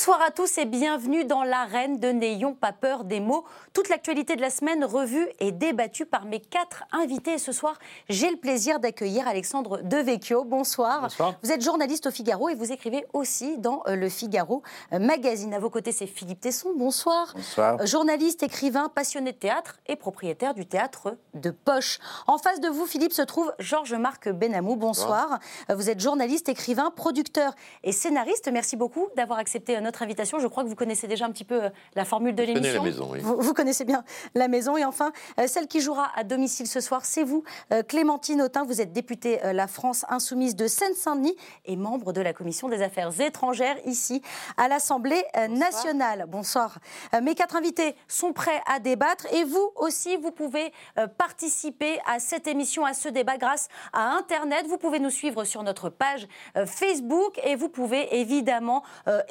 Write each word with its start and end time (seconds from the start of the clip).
Bonsoir 0.00 0.22
à 0.22 0.30
tous 0.30 0.56
et 0.56 0.64
bienvenue 0.64 1.26
dans 1.26 1.42
l'arène 1.42 1.98
de 1.98 2.08
N'ayons 2.08 2.54
pas 2.54 2.72
peur 2.72 3.04
des 3.04 3.20
mots. 3.20 3.44
Toute 3.74 3.90
l'actualité 3.90 4.34
de 4.34 4.40
la 4.40 4.48
semaine 4.48 4.82
revue 4.82 5.28
et 5.40 5.52
débattue 5.52 6.06
par 6.06 6.24
mes 6.24 6.40
quatre 6.40 6.84
invités. 6.90 7.34
Et 7.34 7.38
ce 7.38 7.52
soir, 7.52 7.78
j'ai 8.08 8.30
le 8.30 8.38
plaisir 8.38 8.80
d'accueillir 8.80 9.28
Alexandre 9.28 9.82
Devecchio. 9.82 10.44
Bonsoir. 10.44 11.02
Bonsoir. 11.02 11.34
Vous 11.42 11.52
êtes 11.52 11.62
journaliste 11.62 12.06
au 12.06 12.10
Figaro 12.10 12.48
et 12.48 12.54
vous 12.54 12.72
écrivez 12.72 13.04
aussi 13.12 13.58
dans 13.58 13.82
euh, 13.88 13.94
le 13.94 14.08
Figaro 14.08 14.62
euh, 14.94 14.98
Magazine. 14.98 15.52
À 15.52 15.58
vos 15.58 15.68
côtés, 15.68 15.92
c'est 15.92 16.06
Philippe 16.06 16.40
Tesson. 16.40 16.70
Bonsoir. 16.74 17.34
Bonsoir. 17.36 17.78
Euh, 17.78 17.84
Journaliste, 17.84 18.42
écrivain, 18.42 18.88
passionné 18.88 19.32
de 19.32 19.36
théâtre 19.36 19.80
et 19.86 19.96
propriétaire 19.96 20.54
du 20.54 20.64
théâtre 20.64 21.18
de 21.34 21.50
Poche. 21.50 21.98
En 22.26 22.38
face 22.38 22.60
de 22.60 22.68
vous, 22.68 22.86
Philippe, 22.86 23.12
se 23.12 23.20
trouve 23.20 23.52
Georges-Marc 23.58 24.30
Benamou. 24.30 24.76
Bonsoir. 24.76 25.40
Euh, 25.68 25.74
Vous 25.74 25.90
êtes 25.90 26.00
journaliste, 26.00 26.48
écrivain, 26.48 26.90
producteur 26.90 27.54
et 27.84 27.92
scénariste. 27.92 28.48
Merci 28.50 28.76
beaucoup 28.76 29.06
d'avoir 29.14 29.38
accepté 29.38 29.76
euh, 29.76 29.89
notre 29.90 30.02
invitation. 30.02 30.38
Je 30.38 30.46
crois 30.46 30.62
que 30.62 30.68
vous 30.68 30.76
connaissez 30.76 31.08
déjà 31.08 31.24
un 31.24 31.32
petit 31.32 31.44
peu 31.44 31.64
euh, 31.64 31.70
la 31.96 32.04
formule 32.04 32.34
de 32.34 32.44
Je 32.44 32.52
connais 32.52 32.60
l'émission. 32.60 32.84
la 32.84 32.90
maison, 32.90 33.08
oui. 33.10 33.18
Vous, 33.20 33.40
vous 33.40 33.54
connaissez 33.54 33.84
bien 33.84 34.04
la 34.36 34.46
maison. 34.46 34.76
Et 34.76 34.84
enfin, 34.84 35.10
euh, 35.40 35.48
celle 35.48 35.66
qui 35.66 35.80
jouera 35.80 36.12
à 36.14 36.22
domicile 36.22 36.68
ce 36.68 36.80
soir, 36.80 37.04
c'est 37.04 37.24
vous, 37.24 37.42
euh, 37.72 37.82
Clémentine 37.82 38.40
Autain. 38.40 38.64
Vous 38.64 38.80
êtes 38.80 38.92
députée 38.92 39.40
La 39.52 39.66
France 39.66 40.04
Insoumise 40.08 40.54
de 40.54 40.68
Seine-Saint-Denis 40.68 41.36
et 41.64 41.74
membre 41.76 42.12
de 42.12 42.20
la 42.20 42.32
Commission 42.32 42.68
des 42.68 42.82
Affaires 42.82 43.20
étrangères 43.20 43.76
ici 43.84 44.22
à 44.56 44.68
l'Assemblée 44.68 45.22
nationale. 45.48 46.26
Bonsoir. 46.28 46.78
Mes 47.22 47.34
quatre 47.34 47.56
invités 47.56 47.96
sont 48.06 48.32
prêts 48.32 48.60
à 48.66 48.78
débattre 48.78 49.26
et 49.32 49.44
vous 49.44 49.72
aussi, 49.76 50.16
vous 50.16 50.30
pouvez 50.30 50.72
participer 51.18 51.98
à 52.06 52.20
cette 52.20 52.46
émission, 52.46 52.84
à 52.84 52.94
ce 52.94 53.08
débat 53.08 53.38
grâce 53.38 53.68
à 53.92 54.10
Internet. 54.12 54.66
Vous 54.68 54.78
pouvez 54.78 55.00
nous 55.00 55.10
suivre 55.10 55.44
sur 55.44 55.62
notre 55.62 55.88
page 55.88 56.28
Facebook 56.66 57.40
et 57.44 57.56
vous 57.56 57.68
pouvez 57.68 58.20
évidemment 58.20 58.82
euh, 59.08 59.22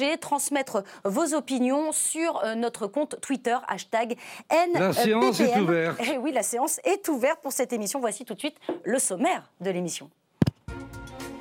échanger, 0.00 0.18
transmettre 0.18 0.82
vos 1.04 1.34
opinions 1.34 1.92
sur 1.92 2.42
euh, 2.44 2.54
notre 2.54 2.86
compte 2.86 3.20
Twitter, 3.20 3.56
hashtag 3.68 4.16
NPPM. 4.50 4.80
La 4.80 4.92
séance 4.92 5.40
est 5.40 5.58
ouverte. 5.58 6.00
Eh 6.12 6.18
oui, 6.18 6.32
la 6.32 6.42
séance 6.42 6.80
est 6.84 7.08
ouverte 7.08 7.40
pour 7.42 7.52
cette 7.52 7.72
émission. 7.72 8.00
Voici 8.00 8.24
tout 8.24 8.34
de 8.34 8.38
suite 8.38 8.56
le 8.84 8.98
sommaire 8.98 9.50
de 9.60 9.70
l'émission. 9.70 10.10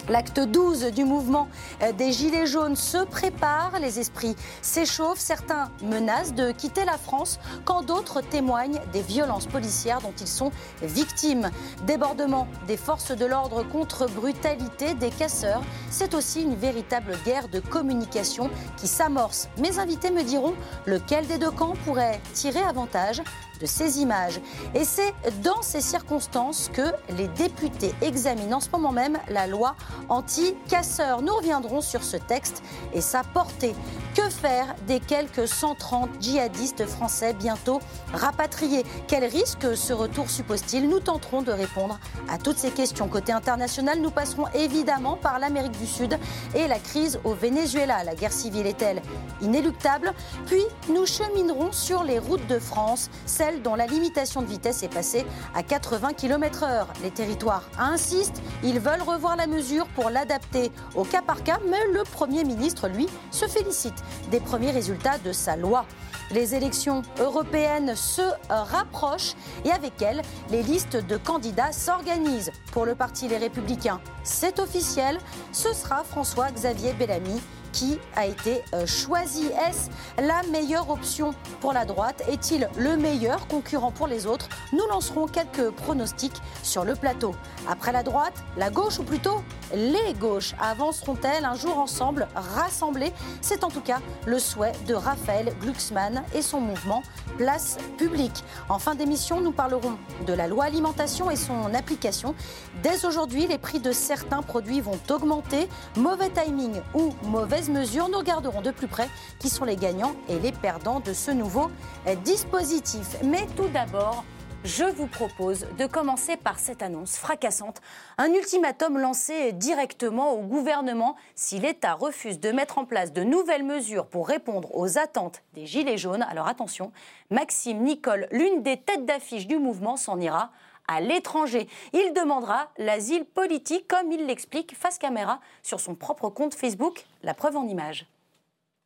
L'acte 0.09 0.39
12 0.39 0.85
du 0.85 1.05
mouvement 1.05 1.47
euh, 1.83 1.91
des 1.91 2.11
Gilets 2.11 2.47
jaunes 2.47 2.75
se 2.75 2.97
prépare, 3.05 3.79
les 3.79 3.99
esprits 3.99 4.35
s'échauffent, 4.63 5.19
certains 5.19 5.69
menacent 5.83 6.33
de 6.33 6.51
quitter 6.51 6.83
la 6.83 6.97
France 6.97 7.39
quand 7.63 7.83
d'autres 7.83 8.21
témoignent 8.21 8.81
des 8.91 9.03
violences 9.03 9.45
policières 9.45 10.01
dont 10.01 10.13
ils 10.19 10.27
sont 10.27 10.51
victimes. 10.81 11.51
Débordement 11.85 12.47
des 12.67 12.77
forces 12.77 13.11
de 13.11 13.25
l'ordre 13.25 13.61
contre 13.61 14.07
brutalité 14.07 14.95
des 14.95 15.11
casseurs, 15.11 15.61
c'est 15.91 16.15
aussi 16.15 16.41
une 16.41 16.55
véritable 16.55 17.15
guerre 17.23 17.47
de 17.47 17.59
communication 17.59 18.49
qui 18.77 18.87
s'amorce. 18.87 19.47
Mes 19.59 19.77
invités 19.77 20.09
me 20.09 20.23
diront 20.23 20.55
lequel 20.87 21.27
des 21.27 21.37
deux 21.37 21.51
camps 21.51 21.75
pourrait 21.85 22.19
tirer 22.33 22.61
avantage 22.61 23.21
de 23.59 23.65
ces 23.65 23.99
images. 23.99 24.39
Et 24.73 24.83
c'est 24.83 25.13
dans 25.43 25.61
ces 25.61 25.81
circonstances 25.81 26.69
que 26.73 26.93
les 27.17 27.27
députés 27.27 27.93
examinent 28.01 28.57
en 28.57 28.59
ce 28.59 28.69
moment 28.69 28.91
même 28.91 29.17
la 29.29 29.47
loi 29.47 29.75
anti-casseurs. 30.09 31.21
Nous 31.21 31.35
reviendrons 31.35 31.81
sur 31.81 32.03
ce 32.03 32.17
texte 32.17 32.63
et 32.93 33.01
sa 33.01 33.23
portée. 33.23 33.75
Que 34.15 34.29
faire 34.29 34.75
des 34.87 34.99
quelques 34.99 35.47
130 35.47 36.09
djihadistes 36.19 36.85
français 36.85 37.33
bientôt 37.33 37.79
rapatriés? 38.13 38.85
Quel 39.07 39.23
risque 39.23 39.77
ce 39.77 39.93
retour 39.93 40.29
suppose-t-il? 40.29 40.89
Nous 40.89 40.99
tenterons 40.99 41.41
de 41.41 41.51
répondre 41.51 41.99
à 42.29 42.37
toutes 42.37 42.57
ces 42.57 42.71
questions. 42.71 43.07
Côté 43.07 43.31
international, 43.31 43.99
nous 44.01 44.11
passerons 44.11 44.47
évidemment 44.53 45.15
par 45.15 45.39
l'Amérique 45.39 45.77
du 45.79 45.87
Sud 45.87 46.17
et 46.55 46.67
la 46.67 46.79
crise 46.79 47.19
au 47.23 47.33
Venezuela. 47.33 48.03
La 48.03 48.15
guerre 48.15 48.33
civile 48.33 48.67
est-elle 48.67 49.01
inéluctable? 49.41 50.13
Puis 50.45 50.63
nous 50.89 51.05
cheminerons 51.05 51.71
sur 51.71 52.03
les 52.03 52.19
routes 52.19 52.45
de 52.47 52.59
France, 52.59 53.09
celles 53.25 53.48
dont 53.57 53.75
la 53.75 53.87
limitation 53.87 54.41
de 54.41 54.47
vitesse 54.47 54.83
est 54.83 54.93
passée 54.93 55.25
à 55.55 55.63
80 55.63 56.13
km/h. 56.13 56.85
Les 57.03 57.11
territoires 57.11 57.63
insistent, 57.77 58.41
ils 58.63 58.79
veulent 58.79 59.01
revoir 59.01 59.35
la 59.35 59.47
mesure 59.47 59.87
pour 59.95 60.09
l'adapter 60.09 60.71
au 60.95 61.03
cas 61.03 61.21
par 61.21 61.43
cas, 61.43 61.59
mais 61.67 61.87
le 61.91 62.03
Premier 62.03 62.43
ministre, 62.43 62.87
lui, 62.87 63.07
se 63.31 63.47
félicite 63.47 64.03
des 64.31 64.39
premiers 64.39 64.71
résultats 64.71 65.17
de 65.17 65.31
sa 65.31 65.55
loi. 65.55 65.85
Les 66.31 66.53
élections 66.53 67.01
européennes 67.19 67.95
se 67.95 68.21
rapprochent 68.49 69.33
et 69.65 69.71
avec 69.71 70.01
elles, 70.01 70.21
les 70.51 70.61
listes 70.61 70.95
de 70.95 71.17
candidats 71.17 71.71
s'organisent. 71.71 72.51
Pour 72.71 72.85
le 72.85 72.93
parti 72.93 73.27
Les 73.27 73.37
Républicains, 73.37 73.99
c'est 74.23 74.59
officiel, 74.59 75.17
ce 75.51 75.73
sera 75.73 76.03
François-Xavier 76.03 76.93
Bellamy 76.93 77.41
qui 77.71 77.99
a 78.15 78.25
été 78.25 78.63
euh, 78.73 78.85
choisi? 78.85 79.47
Est-ce 79.47 79.89
la 80.21 80.41
meilleure 80.51 80.89
option 80.89 81.33
pour 81.61 81.73
la 81.73 81.85
droite? 81.85 82.23
Est-il 82.27 82.69
le 82.77 82.97
meilleur 82.97 83.47
concurrent 83.47 83.91
pour 83.91 84.07
les 84.07 84.25
autres? 84.25 84.49
Nous 84.73 84.85
lancerons 84.89 85.27
quelques 85.27 85.69
pronostics 85.71 86.41
sur 86.63 86.85
le 86.85 86.95
plateau. 86.95 87.35
Après 87.67 87.91
la 87.91 88.03
droite, 88.03 88.33
la 88.57 88.69
gauche 88.69 88.99
ou 88.99 89.03
plutôt 89.03 89.41
les 89.73 90.13
gauches 90.13 90.55
avanceront-elles 90.59 91.45
un 91.45 91.55
jour 91.55 91.77
ensemble, 91.77 92.27
rassemblées? 92.35 93.13
C'est 93.41 93.63
en 93.63 93.69
tout 93.69 93.81
cas 93.81 93.99
le 94.25 94.39
souhait 94.39 94.73
de 94.87 94.93
Raphaël 94.93 95.53
Glucksmann 95.61 96.23
et 96.33 96.41
son 96.41 96.61
mouvement 96.61 97.03
Place 97.37 97.77
Publique. 97.97 98.43
En 98.67 98.79
fin 98.79 98.95
d'émission, 98.95 99.41
nous 99.41 99.51
parlerons 99.51 99.97
de 100.25 100.33
la 100.33 100.47
loi 100.47 100.65
alimentation 100.65 101.29
et 101.29 101.35
son 101.35 101.73
application. 101.73 102.35
Dès 102.83 103.05
aujourd'hui, 103.05 103.47
les 103.47 103.57
prix 103.57 103.79
de 103.79 103.91
certains 103.91 104.41
produits 104.41 104.81
vont 104.81 104.99
augmenter. 105.09 105.69
Mauvais 105.95 106.29
timing 106.29 106.81
ou 106.93 107.13
mauvaise 107.59 107.69
mesure, 107.69 108.07
nous 108.07 108.19
regarderons 108.19 108.61
de 108.61 108.71
plus 108.71 108.87
près 108.87 109.09
qui 109.37 109.49
sont 109.49 109.65
les 109.65 109.75
gagnants 109.75 110.15
et 110.29 110.39
les 110.39 110.53
perdants 110.53 111.01
de 111.01 111.11
ce 111.11 111.29
nouveau 111.29 111.69
euh, 112.07 112.15
dispositif. 112.15 113.17
Mais 113.23 113.47
tout 113.57 113.67
d'abord, 113.73 114.23
je 114.63 114.85
vous 114.85 115.07
propose 115.07 115.65
de 115.77 115.85
commencer 115.85 116.37
par 116.37 116.57
cette 116.57 116.81
annonce 116.81 117.17
fracassante. 117.17 117.81
Un 118.17 118.31
ultimatum 118.33 118.97
lancé 118.97 119.51
directement 119.51 120.31
au 120.33 120.41
gouvernement 120.41 121.17
si 121.35 121.59
l'État 121.59 121.95
refuse 121.95 122.39
de 122.39 122.51
mettre 122.51 122.77
en 122.77 122.85
place 122.85 123.11
de 123.11 123.23
nouvelles 123.23 123.65
mesures 123.65 124.05
pour 124.07 124.29
répondre 124.29 124.73
aux 124.73 124.97
attentes 124.97 125.41
des 125.53 125.65
Gilets 125.65 125.97
jaunes. 125.97 126.25
Alors 126.29 126.47
attention, 126.47 126.93
Maxime 127.29 127.83
Nicole, 127.83 128.29
l'une 128.31 128.63
des 128.63 128.77
têtes 128.77 129.05
d'affiche 129.05 129.47
du 129.47 129.57
mouvement, 129.57 129.97
s'en 129.97 130.17
ira 130.21 130.51
à 130.89 131.01
l'étranger. 131.01 131.67
Il 131.93 132.13
demandera 132.13 132.71
l'asile 132.77 133.23
politique, 133.23 133.87
comme 133.87 134.11
il 134.11 134.25
l'explique 134.25 134.75
face 134.75 134.97
caméra 134.97 135.39
sur 135.61 135.79
son 135.79 135.95
propre 135.95 136.29
compte 136.29 136.55
Facebook. 136.55 137.05
La 137.23 137.33
preuve 137.33 137.55
en 137.55 137.67
image. 137.67 138.07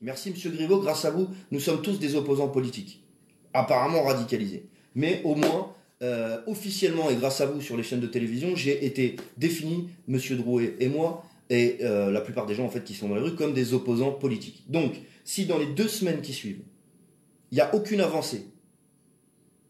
Merci 0.02 0.32
Monsieur 0.32 0.52
Griveaux, 0.52 0.82
grâce 0.82 1.06
à 1.06 1.12
vous, 1.12 1.30
nous 1.50 1.62
sommes 1.62 1.82
tous 1.82 1.98
des 1.98 2.16
opposants 2.16 2.50
politiques, 2.50 3.02
apparemment 3.54 4.04
radicalisés. 4.04 4.68
Mais 4.96 5.22
au 5.24 5.36
moins, 5.36 5.74
euh, 6.02 6.42
officiellement 6.46 7.10
et 7.10 7.16
grâce 7.16 7.40
à 7.40 7.46
vous 7.46 7.62
sur 7.62 7.78
les 7.78 7.84
chaînes 7.84 8.02
de 8.02 8.08
télévision, 8.08 8.54
j'ai 8.54 8.86
été 8.86 9.16
défini, 9.38 9.90
Monsieur 10.10 10.36
Drouet 10.36 10.76
et 10.82 10.90
moi, 10.90 11.24
et 11.50 11.78
euh, 11.84 12.12
la 12.12 12.20
plupart 12.20 12.46
des 12.46 12.54
gens 12.54 12.66
en 12.66 12.70
fait 12.70 12.84
qui 12.84 12.96
sont 12.96 13.08
dans 13.08 13.16
les 13.16 13.22
rues, 13.22 13.36
comme 13.36 13.54
des 13.54 13.74
opposants 13.74 14.12
politiques. 14.12 14.66
Donc, 14.68 14.94
si 15.24 15.46
dans 15.46 15.58
les 15.58 15.68
deux 15.68 15.88
semaines 15.88 16.20
qui 16.20 16.34
suivent, 16.34 16.64
il 17.52 17.56
n'y 17.56 17.62
a 17.62 17.74
aucune 17.74 18.02
avancée, 18.02 18.48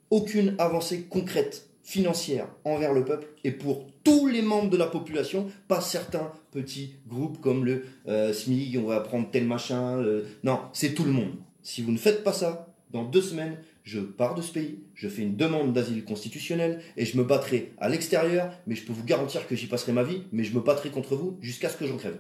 aucune 0.10 0.56
avancée 0.58 1.04
concrète, 1.04 1.70
financière 1.84 2.48
envers 2.64 2.94
le 2.94 3.04
peuple 3.04 3.28
et 3.44 3.52
pour 3.52 3.86
tous 4.04 4.28
les 4.28 4.42
membres 4.42 4.70
de 4.70 4.78
la 4.78 4.88
population, 4.88 5.52
pas 5.68 5.82
certains 5.82 6.32
petits 6.52 6.96
groupes 7.08 7.42
comme 7.42 7.66
le 7.66 7.86
euh, 8.08 8.34
SMIC, 8.34 8.78
on 8.80 8.88
va 8.88 9.02
prendre 9.02 9.30
tel 9.30 9.46
machin. 9.46 9.98
euh, 9.98 10.24
non, 10.44 10.62
c'est 10.74 10.94
tout 10.94 11.04
le 11.04 11.12
monde. 11.12 11.36
Si 11.62 11.82
vous 11.82 11.92
ne 11.92 11.98
faites 11.98 12.24
pas 12.24 12.34
ça, 12.34 12.74
dans 12.92 13.04
deux 13.04 13.22
semaines, 13.22 13.58
je 13.84 14.00
pars 14.00 14.36
de 14.36 14.42
ce 14.42 14.52
pays, 14.52 14.84
je 14.94 15.10
fais 15.10 15.24
une 15.24 15.36
demande 15.36 15.74
d'asile 15.74 16.06
constitutionnel 16.06 16.82
et 16.96 17.06
je 17.06 17.18
me 17.18 17.24
battrai 17.24 17.74
à 17.80 17.90
l'extérieur, 17.90 18.54
mais 18.68 18.76
je 18.76 18.86
peux 18.86 18.94
vous 18.94 19.04
garantir 19.04 19.48
que 19.48 19.56
j'y 19.56 19.68
passerai 19.68 19.92
ma 19.92 20.04
vie, 20.04 20.24
mais 20.32 20.44
je 20.44 20.56
me 20.56 20.62
battrai 20.62 20.90
contre 20.90 21.16
vous 21.16 21.38
jusqu'à 21.42 21.70
ce 21.70 21.78
que 21.78 21.86
j'en 21.86 21.98
crève. 21.98 22.20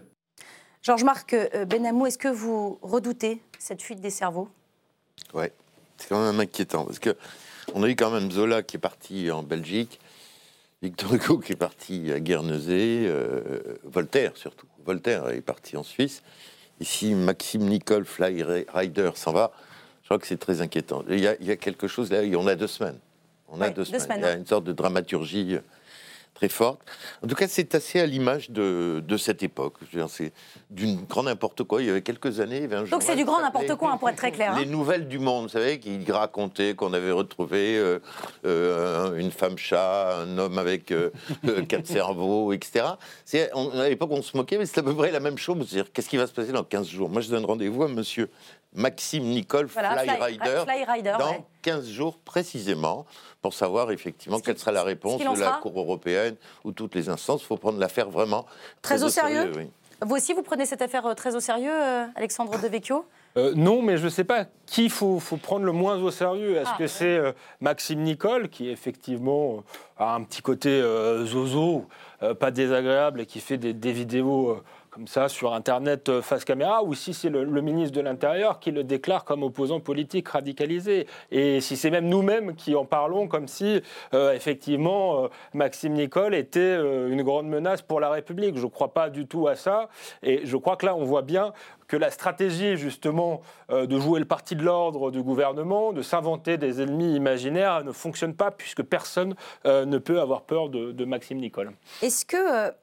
Georges-Marc 0.81 1.33
euh, 1.33 1.65
Benamou, 1.65 2.07
est-ce 2.07 2.17
que 2.17 2.27
vous 2.27 2.79
redoutez 2.81 3.41
cette 3.59 3.81
fuite 3.81 4.01
des 4.01 4.09
cerveaux? 4.09 4.49
Ouais, 5.33 5.53
c'est 5.97 6.09
quand 6.09 6.25
même 6.25 6.39
inquiétant 6.39 6.83
parce 6.85 6.99
que 6.99 7.15
on 7.73 7.83
a 7.83 7.89
eu 7.89 7.95
quand 7.95 8.11
même 8.11 8.31
Zola 8.31 8.63
qui 8.63 8.77
est 8.77 8.79
parti 8.79 9.31
en 9.31 9.43
Belgique, 9.43 9.99
Victor 10.81 11.13
Hugo 11.13 11.37
qui 11.39 11.53
est 11.53 11.57
parti 11.57 12.11
à 12.11 12.19
Guernesey, 12.19 13.05
euh, 13.07 13.41
Voltaire 13.83 14.31
surtout. 14.35 14.67
Voltaire 14.85 15.29
est 15.29 15.41
parti 15.41 15.77
en 15.77 15.83
Suisse. 15.83 16.23
Ici, 16.79 17.13
Maxime 17.13 17.63
Nicole 17.69 18.03
Fly 18.03 18.43
Rider 18.73 19.11
s'en 19.15 19.31
va. 19.31 19.51
Je 20.01 20.07
crois 20.07 20.19
que 20.19 20.27
c'est 20.27 20.37
très 20.37 20.59
inquiétant. 20.61 21.03
Il 21.09 21.19
y, 21.21 21.27
a, 21.27 21.35
il 21.39 21.45
y 21.47 21.51
a 21.51 21.55
quelque 21.55 21.87
chose 21.87 22.11
là, 22.11 22.19
on 22.37 22.47
a 22.47 22.55
deux 22.55 22.67
semaines. 22.67 22.99
On 23.47 23.61
a 23.61 23.65
Ouais, 23.65 23.69
deux, 23.69 23.83
deux 23.83 23.85
semaines. 23.85 24.01
semaines, 24.01 24.19
Il 24.19 24.23
y 24.25 24.27
a 24.27 24.33
une 24.33 24.45
sorte 24.45 24.65
de 24.65 24.73
dramaturgie 24.73 25.57
très 26.33 26.49
forte. 26.49 26.81
En 27.23 27.27
tout 27.27 27.35
cas, 27.35 27.47
c'est 27.47 27.75
assez 27.75 27.99
à 27.99 28.05
l'image 28.05 28.49
de, 28.49 29.03
de 29.07 29.17
cette 29.17 29.43
époque. 29.43 29.75
C'est 30.09 30.33
d'une 30.69 31.03
grand 31.05 31.23
n'importe 31.23 31.63
quoi. 31.63 31.81
Il 31.81 31.87
y 31.87 31.89
avait 31.91 32.01
quelques 32.01 32.39
années, 32.39 32.57
il 32.57 32.61
y 32.63 32.65
avait 32.65 32.75
un 32.77 32.83
Donc 32.83 33.03
c'est 33.03 33.15
du 33.15 33.23
grand 33.25 33.39
n'importe 33.41 33.75
quoi, 33.75 33.91
hein, 33.91 33.97
pour 33.97 34.09
être 34.09 34.15
très 34.17 34.31
clair. 34.31 34.53
hein. 34.53 34.59
Les 34.59 34.65
nouvelles 34.65 35.07
du 35.07 35.19
monde, 35.19 35.43
vous 35.43 35.49
savez, 35.49 35.79
qui 35.79 35.99
racontait 36.11 36.73
qu'on 36.73 36.91
avait 36.93 37.11
retrouvé 37.11 37.77
euh, 37.77 37.99
euh, 38.45 39.17
une 39.17 39.31
femme 39.31 39.57
chat, 39.57 40.17
un 40.21 40.37
homme 40.37 40.57
avec 40.57 40.91
euh, 40.91 41.09
quatre 41.67 41.87
cerveaux, 41.87 42.51
etc. 42.53 42.85
C'est, 43.25 43.49
on- 43.53 43.69
à 43.79 43.89
l'époque, 43.89 44.09
on 44.11 44.21
se 44.21 44.35
moquait, 44.35 44.57
mais 44.57 44.65
c'est 44.65 44.79
à 44.79 44.83
peu 44.83 44.95
près 44.95 45.11
la 45.11 45.19
même 45.19 45.37
chose. 45.37 45.57
C'est-à-dire, 45.67 45.91
qu'est-ce 45.93 46.09
qui 46.09 46.17
va 46.17 46.27
se 46.27 46.33
passer 46.33 46.51
dans 46.51 46.63
15 46.63 46.87
jours? 46.87 47.09
Moi, 47.09 47.21
je 47.21 47.29
donne 47.29 47.45
rendez-vous 47.45 47.83
à 47.83 47.87
monsieur 47.87 48.29
Maxime 48.75 49.23
Nicole, 49.23 49.67
Voilà, 49.67 49.97
Fly, 49.97 50.09
Rider, 50.19 50.63
Fly 50.65 50.83
Rider, 50.85 51.15
dans 51.19 51.29
ouais. 51.31 51.43
15 51.61 51.89
jours 51.89 52.17
précisément, 52.25 53.05
pour 53.41 53.53
savoir 53.53 53.91
effectivement 53.91 54.39
quelle 54.39 54.57
sera 54.57 54.71
la 54.71 54.83
réponse 54.83 55.19
de 55.21 55.39
la 55.39 55.59
Cour 55.61 55.77
européenne 55.79 56.35
ou 56.63 56.71
toutes 56.71 56.95
les 56.95 57.09
instances. 57.09 57.41
Il 57.41 57.45
faut 57.47 57.57
prendre 57.57 57.79
l'affaire 57.79 58.09
vraiment 58.09 58.45
Très 58.81 59.03
au 59.03 59.09
sérieux 59.09 59.51
oui. 59.55 59.67
Vous 60.05 60.15
aussi, 60.17 60.33
vous 60.33 60.43
prenez 60.43 60.65
cette 60.65 60.81
affaire 60.81 61.05
euh, 61.05 61.13
très 61.13 61.33
au 61.33 61.39
sérieux, 61.39 61.71
euh, 61.71 62.05
Alexandre 62.15 62.57
Devecchio? 62.61 63.05
Euh, 63.37 63.53
non, 63.55 63.81
mais 63.81 63.95
je 63.97 64.03
ne 64.05 64.09
sais 64.09 64.25
pas 64.25 64.45
qui 64.65 64.85
il 64.85 64.89
faut, 64.89 65.17
faut 65.19 65.37
prendre 65.37 65.65
le 65.65 65.71
moins 65.71 65.97
au 65.97 66.11
sérieux. 66.11 66.57
Est-ce 66.57 66.69
Ah. 66.73 66.77
que 66.77 66.87
c'est 66.87 67.17
euh, 67.17 67.31
Maxime 67.61 68.01
Nicole, 68.01 68.49
qui 68.49 68.69
effectivement 68.69 69.63
a 69.97 70.15
un 70.15 70.23
petit 70.23 70.41
côté 70.41 70.69
euh, 70.69 71.25
zozo, 71.25 71.85
euh, 72.21 72.33
pas 72.33 72.51
désagréable, 72.51 73.21
et 73.21 73.25
qui 73.25 73.39
fait 73.39 73.57
des, 73.57 73.71
des 73.73 73.93
vidéos 73.93 74.49
euh, 74.49 74.63
comme 74.93 75.07
ça 75.07 75.27
sur 75.27 75.53
Internet 75.53 76.09
euh, 76.09 76.21
face 76.21 76.45
caméra, 76.45 76.83
ou 76.83 76.93
si 76.93 77.15
c'est 77.15 77.29
le, 77.29 77.61
ministre 77.61 77.95
de 77.95 78.01
l'Intérieur 78.01 78.59
qui 78.59 78.69
le 78.69 78.83
déclare 78.83 79.25
comme 79.25 79.41
opposant 79.41 79.79
politique 79.79 80.29
radicalisé 80.29 81.07
Et 81.31 81.61
si 81.61 81.77
c'est 81.77 81.89
même 81.89 82.07
nous-mêmes 82.07 82.55
qui 82.55 82.75
en 82.75 82.85
parlons 82.85 83.27
comme 83.27 83.47
si, 83.47 83.81
euh, 84.13 84.33
effectivement, 84.33 85.23
euh, 85.23 85.27
Maxime 85.53 85.93
Nicole 85.93 86.35
était 86.35 86.75
une 86.75 87.23
grande 87.23 87.47
menace 87.47 87.81
pour 87.81 87.99
la 87.99 88.09
République. 88.09 88.55
Je 88.57 88.63
ne 88.63 88.69
crois 88.69 88.93
pas 88.93 89.09
du 89.09 89.25
tout 89.25 89.47
à 89.47 89.55
ça. 89.55 89.89
Et 90.21 90.45
je 90.45 90.57
crois 90.57 90.75
que 90.75 90.85
là, 90.85 90.95
on 90.95 91.03
voit 91.03 91.21
bien 91.21 91.53
que 91.87 91.97
la 91.97 92.11
stratégie, 92.11 92.77
justement, 92.77 93.41
de 93.69 93.99
jouer 93.99 94.19
le 94.19 94.25
parti 94.25 94.55
de 94.55 94.63
l'ordre 94.63 95.11
du 95.11 95.21
gouvernement, 95.21 95.93
de 95.93 96.01
s'inventer 96.01 96.57
des 96.57 96.81
ennemis 96.81 97.15
imaginaires, 97.15 97.83
ne 97.83 97.91
fonctionne 97.91 98.35
pas 98.35 98.51
puisque 98.51 98.83
personne 98.83 99.35
ne 99.65 99.97
peut 99.97 100.19
avoir 100.19 100.41
peur 100.43 100.69
de, 100.69 100.91
de 100.91 101.05
Maxime 101.05 101.39
Nicole. 101.39 101.71
Est-ce 102.01 102.25
que 102.25 102.73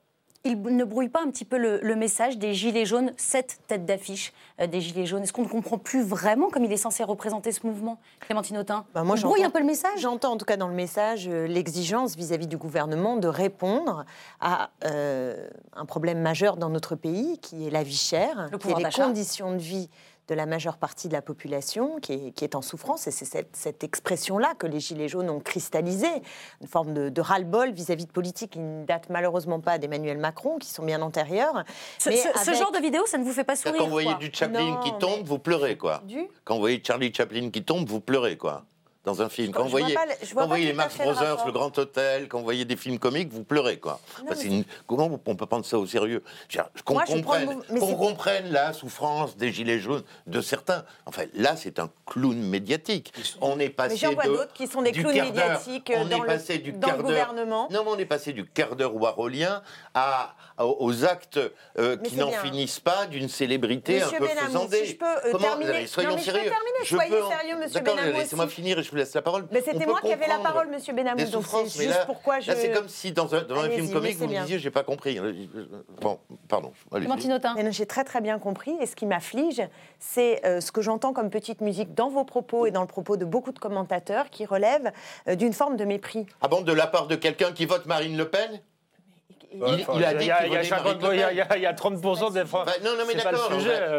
il 0.45 0.61
ne 0.63 0.85
brouille 0.85 1.09
pas 1.09 1.21
un 1.23 1.31
petit 1.31 1.45
peu 1.45 1.59
le, 1.59 1.81
le 1.83 1.97
message 1.97 2.39
des 2.39 2.55
Gilets 2.55 2.87
jaunes, 2.87 3.13
cette 3.17 3.59
tête 3.67 3.85
d'affiche 3.85 4.33
euh, 4.61 4.67
des 4.67 4.81
Gilets 4.81 5.05
jaunes. 5.07 5.23
Est-ce 5.23 5.33
qu'on 5.33 5.43
ne 5.43 5.49
comprend 5.49 5.77
plus 5.79 6.03
vraiment 6.03 6.49
comme 6.49 6.65
il 6.65 6.73
est 6.73 6.77
censé 6.79 7.05
représenter 7.05 7.53
ce 7.53 7.67
mouvement 7.67 7.99
Clémentine 8.21 8.57
Autain? 8.59 8.87
Bah, 8.95 9.05
moi, 9.05 9.17
Il 9.19 9.23
brouille 9.23 9.45
un 9.45 9.51
peu 9.51 9.59
le 9.59 9.67
message? 9.67 9.99
J'entends 10.01 10.33
en 10.33 10.37
tout 10.39 10.47
cas 10.47 10.57
dans 10.57 10.69
le 10.69 10.75
message 10.75 11.29
euh, 11.29 11.47
l'exigence 11.47 12.17
vis-à-vis 12.17 12.47
du 12.47 12.57
gouvernement 12.57 13.17
de 13.17 13.29
répondre 13.29 14.05
à 14.41 14.71
euh, 14.87 15.47
un 15.75 15.85
problème 15.85 16.21
majeur 16.21 16.57
dans 16.57 16.71
notre 16.71 16.95
pays, 16.97 17.39
qui 17.41 17.67
est 17.67 17.71
la 17.71 17.83
vie 17.83 17.95
chère, 17.97 18.49
Le 18.51 18.57
qui 18.57 18.63
pouvoir 18.63 18.79
est 18.81 18.83
les 18.83 18.85
d'achat. 18.85 19.05
conditions 19.05 19.53
de 19.53 19.59
vie 19.59 19.91
de 20.31 20.35
la 20.37 20.47
majeure 20.47 20.77
partie 20.77 21.09
de 21.09 21.13
la 21.13 21.23
population 21.23 21.99
qui 22.01 22.13
est, 22.13 22.31
qui 22.31 22.45
est 22.45 22.55
en 22.55 22.63
souffrance. 22.63 23.09
Et 23.09 23.11
c'est 23.11 23.25
cette, 23.25 23.57
cette 23.57 23.83
expression-là 23.83 24.55
que 24.57 24.67
les 24.69 24.79
Gilets 24.79 25.09
jaunes 25.09 25.29
ont 25.29 25.41
cristallisé, 25.41 26.07
une 26.61 26.69
forme 26.69 26.95
de, 26.95 27.09
de 27.09 27.21
ras-le-bol 27.21 27.73
vis-à-vis 27.73 28.07
de 28.07 28.13
politiques 28.13 28.53
qui 28.53 28.61
ne 28.61 28.85
datent 28.85 29.11
malheureusement 29.11 29.59
pas 29.61 29.79
d'Emmanuel 29.79 30.19
Macron, 30.19 30.59
qui 30.59 30.69
sont 30.71 30.85
bien 30.85 31.03
antérieures. 31.03 31.65
Ce, 31.99 32.09
mais 32.11 32.17
ce- 32.17 32.55
genre 32.55 32.71
de 32.73 32.79
vidéo, 32.79 33.03
ça 33.07 33.19
ne 33.19 33.25
vous 33.25 33.33
fait 33.33 33.43
pas 33.45 33.57
sourire 33.57 33.79
Quand 33.79 33.85
vous 33.87 33.91
voyez 33.91 34.09
quoi. 34.11 34.19
du 34.19 34.31
Chaplin 34.33 34.71
Non, 34.71 34.81
qui 34.81 34.93
tombe, 34.99 35.19
mais- 35.19 35.25
vous 35.25 35.39
pleurez, 35.41 35.77
quoi. 35.77 36.01
Du 36.07 36.29
Quand 36.45 36.55
vous 36.55 36.61
voyez 36.61 36.81
Charlie 36.87 37.13
Chaplin 37.13 37.51
qui 37.51 37.65
tombe, 37.65 37.89
vous 37.89 38.01
pleurez, 38.01 38.37
quoi. 38.37 38.65
Dans 39.03 39.23
un 39.23 39.31
film. 39.31 39.49
Je 39.49 39.53
Quand 39.53 39.63
vous 39.63 39.71
vois 39.71 39.81
voyez, 39.81 39.95
les 40.67 40.73
le 40.73 40.77
Brothers, 41.05 41.47
le 41.47 41.53
Grand 41.53 41.79
Hôtel, 41.79 42.29
quand 42.29 42.37
vous 42.39 42.45
voyez 42.45 42.67
des 42.67 42.77
films 42.77 42.99
comiques, 42.99 43.33
vous 43.33 43.45
pleurez, 43.45 43.79
quoi. 43.79 43.99
Mais 44.29 44.39
une- 44.43 44.65
Comment 44.87 45.11
on 45.25 45.37
peut 45.37 45.47
prendre 45.47 45.65
ça 45.65 45.79
au 45.79 45.87
sérieux? 45.87 46.23
Qu'on 46.85 46.99
le 46.99 47.07
comprenne, 47.07 47.63
mais 47.71 47.81
comprenne 47.81 48.53
la 48.53 48.75
souffrance 48.75 49.39
des 49.39 49.53
Gilets 49.53 49.79
jaunes 49.79 50.03
de 50.27 50.43
certains. 50.43 50.85
Enfin, 51.07 51.23
là, 51.35 51.57
c'est 51.57 51.79
un 51.79 51.89
clown 52.05 52.37
médiatique. 52.37 53.13
On 53.41 53.59
est 53.59 53.71
passé 53.71 53.97
j'en 53.97 54.13
vois 54.13 54.25
de- 54.25 54.37
d'autres 54.37 54.53
qui 54.53 54.67
sont 54.67 54.83
des 54.83 54.93
du 54.93 55.01
clowns 55.03 55.15
médiatiques, 55.15 55.91
On 55.97 56.05
dans 56.05 56.25
est 56.25 56.57
le- 56.57 56.59
du 56.59 56.73
dans 56.73 56.93
gouvernement. 56.99 57.69
Non, 57.71 57.85
mais 57.85 57.91
on 57.93 57.99
est 57.99 58.05
passé 58.05 58.35
du 58.35 58.45
quart 58.45 58.77
d'heure 58.77 58.95
warolien 58.97 59.63
à, 59.95 60.35
aux- 60.59 60.77
aux 60.81 61.05
actes 61.07 61.39
euh, 61.79 61.97
Mais 62.03 62.09
qui 62.09 62.17
n'en 62.17 62.31
finissent 62.33 62.81
pas 62.81 63.07
d'une 63.07 63.31
célébrité 63.31 63.95
Monsieur 64.01 64.17
un 64.17 64.19
peu 64.21 64.27
faisandée. 64.27 64.85
si 64.85 64.91
je 64.93 64.97
peux, 64.97 65.07
euh, 65.07 65.33
Comment 65.33 65.39
terminer- 65.49 65.71
Allez, 65.71 65.87
Soyons 65.87 66.11
Non, 66.11 66.17
mais 66.17 66.23
je 66.23 66.27
peux 66.31 66.33
terminer, 66.39 66.53
soyez 66.85 67.11
sérieux, 67.11 67.57
monsieur 67.57 67.75
D'accord, 67.81 67.97
Benamou 67.97 68.19
laissez-moi 68.19 68.45
aussi. 68.45 68.55
finir 68.55 68.79
et 68.79 68.83
je 68.91 68.97
vous 68.97 68.99
laisse 68.99 69.15
la 69.15 69.23
parole. 69.23 69.47
Mais 69.53 69.61
c'était 69.63 69.87
moi 69.87 70.01
qui 70.01 70.13
avais 70.13 70.27
la 70.27 70.39
parole, 70.39 70.69
monsieur 70.69 70.93
Benamou, 70.93 71.23
donc 71.31 71.45
c'est 71.69 71.85
juste 71.85 71.89
là- 71.99 72.05
pourquoi 72.07 72.41
je- 72.41 72.51
Là, 72.51 72.57
c'est 72.57 72.73
comme 72.73 72.89
si 72.89 73.13
dans 73.13 73.33
un, 73.35 73.43
dans 73.43 73.61
un 73.61 73.71
film 73.71 73.91
comique, 73.91 74.17
vous 74.17 74.27
me 74.27 74.41
disiez, 74.41 74.59
j'ai 74.59 74.71
pas 74.71 74.83
compris. 74.83 75.19
Bon, 76.01 76.19
pardon. 76.49 76.73
allez-y. 76.93 77.07
Clémentine 77.07 77.33
Autain. 77.35 77.55
Mais 77.55 77.63
non, 77.63 77.71
J'ai 77.71 77.87
très 77.87 78.05
très 78.05 78.21
bien 78.21 78.39
compris. 78.39 78.77
Et 78.81 78.87
ce 78.87 78.97
qui 78.97 79.07
m'afflige, 79.07 79.63
c'est 80.01 80.45
euh, 80.45 80.61
ce 80.61 80.73
que 80.73 80.83
j'entends 80.83 81.13
comme 81.13 81.31
petite 81.31 81.61
musique 81.61 81.95
dans 81.95 82.09
vos 82.09 82.25
propos 82.25 82.67
et 82.67 82.71
dans 82.73 82.81
le 82.83 82.87
propos 82.89 83.17
de 83.17 83.25
beaucoup 83.25 83.53
de 83.53 83.59
commentateurs 83.59 84.29
qui 84.31 84.45
relèvent 84.45 84.91
euh, 85.29 85.37
d'une 85.37 85.53
forme 85.53 85.77
de 85.77 85.85
mépris. 85.85 86.27
Ah 86.41 86.49
bon, 86.49 86.63
de 86.63 86.73
la 86.73 86.87
part 86.89 87.07
de 87.07 87.15
quelqu'un 87.15 87.53
qui 87.53 87.67
vote 87.67 87.87
Marine 87.87 88.17
Le 88.17 88.29
Pen? 88.29 88.61
Il- 89.53 89.87
il 89.97 90.05
a 90.05 90.15
dit 90.15 90.27
y 90.27 90.31
a- 90.31 90.39
qu'il 90.45 90.47
il 90.47 90.53
y 90.53 90.57
a 90.57 90.59
votait 90.59 90.69
50 90.69 91.03
Marine 91.03 91.09
Le 91.11 91.15
il 91.15 91.19
y 91.19 91.23
a- 91.23 91.27
Pen. 91.27 91.35
il 91.35 91.39
y 91.39 91.41
a- 91.41 91.57
il 91.57 91.63
y 91.63 91.67
a 91.67 91.73
30% 91.73 92.31
des 92.31 92.45
Français. 92.45 92.71
Bah, 92.81 92.89
non, 92.89 92.97
non, 92.97 93.05
mais 93.07 93.15
d'accord. 93.15 93.51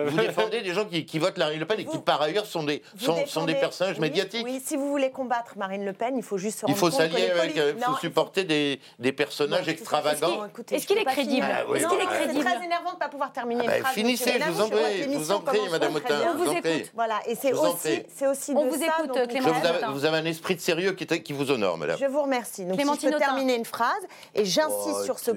Vous 0.07 0.17
défendez 0.21 0.61
des 0.61 0.73
gens 0.73 0.85
qui, 0.85 1.05
qui 1.05 1.19
votent 1.19 1.37
Marine 1.37 1.59
Le 1.59 1.65
Pen 1.65 1.79
et 1.79 1.85
qui, 1.85 1.91
Vous- 1.97 2.01
par 2.01 2.21
ailleurs, 2.21 2.45
sont 2.45 2.63
des, 2.63 2.81
sont, 2.99 3.25
sont 3.27 3.43
des 3.45 3.55
personnages 3.55 3.95
oui, 3.95 4.01
médiatiques. 4.01 4.45
Oui, 4.45 4.61
si 4.65 4.77
vous 4.77 4.87
voulez 4.89 5.11
combattre 5.11 5.57
Marine 5.57 5.83
Le 5.85 5.93
Pen, 5.93 6.15
il 6.15 6.23
faut 6.23 6.37
juste 6.37 6.59
se 6.59 6.65
Il 6.65 6.67
rendre 6.67 6.77
faut 6.79 6.85
compte 6.89 6.99
que 6.99 7.13
s'allier 7.13 7.31
avec, 7.31 7.57
euh, 7.57 7.73
il 7.77 7.83
faut 7.83 7.91
il 7.97 7.99
supporter 7.99 8.43
des, 8.45 8.79
des 8.99 9.11
personnages 9.11 9.65
Non, 9.65 9.71
extravagants. 9.73 10.45
Écoutez, 10.45 10.75
Est-ce 10.75 10.83
je 10.83 10.87
qu'il 10.87 10.97
est 10.97 11.05
crédible. 11.05 11.45
Ah 11.49 11.63
Est-ce 11.75 11.87
qu'il 11.87 11.99
est 11.99 12.05
crédible 12.05 12.43
C'est 12.47 12.55
très 12.55 12.65
énervant 12.65 12.89
de 12.91 12.95
ne 12.95 12.99
pas 12.99 13.09
pouvoir 13.09 13.31
terminer 13.33 13.61
Ah 13.61 13.65
une 13.65 13.69
bah, 13.71 13.79
phrase. 13.89 13.93
finissez, 13.93 14.39
je 14.39 14.49
vous 14.51 14.61
en 14.61 14.69
prie, 14.69 15.03
je 15.03 15.09
vous 15.17 15.31
en 15.31 15.39
prie, 15.41 15.59
Madame 15.69 15.95
Autain, 15.95 16.15
je 16.33 16.37
vous 16.37 16.51
écoute. 16.51 16.91
Voilà, 16.95 17.19
et 17.27 17.35
c'est 17.35 17.53
aussi, 17.53 17.77
prie. 17.77 18.03
c'est 18.15 18.27
aussi 18.27 18.53
On 18.55 18.67
vous 18.67 18.75
écoute, 18.81 19.07
dont 19.07 19.21
on 19.21 19.27
Clément. 19.27 19.49
Je 19.53 19.91
vous 19.91 20.05
avez- 20.05 20.17
un 20.17 20.25
esprit 20.25 20.55
de 20.55 20.61
sérieux 20.61 20.91
qui, 20.93 21.33
vous 21.33 21.51
honore, 21.51 21.77
madame. 21.77 21.97
Je 21.99 22.05
vous 22.05 22.21
remercie. 22.21 22.63
Donc, 22.65 22.71
si 22.73 22.77
je 22.77 22.81
Clémentine 22.83 23.11
peux 23.11 23.17
terminer 23.17 23.55
une 23.55 23.65
phrase, 23.65 24.01
et 24.35 24.45
j'insiste 24.45 25.03
sur 25.05 25.19
ce 25.19 25.31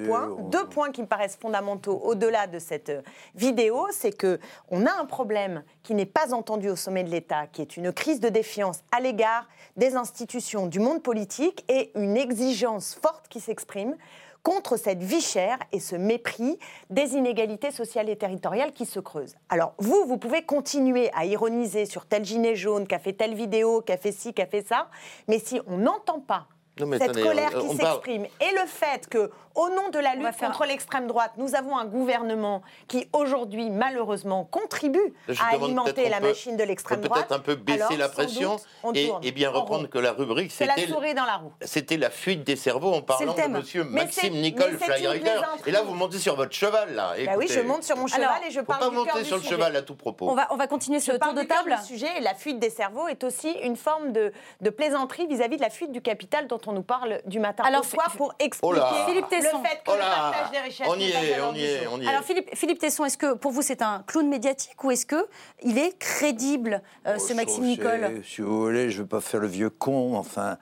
Deux 0.51 0.67
points 0.67 0.93
qui 0.93 1.03
me 1.03 1.07
paraissent 1.07 1.39
fondamentaux 1.41 2.01
au-delà 2.05 2.47
de 2.47 2.59
cette 2.59 2.91
euh, 2.91 3.03
vidéo, 3.35 3.87
c'est 3.91 4.17
que 4.17 4.39
on 4.71 4.87
a 4.87 4.93
un 4.93 5.05
problème 5.05 5.65
qui 5.83 5.95
n'est 5.95 6.07
pas 6.07 6.35
entendu 6.35 6.69
au 6.69 6.77
sommet 6.77 7.05
de 7.05 7.11
l'État, 7.11 7.47
qui 7.47 7.63
est 7.63 7.77
une 7.77 7.93
crise 7.93 8.21
de 8.21 8.29
défiance 8.29 8.81
à 8.93 9.01
l'égard 9.01 9.49
des 9.77 9.97
institutions 9.97 10.67
du 10.67 10.79
monde 10.79 11.03
politique 11.03 11.65
et 11.69 11.91
une 11.95 12.17
exigence 12.17 12.95
forte 12.95 13.29
qui 13.29 13.41
s'exprime 13.41 13.97
contre 14.43 14.77
cette 14.77 15.03
vie 15.03 15.23
chère 15.23 15.59
et 15.73 15.81
ce 15.81 15.97
mépris 15.97 16.59
des 16.91 17.15
inégalités 17.15 17.71
sociales 17.71 18.11
et 18.11 18.17
territoriales 18.17 18.73
qui 18.73 18.85
se 18.85 19.01
creusent. 19.01 19.37
Alors 19.49 19.75
vous, 19.79 20.05
vous 20.07 20.19
pouvez 20.19 20.43
continuer 20.43 21.11
à 21.15 21.25
ironiser 21.25 21.87
sur 21.87 22.07
tel 22.07 22.25
gilet 22.25 22.55
jaune 22.55 22.87
qui 22.87 22.95
a 22.95 22.99
fait 22.99 23.15
telle 23.15 23.35
vidéo, 23.35 23.81
qui 23.81 23.93
a 23.93 23.97
fait 23.97 24.13
ci, 24.13 24.35
qui 24.35 24.43
a 24.43 24.47
fait 24.47 24.67
ça, 24.67 24.89
mais 25.29 25.39
si 25.39 25.61
on 25.67 25.79
n'entend 25.79 26.21
pas 26.21 26.47
Non, 26.81 26.87
mais 26.87 26.99
cette 26.99 27.11
attendez, 27.11 27.23
colère 27.23 27.51
on- 27.55 27.69
qui 27.71 27.77
parle- 27.77 27.91
s'exprime 27.93 28.25
et 28.25 28.51
le 28.61 28.67
fait 28.67 29.09
que, 29.09 29.31
au 29.55 29.69
nom 29.69 29.91
de 29.93 29.99
la 30.01 30.17
lutte 30.17 30.35
faire- 30.35 30.49
contre 30.51 30.67
l'extrême 30.67 31.07
droite, 31.07 31.31
nous 31.37 31.55
avons 31.55 31.79
un 31.79 31.85
gouvernement 31.85 32.63
qui 32.89 33.09
aujourd'hui 33.13 33.71
malheureusement 33.71 34.45
contribue 34.45 35.15
Je 35.29 35.41
à 35.41 35.55
alimenter 35.55 36.09
la 36.09 36.19
peut- 36.19 36.27
machine 36.29 36.57
de 36.57 36.65
on 36.65 36.67
l'extrême 36.67 37.01
peut 37.01 37.07
droite. 37.07 37.29
peut-être 37.29 37.39
un 37.39 37.43
peu 37.43 37.55
baisser 37.55 37.83
alors, 37.83 37.99
la 37.99 38.09
pression 38.09 38.57
doute, 38.83 38.97
et, 39.23 39.31
bien 39.31 39.51
en 39.51 39.61
reprendre 39.61 39.89
que 39.89 39.99
la 40.01 40.11
rubrique, 40.13 40.51
C'est 40.51 40.67
la 40.67 40.75
c'était 40.75 40.91
souris 40.91 41.15
dans 41.15 41.25
la 41.27 41.37
roue. 41.37 41.53
c'était 41.63 41.97
la 41.97 42.11
fuite 42.11 42.43
des 42.43 42.57
cerveaux 42.57 42.93
en 42.93 43.03
parlant 43.03 43.35
de 43.35 43.49
monsieur 43.49 43.85
Mais 43.85 44.03
Maxime 44.07 44.35
Nicole 44.35 44.77
Flyrider. 44.77 45.31
Et 45.67 45.71
là, 45.71 45.83
vous 45.83 45.95
montez 45.95 46.19
sur 46.19 46.35
votre 46.35 46.53
cheval, 46.53 46.93
là. 46.97 47.13
Bah 47.25 47.33
oui, 47.37 47.47
je 47.49 47.61
monte 47.61 47.85
sur 47.85 47.97
mon 47.97 48.09
cheval 48.09 48.25
Alors, 48.25 48.37
et 48.49 48.51
je 48.51 48.59
Faut 48.59 48.67
parle 48.67 48.81
pas 48.81 48.89
du 48.89 48.97
cœur 48.97 49.05
monter 49.07 49.19
du 49.21 49.25
sur 49.27 49.37
le 49.37 49.43
sujet. 49.43 49.55
cheval 49.55 49.77
à 49.77 49.83
tout 49.83 49.95
propos. 49.95 50.29
On 50.29 50.35
va, 50.35 50.49
on 50.51 50.57
va 50.57 50.67
continuer 50.67 50.99
ce 50.99 51.13
tour 51.13 51.35
de 51.35 51.43
table. 51.43 51.77
du 51.81 51.87
sujet 51.87 52.09
et 52.19 52.21
la 52.21 52.35
fuite 52.35 52.59
des 52.59 52.71
cerveaux 52.71 53.07
est 53.07 53.23
aussi 53.23 53.53
une 53.63 53.77
forme 53.77 54.11
de, 54.13 54.33
de 54.61 54.71
plaisanterie 54.71 55.29
vis-à-vis 55.29 55.57
de 55.59 55.63
la 55.63 55.71
fuite 55.71 55.93
du 55.93 56.01
capital 56.03 56.49
dont 56.49 56.59
on 56.69 56.73
nous 56.73 56.83
parle 56.83 57.21
du 57.27 57.39
matin 57.41 57.65
Alors, 57.67 57.81
au 57.81 57.85
soir 57.85 58.13
pour 58.17 58.35
expliquer 58.39 58.67
Oh 58.67 58.73
là. 58.77 59.05
Philippe 59.07 59.27
le 59.31 59.37
Tesson. 59.41 59.63
fait 59.63 59.77
que 59.77 59.83
Oh 59.89 59.93
le 59.95 59.99
partage 59.99 60.51
des 60.51 60.59
richesses 60.59 60.87
On 60.91 60.99
y 60.99 61.05
est, 61.11 61.41
on 61.41 61.55
y 61.55 61.65
est, 61.65 61.87
on 61.87 62.01
y 62.01 62.05
est. 62.05 62.09
Alors 62.09 62.23
Philippe, 62.23 62.51
Philippe 62.55 62.79
Tesson, 62.79 63.05
est-ce 63.05 63.19
que 63.19 63.35
pour 63.35 63.53
vous 63.53 63.63
c'est 63.63 63.83
un 63.83 64.03
clown 64.07 64.29
médiatique 64.29 64.83
ou 64.85 64.91
est-ce 64.91 65.07
que 65.07 65.27
il 65.63 65.79
est 65.79 65.99
crédible, 65.99 66.83
euh, 67.07 67.19
ce 67.19 67.33
Oh, 67.33 67.37
Maxime 67.37 67.63
c'est- 67.65 67.69
Nicole 67.71 68.23
Si 68.25 68.41
vous 68.41 68.61
voulez, 68.65 68.91
je 68.91 68.99
ne 68.99 69.03
veux 69.03 69.09
pas 69.09 69.21
faire 69.21 69.41
le 69.41 69.49
vieux 69.49 69.71
con. 69.71 70.17
Enfin, 70.17 70.59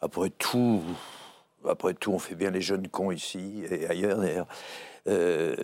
après 0.00 0.30
tout, 0.30 0.82
après 1.68 1.94
tout, 1.94 2.12
on 2.12 2.18
fait 2.18 2.34
bien 2.34 2.50
les 2.50 2.60
jeunes 2.60 2.88
cons 2.88 3.10
ici 3.10 3.62
et 3.70 3.86
ailleurs 3.88 4.18
d'ailleurs. 4.18 4.46
Euh, 5.06 5.54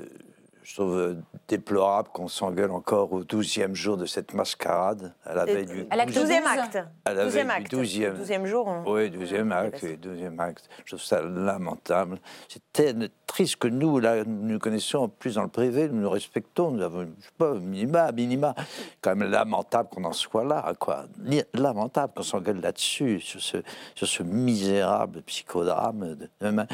Je 0.71 0.77
trouve 0.77 0.97
euh, 0.97 1.15
déplorable 1.49 2.11
qu'on 2.12 2.29
s'engueule 2.29 2.71
encore 2.71 3.12
au 3.12 3.25
12e 3.25 3.75
jour 3.75 3.97
de 3.97 4.07
cette 4.07 4.35
mascarade, 4.35 5.12
à 5.27 5.35
la 5.35 5.45
veille 5.45 5.67
du 5.67 5.85
À 5.91 5.97
l'acte 5.97 6.12
12e 6.15 6.21
12. 6.23 6.31
acte. 6.47 6.79
À 7.05 7.12
la 7.12 7.27
12e 7.27 7.31
veille 7.33 7.45
du 7.45 7.50
acte. 7.50 7.75
12e. 7.75 8.17
12e 8.23 8.47
jour. 8.47 8.67
on- 8.69 8.93
Oui, 8.93 9.11
deuxième 9.11 9.50
acte, 9.50 9.81
oui, 9.83 9.99
acte. 10.39 10.69
Je 10.85 10.95
trouve 10.95 11.05
ça 11.05 11.23
lamentable. 11.23 12.21
C'est 12.49 12.62
tellement 12.73 13.07
triste 13.27 13.57
que 13.57 13.67
nous, 13.67 13.99
là, 13.99 14.23
nous 14.25 14.61
connaissons 14.61 15.09
plus 15.09 15.35
dans 15.35 15.43
le 15.43 15.49
privé, 15.49 15.89
nous 15.89 16.03
nous 16.03 16.11
respectons, 16.11 16.71
nous 16.71 16.83
avons, 16.83 17.00
je 17.19 17.25
sais 17.25 17.31
pas, 17.37 17.55
minima, 17.55 18.12
minima. 18.12 18.55
Quand 19.03 19.17
même 19.17 19.29
lamentable 19.29 19.89
qu'on 19.93 20.05
en 20.05 20.12
soit 20.12 20.45
là, 20.45 20.73
quoi. 20.79 21.07
Lamentable 21.53 22.12
qu'on 22.15 22.23
s'engueule 22.23 22.61
là-dessus, 22.61 23.19
sur 23.19 23.41
ce, 23.41 23.57
sur 23.97 24.07
ce 24.07 24.23
misérable 24.23 25.23
psychodrame. 25.23 26.15
De, 26.15 26.29
de- 26.41 26.67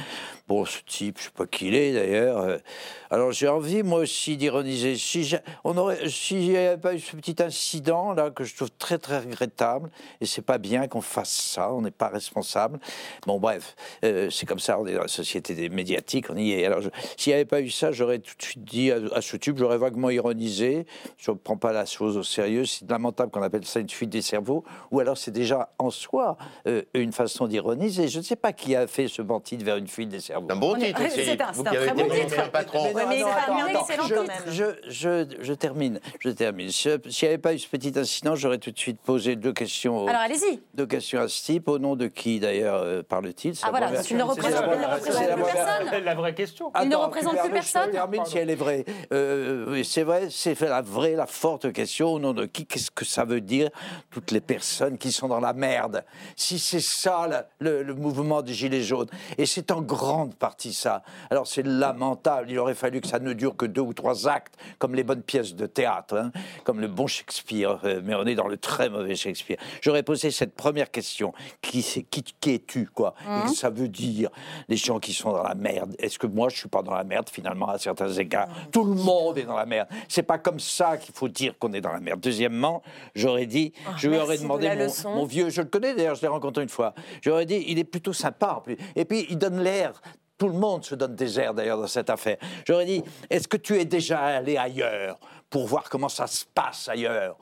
bon, 0.46 0.66
ce 0.66 0.80
type, 0.86 1.18
je 1.18 1.24
sais 1.24 1.30
pas 1.34 1.46
qui 1.46 1.68
il 1.68 1.74
est 1.74 1.94
d'ailleurs. 1.94 2.38
euh, 2.40 2.58
Alors 3.10 3.32
j'ai 3.32 3.48
envie, 3.48 3.82
moi 3.86 4.00
aussi, 4.00 4.36
d'ironiser. 4.36 4.96
Si 4.96 5.38
n'y 6.34 6.56
avait 6.56 6.76
pas 6.76 6.94
eu 6.94 7.00
ce 7.00 7.16
petit 7.16 7.42
incident 7.42 8.12
là 8.12 8.30
que 8.30 8.44
je 8.44 8.54
trouve 8.54 8.70
très 8.78 8.98
très 8.98 9.18
regrettable, 9.18 9.90
et 10.20 10.26
c'est 10.26 10.42
pas 10.42 10.58
bien 10.58 10.88
qu'on 10.88 11.00
fasse 11.00 11.30
ça, 11.30 11.72
on 11.72 11.82
n'est 11.82 11.90
pas 11.90 12.08
responsable. 12.08 12.78
Bon 13.26 13.38
bref, 13.38 13.74
euh, 14.04 14.28
c'est 14.30 14.46
comme 14.46 14.58
ça, 14.58 14.78
on 14.78 14.86
est 14.86 14.94
dans 14.94 15.02
la 15.02 15.08
société 15.08 15.54
des 15.54 15.68
médiatiques, 15.68 16.26
on 16.30 16.36
y 16.36 16.52
est. 16.52 16.66
Alors 16.66 16.80
s'il 17.16 17.30
n'y 17.30 17.34
avait 17.34 17.44
pas 17.44 17.60
eu 17.60 17.70
ça, 17.70 17.92
j'aurais 17.92 18.18
tout 18.18 18.34
de 18.36 18.42
suite 18.42 18.64
dit 18.64 18.90
à, 18.92 18.98
à 19.14 19.20
ce 19.22 19.36
type, 19.36 19.56
j'aurais 19.58 19.78
vaguement 19.78 20.10
ironisé. 20.10 20.86
Je 21.16 21.30
ne 21.30 21.36
prends 21.36 21.56
pas 21.56 21.72
la 21.72 21.86
chose 21.86 22.16
au 22.16 22.22
sérieux. 22.22 22.64
C'est 22.64 22.88
lamentable 22.90 23.30
qu'on 23.30 23.42
appelle 23.42 23.64
ça 23.64 23.80
une 23.80 23.88
fuite 23.90 24.10
des 24.10 24.22
cerveaux, 24.22 24.64
ou 24.90 25.00
alors 25.00 25.16
c'est 25.18 25.30
déjà 25.30 25.70
en 25.78 25.90
soi 25.90 26.36
euh, 26.66 26.82
une 26.94 27.12
façon 27.12 27.46
d'ironiser. 27.46 28.08
Je 28.08 28.18
ne 28.18 28.24
sais 28.24 28.36
pas 28.36 28.52
qui 28.52 28.74
a 28.76 28.86
fait 28.86 29.08
ce 29.08 29.22
bon 29.22 29.40
titre 29.40 29.64
vers 29.64 29.76
une 29.76 29.86
fuite 29.88 30.08
des 30.08 30.20
cerveaux. 30.20 30.46
C'est 30.48 30.54
un 30.54 30.60
bon 30.60 30.74
titre, 30.74 31.00
c'est 31.14 31.40
un- 31.40 31.48
un 31.48 31.62
très 31.62 31.94
bon 31.94 32.08
titre. 32.08 32.50
patron. 32.50 32.92
Mais 33.08 33.20
non, 33.20 33.26
pas 33.28 33.65
attends, 33.70 33.86
excellent 33.86 34.06
je, 34.08 34.14
quand 34.14 34.26
même. 34.26 34.42
je, 34.48 34.64
je, 34.88 35.26
je 35.40 35.52
termine, 35.52 36.00
je 36.20 36.30
termine. 36.30 36.70
S'il 36.70 36.98
n'y 37.22 37.28
avait 37.28 37.38
pas 37.38 37.54
eu 37.54 37.58
ce 37.58 37.68
petit 37.68 37.92
incident, 37.96 38.34
j'aurais 38.34 38.58
tout 38.58 38.70
de 38.70 38.78
suite 38.78 38.98
posé 39.00 39.36
deux 39.36 39.52
questions, 39.52 40.04
au- 40.04 40.08
Alors 40.08 40.20
allez-y. 40.22 40.60
deux 40.74 40.86
questions 40.86 41.20
à 41.20 41.28
ce 41.28 41.42
type. 41.44 41.68
Au 41.68 41.78
nom 41.78 41.96
de 41.96 42.06
qui 42.06 42.40
d'ailleurs 42.40 42.80
euh, 42.82 43.02
parle-t-il? 43.02 43.54
C'est 43.56 43.62
Ah 43.64 43.66
la 43.66 43.70
voilà, 43.78 43.92
parce 43.92 44.06
qu'il 44.06 44.16
ne 44.16 44.22
représente 44.22 44.52
la 44.52 44.58
il 44.58 44.62
ne 44.66 44.72
première- 44.72 44.90
représente 44.94 45.22
c'est 45.22 45.28
la 45.28 45.34
plus 45.34 45.44
personne. 45.44 46.14
Vraie 46.16 46.34
question. 46.34 46.72
Il 46.82 46.88
ne 46.88 46.96
représente 46.96 47.32
plus 47.32 47.36
permets, 47.42 47.60
je 47.62 47.72
personne 47.72 47.90
termine 47.90 48.24
si 48.26 48.38
elle 48.38 48.50
est 48.50 48.54
vraie. 48.54 48.84
Euh, 49.12 49.82
c'est 49.84 50.02
vrai, 50.02 50.28
c'est 50.30 50.58
la 50.60 50.82
vraie, 50.82 51.12
la 51.14 51.26
forte 51.26 51.72
question. 51.72 52.12
Au 52.12 52.18
nom 52.18 52.32
de 52.32 52.44
qui 52.46 52.66
Qu'est-ce 52.66 52.90
que 52.90 53.04
ça 53.04 53.24
veut 53.24 53.40
dire 53.40 53.70
Toutes 54.10 54.30
les 54.32 54.40
personnes 54.40 54.98
qui 54.98 55.12
sont 55.12 55.28
dans 55.28 55.40
la 55.40 55.52
merde? 55.52 56.04
Si 56.36 56.58
c'est 56.58 56.80
ça 56.80 57.46
le, 57.60 57.82
le 57.82 57.94
mouvement 57.94 58.42
des 58.42 58.52
Gilets 58.54 58.82
jaunes, 58.82 59.08
et 59.38 59.46
c'est 59.46 59.70
en 59.70 59.80
grande 59.82 60.34
partie 60.34 60.72
ça. 60.72 61.02
Alors 61.30 61.46
c'est 61.46 61.64
lamentable. 61.64 62.50
Il 62.50 62.58
aurait 62.58 62.74
fallu 62.74 63.00
que 63.00 63.06
ça 63.08 63.18
ne 63.18 63.32
dure 63.32 63.55
que 63.56 63.66
deux 63.66 63.80
ou 63.80 63.92
trois 63.94 64.28
actes, 64.28 64.54
comme 64.78 64.94
les 64.94 65.02
bonnes 65.04 65.22
pièces 65.22 65.54
de 65.54 65.66
théâtre, 65.66 66.16
hein, 66.16 66.30
comme 66.64 66.80
le 66.80 66.88
bon 66.88 67.06
Shakespeare. 67.06 67.78
Euh, 67.84 68.00
Mais 68.04 68.14
on 68.14 68.24
est 68.26 68.34
dans 68.34 68.46
le 68.48 68.56
très 68.56 68.88
mauvais 68.88 69.14
Shakespeare. 69.16 69.56
J'aurais 69.80 70.02
posé 70.02 70.30
cette 70.30 70.54
première 70.54 70.90
question 70.90 71.32
qui, 71.62 71.82
c'est- 71.82 72.02
qui, 72.02 72.22
qui 72.22 72.54
es-tu, 72.54 72.88
quoi? 72.92 73.14
Que 73.46 73.52
ça 73.54 73.70
veut 73.70 73.88
dire 73.88 74.30
les 74.68 74.76
gens 74.76 74.98
qui 75.00 75.12
sont 75.12 75.32
dans 75.32 75.42
la 75.42 75.54
merde. 75.54 75.94
Est-ce 75.98 76.18
que 76.18 76.26
moi 76.26 76.48
je 76.48 76.56
suis 76.58 76.68
pas 76.68 76.82
dans 76.82 76.94
la 76.94 77.04
merde 77.04 77.28
finalement 77.30 77.68
à 77.68 77.78
certains 77.78 78.12
égards? 78.12 78.48
Tout 78.70 78.84
le 78.84 78.94
monde 78.94 79.38
est 79.38 79.44
dans 79.44 79.56
la 79.56 79.66
merde. 79.66 79.88
C'est 80.08 80.22
pas 80.22 80.38
comme 80.38 80.60
ça 80.60 80.96
qu'il 80.98 81.14
faut 81.14 81.28
dire 81.28 81.58
qu'on 81.58 81.72
est 81.72 81.80
dans 81.80 81.92
la 81.92 82.00
merde. 82.00 82.20
Deuxièmement, 82.20 82.82
j'aurais 83.14 83.46
dit, 83.46 83.72
je 83.96 84.08
lui 84.08 84.18
aurais 84.18 84.36
de 84.36 84.42
demandé 84.42 84.68
mon, 85.04 85.24
vieux, 85.24 85.48
je 85.50 85.60
le 85.62 85.68
connais 85.68 85.94
d'ailleurs, 85.94 86.14
je 86.14 86.22
l'ai 86.22 86.28
rencontré 86.28 86.62
une 86.62 86.68
fois. 86.68 86.94
J'aurais 87.22 87.46
dit, 87.46 87.64
il 87.66 87.78
est 87.78 87.84
plutôt 87.84 88.12
sympa 88.12 88.54
en 88.58 88.60
plus. 88.60 88.76
Et 88.94 89.04
puis 89.04 89.26
il 89.30 89.38
donne 89.38 89.60
l'air. 89.62 90.00
Tout 90.38 90.48
le 90.48 90.54
monde 90.54 90.84
se 90.84 90.94
donne 90.94 91.14
des 91.14 91.40
airs 91.40 91.54
d'ailleurs 91.54 91.78
dans 91.78 91.86
cette 91.86 92.10
affaire. 92.10 92.36
J'aurais 92.66 92.84
dit, 92.84 93.02
est-ce 93.30 93.48
que 93.48 93.56
tu 93.56 93.78
es 93.78 93.84
déjà 93.84 94.20
allé 94.20 94.56
ailleurs 94.56 95.18
pour 95.48 95.66
voir 95.66 95.88
comment 95.88 96.08
ça 96.08 96.26
se 96.26 96.44
passe 96.44 96.88
ailleurs? 96.88 97.38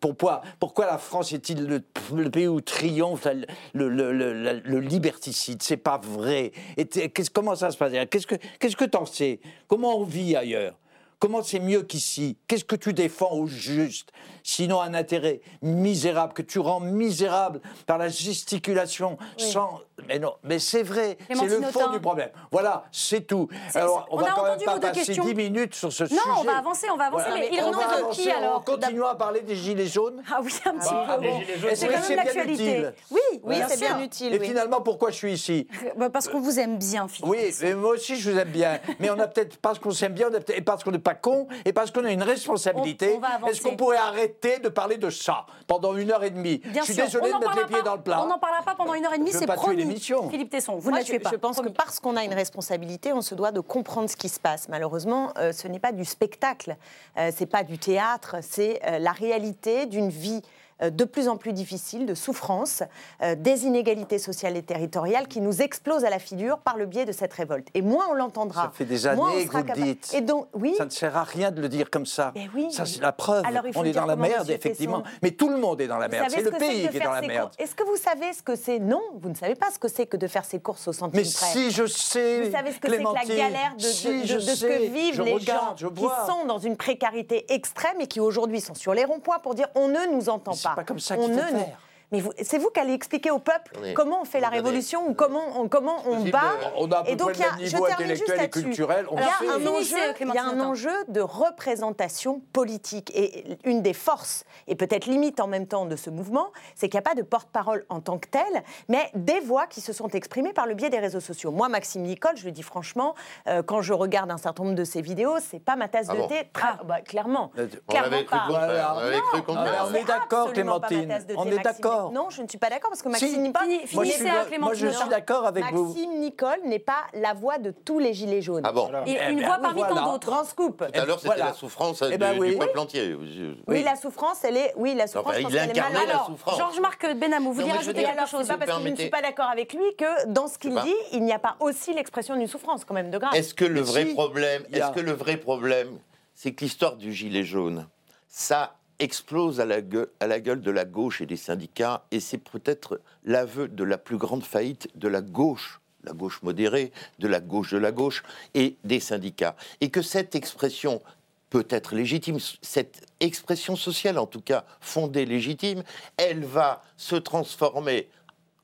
Pourquoi, 0.00 0.40
pourquoi 0.60 0.86
la 0.86 0.98
France 0.98 1.32
est-il 1.32 1.66
le, 1.66 2.30
pays 2.30 2.46
où 2.46 2.60
triomphe 2.60 3.26
le, 3.72 3.88
le, 3.88 4.12
le, 4.12 4.80
liberticide? 4.80 5.62
C'est 5.62 5.76
pas 5.76 5.98
vrai. 5.98 6.52
Et 6.76 6.86
comment 7.32 7.56
ça 7.56 7.72
se 7.72 7.76
passe? 7.76 7.92
Qu'est-ce 8.08 8.26
que 8.26 8.36
qu'est-ce 8.60 8.76
que 8.76 8.84
sais? 9.06 9.40
Comment 9.66 9.98
on 9.98 10.04
vit 10.04 10.36
ailleurs? 10.36 10.78
Comment 11.18 11.42
c'est 11.42 11.60
mieux 11.60 11.82
qu'ici? 11.82 12.36
Qu'est-ce 12.48 12.64
que 12.64 12.76
tu 12.76 12.92
défends 12.92 13.32
au 13.32 13.46
juste? 13.46 14.10
Sinon 14.42 14.80
un 14.80 14.92
intérêt 14.94 15.40
misérable 15.62 16.34
que 16.34 16.42
tu 16.42 16.58
rends 16.58 16.80
misérable 16.80 17.60
par 17.86 17.96
la 17.98 18.08
gesticulation 18.08 19.16
sans. 19.38 19.80
Mais 20.08 20.18
non, 20.18 20.34
mais 20.42 20.58
c'est 20.58 20.82
vrai, 20.82 21.16
c'est 21.28 21.46
le 21.46 21.62
fond 21.62 21.90
du 21.92 22.00
problème. 22.00 22.28
Voilà, 22.50 22.84
c'est 22.92 23.26
tout. 23.26 23.48
Alors 23.74 24.06
on 24.10 24.18
on 24.18 24.20
va 24.20 24.26
a 24.26 24.34
quand 24.34 24.44
même 24.44 24.58
pas 24.64 24.80
passer 24.80 25.06
questions. 25.06 25.24
10 25.24 25.34
minutes 25.34 25.74
sur 25.74 25.90
ce 25.92 26.04
sujet. 26.06 26.20
Non, 26.26 26.40
on 26.40 26.44
va 26.44 26.58
avancer, 26.58 26.86
on 26.92 26.96
va 26.96 27.04
avancer, 27.04 27.24
Voilà. 27.28 27.40
mais 27.40 27.56
il 27.56 27.60
On 27.62 27.70
va 27.70 28.10
qui 28.10 28.30
alors 28.30 28.64
continuant 28.64 29.06
à 29.06 29.14
parler 29.14 29.40
des 29.40 29.54
gilets 29.56 29.86
jaunes. 29.86 30.22
Ah 30.30 30.40
oui, 30.42 30.52
un 30.66 30.72
petit 30.78 30.88
Ah, 30.90 31.16
peu. 31.18 31.74
C'est 31.74 31.88
quand 31.88 32.08
même 32.08 32.16
l'actualité. 32.16 32.86
Oui, 33.10 33.20
Oui, 33.42 33.56
c'est 33.68 33.78
bien 33.80 34.02
utile. 34.02 34.34
Et 34.34 34.40
finalement, 34.40 34.80
pourquoi 34.80 35.10
je 35.10 35.16
suis 35.16 35.32
ici? 35.32 35.68
Bah, 35.96 36.10
Parce 36.10 36.28
qu'on 36.28 36.40
vous 36.40 36.58
aime 36.58 36.76
bien, 36.76 37.08
Philippe. 37.08 37.30
Oui, 37.30 37.54
mais 37.62 37.74
moi 37.74 37.90
aussi 37.92 38.16
je 38.16 38.30
vous 38.30 38.38
aime 38.38 38.50
bien. 38.50 38.78
Mais 38.98 39.10
on 39.10 39.18
a 39.18 39.26
peut-être, 39.26 39.56
parce 39.58 39.78
qu'on 39.78 39.90
s'aime 39.92 40.12
bien, 40.12 40.28
on 40.30 40.52
et 40.52 40.60
parce 40.60 40.82
qu'on 40.84 40.92
pas 41.04 41.14
con, 41.14 41.46
et 41.64 41.72
parce 41.72 41.90
qu'on 41.92 42.04
a 42.04 42.10
une 42.10 42.22
responsabilité, 42.22 43.20
est-ce 43.48 43.62
qu'on 43.62 43.76
pourrait 43.76 43.98
arrêter 43.98 44.58
de 44.58 44.68
parler 44.68 44.96
de 44.96 45.10
ça 45.10 45.46
pendant 45.68 45.94
une 45.96 46.10
heure 46.10 46.24
et 46.24 46.30
demie? 46.30 46.58
Bien 46.64 46.80
Je 46.82 46.86
suis 46.86 46.94
sûr, 46.94 47.04
désolé 47.04 47.30
on 47.34 47.38
de 47.38 47.44
mettre 47.44 47.58
les 47.58 47.64
pieds 47.66 47.76
pas- 47.78 47.82
dans 47.82 47.94
le 47.96 48.02
plat. 48.02 48.22
On 48.24 48.26
n'en 48.26 48.38
parlera 48.38 48.62
pas 48.64 48.74
pendant 48.74 48.94
une 48.94 49.04
heure 49.04 49.14
et 49.14 49.18
demie, 49.18 49.30
c'est 49.32 49.46
promis. 49.46 49.76
l'émission. 49.76 50.28
Philippe 50.30 50.50
Tesson, 50.50 50.76
vous 50.76 50.90
Moi, 50.90 50.98
ne 50.98 51.02
la 51.02 51.04
tuez 51.04 51.18
je, 51.18 51.22
pas. 51.22 51.30
je 51.30 51.36
pense 51.36 51.60
que 51.60 51.68
parce 51.68 52.00
qu'on 52.00 52.16
a 52.16 52.24
une 52.24 52.34
responsabilité, 52.34 53.12
on 53.12 53.20
se 53.22 53.34
doit 53.34 53.52
de 53.52 53.60
comprendre 53.60 54.08
ce 54.10 54.16
qui 54.16 54.28
se 54.28 54.40
passe. 54.40 54.68
Malheureusement, 54.68 55.32
euh, 55.38 55.52
ce 55.52 55.68
n'est 55.68 55.78
pas 55.78 55.92
du 55.92 56.04
spectacle, 56.04 56.76
euh, 57.18 57.30
c'est 57.36 57.46
pas 57.46 57.62
du 57.62 57.78
théâtre, 57.78 58.36
c'est 58.40 58.80
euh, 58.86 58.98
la 58.98 59.12
réalité 59.12 59.86
d'une 59.86 60.08
vie 60.08 60.42
de 60.82 61.04
plus 61.04 61.28
en 61.28 61.36
plus 61.36 61.52
difficile, 61.52 62.06
de 62.06 62.14
souffrance, 62.14 62.82
euh, 63.22 63.34
des 63.34 63.64
inégalités 63.66 64.18
sociales 64.18 64.56
et 64.56 64.62
territoriales 64.62 65.28
qui 65.28 65.40
nous 65.40 65.62
explosent 65.62 66.04
à 66.04 66.10
la 66.10 66.18
figure 66.18 66.58
par 66.58 66.76
le 66.76 66.86
biais 66.86 67.04
de 67.04 67.12
cette 67.12 67.32
révolte. 67.32 67.68
Et 67.74 67.82
moins 67.82 68.06
on 68.10 68.14
l'entendra, 68.14 68.62
Ça 68.64 68.72
fait 68.74 68.84
des 68.84 69.06
années 69.06 69.46
que 69.46 69.50
vous 69.52 69.56
le 69.58 69.62
capa- 69.62 69.80
dites. 69.80 70.12
Et 70.14 70.20
donc, 70.20 70.48
oui, 70.54 70.74
Ça 70.76 70.84
ne 70.84 70.90
sert 70.90 71.16
à 71.16 71.24
rien 71.24 71.50
de 71.50 71.60
le 71.60 71.68
dire 71.68 71.90
comme 71.90 72.06
ça. 72.06 72.32
Mais 72.34 72.48
oui, 72.54 72.72
ça, 72.72 72.86
c'est 72.86 73.00
la 73.00 73.12
preuve. 73.12 73.44
Alors, 73.46 73.62
on 73.74 73.84
est 73.84 73.92
dans 73.92 74.06
la 74.06 74.16
merde, 74.16 74.50
effectivement. 74.50 75.00
Tesson 75.02 75.16
Mais 75.22 75.30
tout 75.30 75.48
le 75.48 75.56
monde 75.58 75.80
est 75.80 75.86
dans 75.86 75.98
la 75.98 76.08
merde. 76.08 76.26
C'est 76.30 76.40
ce 76.40 76.50
le 76.50 76.58
pays 76.58 76.88
qui 76.88 76.96
est 76.96 77.00
dans 77.00 77.12
la 77.12 77.22
merde. 77.22 77.50
Est-ce 77.58 77.74
que 77.74 77.84
vous 77.84 77.96
savez 77.96 78.32
ce 78.32 78.42
que 78.42 78.56
c'est? 78.56 78.78
Non, 78.78 79.00
vous 79.20 79.28
ne 79.28 79.34
savez 79.34 79.54
pas 79.54 79.70
ce 79.72 79.78
que 79.78 79.88
c'est 79.88 80.06
que 80.06 80.16
de 80.16 80.26
faire 80.26 80.44
ses 80.44 80.60
courses 80.60 80.86
au 80.88 80.92
centime 80.92 81.20
Mais 81.20 81.22
près. 81.22 81.46
si 81.52 81.70
je 81.70 81.86
sais, 81.86 82.42
Vous 82.42 82.52
savez 82.52 82.72
ce 82.72 82.78
que 82.78 82.90
c'est 82.90 82.98
que 82.98 83.02
la 83.02 83.24
galère 83.36 83.74
de, 83.76 83.82
de- 83.82 83.88
si 83.88 84.20
de- 84.22 84.26
je 84.26 84.34
de 84.34 84.40
ce 84.40 84.66
que 84.66 84.82
vivent 84.92 85.22
les 85.22 85.32
regarde, 85.34 85.78
gens 85.78 85.90
qui 85.90 86.02
sont 86.26 86.44
dans 86.46 86.58
une 86.58 86.76
précarité 86.76 87.52
extrême 87.52 88.00
et 88.00 88.06
qui 88.06 88.20
aujourd'hui 88.20 88.60
sont 88.60 88.74
sur 88.74 88.94
les 88.94 89.04
ronds-points 89.04 89.38
pour 89.38 89.54
dire 89.54 89.68
on 89.74 89.88
ne 89.88 90.12
nous 90.12 90.28
entend 90.28 90.52
c'est 90.52 90.63
pas. 90.64 90.74
pas 90.74 90.84
comme 90.84 90.98
ça 90.98 91.16
On 91.16 91.26
qu'il 91.26 91.34
faut 91.34 91.40
ne 91.40 91.46
faire. 91.58 91.78
Mais 92.12 92.22
c'est 92.42 92.58
vous 92.58 92.70
qui 92.70 92.80
allez 92.80 92.92
expliquer 92.92 93.30
au 93.30 93.38
peuple 93.38 93.72
comment 93.94 94.20
on 94.22 94.24
fait 94.24 94.40
la 94.40 94.48
révolution 94.48 95.08
ou 95.08 95.14
comment 95.14 95.42
on, 95.60 95.68
comment 95.68 95.96
on 96.06 96.20
bat. 96.24 96.40
On 96.76 96.90
a 96.90 96.98
à 96.98 97.04
peu 97.04 97.10
Et 97.10 97.16
donc, 97.16 97.32
il 97.34 97.40
y 97.40 97.44
a- 97.44 97.56
niveau 97.56 97.86
termine 97.86 98.08
juste 98.10 98.22
intellectuel 98.30 98.38
et 98.38 98.42
là-dessus. 98.42 98.62
culturel. 98.62 99.06
On 99.10 99.16
Il 99.16 99.22
y 99.22 99.26
a 99.26 99.54
un 99.54 99.66
enjeu, 99.66 99.96
il 100.20 100.34
y 100.34 100.38
a 100.38 100.44
un 100.44 100.60
enjeu 100.60 100.92
de 101.08 101.20
représentation 101.20 102.40
politique. 102.52 103.10
Et 103.14 103.58
une 103.64 103.82
des 103.82 103.92
forces, 103.94 104.44
et 104.66 104.74
peut-être 104.76 105.06
limite 105.06 105.40
en 105.40 105.46
même 105.46 105.66
temps 105.66 105.86
de 105.86 105.96
ce 105.96 106.10
mouvement, 106.10 106.48
c'est 106.74 106.88
qu'il 106.88 106.98
n'y 106.98 107.04
a 107.06 107.08
pas 107.10 107.14
de 107.14 107.22
porte-parole 107.22 107.84
en 107.88 108.00
tant 108.00 108.18
que 108.18 108.28
tel, 108.28 108.42
mais 108.88 109.10
des 109.14 109.40
voix 109.40 109.66
qui 109.66 109.80
se 109.80 109.92
sont 109.92 110.08
exprimées 110.08 110.52
par 110.52 110.66
le 110.66 110.74
biais 110.74 110.90
des 110.90 110.98
réseaux 110.98 111.20
sociaux. 111.20 111.50
Moi, 111.50 111.68
Maxime 111.68 112.02
Nicole, 112.02 112.36
je 112.36 112.44
le 112.44 112.52
dis 112.52 112.62
franchement, 112.62 113.14
euh, 113.48 113.62
quand 113.62 113.82
je 113.82 113.92
regarde 113.92 114.30
un 114.30 114.38
certain 114.38 114.64
nombre 114.64 114.76
de 114.76 114.84
ses 114.84 115.00
vidéos, 115.02 115.36
c'est 115.40 115.58
pas 115.60 115.76
ma 115.76 115.88
tasse 115.88 116.06
Ah 116.10 116.14
de 116.14 116.18
bon 116.18 116.28
thé. 116.28 116.48
Bah, 116.84 117.00
clairement. 117.00 117.50
On 117.56 117.66
Clairement 117.92 118.10
l'avait 118.10 118.24
cru 118.24 118.36
pas. 118.36 118.46
On 118.48 119.42
cru 119.42 119.54
on 119.90 119.94
est 119.94 120.04
d'accord, 120.04 120.52
Clémentine. 120.52 121.18
On 121.36 121.46
est 121.46 121.50
Maxime. 121.56 121.62
D'accord. 121.96 122.12
Non, 122.12 122.30
je 122.30 122.42
ne 122.42 122.48
suis 122.48 122.58
pas 122.58 122.70
d'accord 122.70 122.90
parce 122.90 123.02
que 123.02 123.08
Si. 123.16 123.24
Maxime 123.24 123.42
Nicole, 123.42 123.62
Fini- 123.64 123.94
Moi, 123.94 124.04
moi, 124.32 124.44
Clémentine 124.46 124.74
je 124.74 124.86
suis 124.88 124.96
Autain. 124.96 125.06
d'accord 125.08 125.46
avec 125.46 125.64
vous. 125.72 125.84
Maxime 125.86 126.18
Nicole 126.20 126.58
n'est 126.64 126.78
pas 126.78 127.04
la 127.14 127.32
voix 127.34 127.58
de 127.58 127.70
tous 127.70 127.98
les 127.98 128.12
gilets 128.14 128.42
jaunes. 128.42 128.62
Ah 128.64 128.72
bon 128.72 128.90
Et 129.06 129.16
Eh 129.28 129.32
une 129.32 129.42
voix 129.44 129.58
parmi 129.58 129.80
voilà. 129.80 129.94
tant 129.96 130.12
d'autres. 130.12 130.26
Grand 130.26 130.44
scoop. 130.44 130.78
Tout 130.92 131.00
à 131.00 131.04
l'heure, 131.04 131.16
c'était 131.18 131.28
Voilà. 131.34 131.44
la 131.46 131.52
souffrance 131.54 132.02
Eh 132.02 132.12
du, 132.12 132.18
ben 132.18 132.38
oui. 132.38 132.50
du 132.52 132.56
peuple 132.58 132.72
Oui. 132.76 132.80
entier. 132.82 133.14
Oui, 133.14 133.56
Oui. 133.66 133.82
la 133.82 133.96
souffrance, 133.96 134.44
elle 134.44 134.56
est. 134.56 134.72
Oui, 134.76 134.94
la 134.94 135.06
souffrance, 135.06 135.34
Enfin, 135.36 135.48
je 135.48 135.54
il 135.54 135.58
incarnait 135.58 136.06
la 136.06 136.12
Alors, 136.14 136.26
souffrance. 136.26 136.58
Georges-Marc 136.58 137.14
Benamou, 137.16 137.52
vous 137.52 137.60
Non, 137.60 137.66
voulez 137.66 137.78
rajouter 137.78 138.00
dire, 138.00 138.14
quelque 138.14 138.28
chose 138.28 138.46
pas 138.48 138.56
parce 138.58 138.78
que 138.78 138.84
je 138.84 138.88
ne 138.90 138.96
suis 138.96 139.10
pas 139.10 139.22
d'accord 139.22 139.46
avec 139.50 139.72
lui 139.72 139.94
que 139.96 140.26
dans 140.28 140.46
ce 140.48 140.58
qu'il 140.58 140.74
dit, 140.74 140.94
il 141.12 141.24
n'y 141.24 141.32
a 141.32 141.38
pas 141.38 141.56
aussi 141.60 141.92
l'expression 141.94 142.36
d'une 142.36 142.46
souffrance, 142.48 142.84
quand 142.84 142.94
même, 142.94 143.10
de. 143.10 143.18
Est-ce 143.34 143.54
que 143.54 143.64
le 143.64 143.80
vrai 143.80 144.04
problème, 144.06 144.62
a- 144.72 144.76
est-ce 144.76 144.90
que 144.92 145.00
le 145.00 145.12
vrai 145.12 145.36
problème, 145.36 145.98
c'est 146.34 146.52
que 146.52 146.64
l'histoire 146.64 146.96
du 146.96 147.12
gilet 147.12 147.44
jaune, 147.44 147.86
ça 148.28 148.74
explose 148.98 149.60
à 149.60 149.66
la, 149.66 149.80
gueule, 149.80 150.60
de 150.60 150.70
la 150.70 150.84
gauche 150.84 151.20
et 151.20 151.26
des 151.26 151.36
syndicats, 151.36 152.04
et 152.10 152.20
c'est 152.20 152.38
peut-être 152.38 153.00
l'aveu 153.24 153.68
de 153.68 153.84
la 153.84 153.98
plus 153.98 154.16
grande 154.16 154.44
faillite 154.44 154.88
de 154.94 155.08
la 155.08 155.20
gauche, 155.20 155.80
la 156.04 156.12
gauche 156.12 156.42
modérée, 156.42 156.92
de 157.18 157.28
la 157.28 157.40
gauche 157.40 157.72
de 157.72 157.78
la 157.78 157.92
gauche 157.92 158.22
et 158.54 158.76
des 158.84 159.00
syndicats, 159.00 159.56
et 159.80 159.90
que 159.90 160.02
cette 160.02 160.34
expression 160.34 161.02
peut 161.50 161.66
être 161.70 161.94
légitime, 161.94 162.38
cette 162.62 163.06
expression 163.20 163.76
sociale 163.76 164.18
en 164.18 164.26
tout 164.26 164.40
cas 164.40 164.64
fondée 164.80 165.24
légitime, 165.24 165.82
elle 166.16 166.44
va 166.44 166.82
se 166.96 167.16
transformer 167.16 168.08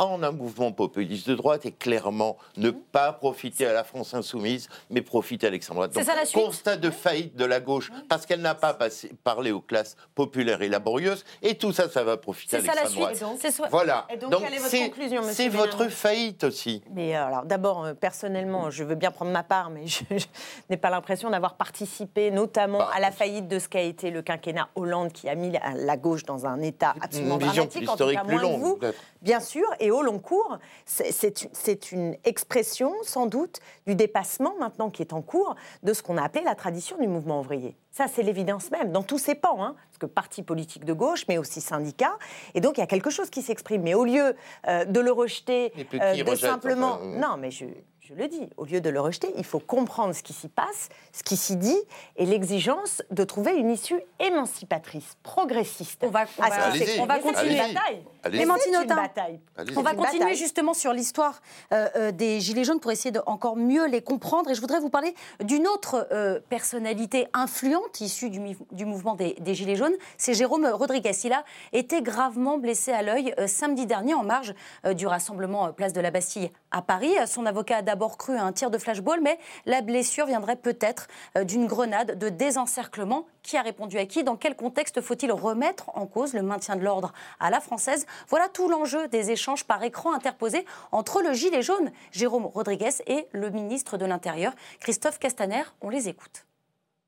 en 0.01 0.23
un 0.23 0.33
mouvement 0.33 0.73
populiste 0.73 1.29
de 1.29 1.35
droite 1.35 1.67
et 1.67 1.73
clairement 1.73 2.37
ne 2.57 2.71
pas 2.71 3.13
profiter 3.13 3.67
à 3.67 3.73
la 3.73 3.85
France 3.85 4.15
insoumise, 4.15 4.69
mais 4.91 5.03
profiter 5.03 5.47
à 5.47 5.51
l'extrême 5.51 5.77
droite. 5.77 5.91
C'est 5.95 6.01
Donc, 6.01 6.09
ça 6.09 6.17
la 6.17 6.25
suite 6.25 6.43
constat 6.43 6.77
de 6.77 6.91
faillite 6.91 7.37
de 7.37 7.45
la 7.45 7.61
gauche, 7.61 7.93
parce 8.09 8.27
qu'elle 8.27 8.41
n'a 8.41 8.55
pas 8.55 8.75
passé- 8.75 9.13
parlé 9.23 9.53
aux 9.53 9.61
classes 9.61 9.97
populaires 10.15 10.63
et 10.63 10.69
laborieuses, 10.69 11.25
et 11.43 11.55
tout 11.57 11.73
ça, 11.73 11.89
ça 11.89 12.03
va 12.03 12.17
profiter 12.17 12.57
à 12.57 12.61
C'est 12.61 12.67
ça 12.67 12.75
la 12.75 12.81
l'extrême 12.83 13.07
suite. 13.09 13.21
droite. 13.21 13.39
C'est 13.41 13.51
so- 13.51 13.65
Voilà. 13.71 14.07
Et 14.11 14.17
donc, 14.17 14.31
Donc, 14.31 14.43
quelle 14.43 14.55
est 14.55 14.59
votre 14.59 14.79
conclusion, 14.79 15.23
c'est 15.25 15.49
votre 15.49 15.89
faillite 15.89 16.45
aussi. 16.45 16.83
Mais 16.95 17.15
euh, 17.17 17.27
alors, 17.27 17.45
d'abord, 17.45 17.85
euh, 17.85 17.95
personnellement, 17.95 18.71
je 18.71 18.83
veux 18.85 18.95
bien 18.95 19.11
prendre 19.11 19.31
ma 19.31 19.43
part, 19.43 19.71
mais 19.71 19.87
je, 19.87 20.03
je 20.11 20.27
n'ai 20.71 20.77
pas 20.77 20.91
l'impression 20.91 21.31
d'avoir 21.31 21.55
participé, 21.55 22.31
notamment 22.31 22.79
Bah, 22.79 22.91
à 22.95 23.01
la 23.01 23.11
faillite 23.11 23.49
de 23.49 23.59
ce 23.59 23.69
qu'a 23.69 23.81
été 23.83 24.11
le 24.11 24.23
quinquennat 24.23 24.69
Hollande, 24.75 25.13
qui 25.13 25.29
a 25.29 25.35
mis 25.35 25.51
la, 25.51 25.61
la 25.75 25.97
gauche 25.97 26.25
dans 26.25 26.47
un 26.47 26.61
état 26.63 26.95
absolument 27.01 27.35
Une 27.39 27.43
vision 27.47 27.65
dramatique, 27.65 27.83
en 27.83 27.87
tout 27.87 27.93
historique 27.93 28.19
cas 28.19 28.25
plus 28.25 28.33
moins 28.35 28.43
longue, 28.43 28.61
vous, 28.61 28.79
bien 29.23 29.41
sûr. 29.41 29.67
Et 29.79 29.90
au 29.91 30.03
long 30.03 30.19
cours, 30.19 30.59
c'est- 30.85 31.93
une- 31.93 32.17
expression, 32.25 32.93
sans 33.03 33.27
doute, 33.27 33.59
du 33.87 33.95
dépassement 33.95 34.55
maintenant 34.59 34.91
qui 34.91 35.03
est 35.03 35.13
en 35.13 35.23
cours 35.23 35.55
de 35.83 35.93
ce 35.93 36.03
qu'on 36.03 36.17
a 36.17 36.23
appelé 36.23 36.45
la 36.45 36.55
tradition 36.55 36.97
du 36.99 37.09
mouvement 37.09 37.41
ouvrier. 37.41 37.77
Ça, 37.91 38.07
c'est 38.09 38.23
l'évidence 38.23 38.71
même, 38.71 38.93
dans 38.93 39.03
tous 39.03 39.19
ses 39.19 39.35
pans, 39.35 39.65
hein, 39.65 39.75
parce 39.89 39.99
que 39.99 40.07
parti 40.07 40.43
politique 40.43 40.85
de 40.85 40.93
gauche, 40.93 41.25
mais 41.29 41.39
aussi 41.39 41.61
syndicats. 41.61 42.17
Et 42.55 42.61
donc, 42.61 42.79
il 42.79 42.81
y 42.81 42.85
a 42.85 42.87
quelque 42.87 43.11
chose 43.11 43.31
qui 43.31 43.43
s'exprime. 43.43 43.83
Mais 43.83 43.95
au 43.95 44.05
lieu 44.05 44.35
euh, 44.69 44.85
de 44.85 45.01
le 45.01 45.11
rejeter, 45.13 45.73
Et 45.77 45.87
euh, 46.01 46.15
de 46.15 46.23
rejette, 46.31 46.51
simplement... 46.51 46.95
enfin, 46.95 47.05
euh. 47.05 47.19
Non, 47.19 47.37
mais 47.37 47.51
je, 47.51 47.65
je 48.11 48.15
le 48.17 48.27
dis, 48.27 48.49
au 48.57 48.65
lieu 48.65 48.81
de 48.81 48.91
le 48.91 49.01
rejeter, 49.01 49.33
il 49.37 49.45
faut 49.45 49.61
comprendre 49.61 50.13
ce 50.15 50.23
qui 50.25 50.33
s'y 50.33 50.49
passe, 50.49 50.89
ce 51.13 51.23
qui 51.23 51.37
s'y 51.37 51.55
dit, 51.55 51.79
et 52.17 52.27
l'exigence 52.27 53.03
de 53.13 53.23
trouver 53.23 53.53
une 53.55 53.71
issue 53.71 54.01
émancipatrice, 54.19 55.17
progressiste. 55.23 56.01
On 56.03 56.09
va- 56.09 56.25
on 56.39 56.43
Ah, 56.43 56.49
va- 56.51 56.57
on 57.03 57.07
va 57.07 57.19
continuer. 57.21 57.53
une 57.53 57.75
bataille. 57.75 58.03
Une 58.33 58.87
bataille. 58.97 59.41
On 59.77 59.83
va 59.83 59.95
continuer 59.95 60.19
bataille. 60.21 60.37
justement 60.37 60.75
sur 60.75 60.93
l'histoire 60.93 61.41
euh, 61.73 61.89
euh, 61.97 62.11
des 62.13 62.41
Gilets 62.41 62.65
jaunes 62.65 62.81
pour 62.81 62.91
essayer 62.91 63.13
de 63.13 63.21
encore 63.27 63.57
mieux 63.57 63.87
les 63.87 64.03
comprendre. 64.03 64.51
Et 64.51 64.55
je 64.55 64.61
voudrais 64.61 64.81
vous 64.81 64.91
parler 64.91 65.15
d'une 65.43 65.67
autre 65.69 66.09
euh, 66.13 66.41
personnalité 66.49 67.29
influente 67.33 68.01
issue 68.01 68.29
du, 68.31 68.41
mouvement 68.85 69.15
des, 69.15 69.35
des 69.41 69.55
Gilets 69.55 69.77
jaunes. 69.77 69.95
C'est 70.19 70.35
Jérôme 70.35 70.67
Rodriguez. 70.67 71.13
Il 71.25 71.33
a 71.33 71.45
été 71.73 72.03
gravement 72.03 72.59
blessé 72.59 72.93
à 72.93 73.03
l'œil 73.03 73.35
euh, 73.39 73.47
samedi 73.47 73.87
dernier 73.87 74.15
en 74.15 74.25
marge 74.25 74.55
euh, 74.85 74.95
du 74.95 75.07
rassemblement 75.07 75.67
euh, 75.67 75.71
Place 75.71 75.93
de 75.93 76.01
la 76.01 76.11
Bastille 76.11 76.51
à 76.73 76.83
Paris. 76.83 77.13
Son 77.27 77.47
avocat 77.47 77.79
a 77.79 77.83
d'abord 78.01 78.17
cru 78.17 78.35
à 78.35 78.45
un 78.47 78.53
tir 78.53 78.71
de 78.71 78.79
flashball, 78.79 79.21
mais 79.21 79.39
la 79.67 79.83
blessure 79.83 80.25
viendrait 80.25 80.57
peut-être 80.57 81.07
euh, 81.37 81.45
d'une 81.45 81.67
grenade 81.67 82.19
de 82.19 82.31
désencerclement. 82.31 83.27
Qui 83.43 83.59
a 83.59 83.63
répondu 83.63 83.99
à 83.99 84.07
qui? 84.07 84.25
Dans 84.25 84.37
quel 84.37 84.57
contexte 84.57 85.03
faut-il 85.03 85.31
remettre 85.31 85.91
en 85.95 86.07
cause 86.07 86.33
le 86.33 86.41
maintien 86.41 86.77
de 86.77 86.81
l'ordre 86.81 87.13
à 87.41 87.51
la 87.51 87.61
française? 87.61 88.07
Voilà 88.31 88.49
tout 88.49 88.71
l'enjeu 88.71 89.07
des 89.09 89.33
échanges 89.33 89.65
par 89.65 89.83
écran 89.83 90.15
interposés 90.15 90.65
entre 90.93 91.21
le 91.21 91.35
gilet 91.35 91.61
jaune, 91.61 91.93
Jérôme 92.11 92.47
Rodriguez, 92.47 93.03
et 93.07 93.27
le 93.33 93.51
ministre 93.51 93.99
de 93.99 94.07
l'Intérieur, 94.07 94.55
Christophe 94.81 95.19
Castaner. 95.19 95.65
On 95.83 95.91
les 95.91 96.09
écoute. 96.09 96.47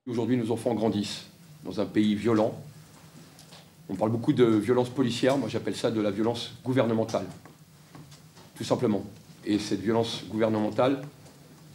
Aujourd'hui, 0.06 0.36
nos 0.36 0.50
enfants 0.50 0.74
grandissent 0.74 1.24
dans 1.64 1.80
un 1.80 1.86
pays 1.86 2.14
violent. 2.14 2.52
On 3.88 3.94
parle 3.94 4.10
beaucoup 4.10 4.34
de 4.34 4.44
violence 4.44 4.90
policière, 4.90 5.38
moi 5.38 5.48
j'appelle 5.48 5.76
ça 5.76 5.90
de 5.90 6.02
la 6.02 6.10
violence 6.10 6.52
gouvernementale. 6.62 7.24
Tout 8.58 8.64
simplement. 8.64 9.02
Et 9.44 9.58
cette 9.58 9.80
violence 9.80 10.24
gouvernementale, 10.28 11.02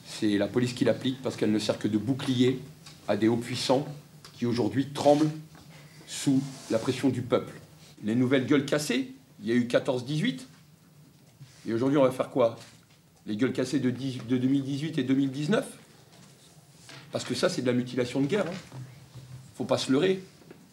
c'est 0.05 0.37
la 0.37 0.47
police 0.47 0.73
qui 0.73 0.85
l'applique 0.85 1.21
parce 1.21 1.35
qu'elle 1.35 1.51
ne 1.51 1.59
sert 1.59 1.77
que 1.77 1.87
de 1.87 1.97
bouclier 1.97 2.59
à 3.07 3.17
des 3.17 3.27
hauts 3.27 3.37
puissants 3.37 3.85
qui 4.33 4.45
aujourd'hui 4.45 4.87
tremblent 4.93 5.29
sous 6.05 6.41
la 6.69 6.79
pression 6.79 7.09
du 7.09 7.21
peuple. 7.21 7.53
Les 8.03 8.15
nouvelles 8.15 8.45
gueules 8.45 8.65
cassées, 8.65 9.13
il 9.41 9.49
y 9.49 9.51
a 9.51 9.55
eu 9.55 9.65
14-18. 9.65 10.41
Et 11.67 11.73
aujourd'hui, 11.73 11.97
on 11.97 12.03
va 12.03 12.11
faire 12.11 12.29
quoi? 12.29 12.57
Les 13.25 13.35
gueules 13.35 13.51
cassées 13.51 13.79
de, 13.79 13.89
10 13.89 14.19
de 14.27 14.37
2018 14.37 14.97
et 14.99 15.03
2019 15.03 15.65
parce 17.11 17.23
que 17.23 17.35
ça, 17.35 17.49
c'est 17.49 17.61
de 17.61 17.67
la 17.67 17.73
mutilation 17.73 18.21
de 18.21 18.27
guerre. 18.27 18.45
Hein. 18.47 18.79
Faut 19.55 19.65
pas 19.65 19.77
se 19.77 19.91
leurrer. 19.91 20.21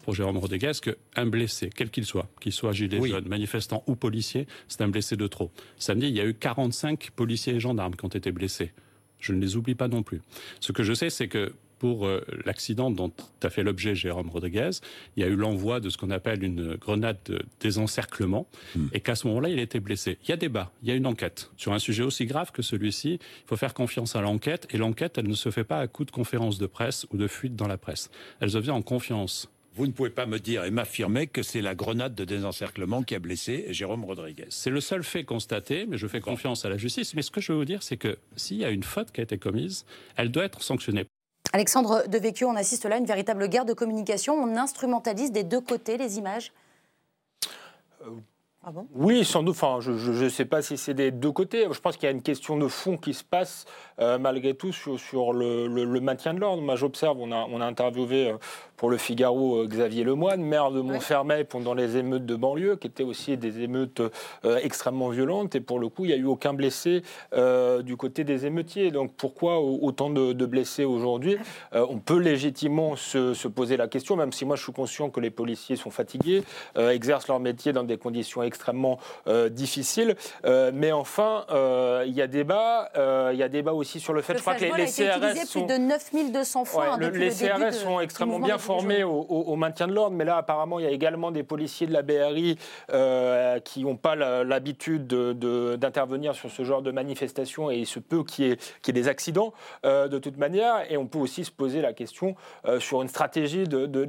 Pour 0.05 0.13
Jérôme 0.13 0.37
Rodriguez 0.37 0.71
qu'un 0.81 1.25
blessé, 1.25 1.71
quel 1.75 1.89
qu'il 1.89 2.05
soit, 2.05 2.29
qu'il 2.39 2.51
soit 2.51 2.71
gilet 2.73 2.99
Oui. 2.99 3.09
jaune, 3.09 3.27
manifestant 3.27 3.83
ou 3.87 3.95
policier, 3.95 4.45
c'est 4.67 4.81
un 4.81 4.87
blessé 4.87 5.17
de 5.17 5.25
trop. 5.25 5.51
Samedi, 5.79 6.07
il 6.09 6.15
y 6.15 6.21
a 6.21 6.25
eu 6.25 6.35
45 6.35 7.09
policiers 7.15 7.55
et 7.55 7.59
gendarmes 7.59 7.95
qui 7.95 8.05
ont 8.05 8.09
été 8.09 8.31
blessés. 8.31 8.71
Je 9.19 9.33
ne 9.33 9.41
les 9.41 9.55
oublie 9.55 9.73
pas 9.73 9.87
non 9.87 10.03
plus. 10.03 10.21
Ce 10.59 10.71
que 10.71 10.83
je 10.83 10.93
sais, 10.93 11.09
c'est 11.09 11.27
que 11.27 11.53
pour 11.79 12.05
euh, 12.05 12.21
l'accident 12.45 12.91
dont 12.91 13.11
a 13.41 13.49
fait 13.49 13.63
l'objet 13.63 13.95
Jérôme 13.95 14.29
Rodriguez, 14.29 14.69
il 15.17 15.21
y 15.21 15.25
a 15.25 15.27
eu 15.27 15.35
l'envoi 15.35 15.79
de 15.79 15.89
ce 15.89 15.97
qu'on 15.97 16.11
appelle 16.11 16.43
une 16.43 16.75
grenade 16.75 17.17
de 17.25 17.41
désencerclement, 17.59 18.47
et 18.93 18.99
qu'à 18.99 19.15
ce 19.15 19.27
moment-là, 19.27 19.49
il 19.49 19.57
était 19.59 19.79
blessé. 19.79 20.17
Il 20.23 20.29
y 20.29 20.33
a 20.33 20.37
débat, 20.37 20.71
il 20.83 20.89
y 20.89 20.91
a 20.91 20.95
une 20.95 21.07
enquête. 21.07 21.49
Sur 21.57 21.73
un 21.73 21.79
sujet 21.79 22.03
aussi 22.03 22.25
grave 22.27 22.51
que 22.51 22.61
celui-ci, 22.61 23.13
il 23.13 23.47
faut 23.47 23.57
faire 23.57 23.73
confiance 23.73 24.15
à 24.15 24.21
l'enquête, 24.21 24.67
et 24.69 24.77
l'enquête, 24.77 25.17
elle 25.17 25.27
ne 25.27 25.33
se 25.33 25.49
fait 25.49 25.63
pas 25.63 25.79
à 25.79 25.87
coup 25.87 26.05
de 26.05 26.11
conférences 26.11 26.59
de 26.59 26.67
presse 26.67 27.07
ou 27.11 27.17
de 27.17 27.27
fuites 27.27 27.55
dans 27.55 27.67
la 27.67 27.77
presse. 27.77 28.09
Elle 28.39 28.51
se 28.51 28.61
fait 28.61 28.71
en 28.71 28.81
confiance 28.81 29.49
Vous 29.75 29.87
ne 29.87 29.91
pouvez 29.91 30.09
pas 30.09 30.25
me 30.25 30.39
dire 30.39 30.63
et 30.63 30.71
m'affirmer 30.71 31.27
que 31.27 31.43
c'est 31.43 31.59
la 31.59 31.75
grenade 31.75 32.15
de 32.15 32.23
désencerclement 32.23 33.03
qui 33.03 33.13
a 33.13 33.19
blessé 33.19 33.65
Jérôme 33.71 34.05
Rodriguez. 34.05 34.45
C'est 34.47 34.69
le 34.69 34.79
seul 34.79 35.03
fait 35.03 35.25
constaté, 35.25 35.85
mais 35.85 35.97
je 35.97 36.07
fais 36.07 36.21
confiance 36.21 36.63
à 36.63 36.69
la 36.69 36.77
justice. 36.77 37.13
Mais 37.13 37.21
ce 37.21 37.29
que 37.29 37.41
je 37.41 37.51
veux 37.51 37.57
vous 37.57 37.65
dire, 37.65 37.83
c'est 37.83 37.97
que 37.97 38.17
s'il 38.37 38.55
y 38.55 38.63
a 38.63 38.69
une 38.69 38.83
faute 38.83 39.11
qui 39.11 39.19
a 39.19 39.23
été 39.23 39.37
commise, 39.37 39.85
elle 40.15 40.31
doit 40.31 40.45
être 40.45 40.63
sanctionnée. 40.63 41.05
Alexandre 41.51 42.07
Devecchio, 42.07 42.47
on 42.47 42.55
assiste 42.55 42.85
là 42.85 42.95
à 42.95 42.99
une 42.99 43.05
véritable 43.05 43.49
guerre 43.49 43.65
de 43.65 43.73
communication. 43.73 44.33
On 44.35 44.55
instrumentalise 44.55 45.33
des 45.33 45.43
deux 45.43 45.59
côtés 45.59 45.97
les 45.97 46.17
images. 46.19 46.53
Ah 48.67 48.71
bon? 48.71 48.87
Oui, 48.95 49.23
sans 49.23 49.43
doute. 49.43 49.53
Enfin, 49.61 49.77
je 49.79 49.91
ne 50.23 50.29
sais 50.29 50.45
pas 50.45 50.63
si 50.63 50.75
c'est 50.75 50.95
des 50.95 51.11
deux 51.11 51.31
côtés. 51.31 51.67
Je 51.71 51.79
pense 51.79 51.97
qu'il 51.97 52.05
y 52.05 52.07
a 52.07 52.11
une 52.11 52.23
question 52.23 52.57
de 52.57 52.67
fond 52.67 52.97
qui 52.97 53.13
se 53.13 53.23
passe 53.23 53.65
euh, 53.99 54.17
malgré 54.17 54.55
tout 54.55 54.71
sur, 54.73 54.99
sur 54.99 55.33
le, 55.33 55.67
le- 55.67 55.85
le 55.85 55.99
maintien 56.01 56.33
de 56.33 56.39
l'ordre. 56.39 56.63
Moi, 56.63 56.75
j'observe, 56.75 57.19
on 57.21 57.31
a, 57.31 57.45
on 57.51 57.61
a 57.61 57.65
interviewé 57.65 58.31
euh, 58.31 58.37
pour 58.75 58.89
le 58.89 58.97
Figaro 58.97 59.57
euh, 59.61 59.67
Xavier 59.67 60.03
Lemoine, 60.03 60.41
maire 60.41 60.71
de 60.71 60.81
Montfermeil 60.81 61.43
pendant 61.43 61.75
les 61.75 61.95
émeutes 61.97 62.25
de 62.25 62.35
banlieue, 62.35 62.75
qui 62.75 62.87
étaient 62.87 63.03
aussi 63.03 63.37
des 63.37 63.61
émeutes 63.61 64.01
euh, 64.45 64.57
extrêmement 64.63 65.09
violentes. 65.09 65.53
Et 65.53 65.61
pour 65.61 65.77
le 65.77 65.87
coup, 65.87 66.05
il 66.05 66.07
n'y 66.07 66.13
a 66.15 66.17
eu 66.17 66.25
aucun 66.25 66.55
blessé 66.55 67.03
du 67.83 67.97
côté 67.97 68.23
des 68.23 68.47
émeutiers. 68.47 68.89
Donc 68.89 69.13
pourquoi 69.15 69.59
au- 69.59 69.77
autant 69.83 70.09
de, 70.09 70.33
de 70.33 70.45
blessés 70.47 70.85
aujourd'hui? 70.85 71.37
On 71.71 71.99
peut 71.99 72.17
légitimement 72.17 72.95
se, 72.95 73.35
se 73.35 73.47
poser 73.47 73.77
la 73.77 73.87
question, 73.87 74.15
même 74.15 74.31
si 74.31 74.43
moi 74.43 74.55
je 74.55 74.63
suis 74.63 74.73
conscient 74.73 75.11
que 75.11 75.19
les 75.19 75.29
policiers 75.29 75.75
sont 75.75 75.91
fatigués, 75.91 76.43
exercent 76.75 77.27
leur 77.27 77.39
métier 77.39 77.71
dans 77.71 77.83
des 77.83 77.97
conditions 77.97 78.41
extrêmement 78.55 78.97
euh, 79.27 79.49
difficiles. 79.49 80.15
Euh, 80.45 80.71
mais 80.73 80.91
enfin, 80.91 81.45
euh, 81.51 82.03
il 82.07 82.13
y 82.13 82.21
a 82.21 82.27
débat. 82.27 82.89
Il 83.33 83.37
y 83.37 83.43
a 83.43 83.49
débat 83.49 83.73
aussi 83.73 83.99
sur 83.99 84.13
le 84.13 84.21
fait, 84.21 84.33
Le 84.33 84.37
je 84.39 84.43
crois 84.43 84.55
que 84.55 84.63
les, 84.63 84.71
les 84.71 84.85
CRS 84.85 85.45
sont... 85.45 85.65
plus 85.65 85.73
de 85.75 85.81
9200 85.81 86.65
fois 86.65 86.83
Ouais, 86.83 86.89
hein, 86.91 86.97
le- 86.99 87.09
les 87.09 87.29
le 87.29 87.31
CRS 87.31 87.73
sont 87.73 87.99
extrêmement 87.99 88.39
bien 88.39 88.57
formés 88.57 89.03
au, 89.03 89.11
au- 89.11 89.43
au 89.51 89.55
maintien 89.55 89.87
de 89.87 89.93
l'ordre, 89.93 90.15
mais 90.15 90.23
là 90.25 90.37
apparemment 90.37 90.79
il 90.79 90.85
y 90.85 90.87
a 90.87 90.91
également 90.91 91.31
des 91.31 91.43
policiers 91.43 91.87
de 91.87 91.93
la 91.93 92.01
BRI 92.01 92.57
qui 93.63 93.83
n'ont 93.83 93.95
pas 93.97 94.15
l'habitude 94.15 95.07
de- 95.07 95.33
de- 95.33 95.75
d'intervenir 95.75 96.35
sur 96.35 96.49
ce 96.49 96.63
genre 96.63 96.81
de 96.81 96.91
manifestation 96.91 97.69
et 97.71 97.77
il 97.77 97.85
se 97.85 97.99
peut 97.99 98.23
qu'il 98.23 98.45
y, 98.45 98.51
ait- 98.51 98.57
qu'il 98.81 98.95
y 98.95 98.99
ait 98.99 99.01
des 99.01 99.07
accidents 99.09 99.53
euh, 99.85 100.07
de 100.07 100.17
toute 100.19 100.37
manière. 100.37 100.89
Et 100.91 100.97
on 100.97 101.05
peut 101.07 101.19
aussi 101.19 101.43
se 101.45 101.51
poser 101.51 101.81
la 101.81 101.93
question 101.93 102.35
euh, 102.67 102.79
sur 102.79 103.01
une 103.01 103.07
stratégie 103.09 103.67
de, 103.67 103.85
de- 103.85 104.05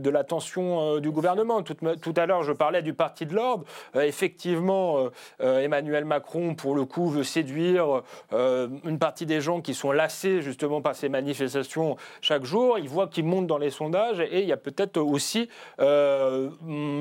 euh, 0.58 1.00
du 1.00 1.10
gouvernement. 1.10 1.62
Tout, 1.62 1.76
tout 2.00 2.14
à 2.16 2.26
l'heure 2.26 2.42
je 2.42 2.52
parlais 2.52 2.82
du 2.82 2.94
parti 2.94 3.26
de 3.26 3.34
l'ordre. 3.34 3.64
Euh, 3.96 4.02
effectivement, 4.36 4.98
euh, 4.98 5.10
euh, 5.40 5.60
Emmanuel 5.60 6.04
Macron 6.04 6.54
pour 6.54 6.74
le 6.74 6.84
coup 6.84 7.08
veut 7.08 7.24
séduire 7.24 8.02
euh, 8.34 8.68
une 8.84 8.98
partie 8.98 9.24
des 9.24 9.40
gens 9.40 9.62
qui 9.62 9.72
sont 9.72 9.92
lassés 9.92 10.42
justement 10.42 10.82
par 10.82 10.94
ces 10.94 11.08
manifestations 11.08 11.96
chaque 12.20 12.44
jour. 12.44 12.78
Il 12.78 12.88
voit 12.88 13.06
qu'ils 13.06 13.24
montent 13.24 13.46
dans 13.46 13.56
les 13.56 13.70
sondages 13.70 14.20
et 14.20 14.42
il 14.42 14.46
y 14.46 14.52
a 14.52 14.58
peut-être 14.58 14.98
aussi 14.98 15.48
euh, 15.80 16.50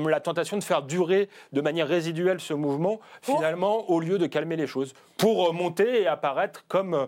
la 0.08 0.20
tentation 0.20 0.56
de 0.56 0.64
faire 0.64 0.82
durer 0.82 1.28
de 1.52 1.60
manière 1.60 1.86
résiduelle 1.86 2.40
ce 2.40 2.54
mouvement, 2.54 3.00
finalement, 3.20 3.90
au 3.90 4.00
lieu 4.00 4.16
de 4.16 4.26
calmer 4.26 4.56
les 4.56 4.66
choses, 4.66 4.94
pour 5.18 5.52
monter 5.52 6.02
et 6.02 6.06
apparaître 6.06 6.64
comme 6.68 7.06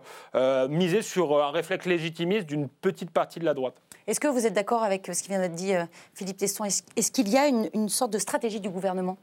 miser 0.69 1.03
sur 1.03 1.43
un 1.43 1.51
réflexe 1.51 1.87
légitimiste 1.87 2.47
d'une 2.47 2.69
petite 2.69 3.11
partie 3.11 3.41
de 3.41 3.45
la 3.45 3.55
droite. 3.55 3.77
Est-ce 4.07 4.21
que 4.21 4.29
vous 4.29 4.47
êtes 4.47 4.53
d'accord 4.55 4.83
avec 4.83 5.09
ce 5.12 5.23
qui 5.23 5.29
vient 5.29 5.41
d'être 5.41 5.55
dit, 5.55 5.73
Philippe 6.14 6.43
Est-ce 6.43 6.83
est-ce 6.97 7.12
qu'il 7.12 7.29
y 7.29 7.37
a 7.37 7.47
une, 7.47 7.69
une 7.75 7.88
sorte 7.88 8.12
de 8.12 8.19
stratégie 8.19 8.61
du 8.61 8.71
gouvernement? 8.71 9.17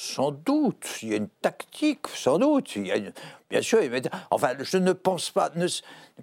Sans 0.00 0.30
doute, 0.30 0.86
il 1.02 1.08
y 1.08 1.14
a 1.14 1.16
une 1.16 1.28
tactique, 1.28 2.06
sans 2.14 2.38
doute. 2.38 2.76
Il 2.76 2.86
y 2.86 2.92
a 2.92 2.96
une- 2.98 3.12
Bien 3.50 3.60
sûr, 3.62 3.82
il 3.82 3.90
enfin, 4.30 4.52
je 4.60 4.76
ne 4.76 4.92
pense 4.92 5.32
pas, 5.32 5.50
ne, 5.56 5.66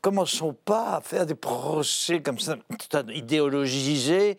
commençons 0.02 0.54
pas 0.54 0.96
à 0.96 1.02
faire 1.02 1.26
des 1.26 1.36
procès 1.36 2.22
comme 2.22 2.40
ça, 2.40 2.56
idéologisés 3.14 4.38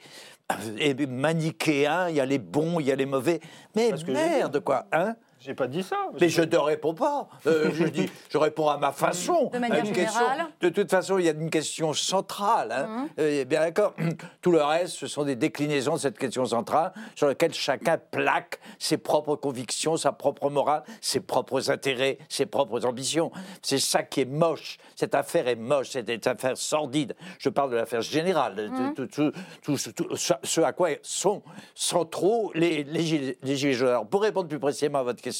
et 0.78 0.94
manichéens, 1.06 2.08
il 2.08 2.14
y 2.16 2.20
a 2.20 2.24
les 2.24 2.38
bons, 2.38 2.80
il 2.80 2.86
y 2.86 2.92
a 2.92 2.96
les 2.96 3.04
mauvais. 3.04 3.40
Mais 3.74 3.92
merde, 4.08 4.60
quoi, 4.60 4.86
hein? 4.90 5.16
J'ai 5.46 5.54
pas 5.54 5.68
dit 5.68 5.84
ça. 5.84 5.96
Mais 6.20 6.28
je 6.28 6.42
ne 6.42 6.56
réponds 6.56 6.92
pas. 6.94 7.28
Euh, 7.46 7.70
je, 7.74 7.84
dis, 7.84 8.10
je 8.30 8.36
réponds 8.36 8.68
à 8.68 8.78
ma 8.78 8.90
façon. 8.90 9.48
De 9.52 9.58
manière 9.58 9.84
question. 9.84 10.20
générale. 10.26 10.46
De 10.60 10.68
toute 10.70 10.90
façon, 10.90 11.18
il 11.18 11.24
y 11.24 11.28
a 11.28 11.32
une 11.32 11.50
question 11.50 11.92
centrale. 11.92 12.72
hein. 12.72 13.06
Euh, 13.20 13.44
bien 13.44 13.60
d'accord. 13.60 13.94
Tout 14.42 14.50
le 14.50 14.60
reste, 14.60 14.94
ce 14.96 15.06
sont 15.06 15.22
des 15.22 15.36
déclinaisons 15.36 15.94
de 15.94 15.98
cette 16.00 16.18
question 16.18 16.44
centrale 16.46 16.92
sur 17.14 17.28
laquelle 17.28 17.54
chacun 17.54 17.96
plaque 17.98 18.58
ses 18.80 18.96
propres 18.98 19.36
convictions, 19.36 19.96
sa 19.96 20.10
propre 20.10 20.50
morale, 20.50 20.82
ses 21.00 21.20
propres 21.20 21.70
intérêts, 21.70 22.18
ses 22.28 22.46
propres 22.46 22.84
ambitions. 22.84 23.30
C'est 23.62 23.78
ça 23.78 24.02
qui 24.02 24.22
est 24.22 24.24
moche. 24.24 24.78
Cette 24.96 25.14
affaire 25.14 25.46
est 25.46 25.54
moche. 25.54 25.90
C'est 25.90 26.08
une 26.08 26.20
affaire 26.32 26.56
sordide. 26.56 27.14
Je 27.38 27.50
parle 27.50 27.70
de 27.70 27.76
l'affaire 27.76 28.02
générale. 28.02 28.56
de 28.56 28.66
Tout, 28.68 29.06
tout- 29.06 29.06
tout- 29.06 29.76
tout- 29.76 29.92
tout- 29.92 30.16
ce- 30.16 30.60
à 30.60 30.72
quoi 30.72 30.88
sont 31.02 31.42
centraux 31.76 32.50
les, 32.54 32.82
les, 32.82 33.02
gilets- 33.04 33.38
les 33.44 33.56
gilets 33.56 33.72
jaunes. 33.74 33.88
Alors, 33.90 34.06
pour 34.08 34.22
répondre 34.22 34.48
plus 34.48 34.58
précisément 34.58 34.98
à 34.98 35.02
votre 35.02 35.22
question, 35.22 35.35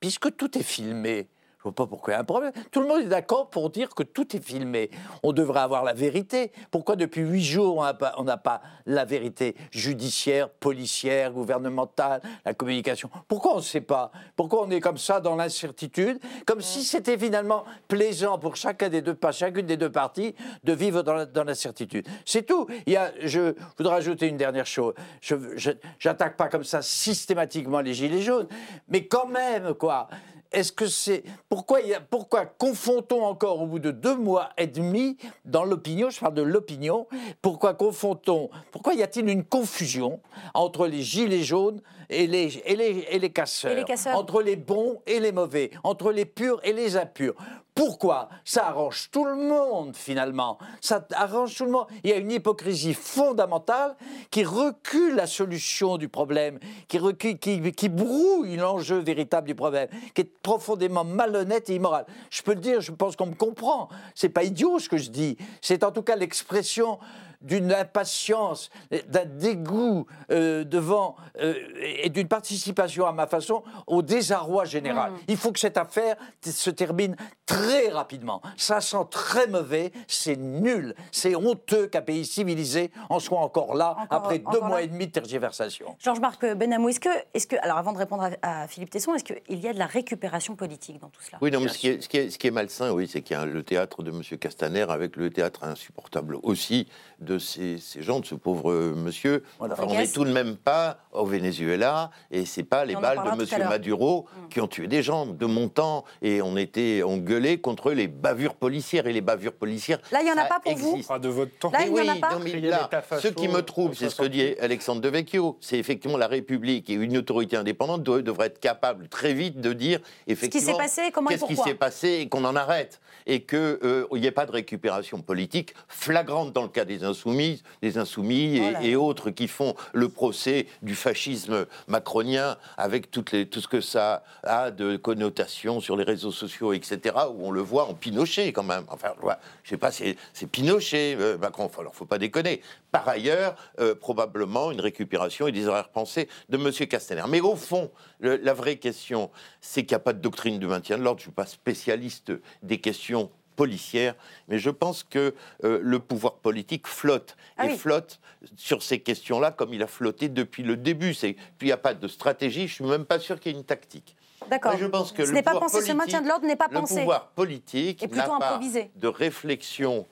puisque 0.00 0.36
tout 0.36 0.58
est 0.58 0.62
filmé, 0.62 1.28
je 1.64 1.70
vois 1.70 1.74
pas 1.74 1.86
pourquoi 1.86 2.12
il 2.12 2.16
y 2.16 2.18
a 2.18 2.20
un 2.20 2.24
problème. 2.24 2.52
Tout 2.70 2.82
le 2.82 2.86
monde 2.86 3.00
est 3.00 3.06
d'accord 3.06 3.48
pour 3.48 3.70
dire 3.70 3.94
que 3.94 4.02
tout 4.02 4.36
est 4.36 4.44
filmé. 4.44 4.90
On 5.22 5.32
devrait 5.32 5.60
avoir 5.60 5.82
la 5.82 5.94
vérité. 5.94 6.52
Pourquoi 6.70 6.94
depuis 6.94 7.22
huit 7.22 7.42
jours 7.42 7.78
on 7.78 7.84
n'a 8.24 8.36
pas, 8.36 8.36
pas 8.36 8.60
la 8.84 9.06
vérité 9.06 9.56
judiciaire, 9.70 10.50
policière, 10.50 11.32
gouvernementale, 11.32 12.20
la 12.44 12.52
communication? 12.52 13.08
Pourquoi 13.28 13.54
on 13.54 13.58
ne 13.58 13.62
sait 13.62 13.80
pas? 13.80 14.12
Pourquoi 14.36 14.66
on 14.66 14.70
est 14.70 14.80
comme 14.80 14.98
ça 14.98 15.20
dans 15.20 15.36
l'incertitude? 15.36 16.20
Comme 16.44 16.60
si 16.60 16.84
c'était 16.84 17.16
finalement 17.16 17.64
plaisant 17.88 18.38
pour 18.38 18.56
chacun 18.56 18.90
des 18.90 19.00
deux, 19.00 19.16
chacune 19.32 19.64
des 19.64 19.78
deux 19.78 19.90
parties 19.90 20.34
de 20.64 20.72
vivre 20.74 21.02
dans 21.02 21.44
l'incertitude. 21.44 22.06
C'est 22.26 22.42
tout. 22.42 22.66
Il 22.84 22.92
y 22.92 22.96
a, 22.98 23.10
je 23.22 23.54
voudrais 23.78 23.96
ajouter 23.96 24.28
une 24.28 24.36
dernière 24.36 24.66
chose. 24.66 24.92
Je 25.22 25.70
n'attaque 26.04 26.36
pas 26.36 26.48
comme 26.48 26.64
ça 26.64 26.82
systématiquement 26.82 27.80
les 27.80 27.94
gilets 27.94 28.20
jaunes, 28.20 28.48
mais 28.88 29.06
quand 29.06 29.26
même, 29.26 29.72
quoi. 29.72 30.08
Est-ce 30.54 30.72
que 30.72 30.86
c'est 30.86 31.24
pourquoi 31.48 31.80
y 31.80 31.92
a 31.94 32.00
pourquoi 32.00 32.46
confond-on 32.46 33.22
encore 33.24 33.60
au 33.60 33.66
bout 33.66 33.80
de 33.80 33.90
deux 33.90 34.14
mois 34.16 34.50
et 34.56 34.66
demi 34.68 35.16
dans 35.44 35.64
l'opinion 35.64 36.10
Je 36.10 36.20
parle 36.20 36.34
de 36.34 36.42
l'opinion. 36.42 37.06
Pourquoi 37.42 37.74
confond-on 37.74 38.50
Pourquoi 38.70 38.94
y 38.94 39.02
a-t-il 39.02 39.28
une 39.28 39.44
confusion 39.44 40.20
entre 40.54 40.86
les 40.86 41.02
gilets 41.02 41.42
jaunes 41.42 41.80
et 42.08 42.26
les 42.26 42.62
et 42.66 42.76
les 42.76 43.04
et 43.10 43.18
les 43.18 43.30
casseurs, 43.30 43.72
Et 43.72 43.76
les 43.76 43.84
casseurs. 43.84 44.16
entre 44.16 44.42
les 44.42 44.56
bons 44.56 45.00
et 45.06 45.18
les 45.20 45.32
mauvais, 45.32 45.70
entre 45.82 46.12
les 46.12 46.24
purs 46.24 46.60
et 46.62 46.72
les 46.72 46.96
impurs 46.96 47.34
pourquoi 47.74 48.28
Ça 48.44 48.68
arrange 48.68 49.08
tout 49.10 49.24
le 49.24 49.34
monde 49.34 49.96
finalement? 49.96 50.58
Ça 50.80 51.06
arrange 51.12 51.56
tout 51.56 51.64
le 51.64 51.72
monde. 51.72 51.86
Il 52.04 52.10
y 52.10 52.12
a 52.12 52.16
une 52.16 52.30
hypocrisie 52.30 52.94
fondamentale 52.94 53.96
qui 54.30 54.44
recule 54.44 55.16
la 55.16 55.26
solution 55.26 55.96
du 55.96 56.08
problème, 56.08 56.60
qui, 56.86 56.98
recule, 56.98 57.36
qui, 57.38 57.88
brouille 57.88 58.56
l'enjeu 58.56 58.98
véritable 58.98 59.48
du 59.48 59.56
problème, 59.56 59.88
qui 60.14 60.20
est 60.20 60.38
profondément 60.42 61.04
malhonnête 61.04 61.68
et 61.68 61.74
immoral. 61.74 62.06
Je 62.30 62.42
peux 62.42 62.54
le 62.54 62.60
dire, 62.60 62.80
je 62.80 62.92
pense 62.92 63.16
qu'on 63.16 63.26
me 63.26 63.34
comprend. 63.34 63.88
C'est 64.14 64.28
pas 64.28 64.44
idiot 64.44 64.78
ce 64.78 64.88
que 64.88 64.96
je 64.96 65.10
dis. 65.10 65.36
C'est 65.60 65.82
en 65.82 65.90
tout 65.90 66.02
cas 66.02 66.14
l'expression 66.14 67.00
d'une 67.44 67.72
impatience, 67.72 68.70
d'un 69.08 69.24
dégoût 69.26 70.06
euh, 70.30 70.64
devant 70.64 71.14
euh, 71.40 71.54
et 71.80 72.08
d'une 72.10 72.26
participation 72.28 73.06
à 73.06 73.12
ma 73.12 73.26
façon 73.26 73.62
au 73.86 74.02
désarroi 74.02 74.64
général. 74.64 75.12
Il 75.28 75.36
faut 75.36 75.52
que 75.52 75.60
cette 75.60 75.76
affaire 75.76 76.16
se 76.42 76.70
termine 76.70 77.14
très 77.46 77.88
rapidement. 77.90 78.40
Ça 78.56 78.80
sent 78.80 78.96
très 79.10 79.46
mauvais, 79.46 79.92
c'est 80.08 80.36
nul, 80.36 80.94
c'est 81.12 81.36
honteux 81.36 81.86
qu'un 81.86 82.00
pays 82.02 82.24
civilisé 82.24 82.90
en 83.10 83.20
soit 83.20 83.38
encore 83.40 83.74
là 83.74 83.90
Encore- 84.00 84.06
après 84.18 84.38
deux 84.38 84.60
mois 84.60 84.82
et 84.82 84.88
demi 84.88 85.06
de 85.06 85.12
tergiversation. 85.12 85.94
Georges-Marc 86.00 86.44
Benamou, 86.54 86.88
est-ce 86.88 87.00
que, 87.00 87.08
est 87.34 87.46
que, 87.48 87.56
alors 87.62 87.76
avant 87.78 87.92
de 87.92 87.98
répondre 87.98 88.28
à, 88.42 88.62
à 88.62 88.66
Philippe 88.68 88.90
Tesson, 88.90 89.14
est-ce 89.14 89.24
qu'il 89.24 89.58
y 89.60 89.68
a 89.68 89.72
de 89.72 89.78
la 89.78 89.86
récupération 89.86 90.56
politique 90.56 90.98
dans 91.00 91.08
tout 91.10 91.20
cela? 91.22 91.38
Oui, 91.42 91.50
non, 91.50 91.60
mais 91.60 91.68
ce 91.68 91.78
qui 91.78 91.88
est, 91.88 92.00
ce 92.00 92.08
qui 92.08 92.16
est- 92.16 92.30
ce 92.30 92.38
qui 92.38 92.46
est 92.46 92.50
malsain, 92.50 92.90
oui, 92.92 93.06
c'est 93.06 93.20
qu'il 93.20 93.36
y 93.36 93.40
a 93.40 93.44
le 93.44 93.62
théâtre 93.62 94.02
de 94.02 94.10
M. 94.10 94.22
Castaner 94.38 94.82
avec 94.88 95.16
le 95.16 95.30
théâtre 95.30 95.64
insupportable 95.64 96.38
aussi 96.42 96.88
de 97.20 97.38
ces, 97.38 97.78
ces 97.78 98.02
gens, 98.02 98.20
de 98.20 98.26
ce 98.26 98.34
pauvre 98.34 98.70
euh, 98.70 98.94
monsieur. 98.94 99.42
Voilà. 99.58 99.74
Enfin, 99.74 99.84
on 99.88 99.94
n'est 99.94 100.06
tout 100.08 100.24
de 100.24 100.32
même 100.32 100.56
pas 100.56 100.98
au 101.12 101.24
Venezuela 101.24 102.10
et 102.30 102.44
c'est 102.44 102.62
pas 102.64 102.84
les 102.84 102.94
balles 102.96 103.18
de 103.18 103.44
tout 103.44 103.52
à 103.52 103.56
M. 103.56 103.60
l'heure. 103.60 103.68
Maduro 103.70 104.26
Mm. 104.34 104.48
qui 104.48 104.60
ont 104.60 104.66
tué 104.68 104.86
des 104.86 105.02
gens 105.02 105.26
de 105.26 105.46
mon 105.46 105.68
temps 105.68 106.04
et 106.22 106.42
on 106.42 106.56
était, 106.56 107.02
on 107.04 107.16
gueulait 107.18 107.58
contre 107.58 107.92
les 107.92 108.08
bavures 108.08 108.54
policières 108.54 109.06
et 109.06 109.12
les 109.12 109.20
bavures 109.20 109.52
policières. 109.52 109.98
Là, 110.12 110.20
il 110.22 110.28
y 110.28 110.32
en 110.32 110.36
a 110.36 110.44
pas 110.46 110.60
pour 110.60 110.74
vous. 110.76 111.02
Pas 111.02 111.18
de 111.18 111.28
votre 111.28 111.56
temps. 111.58 111.70
Là, 111.70 111.86
il 111.86 111.92
n'y 111.92 112.00
en 112.10 112.12
a 112.14 112.16
pas 112.16 112.34
non, 112.34 112.40
mais 112.42 112.60
là, 112.60 112.88
ce 113.20 113.28
qui 113.28 113.48
me 113.48 113.60
trouble, 113.62 113.94
c'est 113.94 114.10
ce 114.10 114.16
que 114.16 114.26
dit 114.26 114.42
Alexandre 114.60 115.00
Devecchio. 115.00 115.56
C'est 115.60 115.78
effectivement 115.78 116.16
la 116.16 116.26
République 116.26 116.90
et 116.90 116.94
une 116.94 117.16
autorité 117.16 117.56
indépendante 117.56 118.02
doit- 118.02 118.22
devrait 118.22 118.46
être 118.48 118.60
capable 118.60 119.08
très 119.08 119.32
vite 119.34 119.60
de 119.60 119.72
dire 119.72 120.00
effectivement 120.26 120.76
passé, 120.76 121.10
comment 121.12 121.30
qu'est-ce 121.30 121.44
qui 121.44 121.56
s'est 121.56 121.74
passé 121.74 122.08
et 122.22 122.28
qu'on 122.28 122.44
en 122.44 122.56
arrête 122.56 123.00
et 123.26 123.42
qu'il 123.44 123.78
n'y 124.12 124.26
ait 124.26 124.30
pas 124.30 124.46
de 124.46 124.52
récupération 124.52 125.20
politique 125.20 125.74
flagrante 125.88 126.52
dans 126.52 126.62
le 126.62 126.68
cas 126.68 126.84
des 126.84 127.04
insoumis, 127.14 127.62
des 127.80 127.96
insoumis 127.96 128.60
et, 128.82 128.96
autres 128.96 129.30
qui 129.30 129.46
font 129.46 129.74
le 129.92 130.08
procès 130.08 130.66
du 130.82 130.96
fascisme 130.96 131.66
macronien 131.86 132.56
avec 132.76 133.10
toutes 133.10 133.30
les, 133.30 133.46
tout 133.46 133.60
ce 133.60 133.68
que 133.68 133.80
ça 133.80 134.24
a 134.42 134.72
de 134.72 134.96
connotations 134.96 135.80
sur 135.80 135.96
les 135.96 136.02
réseaux 136.04 136.32
sociaux, 136.32 136.72
etc. 136.72 137.14
Où 137.32 137.46
on 137.46 137.50
le 137.52 137.60
voit 137.60 137.88
en 137.88 137.94
Pinochet 137.94 138.52
quand 138.52 138.64
même. 138.64 138.84
Enfin, 138.88 139.12
je 139.22 139.28
je 139.62 139.70
sais 139.70 139.76
pas, 139.76 139.92
c'est 139.92 140.16
Pinochet, 140.50 141.16
euh, 141.18 141.38
Macron. 141.38 141.70
Alors, 141.78 141.94
faut 141.94 142.04
pas 142.04 142.18
déconner. 142.18 142.60
Par 142.90 143.08
ailleurs, 143.08 143.54
euh, 143.80 143.94
probablement 143.94 144.70
une 144.72 144.80
récupération 144.80 145.46
et 145.46 145.52
des 145.52 145.68
arrière-pensées 145.68 146.28
de 146.48 146.56
M. 146.56 146.72
Castaner. 146.88 147.22
Mais 147.28 147.40
au 147.40 147.56
fond, 147.56 147.90
le- 148.18 148.36
la 148.36 148.54
vraie 148.54 148.76
question, 148.76 149.30
c'est 149.60 149.82
qu'il 149.84 149.94
n'y 149.94 150.00
a 150.00 150.00
pas 150.00 150.12
de 150.12 150.20
doctrine 150.20 150.58
de 150.58 150.66
maintien 150.66 150.98
de 150.98 151.02
l'ordre. 151.02 151.20
Je 151.20 151.24
ne 151.24 151.30
suis 151.30 151.34
pas 151.34 151.46
spécialiste 151.46 152.32
des 152.62 152.78
questions 152.78 153.30
policières, 153.56 154.14
mais 154.48 154.58
je 154.58 154.70
pense 154.70 155.02
que 155.04 155.34
euh, 155.64 155.78
le 155.82 155.98
pouvoir 155.98 156.34
politique 156.36 156.86
flotte 156.86 157.36
Ah 157.56 157.66
et 157.66 157.70
oui. 157.70 157.76
flotte 157.78 158.20
sur 158.56 158.82
ces 158.82 159.00
questions-là 159.00 159.50
comme 159.50 159.72
il 159.72 159.82
a 159.82 159.86
flotté 159.86 160.28
depuis 160.28 160.62
le 160.62 160.76
début. 160.76 161.14
C'est 161.14 161.32
puis 161.58 161.66
il 161.66 161.66
n'y 161.66 161.72
a 161.72 161.76
pas 161.76 161.94
de 161.94 162.08
stratégie. 162.08 162.68
Je 162.68 162.74
suis 162.74 162.84
même 162.84 163.04
pas 163.04 163.18
sûr 163.18 163.38
qu'il 163.40 163.52
y 163.52 163.54
ait 163.54 163.58
une 163.58 163.64
tactique. 163.64 164.16
D'accord. 164.50 164.76
Je 164.76 164.86
pense 164.86 165.12
que 165.12 165.24
Ce 165.24 165.30
le 165.30 165.34
n'est 165.36 165.42
pas 165.42 165.58
pensé, 165.58 165.80
ce 165.80 165.92
maintien 165.92 166.20
de 166.20 166.28
l'ordre 166.28 166.46
n'est 166.46 166.56
pas 166.56 166.66
le 166.70 166.78
pensé. 166.78 166.96
pouvoir 167.00 167.28
politique 167.28 168.02
Et 168.02 168.08
plutôt 168.08 168.28
n'a 168.32 168.38
pas 168.38 168.46
improvisé. 168.48 168.90
de 168.96 169.08
réflexion 169.08 170.06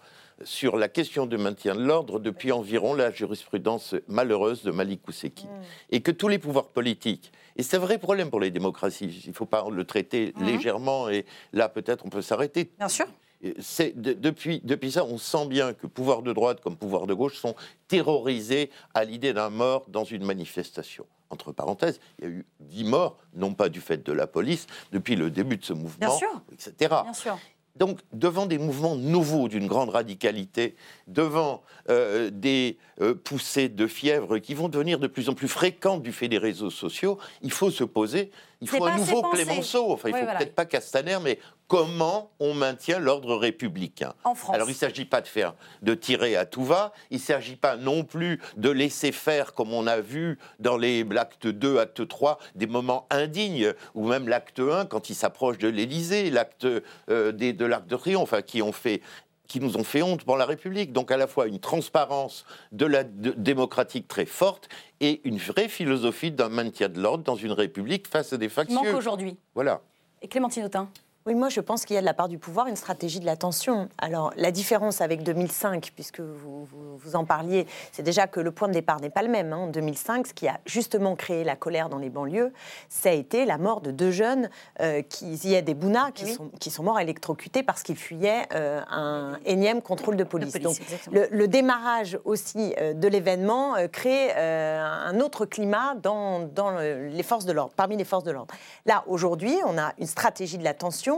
sur 0.45 0.77
la 0.77 0.89
question 0.89 1.27
de 1.27 1.37
maintien 1.37 1.75
de 1.77 1.83
l'ordre 1.85 2.19
depuis 2.19 2.51
environ 2.51 2.95
la 2.95 3.11
jurisprudence 3.13 3.95
malheureuse 4.09 4.63
de 4.65 4.71
Malik 4.73 5.07
Ousseki. 5.07 5.47
Et 5.91 6.01
que 6.01 6.11
tous 6.11 6.27
les 6.29 6.39
pouvoirs 6.39 6.69
politiques, 6.69 7.31
et 7.57 7.63
c'est 7.63 7.77
un 7.77 7.81
vrai 7.81 7.99
problème 7.99 8.31
pour 8.31 8.41
les 8.41 8.51
démocraties, 8.51 9.21
il 9.25 9.29
ne 9.31 9.35
faut 9.35 9.47
pas 9.47 9.65
le 9.71 9.85
traiter 9.85 10.33
légèrement, 10.41 11.09
et 11.11 11.27
là 11.53 11.69
peut-être 11.69 12.05
on 12.07 12.09
peut 12.09 12.23
s'arrêter. 12.23 12.73
Bien 12.79 12.89
sûr. 12.89 13.07
De- 13.43 14.13
depuis, 14.13 14.61
depuis 14.65 14.93
ça, 14.93 15.05
on 15.05 15.19
sent 15.19 15.47
bien 15.47 15.73
que 15.73 15.87
pouvoir 15.87 16.23
de 16.23 16.33
droite 16.33 16.61
comme 16.61 16.77
pouvoir 16.77 17.07
de 17.07 17.15
gauche 17.15 17.37
sont 17.39 17.55
terrorisés 17.89 18.71
à 18.95 19.05
l'idée 19.05 19.33
d'un 19.33 19.51
mort 19.51 19.85
dans 19.89 20.05
une 20.05 20.25
manifestation. 20.25 21.07
Entre 21.31 21.51
parenthèses, 21.51 21.99
il 22.19 22.25
y 22.25 22.29
a 22.29 22.31
eu 22.31 22.47
dix 22.61 22.85
morts, 22.85 23.17
non 23.35 23.55
pas 23.55 23.69
du 23.69 23.81
fait 23.81 24.05
de 24.07 24.13
la 24.13 24.27
police, 24.27 24.67
depuis 24.93 25.17
le 25.17 25.31
début 25.31 25.57
de 25.57 25.65
ce 25.65 25.73
mouvement, 25.73 26.07
Bien 26.07 26.11
sûr. 26.17 26.43
etc. 26.53 26.73
Bien 27.03 27.15
sûr. 27.15 27.39
Donc, 27.75 28.01
devant 28.13 28.45
des 28.45 28.59
mouvements 28.59 28.97
nouveaux 28.97 29.49
d'une 29.49 29.67
grande 29.67 29.89
radicalité, 29.89 30.77
devant 31.07 31.63
euh, 31.89 32.29
des 32.31 32.77
euh, 33.01 33.15
poussées 33.15 33.71
de 33.71 33.87
fièvre 33.87 34.37
qui 34.41 34.53
vont 34.53 34.69
devenir 34.69 34.99
de 34.99 35.07
plus 35.07 35.31
en 35.31 35.35
plus 35.35 35.49
fréquentes 35.49 36.03
du 36.03 36.13
fait 36.13 36.29
des 36.29 36.37
réseaux 36.37 36.69
sociaux, 36.69 37.17
il 37.41 37.51
faut 37.51 37.71
se 37.71 37.83
poser, 37.85 38.31
il 38.61 38.69
faut 38.69 38.85
un 38.85 38.95
nouveau. 38.99 39.23
Clémenceau, 39.23 39.91
enfin, 39.91 40.11
il 40.11 40.13
Oui, 40.13 40.21
faut 40.21 40.25
voilà. 40.27 40.41
peut-être 40.41 40.55
pas 40.55 40.67
Castaner, 40.67 41.17
mais 41.25 41.39
comment 41.73 42.31
on 42.39 42.53
maintient 42.53 42.99
l'ordre 42.99 43.35
républicain 43.35 44.13
En 44.25 44.35
France. 44.35 44.55
Alors, 44.55 44.69
il 44.69 44.73
ne 44.75 44.77
s'agit 44.77 45.07
pas 45.07 45.23
de 45.23 45.27
faire, 45.27 45.55
de 45.81 45.95
tirer 45.95 46.37
à 46.37 46.45
tout 46.45 46.65
va, 46.65 46.93
il 47.11 47.17
ne 47.17 47.23
s'agit 47.23 47.57
pas 47.57 47.77
non 47.77 48.05
plus 48.05 48.41
de 48.59 48.69
laisser 48.69 49.11
faire, 49.11 49.55
comme 49.55 49.73
on 49.73 49.87
a 49.87 49.99
vu 50.03 50.39
dans 50.59 50.77
les 50.77 51.03
l'acte 51.03 51.47
2, 51.47 51.79
acte 51.79 52.07
3, 52.07 52.39
des 52.57 52.67
moments 52.67 53.07
indignes, 53.09 53.73
ou 53.95 54.07
même 54.07 54.29
l'acte 54.29 54.61
1, 54.61 54.85
quand 54.85 55.09
il 55.09 55.15
s'approche 55.15 55.57
de 55.57 55.69
l'Élysée, 55.69 56.29
l'acte 56.31 56.67
euh, 57.09 57.33
des- 57.33 57.55
de 57.55 57.65
l'Arc 57.65 57.87
de 57.87 57.97
Triomphe, 57.97 58.25
enfin, 58.35 58.43
qui 58.43 58.61
ont 58.61 58.73
fait 58.73 59.01
qui 59.49 59.59
nous 59.61 59.77
ont 59.79 59.85
fait 59.85 60.03
honte 60.03 60.25
pour 60.25 60.37
la 60.37 60.45
République. 60.47 60.93
Donc 60.93 61.11
à 61.11 61.17
la 61.17 61.27
fois 61.27 61.47
une 61.47 61.59
transparence 61.59 62.45
de 62.71 62.85
la 62.87 63.03
de- 63.05 63.31
démocratique 63.37 64.09
très 64.09 64.25
forte 64.27 64.69
et 65.01 65.21
une 65.25 65.39
vraie 65.39 65.69
philosophie 65.69 66.31
d'un 66.33 66.49
maintien 66.51 66.89
de 66.91 67.01
l'ordre 67.01 67.25
dans 67.25 67.37
une 67.37 67.53
République 67.53 68.09
face 68.09 68.33
à 68.35 68.37
des 68.39 68.49
Qui 68.49 68.73
manque 68.73 68.95
aujourd'hui. 68.95 69.37
Voilà. 69.55 69.81
Et 70.23 70.29
Clémentine 70.29 70.65
Autain 70.65 70.89
Oui, 71.25 71.37
moi 71.37 71.49
je 71.51 71.61
pense 71.61 71.85
qu'il 71.85 71.95
y 71.95 71.99
a 71.99 72.01
de 72.01 72.07
la 72.07 72.15
part 72.15 72.27
du 72.29 72.37
pouvoir 72.39 72.67
une 72.67 72.75
stratégie 72.75 73.21
de 73.21 73.27
l'attention. 73.27 73.89
Alors 73.99 74.33
la 74.37 74.51
différence 74.51 75.01
avec 75.01 75.23
2005, 75.23 75.93
puisque 75.95 76.19
vous, 76.19 76.65
vous, 76.65 76.97
vous 76.99 77.15
en 77.17 77.25
parliez, 77.25 77.67
c'est 77.93 78.03
déjà 78.03 78.27
que 78.27 78.41
le 78.41 78.51
point 78.51 78.67
de 78.67 78.73
départ 78.73 79.01
n'est 79.01 79.09
pas 79.11 79.23
le 79.23 79.29
même. 79.29 79.53
hein. 79.53 79.59
En 79.59 79.67
2005, 79.69 80.27
ce 80.27 80.35
qui 80.35 80.49
a 80.49 80.59
justement 80.67 81.15
créé 81.15 81.45
la 81.45 81.55
colère 81.55 81.89
dans 81.89 81.99
les 81.99 82.11
banlieues, 82.11 82.53
ça 82.89 83.11
a 83.11 83.13
été 83.13 83.45
la 83.45 83.57
mort 83.57 83.83
de 83.83 83.93
deux 83.93 84.11
jeunes, 84.11 84.51
euh, 84.81 85.03
qui, 85.03 85.37
Zied 85.37 85.69
et 85.69 85.75
Bouna, 85.75 86.11
qui, 86.13 86.25
Oui. 86.25 86.35
sont, 86.35 86.49
qui 86.59 86.71
sont 86.71 86.83
morts 86.83 86.99
électrocutés 86.99 87.63
parce 87.63 87.85
qu'ils 87.85 87.97
fuyaient 87.97 88.49
euh, 88.55 88.81
un 88.91 89.39
énième 89.45 89.81
contrôle 89.81 90.17
de 90.17 90.25
police. 90.25 90.51
police, 90.51 90.65
Donc 90.81 91.13
le, 91.13 91.29
le 91.31 91.47
démarrage 91.47 92.19
aussi 92.25 92.75
euh, 92.81 92.95
de 92.95 93.07
l'événement 93.07 93.75
crée 93.93 94.33
un 94.33 95.21
autre 95.21 95.47
climat 95.47 95.95
dans, 96.03 96.41
dans 96.41 96.71
le- 96.71 97.07
les 97.09 97.23
forces 97.23 97.45
de 97.45 97.53
l'ordre, 97.53 97.75
parmi 97.77 97.97
les 97.97 98.05
forces 98.05 98.25
de 98.25 98.33
l'ordre. 98.33 98.53
Là, 98.87 99.05
aujourd'hui, 99.07 99.55
on 99.67 99.79
a 99.79 99.93
une 99.99 100.07
stratégie 100.07 100.59
de 100.59 100.65
l'attention 100.65 101.12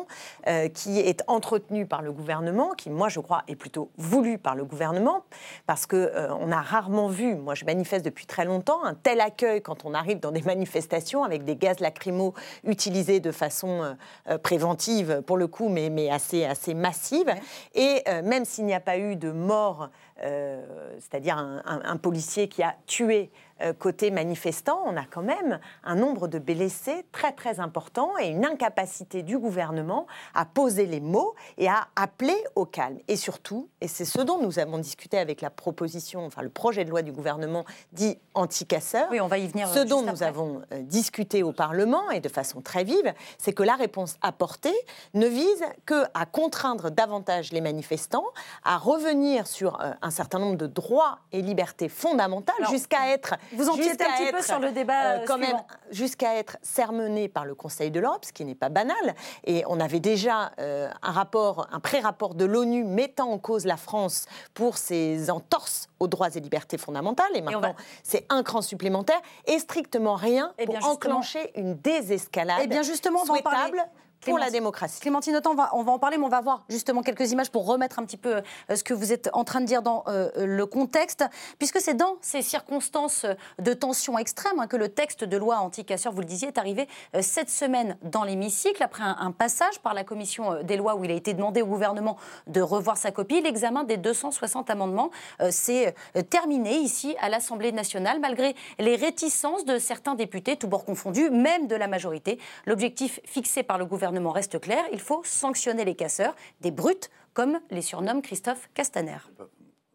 euh, 0.46 0.68
qui 0.68 1.00
est 1.00 1.22
entretenue 1.26 1.86
par 1.86 2.02
le 2.02 2.12
gouvernement, 2.12 2.70
qui, 2.76 2.90
moi, 2.90 3.08
je 3.08 3.20
crois, 3.20 3.42
est 3.48 3.56
plutôt 3.56 3.90
voulue 3.96 4.38
par 4.38 4.54
le 4.54 4.64
gouvernement, 4.64 5.24
parce 5.66 5.86
que 5.86 5.96
euh, 5.96 6.34
on 6.40 6.50
a 6.52 6.60
rarement 6.60 7.08
vu, 7.08 7.34
moi, 7.34 7.54
je 7.54 7.64
manifeste 7.64 8.04
depuis 8.04 8.26
très 8.26 8.44
longtemps, 8.44 8.84
un 8.84 8.94
tel 8.94 9.20
accueil 9.20 9.60
quand 9.62 9.84
on 9.84 9.94
arrive 9.94 10.20
dans 10.20 10.32
des 10.32 10.42
manifestations 10.42 11.24
avec 11.24 11.44
des 11.44 11.56
gaz 11.56 11.80
lacrymaux 11.80 12.34
utilisés 12.64 13.20
de 13.20 13.32
façon 13.32 13.82
euh, 13.82 13.94
euh, 14.30 14.38
préventive, 14.38 15.22
pour 15.26 15.36
le 15.36 15.46
coup, 15.46 15.68
mais, 15.68 15.90
mais 15.90 16.10
assez, 16.10 16.44
assez 16.44 16.74
massive. 16.74 17.32
Et 17.74 18.02
même 18.24 18.44
s'il 18.44 18.66
n'y 18.66 18.74
a 18.74 18.80
pas 18.80 18.98
eu 18.98 19.16
de 19.16 19.30
mort, 19.30 19.88
c'est-à-dire 20.98 21.36
un, 21.38 21.62
un- 21.64 21.82
un 21.84 21.96
policier 21.96 22.48
qui 22.48 22.62
a 22.62 22.74
tué 22.86 23.30
côté 23.78 24.10
manifestant, 24.10 24.82
on 24.84 24.96
a 24.96 25.04
quand 25.04 25.22
même 25.22 25.60
un 25.84 25.94
nombre 25.94 26.28
de 26.28 26.38
blessés 26.38 27.04
très 27.12 27.32
très 27.32 27.60
important 27.60 28.12
et 28.20 28.28
une 28.28 28.44
incapacité 28.44 29.22
du 29.22 29.38
gouvernement 29.38 30.06
à 30.34 30.44
poser 30.44 30.86
les 30.86 31.00
mots 31.00 31.34
et 31.58 31.68
à 31.68 31.88
appeler 31.96 32.36
au 32.54 32.64
calme. 32.64 32.98
Et 33.08 33.16
surtout, 33.16 33.68
et 33.80 33.88
c'est 33.88 34.04
ce 34.04 34.20
dont 34.20 34.38
nous 34.38 34.58
avons 34.58 34.78
discuté 34.78 35.18
avec 35.18 35.40
la 35.40 35.50
proposition, 35.50 36.24
enfin 36.24 36.42
le 36.42 36.48
projet 36.48 36.84
de 36.84 36.90
loi 36.90 37.02
du 37.02 37.12
gouvernement 37.12 37.64
dit 37.92 38.18
anti-casseurs, 38.34 39.08
Oui, 39.10 39.20
on 39.20 39.28
va 39.28 39.38
y 39.38 39.46
venir. 39.46 39.68
ce 39.68 39.80
euh, 39.80 39.84
dont 39.84 40.02
nous 40.02 40.22
avons 40.22 40.62
euh, 40.72 40.82
discuté 40.82 41.42
au 41.42 41.52
Parlement 41.52 42.10
et 42.10 42.20
de 42.20 42.28
façon 42.28 42.60
très 42.60 42.84
vive, 42.84 43.12
c'est 43.38 43.52
que 43.52 43.62
la 43.62 43.74
réponse 43.74 44.16
apportée 44.22 44.74
ne 45.14 45.26
vise 45.26 45.64
que 45.86 46.04
à 46.14 46.26
contraindre 46.26 46.90
davantage 46.90 47.52
les 47.52 47.60
manifestants 47.60 48.26
à 48.64 48.78
revenir 48.78 49.46
sur 49.46 49.80
euh, 49.80 49.92
un 50.02 50.10
certain 50.10 50.38
nombre 50.38 50.56
de 50.56 50.66
droits 50.66 51.18
et 51.32 51.42
libertés 51.42 51.88
fondamentales 51.88 52.54
jusqu'à 52.70 53.08
être 53.10 53.34
Vous 53.52 53.68
empiétez 53.68 54.04
un 54.04 54.16
petit 54.16 54.32
peu 54.32 54.42
sur 54.42 54.58
le 54.58 54.72
débat 54.72 55.12
euh, 55.12 55.24
quand 55.26 55.38
même 55.38 55.56
jusqu'à 55.90 56.34
être 56.36 56.56
sermonné 56.62 57.28
par 57.28 57.44
le 57.44 57.54
Conseil 57.54 57.90
de 57.90 58.00
l'Europe, 58.00 58.24
ce 58.24 58.32
qui 58.32 58.44
n'est 58.44 58.54
pas 58.54 58.68
banal. 58.68 59.14
Et 59.44 59.64
on 59.68 59.78
avait 59.80 60.00
déjà 60.00 60.52
euh, 60.58 60.88
un 61.02 61.12
rapport, 61.12 61.66
un 61.72 61.80
pré-rapport 61.80 62.34
de 62.34 62.44
l'ONU 62.44 62.84
mettant 62.84 63.30
en 63.30 63.38
cause 63.38 63.64
la 63.66 63.76
France 63.76 64.26
pour 64.54 64.76
ses 64.78 65.30
entorses 65.30 65.88
aux 66.00 66.08
droits 66.08 66.28
et 66.34 66.40
libertés 66.40 66.78
fondamentales. 66.78 67.30
Et 67.34 67.40
va- 67.40 67.50
maintenant, 67.50 67.74
c'est 68.02 68.26
un 68.30 68.42
cran 68.42 68.62
supplémentaire 68.62 69.20
et 69.46 69.58
strictement 69.58 70.14
rien 70.14 70.52
Eh 70.58 70.66
pour 70.66 70.84
enclencher 70.86 71.50
une 71.58 71.74
désescalade 71.76 72.60
Eh 72.62 72.66
bien, 72.66 72.82
justement, 72.82 73.20
on 73.22 73.24
va 73.26 73.34
en 73.34 73.42
parler. 73.42 73.78
Pour 74.24 74.38
la 74.38 74.50
démocratie. 74.50 75.00
Clémentine 75.00 75.36
Autant, 75.36 75.52
on 75.52 75.54
va, 75.54 75.70
on 75.74 75.82
va 75.82 75.92
en 75.92 75.98
parler, 75.98 76.18
mais 76.18 76.24
on 76.24 76.28
va 76.28 76.40
voir 76.40 76.64
justement 76.68 77.02
quelques 77.02 77.32
images 77.32 77.50
pour 77.50 77.66
remettre 77.66 77.98
un 77.98 78.04
petit 78.04 78.16
peu 78.16 78.36
euh, 78.36 78.76
ce 78.76 78.84
que 78.84 78.94
vous 78.94 79.12
êtes 79.12 79.30
en 79.32 79.44
train 79.44 79.60
de 79.60 79.66
dire 79.66 79.82
dans 79.82 80.04
euh, 80.08 80.30
le 80.36 80.66
contexte, 80.66 81.24
puisque 81.58 81.80
c'est 81.80 81.94
dans 81.94 82.16
ces 82.20 82.42
circonstances 82.42 83.26
de 83.58 83.72
tension 83.72 84.18
extrême 84.18 84.58
hein, 84.58 84.66
que 84.66 84.76
le 84.76 84.88
texte 84.88 85.24
de 85.24 85.36
loi 85.36 85.58
anti-casseurs, 85.58 86.12
vous 86.12 86.20
le 86.20 86.26
disiez, 86.26 86.48
est 86.48 86.58
arrivé 86.58 86.88
euh, 87.14 87.22
cette 87.22 87.50
semaine 87.50 87.96
dans 88.02 88.24
l'hémicycle, 88.24 88.82
après 88.82 89.02
un, 89.02 89.16
un 89.20 89.32
passage 89.32 89.78
par 89.80 89.94
la 89.94 90.04
commission 90.04 90.52
euh, 90.52 90.62
des 90.62 90.76
lois 90.76 90.96
où 90.96 91.04
il 91.04 91.10
a 91.10 91.14
été 91.14 91.34
demandé 91.34 91.62
au 91.62 91.66
gouvernement 91.66 92.16
de 92.46 92.60
revoir 92.60 92.96
sa 92.96 93.10
copie. 93.10 93.40
L'examen 93.40 93.84
des 93.84 93.96
260 93.96 94.70
amendements 94.70 95.10
euh, 95.40 95.50
s'est 95.50 95.94
euh, 96.16 96.22
terminé 96.22 96.76
ici 96.76 97.16
à 97.20 97.28
l'Assemblée 97.28 97.72
nationale, 97.72 98.20
malgré 98.20 98.54
les 98.78 98.96
réticences 98.96 99.64
de 99.64 99.78
certains 99.78 100.14
députés, 100.14 100.56
tous 100.56 100.66
bords 100.66 100.84
confondus, 100.84 101.30
même 101.30 101.66
de 101.66 101.76
la 101.76 101.86
majorité. 101.86 102.38
L'objectif 102.66 103.20
fixé 103.24 103.62
par 103.62 103.78
le 103.78 103.86
gouvernement 103.86 104.13
reste 104.30 104.60
clair, 104.60 104.84
il 104.92 105.00
faut 105.00 105.22
sanctionner 105.24 105.84
les 105.84 105.94
casseurs, 105.94 106.34
des 106.60 106.70
brutes, 106.70 107.10
comme 107.32 107.60
les 107.70 107.82
surnomme 107.82 108.22
Christophe 108.22 108.68
Castaner. 108.74 109.18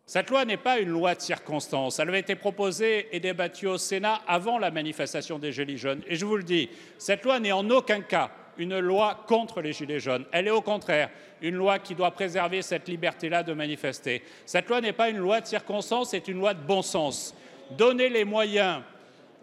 Cette 0.06 0.32
loi 0.32 0.44
n'est 0.44 0.58
pas 0.58 0.80
une 0.80 0.90
loi 0.90 1.14
de 1.14 1.22
circonstance. 1.22 2.00
Elle 2.00 2.10
avait 2.10 2.20
été 2.20 2.36
proposée 2.36 3.16
et 3.16 3.20
débattue 3.20 3.68
au 3.68 3.78
Sénat 3.78 4.22
avant 4.28 4.58
la 4.58 4.72
manifestation 4.72 5.38
des 5.38 5.52
Gilets 5.52 5.78
jaunes. 5.78 6.02
Et 6.08 6.16
je 6.16 6.26
vous 6.26 6.36
le 6.36 6.44
dis, 6.44 6.68
cette 6.98 7.24
loi 7.24 7.40
n'est 7.40 7.52
en 7.52 7.70
aucun 7.70 8.02
cas 8.02 8.32
une 8.58 8.80
loi 8.80 9.24
contre 9.28 9.62
les 9.62 9.72
Gilets 9.72 10.00
jaunes. 10.00 10.26
Elle 10.32 10.48
est 10.48 10.52
au 10.52 10.62
contraire 10.62 11.10
une 11.42 11.56
loi 11.56 11.78
qui 11.80 11.96
doit 11.96 12.12
préserver 12.12 12.62
cette 12.62 12.88
liberté-là 12.88 13.44
de 13.44 13.54
manifester. 13.54 14.24
Cette 14.46 14.68
loi 14.68 14.82
n'est 14.82 14.94
pas 14.94 15.10
une 15.10 15.18
loi 15.18 15.42
de 15.42 15.46
circonstance, 15.46 16.10
c'est 16.10 16.28
une 16.28 16.40
loi 16.40 16.56
de 16.56 16.66
bon 16.66 16.82
sens. 16.82 17.36
Donner 17.78 18.10
les 18.10 18.26
moyens 18.26 18.82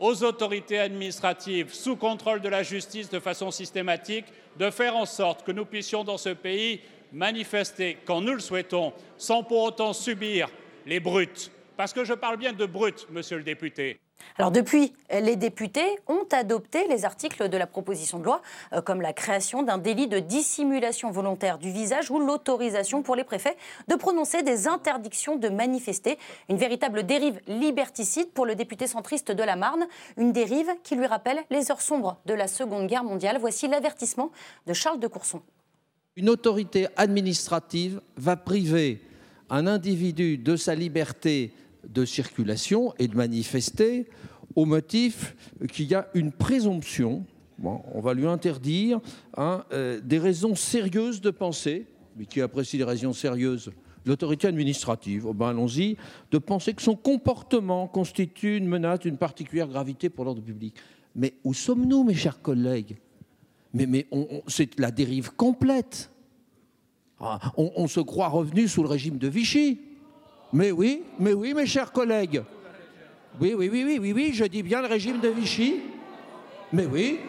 aux 0.00 0.22
autorités 0.24 0.78
administratives 0.78 1.72
sous 1.72 1.96
contrôle 1.96 2.40
de 2.40 2.48
la 2.48 2.62
justice 2.62 3.08
de 3.10 3.18
façon 3.18 3.50
systématique 3.50 4.26
de 4.58 4.70
faire 4.70 4.96
en 4.96 5.06
sorte 5.06 5.44
que 5.44 5.52
nous 5.52 5.64
puissions 5.64 6.04
dans 6.04 6.18
ce 6.18 6.30
pays 6.30 6.80
manifester 7.12 7.98
quand 8.04 8.20
nous 8.20 8.34
le 8.34 8.40
souhaitons 8.40 8.92
sans 9.16 9.42
pour 9.42 9.62
autant 9.62 9.92
subir 9.92 10.48
les 10.86 11.00
brutes. 11.00 11.50
Parce 11.76 11.92
que 11.92 12.04
je 12.04 12.14
parle 12.14 12.36
bien 12.36 12.52
de 12.52 12.66
brutes, 12.66 13.06
monsieur 13.10 13.36
le 13.36 13.42
député. 13.42 13.98
Alors 14.38 14.50
depuis, 14.50 14.92
les 15.10 15.36
députés 15.36 15.96
ont 16.08 16.26
adopté 16.30 16.86
les 16.88 17.06
articles 17.06 17.48
de 17.48 17.56
la 17.56 17.66
proposition 17.66 18.18
de 18.18 18.24
loi, 18.24 18.42
euh, 18.74 18.82
comme 18.82 19.00
la 19.00 19.14
création 19.14 19.62
d'un 19.62 19.78
délit 19.78 20.08
de 20.08 20.18
dissimulation 20.18 21.10
volontaire 21.10 21.58
du 21.58 21.70
visage 21.70 22.10
ou 22.10 22.18
l'autorisation 22.18 23.02
pour 23.02 23.16
les 23.16 23.24
préfets 23.24 23.56
de 23.88 23.94
prononcer 23.94 24.42
des 24.42 24.68
interdictions 24.68 25.36
de 25.36 25.48
manifester. 25.48 26.18
Une 26.50 26.58
véritable 26.58 27.04
dérive 27.04 27.40
liberticide 27.46 28.28
pour 28.32 28.44
le 28.44 28.54
député 28.54 28.86
centriste 28.86 29.32
de 29.32 29.42
la 29.42 29.56
Marne, 29.56 29.86
une 30.18 30.32
dérive 30.32 30.68
qui 30.82 30.96
lui 30.96 31.06
rappelle 31.06 31.38
les 31.50 31.70
heures 31.70 31.80
sombres 31.80 32.18
de 32.26 32.34
la 32.34 32.46
Seconde 32.46 32.88
Guerre 32.88 33.04
mondiale. 33.04 33.38
Voici 33.40 33.68
l'avertissement 33.68 34.30
de 34.66 34.74
Charles 34.74 35.00
de 35.00 35.06
Courson. 35.06 35.40
Une 36.14 36.28
autorité 36.28 36.88
administrative 36.96 38.02
va 38.16 38.36
priver 38.36 39.00
un 39.48 39.66
individu 39.66 40.36
de 40.36 40.56
sa 40.56 40.74
liberté 40.74 41.52
de 41.88 42.04
circulation 42.04 42.94
et 42.98 43.08
de 43.08 43.16
manifester 43.16 44.08
au 44.54 44.64
motif 44.64 45.36
qu'il 45.72 45.86
y 45.86 45.94
a 45.94 46.08
une 46.14 46.32
présomption, 46.32 47.24
on 47.62 48.00
va 48.00 48.14
lui 48.14 48.26
interdire 48.26 49.00
hein, 49.36 49.64
euh, 49.72 50.00
des 50.00 50.18
raisons 50.18 50.54
sérieuses 50.54 51.20
de 51.20 51.30
penser, 51.30 51.86
mais 52.16 52.26
qui 52.26 52.40
apprécie 52.40 52.78
les 52.78 52.84
raisons 52.84 53.12
sérieuses 53.12 53.70
L'autorité 54.06 54.46
administrative, 54.46 55.26
oh 55.26 55.34
ben 55.34 55.48
allons-y, 55.48 55.96
de 56.30 56.38
penser 56.38 56.74
que 56.74 56.82
son 56.82 56.94
comportement 56.94 57.88
constitue 57.88 58.56
une 58.56 58.68
menace 58.68 59.00
d'une 59.00 59.16
particulière 59.16 59.66
gravité 59.66 60.08
pour 60.10 60.24
l'ordre 60.24 60.42
public. 60.42 60.76
Mais 61.16 61.34
où 61.42 61.52
sommes-nous, 61.52 62.04
mes 62.04 62.14
chers 62.14 62.40
collègues? 62.40 62.98
Mais, 63.74 63.86
mais 63.86 64.06
c'est 64.46 64.78
la 64.78 64.92
dérive 64.92 65.32
complète. 65.34 66.12
Ah, 67.18 67.40
on 67.56 67.88
se 67.88 67.98
croit 67.98 68.28
revenu 68.28 68.68
sous 68.68 68.84
le 68.84 68.88
régime 68.88 69.18
de 69.18 69.26
Vichy. 69.26 69.80
Mais 70.52 70.70
oui, 70.70 71.02
mais 71.18 71.32
oui, 71.32 71.54
mes 71.54 71.66
chers 71.66 71.92
collègues. 71.92 72.42
Oui, 73.40 73.54
oui, 73.54 73.68
oui, 73.70 73.84
oui, 73.84 73.98
oui, 74.00 74.12
oui, 74.12 74.30
je 74.32 74.44
dis 74.44 74.62
bien 74.62 74.80
le 74.80 74.88
régime 74.88 75.20
de 75.20 75.28
Vichy. 75.28 75.80
Mais 76.72 76.86
oui, 76.86 77.20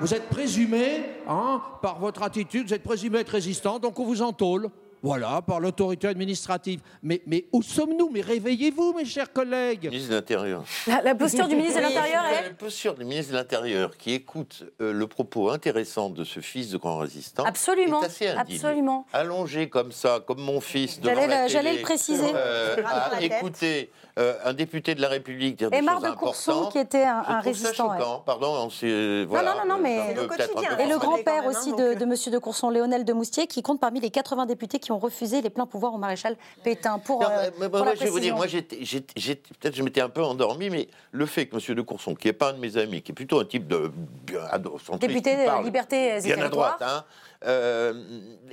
vous 0.00 0.14
êtes 0.14 0.28
présumé, 0.28 1.02
hein, 1.26 1.62
par 1.80 1.98
votre 1.98 2.22
attitude, 2.22 2.66
vous 2.66 2.74
êtes 2.74 2.82
présumé 2.82 3.20
être 3.20 3.30
résistant, 3.30 3.78
donc 3.78 3.98
on 3.98 4.04
vous 4.04 4.22
entôle. 4.22 4.68
Voilà, 5.02 5.42
par 5.42 5.58
l'autorité 5.60 6.06
administrative. 6.08 6.80
Mais, 7.02 7.22
mais 7.26 7.46
où 7.52 7.60
sommes-nous? 7.62 8.10
Mais 8.12 8.20
réveillez-vous, 8.20 8.92
mes 8.94 9.04
chers 9.04 9.32
collègues. 9.32 9.88
Ministre 9.88 10.10
de 10.10 10.14
l'Intérieur. 10.14 10.62
La, 10.86 11.02
la 11.02 11.14
posture 11.14 11.48
du 11.48 11.56
ministre 11.56 11.78
de 11.78 11.82
l'Intérieur 11.84 12.24
est... 12.26 12.42
La 12.48 12.54
posture 12.54 12.94
du 12.94 13.04
ministre 13.04 13.32
de 13.32 13.36
l'Intérieur 13.38 13.96
qui 13.96 14.12
écoute 14.14 14.64
euh, 14.80 14.92
le 14.92 15.06
propos 15.06 15.50
intéressant 15.50 16.08
de 16.10 16.22
ce 16.24 16.40
fils 16.40 16.70
de 16.70 16.76
grand 16.78 16.98
résistant 16.98 17.44
Absolument, 17.44 18.02
est 18.02 18.06
assez 18.06 18.28
indigne. 18.28 18.56
absolument. 18.56 19.06
Allongé 19.12 19.68
comme 19.68 19.90
ça, 19.92 20.20
comme 20.26 20.40
mon 20.40 20.60
fils 20.60 21.00
J'allais 21.02 21.26
la 21.26 21.42
le- 21.44 21.48
j'allais 21.48 21.70
télé, 21.70 21.78
le 21.78 21.84
préciser. 21.84 22.30
euh, 22.34 22.76
à 22.84 23.20
écouter 23.22 23.90
euh, 24.18 24.34
un 24.44 24.52
député 24.52 24.94
de 24.94 25.00
la 25.00 25.08
République 25.08 25.56
dire 25.56 25.70
des 25.70 25.78
Aymar 25.78 26.00
choses 26.00 26.10
de 26.10 26.16
Courson, 26.16 26.68
qui 26.70 26.78
était 26.78 27.02
un, 27.04 27.18
un 27.20 27.24
ça 27.24 27.40
résistant. 27.40 27.90
ouais. 27.90 27.98
choquant. 27.98 28.22
Pardon, 28.24 28.54
on 28.66 28.70
s'est- 28.70 29.24
voilà, 29.24 29.54
non, 29.54 29.60
non, 29.66 29.76
non, 29.76 29.82
mais- 29.82 30.04
C'est 30.08 30.14
peu- 30.14 30.22
le 30.22 30.28
quotidien. 30.28 30.78
Et 30.78 30.86
le 30.86 30.98
grand-père 30.98 31.42
même, 31.42 31.50
aussi 31.50 31.70
hein, 31.70 31.76
de, 31.76 31.88
donc, 31.90 31.98
de 31.98 32.04
Monsieur 32.04 32.30
de 32.30 32.38
Courson, 32.38 32.70
Léonel 32.70 33.04
de 33.04 33.12
Moustier, 33.12 33.46
qui 33.46 33.62
compte 33.62 33.80
parmi 33.80 34.00
les 34.00 34.10
80 34.10 34.46
députés 34.46 34.78
qui 34.78 34.91
ont 34.92 34.98
refusé 34.98 35.40
les 35.42 35.50
pleins 35.50 35.66
pouvoirs 35.66 35.94
au 35.94 35.98
maréchal 35.98 36.36
Pétain. 36.62 36.98
Pour, 36.98 37.20
Non, 37.22 37.28
euh, 37.30 37.68
pour 37.68 37.84
la 37.84 37.94
je 37.94 38.04
vais 38.04 38.10
vous 38.10 38.20
dire, 38.20 38.36
moi, 38.36 38.46
peut-être 38.46 39.74
je 39.74 39.82
m'étais 39.82 40.00
un 40.00 40.08
peu 40.08 40.22
endormi, 40.22 40.70
mais 40.70 40.88
le 41.10 41.26
fait 41.26 41.46
que 41.46 41.56
M. 41.56 41.74
de 41.76 41.82
Courson, 41.82 42.14
qui 42.14 42.28
n'est 42.28 42.32
pas 42.32 42.50
un 42.50 42.52
de 42.54 42.58
mes 42.58 42.76
amis, 42.76 43.02
qui 43.02 43.12
est 43.12 43.14
plutôt 43.14 43.40
un 43.40 43.44
type 43.44 43.66
de 43.66 43.90
bien 44.26 44.40
à- 44.50 44.58
centriste, 44.62 45.00
Député 45.00 45.30
qui 45.32 45.36
de 45.40 45.44
parle 45.44 45.64
Liberté 45.64 46.16
et 46.18 46.20
bien 46.22 46.38
à 46.40 46.48
droite, 46.48 46.76
hein, 46.80 47.04
euh, 47.04 47.31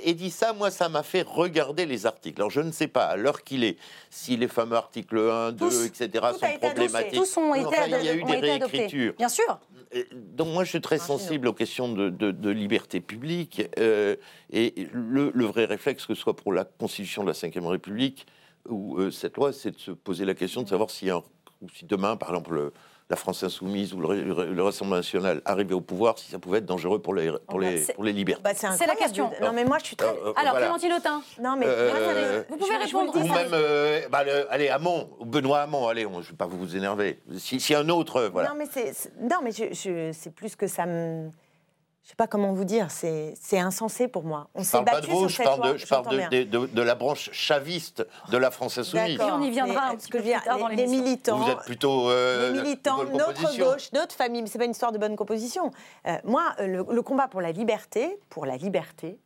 et 0.03 0.13
dit 0.13 0.29
ça, 0.31 0.53
moi, 0.53 0.71
ça 0.71 0.89
m'a 0.89 1.03
fait 1.03 1.21
regarder 1.21 1.85
les 1.85 2.05
articles. 2.05 2.39
Alors, 2.41 2.49
je 2.51 2.61
ne 2.61 2.71
sais 2.71 2.87
pas, 2.87 3.05
à 3.05 3.15
l'heure 3.17 3.43
qu'il 3.43 3.63
est, 3.63 3.77
si 4.09 4.37
les 4.37 4.47
fameux 4.47 4.75
articles 4.75 5.17
1, 5.17 5.51
2, 5.51 5.69
Tous- 5.69 5.85
etc. 5.85 6.25
sont 6.39 6.57
problématiques. 6.59 7.13
Tous 7.19 7.37
ont 7.37 7.53
été, 7.55 7.65
Enfin, 7.65 7.83
il 7.87 8.05
y 8.05 8.09
a 8.09 8.13
eu 8.15 8.23
des 8.23 8.37
réécritures. 8.37 9.13
Bien 9.17 9.29
sûr. 9.29 9.59
Euh, 9.95 10.03
Donc 10.13 10.49
moi, 10.49 10.63
je 10.63 10.69
suis 10.69 10.81
très 10.81 10.99
sensible 10.99 11.47
aux 11.47 11.53
questions 11.53 11.91
de, 11.91 12.09
de- 12.09 12.31
de 12.31 12.49
liberté 12.49 13.01
publique. 13.01 13.63
euh, 13.79 14.15
et 14.51 14.87
le, 14.93 15.31
le 15.33 15.45
vrai 15.45 15.65
réflexe, 15.65 16.05
que 16.05 16.13
ce 16.15 16.21
soit 16.21 16.35
pour 16.35 16.53
la 16.53 16.63
Constitution 16.63 17.23
de 17.23 17.31
la 17.31 17.33
Ve 17.61 17.65
République 17.67 18.25
ou 18.67 18.97
euh, 18.99 19.09
cette 19.11 19.37
loi, 19.37 19.51
c'est 19.53 19.71
de 19.71 19.79
se 19.79 19.91
poser 19.91 20.25
la 20.25 20.33
question 20.35 20.61
de 20.63 20.69
savoir 20.69 20.89
si, 20.89 21.09
un- 21.09 21.23
ou 21.61 21.69
si 21.73 21.85
demain, 21.85 22.15
par 22.17 22.29
exemple, 22.29 22.53
le- 22.53 22.73
la 23.09 23.15
France 23.15 23.41
insoumise 23.43 23.93
ou 23.93 23.99
le, 24.01 24.21
le- 24.21 24.53
le 24.53 24.63
Rassemblement 24.63 24.97
national 24.97 25.41
arrivait 25.43 25.73
au 25.73 25.81
pouvoir, 25.81 26.19
si 26.19 26.29
ça 26.29 26.37
pouvait 26.37 26.59
être 26.59 26.65
dangereux 26.67 26.99
pour 27.01 27.15
les, 27.15 27.29
pour 27.31 27.39
Oh, 27.55 27.59
bah, 27.59 27.71
les, 27.71 27.81
pour 27.95 28.03
les 28.03 28.13
libertés. 28.13 28.43
Bah, 28.43 28.51
c'est 28.53 28.85
la 28.85 28.95
question. 28.95 29.31
Non, 29.41 29.51
mais 29.51 29.65
moi, 29.65 29.79
je 29.79 29.85
suis 29.87 29.95
très. 29.95 30.07
Euh, 30.07 30.27
euh, 30.27 30.33
Alors, 30.35 30.51
voilà. 30.51 30.67
Clémentine 30.67 30.93
Autain, 30.93 31.21
Non, 31.41 31.55
mais. 31.57 31.65
Euh, 31.67 32.43
vous 32.49 32.57
pouvez 32.57 32.77
répondre. 32.77 33.15
Ou 33.15 33.19
même, 33.27 33.49
euh, 33.53 34.01
bah, 34.11 34.23
le- 34.23 34.51
allez, 34.53 34.69
Hamon, 34.69 35.09
Benoît 35.25 35.61
Hamon, 35.61 35.87
allez, 35.87 36.05
on- 36.05 36.21
je 36.21 36.27
ne 36.27 36.31
vais 36.31 36.37
pas 36.37 36.45
vous 36.45 36.75
énerver. 36.75 37.19
Si, 37.37 37.59
si 37.59 37.73
un 37.73 37.89
autre, 37.89 38.29
voilà. 38.31 38.49
Non, 38.49 38.55
mais 38.55 38.67
c'est 38.71 38.93
c'est- 38.93 39.11
non, 39.19 39.37
mais 39.43 39.51
je, 39.51 39.73
je- 39.73 40.11
c'est 40.13 40.31
plus 40.33 40.55
que 40.55 40.67
ça 40.67 40.85
me. 40.85 41.29
Je 42.09 42.13
sais 42.13 42.15
pas 42.15 42.25
comment 42.25 42.53
vous 42.53 42.63
dire. 42.65 42.89
C'est 42.89 43.35
c'est 43.39 43.59
insensé 43.59 44.07
pour 44.07 44.23
moi. 44.23 44.47
On 44.55 44.61
Je 44.61 44.65
s'est 44.65 44.71
parle 44.71 44.85
pas 44.85 44.91
battu 44.93 45.07
de 45.09 45.11
vous, 45.11 45.19
sur 45.19 45.29
je 45.29 45.35
cette 45.35 45.45
parle, 45.45 45.59
loi. 45.59 45.73
de, 45.73 45.77
je 45.77 45.85
parle 45.85 46.03
j'entends 46.05 46.15
de, 46.15 46.17
bien. 46.17 46.29
de- 46.31 46.43
de- 46.43 46.65
de 46.65 46.81
la 46.81 46.95
branche 46.95 47.29
chaviste 47.31 48.03
de 48.31 48.37
la 48.39 48.49
France 48.49 48.79
insoumise. 48.79 49.19
D'accord. 49.19 49.37
on 49.39 49.43
y 49.43 49.51
viendra 49.51 49.89
un 49.89 49.93
euh, 49.93 49.95
petit 49.95 50.09
peu 50.09 50.19
plus 50.19 50.31
tard 50.31 50.57
dans 50.57 50.67
les, 50.69 50.87
militants. 50.87 51.37
Vous 51.37 51.51
êtes 51.51 51.59
plutôt 51.65 52.09
euh, 52.09 52.49
les 52.51 52.57
de 52.57 52.63
militants, 52.63 53.03
notre 53.03 53.55
gauche, 53.59 53.91
notre 53.93 54.15
famille, 54.15 54.41
mais 54.41 54.47
c'est 54.47 54.57
pas 54.57 54.65
une 54.65 54.71
histoire 54.71 54.91
de 54.91 54.97
bonne 54.97 55.15
composition. 55.15 55.69
Euh, 56.07 56.17
moi, 56.23 56.55
euh, 56.59 56.65
le, 56.65 56.85
le 56.91 57.01
combat 57.03 57.27
pour 57.27 57.41
la 57.41 57.51
liberté, 57.51 58.19
pour 58.31 58.47
la 58.47 58.57
liberté, 58.57 59.19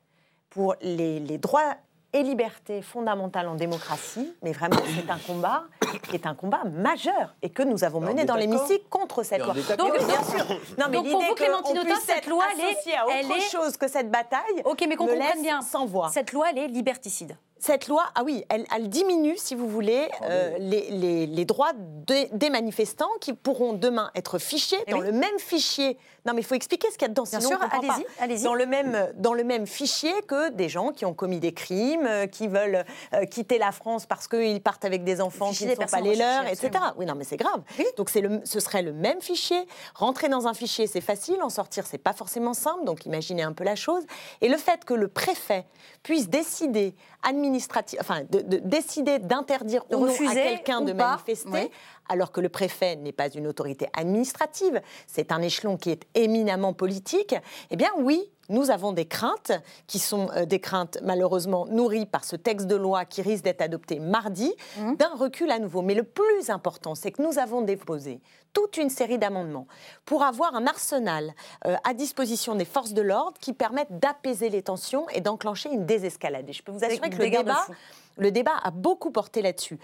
pour 0.49 0.75
les, 0.81 1.21
les 1.21 1.37
droits 1.37 1.77
et 2.13 2.23
libertés 2.23 2.81
fondamentales 2.81 3.47
en 3.47 3.55
démocratie, 3.55 4.33
mais 4.43 4.51
vraiment 4.51 4.77
c'est 4.95 5.09
un 5.09 5.17
combat 5.17 5.63
qui 6.09 6.15
est 6.15 6.25
un 6.27 6.35
combat 6.35 6.63
majeur 6.65 7.35
et 7.41 7.49
que 7.49 7.63
nous 7.63 7.83
avons 7.83 7.97
On 7.99 8.01
mené 8.01 8.23
dans 8.25 8.35
l'hémicycle 8.35 8.85
contre 8.89 9.23
cette 9.23 9.43
loi. 9.43 9.53
Donc, 9.77 9.93
bien 9.97 10.23
sûr. 10.23 10.45
Non, 10.77 10.85
mais 10.89 10.97
l'idée 10.97 11.09
vous, 11.11 11.33
Clémentine 11.35 11.73
qu'on 11.75 11.81
Autain, 11.81 11.95
puisse 11.95 12.05
cette 12.05 12.27
loi, 12.27 12.45
elle 12.53 12.59
est- 12.61 12.95
à 12.95 13.05
autre 13.05 13.15
elle 13.19 13.31
est- 13.37 13.51
chose 13.51 13.77
que 13.77 13.87
cette 13.87 14.11
bataille. 14.11 14.61
Ok, 14.65 14.85
mais 14.87 14.95
qu'on 14.95 15.07
comprenne 15.07 15.41
bien. 15.41 15.61
Sans 15.61 15.85
voix. 15.85 16.09
Cette 16.13 16.31
loi, 16.33 16.47
elle 16.51 16.57
est 16.59 16.67
liberticide. 16.67 17.35
Cette 17.59 17.87
loi, 17.87 18.03
ah 18.15 18.23
oui, 18.25 18.43
elle, 18.49 18.65
elle 18.75 18.89
diminue, 18.89 19.37
si 19.37 19.55
vous 19.55 19.67
voulez, 19.69 20.09
euh, 20.23 20.57
les, 20.59 20.89
les- 20.91 21.25
les 21.27 21.45
droits 21.45 21.71
de- 21.73 22.35
des 22.35 22.49
manifestants 22.49 23.09
qui 23.21 23.31
pourront 23.33 23.71
demain 23.73 24.11
être 24.15 24.37
fichés 24.37 24.75
Eh 24.85 24.91
dans 24.91 24.99
oui. 24.99 25.05
le 25.07 25.11
même 25.13 25.39
fichier. 25.39 25.97
Non, 26.25 26.33
mais 26.33 26.41
il 26.41 26.45
faut 26.45 26.55
expliquer 26.55 26.87
ce 26.89 26.97
qu'il 26.97 27.03
y 27.03 27.05
a 27.05 27.09
dedans, 27.09 27.23
Bien 27.23 27.39
sinon 27.39 27.57
sûr, 27.57 27.59
allez-y, 27.71 28.05
allez-y. 28.19 28.43
Dans 28.43 28.53
le 28.53 28.65
même 28.65 29.11
dans 29.15 29.33
le 29.33 29.43
même 29.43 29.67
fichier 29.67 30.13
que 30.27 30.49
des 30.51 30.69
gens 30.69 30.91
qui 30.91 31.05
ont 31.05 31.13
commis 31.13 31.39
des 31.39 31.53
crimes, 31.53 32.05
euh, 32.05 32.27
qui 32.27 32.47
veulent 32.47 32.85
euh, 33.13 33.25
quitter 33.25 33.57
la 33.57 33.71
France 33.71 34.05
parce 34.05 34.27
qu'ils 34.27 34.61
partent 34.61 34.85
avec 34.85 35.03
des 35.03 35.21
enfants 35.21 35.51
qui 35.51 35.65
ne 35.65 35.75
sont 35.75 35.85
pas 35.85 36.01
les 36.01 36.15
leurs, 36.15 36.45
etc. 36.47 36.71
Oui, 36.97 37.05
non, 37.05 37.15
mais 37.15 37.23
c'est 37.23 37.37
grave. 37.37 37.61
Donc 37.97 38.13
le, 38.13 38.41
ce 38.45 38.59
serait 38.59 38.81
le 38.81 38.93
même 38.93 39.21
fichier. 39.21 39.67
Rentrer 39.95 40.29
dans 40.29 40.47
un 40.47 40.53
fichier, 40.53 40.87
c'est 40.87 41.01
facile. 41.01 41.41
En 41.41 41.49
sortir, 41.49 41.85
c'est 41.85 41.97
pas 41.97 42.13
forcément 42.13 42.53
simple. 42.53 42.85
Donc 42.85 43.05
imaginez 43.05 43.43
un 43.43 43.53
peu 43.53 43.63
la 43.63 43.75
chose. 43.75 44.03
Et 44.41 44.47
le 44.47 44.57
fait 44.57 44.85
que 44.85 44.93
le 44.93 45.07
préfet 45.07 45.65
puisse 46.03 46.29
décider 46.29 46.95
administratif, 47.23 47.99
enfin, 48.01 48.23
de, 48.29 48.41
de 48.41 48.57
décider 48.57 49.19
d'interdire 49.19 49.83
ou 49.89 49.97
non 49.97 50.05
à 50.05 50.09
refuser 50.09 50.43
quelqu'un 50.43 50.81
de 50.81 50.93
pas, 50.93 51.11
manifester, 51.11 51.49
oui. 51.49 51.71
Alors 52.09 52.31
que 52.31 52.41
le 52.41 52.49
préfet 52.49 52.95
n'est 52.95 53.11
pas 53.11 53.29
une 53.29 53.47
autorité 53.47 53.87
administrative, 53.95 54.81
c'est 55.07 55.31
un 55.31 55.41
échelon 55.41 55.77
qui 55.77 55.89
est 55.89 56.05
éminemment 56.15 56.73
politique, 56.73 57.35
eh 57.71 57.75
bien 57.75 57.89
oui, 57.97 58.29
nous 58.49 58.71
avons 58.71 58.91
des 58.91 59.05
craintes 59.05 59.53
qui 59.87 59.99
sont 59.99 60.29
euh, 60.35 60.45
des 60.45 60.59
craintes 60.59 60.97
malheureusement 61.01 61.65
nourries 61.67 62.05
par 62.05 62.25
ce 62.25 62.35
texte 62.35 62.67
de 62.67 62.75
loi 62.75 63.05
qui 63.05 63.21
risque 63.21 63.45
d'être 63.45 63.61
adopté 63.61 63.99
mardi, 63.99 64.53
Mhm. 64.77 64.97
d'un 64.97 65.15
recul 65.15 65.49
à 65.49 65.59
nouveau. 65.59 65.81
Mais 65.81 65.93
le 65.93 66.03
plus 66.03 66.49
important, 66.49 66.93
c'est 66.93 67.11
que 67.11 67.21
nous 67.21 67.39
avons 67.39 67.61
déposé 67.61 68.19
toute 68.51 68.77
une 68.77 68.89
série 68.89 69.17
d'amendements 69.17 69.65
pour 70.05 70.23
avoir 70.23 70.55
un 70.55 70.67
arsenal 70.67 71.33
euh, 71.65 71.75
à 71.85 71.93
disposition 71.93 72.53
des 72.55 72.65
forces 72.65 72.93
de 72.93 73.01
l'ordre 73.01 73.37
qui 73.39 73.53
permettent 73.53 73.97
d'apaiser 73.99 74.49
les 74.49 74.61
tensions 74.61 75.07
et 75.09 75.21
d'enclencher 75.21 75.69
une 75.71 75.85
désescalade. 75.85 76.47
Et 76.49 76.53
je 76.53 76.61
peux 76.61 76.71
vous 76.73 76.83
assurer 76.83 77.09
que 77.09 77.15
débat, 77.15 77.65
le 78.17 78.29
débat 78.29 78.57
a 78.61 78.71
beaucoup 78.71 79.09
porté 79.09 79.41
là-dessus. 79.41 79.79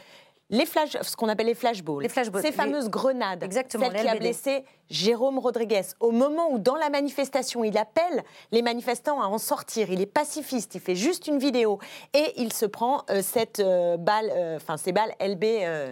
Les 0.51 0.65
flash, 0.65 0.97
ce 1.01 1.15
qu'on 1.15 1.29
appelle 1.29 1.45
les 1.45 1.53
flashballs, 1.53 2.01
Les 2.01 2.09
flashballs, 2.09 2.41
ces 2.41 2.49
les- 2.49 2.55
fameuses 2.55 2.89
grenades, 2.89 3.43
Exactement, 3.43 3.85
celle 3.91 4.01
qui 4.01 4.07
a 4.07 4.15
blessé 4.15 4.65
Jérôme 4.89 5.37
Rodriguez, 5.37 5.83
au 5.99 6.09
moment 6.09 6.47
où 6.51 6.57
dans 6.57 6.75
la 6.75 6.89
manifestation, 6.89 7.63
il 7.63 7.77
appelle 7.77 8.23
les 8.51 8.63
manifestants 8.63 9.21
à 9.21 9.27
en 9.27 9.37
sortir, 9.37 9.91
il 9.91 10.01
est 10.01 10.07
pacifiste, 10.07 10.73
il 10.73 10.81
fait 10.81 10.95
juste 10.95 11.27
une 11.27 11.37
vidéo 11.37 11.77
et 12.15 12.33
il 12.37 12.51
se 12.51 12.65
prend 12.65 13.03
euh, 13.11 13.21
cette 13.21 13.59
euh, 13.59 13.97
balle, 13.97 14.31
euh, 14.35 14.55
enfin 14.55 14.77
ces 14.77 14.91
balles 14.91 15.13
LB, 15.19 15.43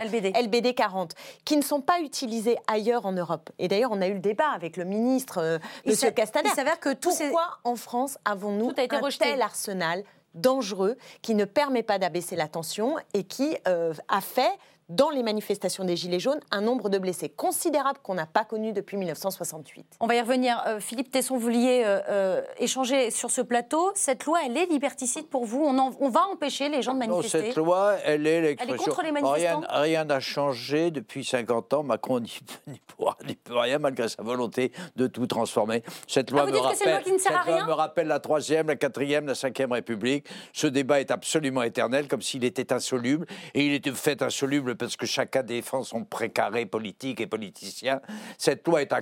LBD. 0.06 0.34
LBD 0.36 0.74
40, 0.74 1.14
qui 1.46 1.56
ne 1.58 1.62
sont 1.62 1.82
pas 1.82 2.00
utilisées 2.00 2.58
ailleurs 2.66 3.06
en 3.06 3.12
Europe. 3.12 3.52
Et 3.60 3.68
d'ailleurs, 3.68 3.92
on 3.94 4.02
a 4.02 4.08
eu 4.08 4.14
le 4.16 4.20
débat 4.20 4.50
avec 4.56 4.76
le 4.78 4.86
ministre, 4.86 5.60
Monsieur 5.86 6.10
Castaner. 6.10 6.50
il 6.50 6.56
s'avère 6.56 6.80
que 6.80 6.90
ces- 7.12 7.26
Pourquoi 7.30 7.60
en 7.64 7.76
France 7.76 8.18
avons-nous 8.26 8.74
Tout 8.74 8.82
un 8.92 9.00
rejeté. 9.00 9.26
tel 9.26 9.42
arsenal 9.44 10.04
dangereux 10.42 10.98
qui 11.22 11.36
ne 11.36 11.46
permet 11.46 11.84
pas 11.84 12.00
d'abaisser 12.00 12.36
la 12.36 12.48
tension 12.48 12.96
et 13.14 13.24
qui 13.24 13.58
euh, 13.68 13.94
a 14.08 14.22
fait 14.22 14.52
dans 14.90 15.10
les 15.10 15.24
manifestations 15.24 15.84
des 15.84 15.96
Gilets 15.96 16.20
jaunes 16.20 16.40
un 16.52 16.62
nombre 16.62 16.90
de 16.90 16.98
blessés 16.98 17.30
considérable 17.30 18.00
qu'on 18.02 18.14
n'a 18.14 18.26
pas 18.26 18.46
connu 18.46 18.72
depuis 18.72 18.96
1968. 18.98 19.98
On 20.00 20.08
va 20.08 20.16
y 20.16 20.22
revenir. 20.22 20.62
Euh, 20.66 20.80
Philippe 20.80 21.12
Tesson, 21.12 21.36
vous 21.36 21.42
vouliez 21.42 21.84
euh, 21.86 22.00
euh, 22.10 22.42
échanger 22.58 23.12
sur 23.12 23.30
ce 23.32 23.42
plateau. 23.42 23.92
Cette 23.96 24.26
loi, 24.26 24.40
elle 24.46 24.56
est 24.58 24.66
liberticide 24.68 25.28
pour 25.28 25.46
vous 25.46 25.62
on, 25.64 25.78
en- 25.78 25.92
on 26.00 26.10
va 26.10 26.28
empêcher 26.28 26.70
les 26.70 26.82
gens 26.82 26.94
de 26.94 27.00
Non, 27.00 27.08
manifester 27.18 27.48
cette 27.48 27.56
loi, 27.58 27.96
elle 28.06 28.26
est 28.28 28.42
l'expression. 28.42 28.86
contre 28.86 29.04
les 29.04 29.12
manifestants 29.12 29.60
Rien 29.60 29.82
rien 29.98 30.06
n'a 30.06 30.20
changé 30.20 30.92
depuis 30.92 31.24
50 31.26 31.74
ans. 31.74 31.84
Macron 31.84 32.20
n'y 32.68 33.36
peut 33.36 33.58
rien 33.58 33.80
malgré 33.80 34.08
sa 34.08 34.24
volonté 34.24 34.72
de 34.96 35.08
tout 35.08 35.28
transformer. 35.28 35.84
Cette 36.08 36.32
loi, 36.32 36.42
Ah, 36.44 36.46
vous 36.46 36.52
me, 36.52 36.58
dites 36.60 36.70
que 36.72 36.76
c'est 36.78 36.84
une 36.86 36.90
loi 36.92 36.98
rappelle, 36.98 37.12
qui 37.12 37.14
ne 37.14 37.18
sert 37.18 37.32
à 37.32 37.38
cette 37.40 37.48
loi 37.48 37.56
rien 37.58 37.68
me 37.68 37.74
rappelle 37.74 38.08
la 38.08 38.20
troisième, 38.20 38.68
la 38.68 38.76
quatrième, 38.76 39.26
la 39.28 39.36
cinquième 39.36 39.72
République. 39.72 40.26
Ce 40.54 40.68
débat 40.68 41.00
est 41.02 41.12
absolument 41.12 41.64
éternel, 41.64 42.08
comme 42.08 42.22
s'il 42.22 42.44
était 42.44 42.72
insoluble. 42.72 43.26
Et 43.54 43.66
il 43.66 43.74
était 43.74 43.92
fait 43.92 44.22
insoluble 44.22 44.77
parce 44.78 44.96
que 44.96 45.06
chacun 45.06 45.44
défend 45.44 45.84
son 45.84 46.04
précaré 46.04 46.66
politique 46.66 47.20
et 47.22 47.28
politicien. 47.28 48.00
Cette 48.38 48.66
loi 48.68 48.82
est 48.82 48.94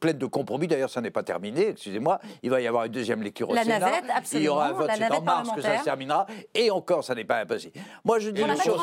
pleine 0.00 0.18
de 0.18 0.26
compromis. 0.26 0.66
D'ailleurs, 0.66 0.90
ça 0.90 1.00
n'est 1.00 1.10
pas 1.10 1.22
terminé. 1.22 1.68
Excusez-moi. 1.68 2.18
Il 2.42 2.50
va 2.50 2.60
y 2.60 2.66
avoir 2.66 2.84
une 2.84 2.92
deuxième 2.92 3.22
lecture 3.22 3.50
au 3.50 3.54
La 3.54 3.62
Sénat. 3.62 3.78
navette, 3.78 4.04
Il 4.32 4.42
y 4.42 4.48
aura 4.48 4.66
un 4.66 4.68
absolument, 4.70 4.86
vote. 4.86 4.90
C'est 5.10 5.12
en 5.16 5.22
mars 5.22 5.50
que 5.54 5.60
ça 5.62 5.78
se 5.78 5.84
terminera. 5.84 6.26
Et 6.54 6.70
encore, 6.70 7.04
ça 7.04 7.14
n'est 7.14 7.24
pas 7.24 7.38
impossible. 7.40 7.74
Moi, 8.04 8.18
je 8.18 8.30
dis 8.30 8.40
une 8.42 8.56
chose. 8.56 8.76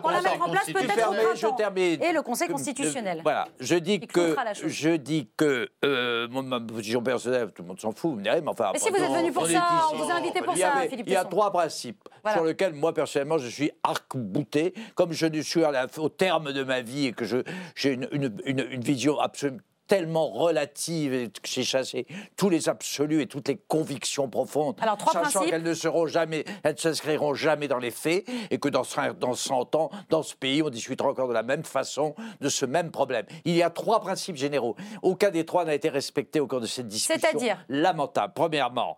pour 0.00 0.10
la 0.10 0.20
mettre 0.22 0.42
en 0.42 0.50
place 0.50 0.64
constitutionnel. 0.64 0.94
peut-être 0.96 1.08
au 1.08 1.52
printemps. 1.52 2.04
Et 2.04 2.12
le 2.12 2.22
Conseil 2.22 2.48
Que- 2.48 2.52
constitutionnel. 2.52 3.18
de- 3.18 3.22
voilà, 3.22 3.48
je 3.60 3.74
dis 3.76 4.00
que 4.00 4.36
je 4.66 4.90
dis 4.90 5.28
que 5.36 5.68
euh, 5.84 6.28
ma 6.28 6.60
position 6.60 7.02
personnelle, 7.02 7.50
tout 7.52 7.62
le 7.62 7.68
monde 7.68 7.80
s'en 7.80 7.92
fout, 7.92 8.10
vous 8.12 8.16
me 8.16 8.22
direz, 8.22 8.40
mais 8.40 8.48
enfin. 8.48 8.70
Mais 8.72 8.78
si 8.78 8.90
vous 8.90 8.96
êtes 8.96 9.10
venu 9.10 9.32
pour 9.32 9.46
ça, 9.46 9.66
on 9.92 9.96
vous 9.96 10.10
a 10.10 10.14
invité 10.14 10.40
pour 10.42 10.56
ça, 10.56 10.72
Philippe 10.88 11.06
Il 11.06 11.12
y 11.12 11.16
a 11.16 11.24
trois 11.24 11.52
principes 11.52 12.08
sur 12.32 12.44
lesquels 12.44 12.72
moi 12.74 12.92
personnellement 12.94 13.38
je 13.38 13.48
suis 13.48 13.70
arc-bouté, 13.82 14.74
comme 14.94 15.12
je 15.12 15.26
suis 15.42 15.64
à 15.64 15.70
la- 15.74 15.86
au 15.98 16.08
terme 16.08 16.52
de 16.52 16.62
ma 16.64 16.80
vie 16.80 17.06
et 17.08 17.12
que 17.12 17.24
j'ai 17.24 17.90
une, 17.92 18.08
une- 18.12 18.40
une- 18.46 18.66
une 18.70 18.80
vision 18.80 19.18
absolument 19.20 19.60
tellement 19.86 20.30
relative 20.30 21.12
et 21.12 21.28
que 21.28 21.40
j'ai 21.46 21.62
chassé 21.62 22.06
tous 22.38 22.48
les 22.48 22.70
absolus 22.70 23.20
et 23.20 23.26
toutes 23.26 23.48
les 23.48 23.58
convictions 23.68 24.30
profondes, 24.30 24.76
Alors, 24.80 24.96
trois 24.96 25.12
sachant 25.12 25.44
qu'elles 25.44 25.62
ne 25.62 25.74
seront 25.74 26.06
jamais, 26.06 26.46
elles 26.62 26.72
ne 26.72 26.78
s'inscriront 26.78 27.34
jamais 27.34 27.68
dans 27.68 27.78
les 27.78 27.90
faits 27.90 28.24
et 28.50 28.58
que 28.58 28.70
dans 28.70 28.82
100 28.82 29.74
ans, 29.74 29.90
dans 30.08 30.22
ce 30.22 30.34
pays, 30.36 30.62
on 30.62 30.70
discutera 30.70 31.10
encore 31.10 31.28
de 31.28 31.34
la 31.34 31.42
même 31.42 31.64
façon 31.64 32.14
de 32.40 32.48
ce 32.48 32.64
même 32.64 32.90
problème. 32.90 33.26
Il 33.44 33.54
y 33.54 33.62
a 33.62 33.68
trois 33.68 34.00
principes 34.00 34.36
généraux. 34.36 34.74
Aucun 35.02 35.30
des 35.30 35.44
trois 35.44 35.66
n'a 35.66 35.74
été 35.74 35.90
respecté 35.90 36.40
au 36.40 36.46
cours 36.46 36.62
de 36.62 36.66
cette 36.66 36.88
discussion. 36.88 37.20
C'est-à-dire? 37.20 37.62
Lamentable. 37.68 38.32
Premièrement, 38.34 38.96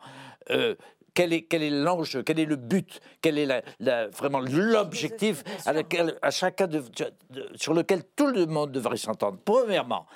euh, 0.50 0.76
quel 1.16 1.32
est, 1.32 1.42
quel 1.42 1.62
est 1.62 1.70
l'enjeu, 1.70 2.22
quel 2.22 2.38
est 2.38 2.44
le 2.44 2.56
but, 2.56 3.00
quel 3.22 3.38
est 3.38 3.46
la- 3.46 3.62
la- 3.80 4.08
vraiment 4.08 4.38
l'objectif 4.38 5.42
à, 5.64 5.72
laquelle- 5.72 6.16
à 6.22 6.30
chacun 6.30 6.66
de- 6.68 6.84
de- 7.30 7.50
sur 7.56 7.72
lequel 7.74 8.02
tout 8.14 8.26
le 8.28 8.44
monde 8.46 8.70
devrait 8.70 8.98
s'entendre. 8.98 9.38
Premièrement, 9.44 10.06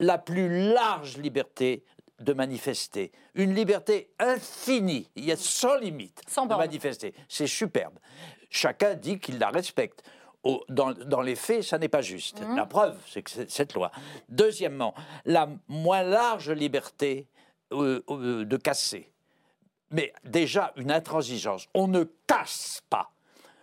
la 0.00 0.16
plus 0.18 0.72
large 0.72 1.18
liberté 1.18 1.84
de 2.20 2.32
manifester, 2.32 3.12
une 3.34 3.54
liberté 3.54 4.10
infinie, 4.18 5.10
il 5.14 5.26
y 5.26 5.32
a 5.32 5.36
sans 5.36 5.76
limite 5.76 6.20
Sans 6.26 6.46
de 6.46 6.54
manifester. 6.54 7.14
C'est 7.28 7.46
superbe. 7.46 7.98
Chacun 8.48 8.94
dit 8.94 9.18
qu'il 9.18 9.38
la 9.38 9.50
respecte. 9.50 10.02
Au- 10.42 10.64
dans, 10.70 10.92
dans 10.92 11.20
les 11.20 11.36
faits, 11.36 11.62
ça 11.64 11.76
n'est 11.76 11.88
pas 11.90 12.00
juste. 12.00 12.40
Mmh. 12.40 12.56
La 12.56 12.64
preuve, 12.64 12.96
c'est 13.06 13.20
que 13.22 13.30
c'est 13.30 13.50
cette 13.50 13.74
loi. 13.74 13.90
Deuxièmement, 14.30 14.94
la 15.26 15.50
moins 15.68 16.02
large 16.02 16.50
liberté 16.50 17.26
euh, 17.72 18.02
euh, 18.08 18.44
de 18.46 18.56
casser. 18.56 19.12
Mais 19.90 20.12
déjà, 20.24 20.72
une 20.76 20.90
intransigeance. 20.90 21.68
On 21.74 21.88
ne 21.88 22.04
casse 22.26 22.82
pas 22.90 23.10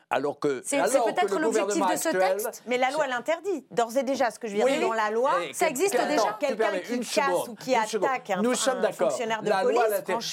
Alors 0.10 0.40
que, 0.40 0.62
C'est- 0.64 0.78
peut-être 0.78 1.38
l'objectif 1.38 1.86
de 1.86 1.96
ce 1.98 2.08
actuel- 2.08 2.38
texte 2.38 2.64
Mais 2.66 2.78
la 2.78 2.92
loi 2.92 3.08
l'interdit. 3.08 3.66
D'ores 3.72 3.98
et 3.98 4.04
déjà, 4.04 4.32
ce 4.32 4.40
que 4.40 4.48
je 4.48 4.54
veux 4.54 4.64
dire, 4.64 4.66
Oui. 4.66 4.80
dans 4.80 4.94
la 4.94 5.12
loi, 5.12 5.32
ça 5.52 5.68
existe 5.68 5.96
attends, 5.96 6.08
déjà. 6.08 6.38
Quelqu'un 6.40 6.80
qui 6.80 7.00
casse 7.00 7.26
seconde, 7.26 7.50
ou 7.50 7.56
qui 7.56 7.76
attaque 7.76 8.30
un- 8.30 8.42
Nous 8.42 8.52
un 8.52 8.56
sommes 8.56 8.80
d'accord. 8.82 9.10
fonctionnaire 9.10 9.42
de 9.44 9.50
la 9.50 9.62
police, 9.64 9.78
loi 9.78 9.88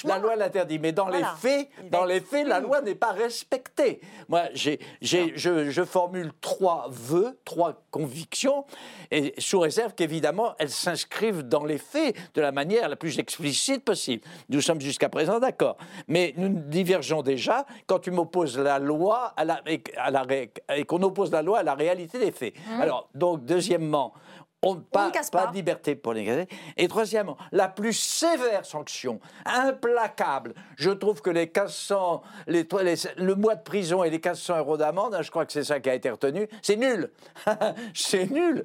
La 0.05 0.19
loi 0.19 0.35
l'interdit, 0.37 0.79
mais 0.79 0.93
dans 0.93 1.07
voilà. 1.07 1.33
les 1.41 1.49
faits, 1.49 1.69
Il 1.83 1.89
dans 1.89 2.05
les 2.05 2.21
faits, 2.21 2.47
la 2.47 2.61
loi 2.61 2.79
n'est 2.81 2.95
pas 2.95 3.11
respectée. 3.11 3.99
Moi, 4.29 4.43
j'ai- 4.53 4.79
je, 5.01 5.69
je 5.69 5.83
formule 5.83 6.31
trois 6.39 6.87
vœux, 6.89 7.37
trois 7.43 7.81
convictions, 7.91 8.65
et 9.11 9.33
sous 9.39 9.59
réserve 9.59 9.93
qu'évidemment 9.93 10.55
elles 10.57 10.69
s'inscrivent 10.69 11.43
dans 11.43 11.65
les 11.65 11.77
faits 11.77 12.15
de 12.33 12.41
la 12.41 12.53
manière 12.53 12.87
la 12.87 12.95
plus 12.95 13.19
explicite 13.19 13.83
possible. 13.83 14.23
Nous 14.47 14.61
sommes 14.61 14.79
jusqu'à 14.79 15.09
présent 15.09 15.39
d'accord, 15.39 15.75
mais 16.07 16.33
nous 16.37 16.47
divergeons 16.49 17.21
déjà 17.23 17.65
quand 17.87 17.99
tu 17.99 18.11
m'opposes 18.11 18.57
la 18.57 18.79
loi 18.79 19.33
à 19.35 19.43
la, 19.43 19.61
et, 19.67 20.85
qu'on 20.85 21.01
oppose 21.03 21.31
la 21.31 21.41
loi 21.41 21.59
à 21.59 21.63
la 21.63 21.75
réalité 21.75 22.19
des 22.19 22.31
faits. 22.31 22.53
Alors, 22.79 23.09
donc, 23.13 23.45
deuxièmement. 23.45 24.13
On, 24.61 24.77
pas, 24.77 25.07
ne 25.07 25.11
casse 25.11 25.29
pas 25.29 25.43
pas. 25.45 25.47
de 25.51 25.55
liberté 25.55 25.95
pour 25.95 26.13
les 26.13 26.23
Gazés. 26.23 26.47
Et 26.75 26.87
troisièmement, 26.87 27.37
la 27.51 27.67
plus 27.67 27.93
sévère 27.93 28.65
sanction, 28.65 29.19
implacable. 29.45 30.53
Je 30.77 30.89
trouve 30.89 31.21
que 31.21 31.29
les 31.29 31.45
1500, 31.45 32.23
les, 32.47 32.67
les- 32.83 32.95
le 33.17 33.35
mois 33.35 33.55
de 33.55 33.61
prison 33.61 34.03
et 34.03 34.09
les 34.09 34.17
1500 34.17 34.57
euros 34.57 34.77
d'amende, 34.77 35.13
hein, 35.13 35.21
je 35.21 35.29
crois 35.29 35.45
que 35.45 35.51
c'est 35.51 35.63
ça 35.63 35.79
qui 35.79 35.89
a 35.89 35.93
été 35.93 36.09
retenu, 36.09 36.47
c'est 36.61 36.77
nul. 36.77 37.11
c'est 37.93 38.29
nul. 38.31 38.63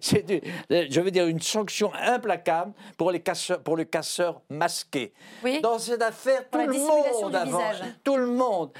C'est. 0.00 0.42
Je 0.68 1.00
veux 1.00 1.10
dire 1.10 1.26
une 1.26 1.40
sanction 1.40 1.92
implacable 1.94 2.72
pour 2.96 3.10
les 3.12 3.20
casseurs, 3.20 3.62
pour 3.62 3.76
le 3.76 3.84
casseur 3.84 4.40
masqué. 4.48 5.12
Oui. 5.44 5.60
Dans 5.60 5.78
cette 5.78 6.02
affaire, 6.02 6.48
tout 6.50 6.58
le 6.58 6.72
monde 6.72 7.34
avant, 7.36 7.62
tout 8.02 8.16
le 8.16 8.26
monde, 8.26 8.72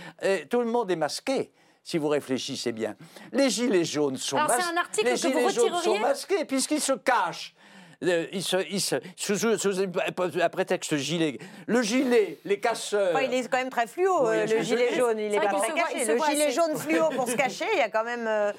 tout 0.49 0.61
le 0.61 0.67
monde 0.67 0.91
est 0.91 0.97
masqué. 0.97 1.53
Si 1.91 1.99
vous 1.99 2.07
réfléchissez 2.07 2.71
bien, 2.71 2.95
les 3.33 3.51
gilets 3.51 3.85
jaunes 3.85 4.17
sont 4.17 4.37
Alors, 4.37 4.51
c'est 4.51 4.59
masqués. 4.59 4.73
un 4.73 4.81
article 4.81 5.07
les 5.07 5.13
que 5.15 5.27
vous 5.27 5.49
gilets 5.49 5.51
jaunes 5.51 5.83
sont 5.83 5.99
masqués 5.99 6.45
puisqu'ils 6.45 6.81
se 6.81 6.93
cachent. 6.93 7.53
Euh, 8.05 8.27
ils 8.33 8.45
se, 8.45 8.59
sous, 9.17 9.37
sous- 9.37 9.59
sous 9.59 9.81
un 9.81 10.49
prétexte 10.49 10.95
gilet. 10.99 11.39
Le 11.67 11.83
gilet, 11.83 12.39
les 12.45 12.61
casseurs. 12.61 13.11
Enfin, 13.13 13.25
il 13.25 13.35
est 13.35 13.49
quand 13.49 13.59
même 13.59 13.71
très 13.71 13.89
fluo, 13.89 14.21
Oui, 14.23 14.37
euh, 14.37 14.47
le 14.47 14.63
gilet 14.63 14.95
jaune. 14.95 15.19
Il 15.19 15.35
est 15.35 15.41
pas 15.41 15.49
très 15.49 15.73
caché. 15.73 16.05
Le 16.07 16.17
gilet 16.25 16.45
assez. 16.47 16.53
jaune 16.53 16.77
fluo 16.77 17.09
pour 17.09 17.29
se 17.29 17.35
cacher, 17.45 17.67
il 17.73 17.79
y 17.79 17.83
a 17.83 17.91
quand 17.91 18.05
même. 18.05 18.25
euh, 18.29 18.53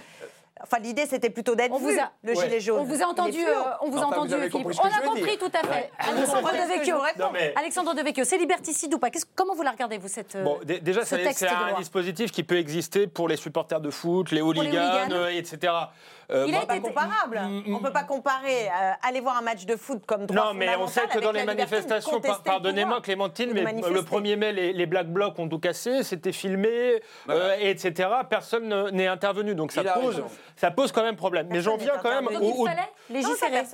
Enfin, 0.64 0.78
l'idée, 0.82 1.05
c'était 1.05 1.30
plutôt 1.30 1.55
d'être 1.55 1.72
On 1.74 1.78
vu, 1.78 1.93
vous 1.93 1.99
a- 1.99 2.12
le 2.24 2.34
Ouais. 2.36 2.43
gilet 2.45 2.59
jaune. 2.59 2.80
On 2.80 2.84
vous 2.84 3.01
a 3.01 3.05
entendu, 3.05 3.39
fluo. 3.39 3.47
euh, 3.49 3.64
on 3.82 3.89
vous 3.89 3.97
a 3.97 4.05
Enfin, 4.05 4.18
entendu, 4.18 4.36
Philippe. 4.49 4.55
On 4.84 4.88
a 4.88 5.01
compris 5.01 5.38
tout 5.38 5.51
à 5.53 5.59
fait. 5.68 5.70
Ouais. 5.70 5.91
Alexandre 5.99 6.51
Devecchio. 6.51 6.95
mais- 7.34 7.53
Alexandre 7.55 7.93
Devecchio, 7.95 8.24
c'est 8.24 8.38
liberticide 8.38 8.93
ou 8.93 8.97
pas 8.99 9.09
Qu'est-ce- 9.09 9.26
Comment 9.36 9.55
vous 9.55 9.64
la 9.64 9.72
regardez, 9.72 9.97
vous, 9.97 10.07
cette. 10.07 10.36
euh, 10.36 10.43
Bon, 10.43 10.59
dé- 10.64 10.80
déjà, 10.80 11.01
ce 11.01 11.16
c'est 11.16 11.24
texte 11.24 11.39
c'est 11.39 11.45
de 11.45 11.76
un 11.76 11.78
dispositif 11.80 12.32
qui 12.32 12.43
peut 12.43 12.57
exister 12.57 13.07
pour 13.07 13.28
les 13.28 13.36
supporters 13.38 13.82
de 13.82 13.89
foot, 13.89 14.32
les 14.32 14.38
les 14.38 14.41
hooligans, 14.41 14.66
hooligans. 14.66 15.12
euh, 15.12 15.28
etc. 15.30 15.74
Euh, 16.32 16.45
Il 16.47 16.53
a 16.55 16.59
moi- 16.59 16.63
été- 16.75 16.82
pas 16.82 16.88
comparable. 16.88 17.41
Mm, 17.67 17.75
On 17.75 17.79
peut 17.79 17.91
pas 17.91 18.03
comparer 18.03 18.67
euh, 18.67 18.91
aller 19.07 19.19
voir 19.19 19.38
un 19.38 19.41
match 19.41 19.65
de 19.65 19.75
foot 19.75 20.01
comme 20.05 20.25
droit 20.25 20.45
Non, 20.45 20.53
mais 20.53 20.75
on 20.77 20.88
sait 20.88 21.07
que 21.07 21.19
dans 21.19 21.32
les 21.32 21.43
manifestations, 21.43 22.21
par- 22.21 22.41
pardonnez-moi 22.43 23.01
Clémentine, 23.01 23.51
mais 23.53 23.63
manifester. 23.63 23.93
le 23.93 24.01
1er 24.01 24.36
mai, 24.38 24.53
les, 24.53 24.73
les 24.73 24.86
Black 24.86 25.07
Blocs 25.07 25.38
ont 25.39 25.49
tout 25.49 25.59
cassé, 25.59 26.03
c'était 26.03 26.32
filmé, 26.32 27.01
euh, 27.29 27.55
et 27.59 27.69
etc. 27.71 28.09
Personne 28.29 28.67
ne- 28.67 28.89
n'est 28.91 29.07
intervenu, 29.07 29.55
donc 29.55 29.71
ça 29.71 29.84
pose, 29.84 30.23
ça 30.55 30.71
pose 30.71 30.91
quand 30.91 31.03
même 31.03 31.15
problème. 31.15 31.47
mais 31.49 31.61
j'en 31.61 31.77
viens 31.77 31.97
quand 32.01 32.09
même 32.09 32.27
au, 32.41 32.67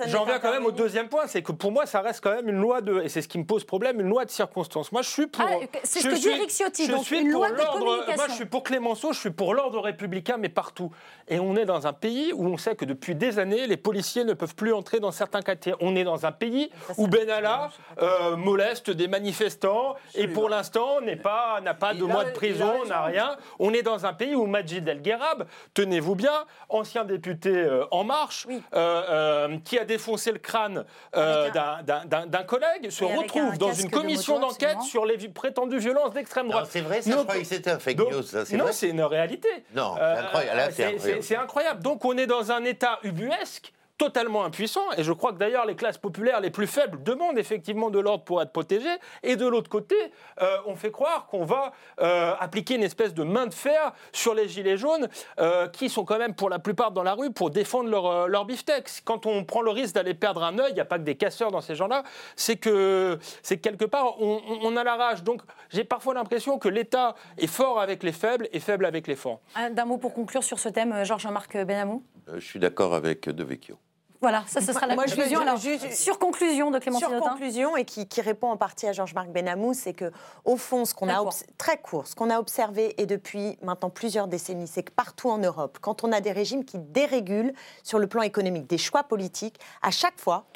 J'en 0.06 0.24
viens 0.24 0.38
quand 0.38 0.50
même 0.50 0.66
au 0.66 0.72
deuxième 0.72 1.08
point, 1.08 1.26
c'est 1.26 1.42
que 1.42 1.52
pour 1.52 1.70
moi, 1.72 1.86
ça 1.86 2.00
reste 2.00 2.22
quand 2.22 2.32
même 2.34 2.48
une 2.48 2.60
loi 2.60 2.80
de, 2.80 3.02
et 3.02 3.08
c'est 3.08 3.22
ce 3.22 3.28
qui 3.28 3.38
me 3.38 3.44
pose 3.44 3.64
problème, 3.64 4.00
une 4.00 4.08
loi 4.08 4.24
de 4.24 4.30
circonstance. 4.30 4.90
Moi, 4.92 5.02
je 5.02 5.10
suis 5.10 5.26
pour. 5.26 5.44
Ah, 5.48 5.54
c'est 5.84 6.00
ce 6.00 6.08
que 6.08 6.14
dit 6.14 6.28
Eric 6.28 6.50
Ciotti, 6.50 6.86
je 6.86 6.92
donc 6.92 7.04
suis 7.04 7.20
une 7.20 7.30
pour 7.30 7.40
loi 7.40 7.50
de 7.50 7.56
l'ordre- 7.56 7.78
communication. 7.78 8.16
Moi, 8.16 8.26
je 8.28 8.32
suis 8.34 8.46
pour 8.46 8.62
Clémenceau, 8.62 9.12
je 9.12 9.18
suis 9.20 9.30
pour 9.30 9.54
l'ordre 9.54 9.80
républicain, 9.80 10.36
mais 10.38 10.48
partout. 10.48 10.90
Et 11.28 11.38
on 11.38 11.56
est 11.56 11.64
dans 11.66 11.86
un 11.86 11.92
pays 11.92 12.32
où 12.34 12.47
on 12.48 12.56
sait 12.58 12.74
que 12.74 12.84
depuis 12.84 13.14
des 13.14 13.38
années, 13.38 13.66
les 13.66 13.76
policiers 13.76 14.24
ne 14.24 14.32
peuvent 14.32 14.54
plus 14.54 14.72
entrer 14.72 15.00
dans 15.00 15.12
certains 15.12 15.42
quartiers. 15.42 15.74
On 15.80 15.94
est 15.96 16.04
dans 16.04 16.26
un 16.26 16.32
pays 16.32 16.70
où 16.96 17.06
Benalla 17.06 17.70
euh, 18.02 18.36
moleste 18.36 18.90
des 18.90 19.08
manifestants, 19.08 19.94
et 20.14 20.28
pour 20.28 20.48
l'instant, 20.48 21.00
n'est 21.00 21.16
pas 21.16 21.60
n'a 21.62 21.74
pas 21.74 21.94
de 21.94 22.04
a- 22.04 22.06
mois 22.06 22.24
de 22.24 22.30
prison, 22.30 22.84
n'a 22.86 23.02
rien. 23.04 23.36
On 23.58 23.72
est 23.72 23.82
dans 23.82 24.06
un 24.06 24.12
pays 24.12 24.34
où 24.34 24.46
Majid 24.46 24.86
El 24.88 25.02
Gherab, 25.02 25.46
tenez-vous 25.74 26.14
bien, 26.14 26.44
ancien 26.68 27.04
député 27.04 27.50
euh, 27.50 27.84
En 27.90 28.04
Marche, 28.04 28.46
Oui. 28.48 28.62
euh, 28.74 29.02
euh, 29.08 29.58
qui 29.64 29.78
a 29.78 29.84
défoncé 29.84 30.32
le 30.32 30.38
crâne 30.38 30.84
euh, 31.16 31.50
d'un- 31.50 31.82
d'un 31.82 32.04
d'un- 32.04 32.26
d'un 32.26 32.42
collègue, 32.44 32.90
se 32.90 33.04
Et 33.04 33.06
avec 33.06 33.18
un 33.18 33.22
retrouve 33.22 33.58
dans 33.58 33.72
une 33.72 33.90
commission 33.90 34.38
d'enquête 34.38 34.80
sur 34.82 35.04
les 35.04 35.16
prétendues 35.28 35.78
violences 35.78 36.12
d'extrême 36.12 36.48
droite. 36.48 36.68
c'est 36.70 36.80
vrai, 36.80 37.02
ça, 37.02 37.10
Donc- 37.10 37.18
je 37.20 37.24
croyais 37.24 37.42
que 37.42 37.48
c'était 37.48 37.70
un 37.70 37.78
fake 37.78 37.96
donc- 37.96 38.12
news. 38.12 38.22
Ça, 38.22 38.44
c'est 38.44 38.56
non, 38.56 38.64
vrai 38.64 38.72
c'est 38.72 38.88
une 38.88 39.02
réalité. 39.02 39.48
Non, 39.74 39.94
c'est 39.96 40.02
incroyable. 40.02 40.56
Là, 40.56 40.64
c'est 40.70 40.72
c'est- 40.76 40.84
incroyable. 40.94 41.22
c'est 41.22 41.36
incroyable. 41.36 41.82
Donc 41.82 42.04
on 42.04 42.16
est 42.16 42.26
dans 42.28 42.52
un 42.52 42.64
état 42.64 43.00
ubuesque 43.02 43.72
totalement 43.98 44.44
impuissant, 44.44 44.84
et 44.96 45.02
je 45.02 45.12
crois 45.12 45.32
que 45.32 45.38
d'ailleurs 45.38 45.66
les 45.66 45.74
classes 45.76 45.98
populaires 45.98 46.40
les 46.40 46.50
plus 46.50 46.66
faibles 46.68 47.02
demandent 47.02 47.36
effectivement 47.38 47.90
de 47.90 47.98
l'ordre 47.98 48.24
pour 48.24 48.40
être 48.40 48.52
protégées, 48.52 48.96
et 49.24 49.36
de 49.36 49.46
l'autre 49.46 49.68
côté, 49.68 49.96
euh, 50.40 50.56
on 50.66 50.76
fait 50.76 50.92
croire 50.92 51.26
qu'on 51.26 51.44
va 51.44 51.72
euh, 52.00 52.32
appliquer 52.38 52.76
une 52.76 52.84
espèce 52.84 53.12
de 53.12 53.24
main 53.24 53.46
de 53.46 53.54
fer 53.54 53.92
sur 54.12 54.34
les 54.34 54.48
gilets 54.48 54.76
jaunes, 54.76 55.08
euh, 55.40 55.66
qui 55.68 55.88
sont 55.88 56.04
quand 56.04 56.18
même 56.18 56.34
pour 56.34 56.48
la 56.48 56.58
plupart 56.60 56.92
dans 56.92 57.02
la 57.02 57.14
rue 57.14 57.32
pour 57.32 57.50
défendre 57.50 57.90
leur, 57.90 58.28
leur 58.28 58.44
beefsteak. 58.44 58.88
Quand 59.04 59.26
on 59.26 59.44
prend 59.44 59.62
le 59.62 59.70
risque 59.70 59.94
d'aller 59.96 60.14
perdre 60.14 60.44
un 60.44 60.58
œil, 60.58 60.70
il 60.70 60.74
n'y 60.74 60.80
a 60.80 60.84
pas 60.84 60.98
que 60.98 61.04
des 61.04 61.16
casseurs 61.16 61.50
dans 61.50 61.60
ces 61.60 61.74
gens-là, 61.74 62.04
c'est 62.36 62.56
que, 62.56 63.18
c'est 63.42 63.56
que 63.56 63.62
quelque 63.62 63.84
part, 63.84 64.20
on, 64.20 64.40
on- 64.48 64.58
on 64.62 64.76
a 64.76 64.84
la 64.84 64.94
rage. 64.94 65.24
Donc 65.24 65.42
j'ai 65.70 65.82
parfois 65.84 66.14
l'impression 66.14 66.58
que 66.58 66.68
l'État 66.68 67.14
est 67.36 67.46
fort 67.48 67.80
avec 67.80 68.02
les 68.04 68.12
faibles 68.12 68.48
et 68.52 68.60
faible 68.60 68.86
avec 68.86 69.06
les 69.08 69.16
forts. 69.16 69.40
Un- 69.56 69.70
D'un 69.70 69.84
mot 69.86 69.98
pour 69.98 70.14
conclure 70.14 70.44
sur 70.44 70.58
ce 70.60 70.68
thème, 70.68 71.04
Georges-Marc 71.04 71.56
Benamou 71.64 72.04
Euh, 72.28 72.34
Je 72.38 72.46
suis 72.46 72.60
d'accord 72.60 72.94
avec 72.94 73.28
De 73.28 73.42
Vecchio. 73.44 73.76
Voilà, 74.20 74.42
ça, 74.48 74.60
ce 74.60 74.72
sera 74.72 74.86
la 74.86 74.94
Moi, 74.94 75.04
conclusion. 75.04 75.40
Alors, 75.40 75.56
juste- 75.58 75.92
sur 75.92 76.18
conclusion 76.18 76.70
de 76.70 76.78
Clémentine 76.78 77.08
Sur 77.08 77.20
conclusion, 77.20 77.76
et 77.76 77.84
qui, 77.84 78.08
qui 78.08 78.20
répond 78.20 78.50
en 78.50 78.56
partie 78.56 78.86
à 78.88 78.92
Georges-Marc 78.92 79.28
Benamou, 79.30 79.74
c'est 79.74 79.92
que 79.92 80.10
au 80.44 80.56
fond, 80.56 80.84
ce 80.84 80.92
qu'on 80.94 81.08
a 81.08 81.16
court. 81.18 81.34
très 81.56 81.78
court, 81.78 82.06
ce 82.06 82.14
qu'on 82.16 82.30
a 82.30 82.38
observé 82.40 83.00
et 83.00 83.06
depuis 83.06 83.58
maintenant 83.62 83.90
plusieurs 83.90 84.26
décennies, 84.26 84.66
c'est 84.66 84.82
que 84.82 84.92
partout 84.92 85.30
en 85.30 85.38
Europe, 85.38 85.78
quand 85.80 86.02
on 86.02 86.10
a 86.10 86.20
des 86.20 86.32
régimes 86.32 86.64
qui 86.64 86.78
dérégulent 86.78 87.52
sur 87.84 87.98
le 88.00 88.06
plan 88.08 88.22
économique, 88.22 88.66
des 88.68 88.78
choix 88.78 89.04
politiques, 89.04 89.58
à 89.82 89.90
chaque 89.90 90.18
fois. 90.18 90.46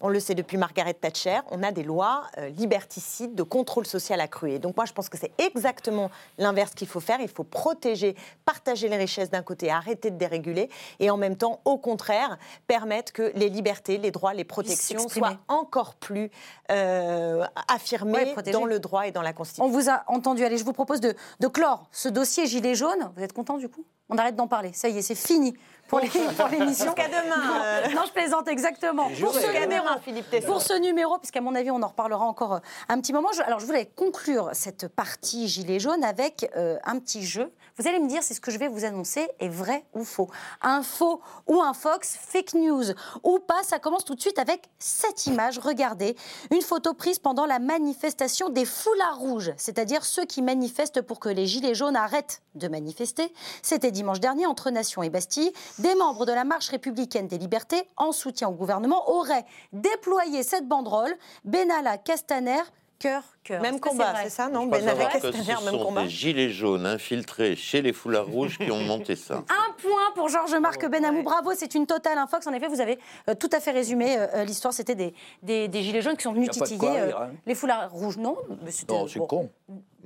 On 0.00 0.08
le 0.08 0.20
sait 0.20 0.34
depuis 0.34 0.56
Margaret 0.56 0.94
Thatcher, 0.94 1.40
on 1.50 1.62
a 1.62 1.72
des 1.72 1.82
lois 1.82 2.24
euh, 2.38 2.48
liberticides 2.48 3.34
de 3.34 3.42
contrôle 3.42 3.86
social 3.86 4.20
accru. 4.20 4.52
Et 4.52 4.58
donc 4.58 4.76
moi, 4.76 4.86
je 4.86 4.92
pense 4.92 5.08
que 5.08 5.16
c'est 5.16 5.32
exactement 5.38 6.10
l'inverse 6.38 6.74
qu'il 6.74 6.88
faut 6.88 7.00
faire. 7.00 7.20
Il 7.20 7.28
faut 7.28 7.44
protéger, 7.44 8.16
partager 8.44 8.88
les 8.88 8.96
richesses 8.96 9.30
d'un 9.30 9.42
côté, 9.42 9.70
arrêter 9.70 10.10
de 10.10 10.16
déréguler, 10.16 10.68
et 11.00 11.10
en 11.10 11.16
même 11.16 11.36
temps, 11.36 11.60
au 11.64 11.78
contraire, 11.78 12.38
permettre 12.66 13.12
que 13.12 13.32
les 13.34 13.48
libertés, 13.48 13.98
les 13.98 14.10
droits, 14.10 14.34
les 14.34 14.44
protections 14.44 15.08
soient 15.08 15.38
encore 15.48 15.94
plus 15.94 16.30
euh, 16.70 17.44
affirmées 17.68 18.34
Ouais, 18.36 18.52
dans 18.52 18.64
le 18.64 18.78
droit 18.78 19.06
et 19.06 19.12
dans 19.12 19.22
la 19.22 19.32
Constitution. 19.32 19.64
On 19.64 19.68
vous 19.68 19.88
a 19.90 20.04
entendu. 20.06 20.44
Allez, 20.44 20.58
je 20.58 20.64
vous 20.64 20.72
propose 20.72 21.00
de, 21.00 21.14
de 21.40 21.48
clore 21.48 21.88
ce 21.92 22.08
dossier 22.08 22.46
gilet 22.46 22.74
jaune. 22.74 23.10
Vous 23.16 23.22
êtes 23.22 23.32
content 23.32 23.56
du 23.56 23.68
coup? 23.68 23.84
On 24.08 24.18
arrête 24.18 24.36
d'en 24.36 24.46
parler. 24.46 24.72
Ça 24.72 24.88
y 24.88 24.98
est, 24.98 25.02
c'est 25.02 25.14
fini 25.14 25.54
pour 25.88 26.00
l'émission. 26.00 26.86
Jusqu'à 26.86 27.08
demain. 27.08 27.62
euh, 27.62 27.88
Non, 27.94 28.02
je 28.06 28.12
plaisante 28.12 28.48
exactement. 28.48 29.08
Pour 29.20 29.32
ce 29.34 29.46
numéro, 29.46 29.84
demain, 29.84 29.98
Philippe 30.02 30.46
pour 30.46 30.60
ce 30.62 30.72
numéro, 30.78 31.18
puisqu'à 31.18 31.40
mon 31.40 31.54
avis, 31.54 31.70
on 31.70 31.82
en 31.82 31.88
reparlera 31.88 32.24
encore 32.24 32.54
euh, 32.54 32.58
un 32.88 33.00
petit 33.00 33.12
moment. 33.12 33.28
Je- 33.34 33.42
alors, 33.42 33.60
je 33.60 33.66
voulais 33.66 33.86
conclure 33.86 34.50
cette 34.52 34.88
partie 34.88 35.48
gilet 35.48 35.78
jaune 35.78 36.02
avec 36.04 36.50
euh, 36.56 36.78
un 36.84 36.98
petit 36.98 37.24
jeu. 37.24 37.52
Vous 37.76 37.88
allez 37.88 37.98
me 37.98 38.08
dire 38.08 38.22
si 38.22 38.34
ce 38.34 38.40
que 38.40 38.50
je 38.50 38.58
vais 38.58 38.68
vous 38.68 38.84
annoncer 38.84 39.28
est 39.40 39.48
vrai 39.48 39.84
ou 39.94 40.04
faux. 40.04 40.30
Un 40.62 40.82
faux 40.82 41.20
ou 41.48 41.60
un 41.60 41.74
fox, 41.74 42.16
fake 42.20 42.54
news 42.54 42.84
ou 43.24 43.38
pas. 43.40 43.62
Ça 43.64 43.78
commence 43.78 44.04
tout 44.04 44.14
de 44.14 44.20
suite 44.20 44.38
avec 44.38 44.68
cette 44.78 45.26
image. 45.26 45.58
Regardez, 45.58 46.16
une 46.52 46.62
photo 46.62 46.94
prise 46.94 47.18
pendant 47.18 47.46
la 47.46 47.58
manifestation 47.58 48.48
des 48.48 48.64
foulards 48.64 49.18
rouges, 49.18 49.52
c'est-à-dire 49.56 50.04
ceux 50.04 50.24
qui 50.24 50.40
manifestent 50.42 51.02
pour 51.02 51.18
que 51.20 51.28
les 51.28 51.46
gilets 51.46 51.74
jaunes 51.74 51.96
arrêtent 51.96 52.42
de 52.54 52.68
manifester. 52.68 53.32
C'était 53.62 53.90
dimanche 53.90 54.20
dernier 54.20 54.46
entre 54.46 54.70
Nation 54.70 55.02
et 55.02 55.10
Bastille. 55.10 55.52
Des 55.78 55.94
membres 55.96 56.24
de 56.24 56.32
la 56.32 56.44
marche 56.44 56.68
républicaine 56.68 57.26
des 57.26 57.38
libertés, 57.38 57.88
en 57.96 58.12
soutien 58.12 58.48
au 58.48 58.52
gouvernement, 58.52 59.10
auraient 59.10 59.44
déployé 59.72 60.44
cette 60.44 60.68
banderole. 60.68 61.16
Benalla, 61.44 61.98
Castaner, 61.98 62.62
cœur, 63.00 63.33
cœur. 63.44 63.62
Même 63.62 63.78
combat, 63.78 64.14
c'est 64.24 64.30
ça, 64.30 64.48
non 64.48 64.66
Ben 64.66 64.86
avec 64.88 65.08
que 65.08 65.12
Castaner, 65.12 65.34
ce 65.60 65.64
même 65.64 65.74
sont 65.74 65.84
combat. 65.84 66.02
des 66.02 66.08
gilets 66.08 66.50
jaunes 66.50 66.86
infiltrés 66.86 67.54
chez 67.56 67.82
les 67.82 67.92
foulards 67.92 68.26
rouges 68.26 68.58
qui 68.58 68.70
ont 68.72 68.80
monté 68.84 69.14
ça. 69.16 69.34
Un 69.36 69.72
point 69.80 70.10
pour 70.14 70.28
Georges-Marc 70.28 70.86
Benamou. 70.88 71.18
ouais. 71.18 71.22
Bravo, 71.22 71.52
c'est 71.54 71.74
une 71.74 71.86
totale 71.86 72.18
infox. 72.18 72.46
En 72.46 72.52
effet, 72.52 72.68
vous 72.68 72.80
avez 72.80 72.98
euh, 73.28 73.34
tout 73.34 73.50
à 73.52 73.60
fait 73.60 73.70
résumé 73.70 74.16
euh, 74.16 74.26
euh, 74.34 74.44
l'histoire. 74.44 74.72
C'était 74.74 74.94
des, 74.94 75.14
des, 75.42 75.68
des 75.68 75.82
gilets 75.82 76.02
jaunes 76.02 76.16
qui 76.16 76.22
sont 76.24 76.32
venus 76.32 76.50
titiller 76.50 76.78
quoi 76.78 76.90
euh, 76.90 77.12
hein. 77.18 77.30
les 77.46 77.54
foulards 77.54 77.90
rouges. 77.92 78.16
Non, 78.16 78.36
mais 78.64 78.70
c'était 78.70 78.92
Non, 78.92 79.06
c'est 79.06 79.18
bon. 79.18 79.26
con. 79.26 79.50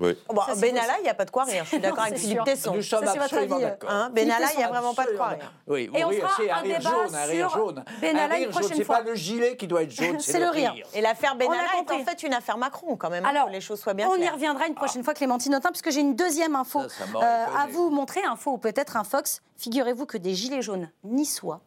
Oui. 0.00 0.16
Bon, 0.28 0.40
Ça, 0.42 0.52
c'est 0.54 0.60
Benalla, 0.60 0.92
il 1.00 1.02
n'y 1.02 1.08
a 1.08 1.14
pas 1.14 1.24
de 1.24 1.30
quoi 1.32 1.42
rire. 1.42 1.64
Je 1.64 1.70
suis 1.70 1.78
d'accord 1.80 2.04
avec 2.04 2.14
c'est 2.16 2.20
Philippe 2.22 2.36
sûr. 2.36 2.44
Tesson. 2.44 2.72
Nous 2.74 2.82
sommes 2.82 3.04
Ça, 3.04 3.12
c'est 3.14 3.18
votre 3.18 3.34
absolument 3.34 3.56
avis, 3.56 3.64
d'accord. 3.64 3.90
Hein, 3.90 4.10
Benalla, 4.14 4.46
il 4.52 4.58
n'y 4.58 4.62
a 4.62 4.68
vraiment 4.68 4.94
pas 4.94 5.06
de 5.06 5.10
quoi 5.16 5.26
rire. 5.30 5.52
Oui, 5.66 5.90
Et 5.92 6.04
on 6.04 6.08
rire, 6.08 6.20
fera 6.20 6.32
c'est 6.36 6.50
un 6.50 6.54
un 6.54 6.60
rire 6.60 6.78
débat 6.78 6.90
jaune, 6.90 7.14
un 7.16 7.24
rire 7.24 7.50
sur 7.50 7.58
jaune. 7.58 7.84
Benalla 8.00 8.22
un 8.22 8.28
rire 8.28 8.36
une 8.36 8.42
jaune, 8.44 8.60
prochaine 8.60 8.76
c'est 8.78 8.84
fois. 8.84 8.96
pas 8.98 9.02
le 9.02 9.14
gilet 9.16 9.56
qui 9.56 9.66
doit 9.66 9.82
être 9.82 9.90
jaune, 9.90 10.20
C'est 10.20 10.32
c'est 10.32 10.38
le 10.38 10.44
le 10.44 10.50
rire. 10.52 10.72
rire. 10.72 10.86
Et 10.94 11.00
l'affaire 11.00 11.34
Benalla 11.34 11.62
est 11.74 11.78
compris. 11.78 11.96
en 12.00 12.04
fait 12.04 12.22
une 12.22 12.32
affaire 12.32 12.56
Macron 12.58 12.94
quand 12.96 13.10
même. 13.10 13.24
Alors, 13.28 13.46
que 13.48 13.52
les 13.52 13.60
choses 13.60 13.80
soient 13.80 13.94
bien 13.94 14.08
On 14.08 14.16
y 14.16 14.28
reviendra 14.28 14.66
une 14.66 14.74
prochaine 14.74 15.02
fois, 15.04 15.14
Clémentine 15.14 15.54
Autain, 15.54 15.70
puisque 15.70 15.90
j'ai 15.90 16.00
une 16.00 16.16
deuxième 16.16 16.54
info 16.56 16.82
Ça, 16.82 16.88
ça 16.88 17.06
m'aurait 17.06 17.26
euh, 17.26 17.46
à 17.58 17.66
vous 17.68 17.90
montrer, 17.90 18.22
info 18.24 18.52
ou 18.52 18.58
peut-être 18.58 18.96
un 18.96 19.04
Fox. 19.04 19.42
Figurez-vous 19.56 20.06
que 20.06 20.18
des 20.18 20.34
gilets 20.34 20.62
jaunes 20.62 20.90
niçois 21.04 21.60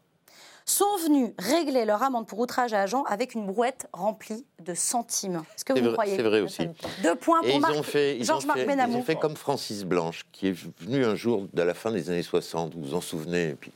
sont 0.63 0.85
venus 1.03 1.31
régler 1.39 1.85
leur 1.85 2.03
amende 2.03 2.27
pour 2.27 2.37
outrage 2.39 2.71
à 2.73 2.81
agent 2.81 3.03
avec 3.05 3.33
une 3.33 3.47
brouette 3.47 3.87
remplie 3.93 4.45
de 4.63 4.75
centimes. 4.75 5.41
Est-ce 5.55 5.65
que 5.65 5.73
vous 5.73 5.79
C'est 5.79 5.83
me 5.83 5.87
vrai, 5.89 5.95
croyez 5.95 6.15
c'est 6.17 6.21
vrai 6.23 6.39
aussi. 6.41 6.69
Deux 7.01 7.15
points 7.15 7.39
pour 7.41 7.49
ils 7.49 7.59
Marc- 7.59 7.73
ont 7.75 7.83
fait, 7.83 8.15
ils 8.17 8.31
ont 8.31 8.39
Marc 8.45 8.59
fait, 8.59 8.63
ils 8.63 8.67
Benamou. 8.67 8.97
ont 8.99 9.03
fait 9.03 9.15
comme 9.15 9.35
Francis 9.35 9.83
Blanche, 9.83 10.25
qui 10.31 10.49
est 10.49 10.55
venu 10.79 11.03
un 11.03 11.15
jour 11.15 11.47
de 11.51 11.61
la 11.63 11.73
fin 11.73 11.91
des 11.91 12.09
années 12.11 12.21
60, 12.21 12.75
vous 12.75 12.81
vous 12.89 12.93
en 12.93 13.01
souvenez, 13.01 13.49
et 13.49 13.55
puis 13.55 13.71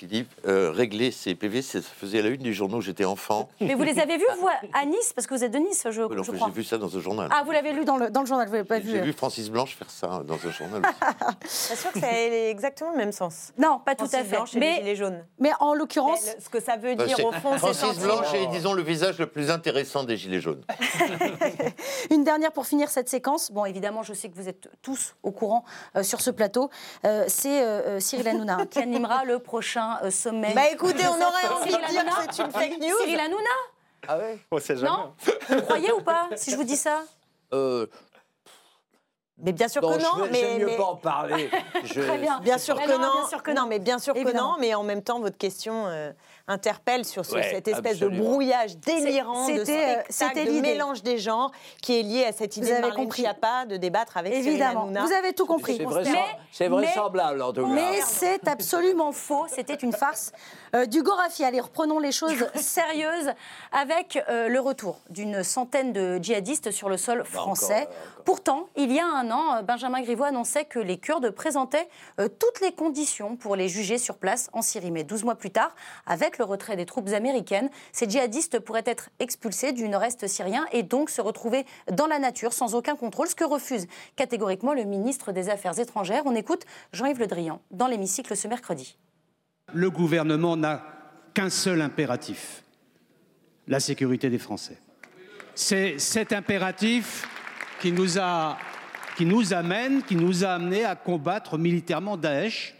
Philippe, 0.00 0.32
euh, 0.48 0.70
régler 0.70 1.10
ses 1.10 1.34
PV, 1.34 1.60
ça 1.60 1.82
faisait 1.82 2.22
la 2.22 2.30
une 2.30 2.40
des 2.40 2.54
journaux, 2.54 2.80
j'étais 2.80 3.04
enfant. 3.04 3.50
Mais 3.60 3.74
vous 3.74 3.82
les 3.82 3.98
avez 3.98 4.16
vus, 4.16 4.24
vous, 4.40 4.48
à 4.72 4.86
Nice? 4.86 5.12
Parce 5.14 5.26
que 5.26 5.34
vous 5.34 5.44
êtes 5.44 5.52
de 5.52 5.58
Nice, 5.58 5.82
je, 5.84 5.90
je 5.90 6.06
que 6.06 6.36
crois. 6.36 6.48
J'ai 6.48 6.54
vu 6.54 6.64
ça 6.64 6.78
dans 6.78 6.96
un 6.96 7.00
journal. 7.00 7.28
Ah, 7.30 7.42
vous 7.44 7.50
l'avez 7.50 7.74
lu 7.74 7.84
dans 7.84 7.98
le, 7.98 8.08
dans 8.08 8.20
le 8.22 8.26
journal, 8.26 8.46
vous 8.48 8.54
l'avez 8.54 8.66
pas 8.66 8.78
vu 8.78 8.90
J'ai 8.92 9.00
euh. 9.00 9.02
vu 9.02 9.12
Francis 9.12 9.50
Blanche 9.50 9.76
faire 9.76 9.90
ça 9.90 10.22
dans 10.26 10.36
un 10.36 10.50
journal. 10.52 10.80
Bien 10.80 10.90
sûr 11.46 11.92
que 11.92 12.00
ça 12.00 12.06
a 12.06 12.48
exactement 12.48 12.92
le 12.92 12.96
même 12.96 13.12
sens. 13.12 13.52
Non, 13.58 13.78
pas 13.84 13.94
tout 13.94 14.04
à 14.04 14.08
Francis 14.08 14.26
fait. 14.30 14.36
Blanche 14.36 14.54
et 14.54 14.58
les 14.58 14.60
Mais, 14.60 14.76
gilets 14.78 14.96
jaunes. 14.96 15.24
mais 15.38 15.50
en 15.60 15.74
l'occurrence, 15.74 16.24
Mais 16.24 16.34
le- 16.36 16.40
ce 16.40 16.48
que 16.48 16.60
ça 16.62 16.76
veut 16.78 16.94
Bah, 16.94 17.04
dire 17.04 17.22
au 17.22 17.32
fond, 17.32 17.50
c'est 17.52 17.58
Francis 17.58 17.98
Blanche 17.98 18.32
est, 18.32 18.46
disons, 18.46 18.72
le 18.72 18.82
visage 18.82 19.18
le 19.18 19.26
plus 19.26 19.50
intéressant 19.50 20.04
des 20.04 20.16
Gilets 20.16 20.40
jaunes. 20.40 20.64
Une 22.10 22.24
dernière 22.24 22.52
pour 22.52 22.66
finir 22.66 22.88
cette 22.88 23.10
séquence. 23.10 23.52
Bon, 23.52 23.66
évidemment, 23.66 24.02
je 24.02 24.14
sais 24.14 24.30
que 24.30 24.36
vous 24.36 24.48
êtes 24.48 24.68
tous 24.80 25.14
au 25.22 25.30
courant 25.30 25.64
euh, 25.96 26.02
sur 26.02 26.22
ce 26.22 26.30
plateau. 26.30 26.70
Euh, 27.04 27.24
c'est 27.28 27.62
euh, 27.62 27.96
euh, 27.96 28.00
Cyril 28.00 28.28
Hanouna 28.28 28.54
hein, 28.60 28.66
qui 28.66 28.78
animera 28.78 29.24
le 29.26 29.38
prochain 29.38 29.89
euh, 30.02 30.10
sommet. 30.10 30.52
Bah 30.54 30.68
écoutez, 30.72 31.04
on 31.06 31.14
aurait 31.14 31.48
envie 31.60 31.72
de 31.72 31.90
dire 31.90 32.04
que 32.04 32.34
c'est 32.34 32.42
une 32.44 32.50
fake 32.52 32.78
news. 32.80 32.96
Cyril 33.00 33.20
Hanouna 33.20 33.50
Ah 34.08 34.18
ouais 34.18 34.38
On 34.50 34.58
sait 34.58 34.76
jamais. 34.76 34.90
Non 34.90 35.14
Vous 35.48 35.62
croyez 35.62 35.92
ou 35.92 36.00
pas 36.02 36.28
Si 36.36 36.50
je 36.50 36.56
vous 36.56 36.64
dis 36.64 36.76
ça 36.76 37.02
euh, 37.52 37.86
Mais 39.38 39.52
bien 39.52 39.68
sûr 39.68 39.80
que 39.82 39.86
non, 39.86 40.10
je 40.18 40.22
vais- 40.24 40.30
mais, 40.30 40.58
mieux 40.58 40.66
mais- 40.66 40.76
pas 40.76 40.84
en 40.84 40.96
parler. 40.96 41.50
Je- 41.84 42.00
Très 42.02 42.18
bien. 42.18 42.40
Bien 42.40 42.58
sûr 42.58 42.76
Mais 42.76 42.86
que 42.86 42.92
non, 42.92 42.98
non. 42.98 43.12
bien 43.20 43.28
sûr 43.28 43.42
que 43.42 43.50
non, 43.50 43.62
non. 43.62 43.68
mais 43.68 43.78
bien 43.78 43.98
sûr 43.98 44.14
que 44.14 44.32
non. 44.36 44.56
Mais 44.60 44.74
en 44.74 44.82
même 44.82 45.02
temps, 45.02 45.20
votre 45.20 45.38
question 45.38 45.86
euh, 45.86 46.12
interpelle 46.48 47.04
sur 47.04 47.24
ce- 47.24 47.34
Ouais, 47.36 47.50
cette 47.50 47.68
espèce 47.68 47.98
de 47.98 48.08
brouillage 48.08 48.76
délirant, 48.78 49.48
de 49.48 49.58
c'était, 49.58 49.98
euh, 49.98 50.02
spectacle, 50.10 50.52
de 50.54 50.60
mélange 50.60 51.02
des 51.02 51.18
genres 51.18 51.50
qui 51.82 51.98
est 51.98 52.02
lié 52.02 52.24
à 52.24 52.32
cette 52.32 52.56
idée 52.56 52.68
avez 52.72 52.76
de 52.82 52.86
Marlène 52.88 53.04
compris. 53.04 53.22
Schiappa 53.22 53.66
de 53.66 53.76
débattre 53.76 54.16
avec 54.16 54.32
Évidemment. 54.34 54.86
Vous 54.86 55.12
avez 55.12 55.32
tout 55.32 55.46
compris. 55.46 55.78
C'est 56.52 56.68
vraisemblable, 56.68 57.42
en 57.42 57.52
tout 57.52 57.62
cas. 57.62 57.68
Mais 57.68 58.00
c'est 58.04 58.46
absolument 58.48 59.12
faux. 59.12 59.46
C'était 59.48 59.74
une 59.74 59.92
farce 59.92 60.32
euh, 60.74 60.86
du 60.86 61.02
Gorafi. 61.02 61.44
Allez, 61.44 61.60
reprenons 61.60 61.98
les 61.98 62.12
choses 62.12 62.46
sérieuses 62.54 63.32
avec 63.72 64.22
euh, 64.28 64.48
le 64.48 64.60
retour 64.60 65.00
d'une 65.10 65.42
centaine 65.42 65.92
de 65.92 66.18
djihadistes 66.18 66.70
sur 66.70 66.88
le 66.88 66.96
sol 66.96 67.24
français. 67.24 67.82
encore, 67.82 67.88
encore. 67.88 68.20
Pourtant, 68.24 68.68
il 68.76 68.92
y 68.92 68.98
a 68.98 69.06
un 69.06 69.30
an, 69.30 69.56
euh, 69.56 69.62
Benjamin 69.62 70.00
Griveaux 70.02 70.24
annonçait 70.24 70.64
que 70.64 70.78
les 70.78 70.98
Kurdes 70.98 71.30
présentaient 71.30 71.88
euh, 72.20 72.28
toutes 72.28 72.60
les 72.60 72.72
conditions 72.72 73.36
pour 73.36 73.56
les 73.56 73.68
juger 73.68 73.98
sur 73.98 74.18
place 74.18 74.50
en 74.52 74.62
Syrie. 74.62 74.90
Mais 74.90 75.04
12 75.04 75.24
mois 75.24 75.34
plus 75.34 75.50
tard, 75.50 75.74
avec 76.06 76.38
le 76.38 76.44
retrait 76.44 76.76
des 76.76 76.86
troupes 76.86 77.08
américaines, 77.08 77.70
ces 77.92 78.08
djihadistes 78.08 78.60
pourraient 78.60 78.84
être 78.86 79.10
expulsés 79.18 79.72
du 79.72 79.88
nord-est 79.88 80.26
syrien 80.26 80.66
et 80.72 80.82
donc 80.82 81.10
se 81.10 81.20
retrouver 81.20 81.66
dans 81.90 82.06
la 82.06 82.18
nature 82.18 82.52
sans 82.52 82.74
aucun 82.74 82.96
contrôle, 82.96 83.28
ce 83.28 83.34
que 83.34 83.44
refuse 83.44 83.86
catégoriquement 84.16 84.74
le 84.74 84.84
ministre 84.84 85.32
des 85.32 85.48
Affaires 85.48 85.78
étrangères. 85.78 86.22
On 86.26 86.34
écoute 86.34 86.64
Jean-Yves 86.92 87.20
Le 87.20 87.26
Drian 87.26 87.60
dans 87.70 87.86
l'hémicycle 87.86 88.36
ce 88.36 88.48
mercredi. 88.48 88.96
Le 89.74 89.90
gouvernement 89.90 90.56
n'a 90.56 90.84
qu'un 91.34 91.50
seul 91.50 91.80
impératif, 91.80 92.62
la 93.68 93.80
sécurité 93.80 94.30
des 94.30 94.38
Français. 94.38 94.78
C'est 95.54 95.98
cet 95.98 96.32
impératif 96.32 97.28
qui 97.80 97.92
nous, 97.92 98.18
a, 98.18 98.58
qui 99.16 99.26
amène, 99.54 100.02
qui 100.02 100.16
nous 100.16 100.44
a 100.44 100.50
amené 100.50 100.84
à 100.84 100.96
combattre 100.96 101.58
militairement 101.58 102.16
Daesh. 102.16 102.74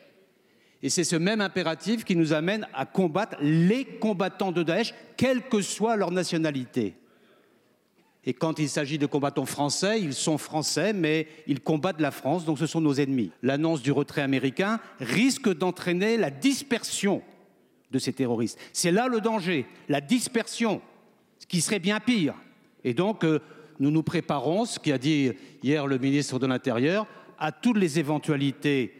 Et 0.82 0.88
c'est 0.88 1.04
ce 1.04 1.16
même 1.16 1.40
impératif 1.40 2.04
qui 2.04 2.16
nous 2.16 2.32
amène 2.32 2.66
à 2.72 2.86
combattre 2.86 3.36
les 3.40 3.84
combattants 3.84 4.52
de 4.52 4.62
Daesh, 4.62 4.94
quelle 5.16 5.42
que 5.42 5.60
soit 5.60 5.96
leur 5.96 6.10
nationalité. 6.10 6.96
Et 8.24 8.34
quand 8.34 8.58
il 8.58 8.68
s'agit 8.68 8.98
de 8.98 9.06
combattants 9.06 9.46
français, 9.46 10.00
ils 10.00 10.12
sont 10.12 10.36
français, 10.36 10.92
mais 10.92 11.26
ils 11.46 11.60
combattent 11.60 12.00
la 12.00 12.10
France, 12.10 12.44
donc 12.44 12.58
ce 12.58 12.66
sont 12.66 12.80
nos 12.80 12.94
ennemis. 12.94 13.30
L'annonce 13.42 13.82
du 13.82 13.92
retrait 13.92 14.20
américain 14.20 14.78
risque 15.00 15.52
d'entraîner 15.54 16.18
la 16.18 16.30
dispersion 16.30 17.22
de 17.90 17.98
ces 17.98 18.12
terroristes. 18.12 18.58
C'est 18.72 18.92
là 18.92 19.08
le 19.08 19.20
danger, 19.20 19.66
la 19.88 20.02
dispersion, 20.02 20.82
ce 21.38 21.46
qui 21.46 21.62
serait 21.62 21.78
bien 21.78 21.98
pire. 21.98 22.34
Et 22.84 22.92
donc, 22.92 23.24
euh, 23.24 23.40
nous 23.78 23.90
nous 23.90 24.02
préparons, 24.02 24.66
ce 24.66 24.78
qu'a 24.78 24.98
dit 24.98 25.32
hier 25.62 25.86
le 25.86 25.98
ministre 25.98 26.38
de 26.38 26.46
l'Intérieur, 26.46 27.06
à 27.38 27.52
toutes 27.52 27.78
les 27.78 27.98
éventualités, 27.98 28.92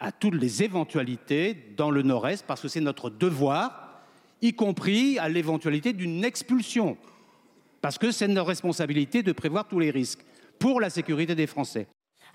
à 0.00 0.12
toutes 0.12 0.34
les 0.34 0.62
éventualités 0.62 1.56
dans 1.76 1.90
le 1.90 2.02
Nord-Est, 2.02 2.46
parce 2.46 2.62
que 2.62 2.68
c'est 2.68 2.80
notre 2.80 3.10
devoir, 3.10 4.00
y 4.40 4.54
compris 4.54 5.18
à 5.18 5.28
l'éventualité 5.28 5.92
d'une 5.92 6.24
expulsion 6.24 6.96
parce 7.82 7.98
que 7.98 8.10
c'est 8.10 8.28
notre 8.28 8.48
responsabilité 8.48 9.22
de 9.22 9.32
prévoir 9.32 9.66
tous 9.68 9.78
les 9.80 9.90
risques 9.90 10.24
pour 10.58 10.80
la 10.80 10.88
sécurité 10.88 11.34
des 11.34 11.46
Français. 11.46 11.88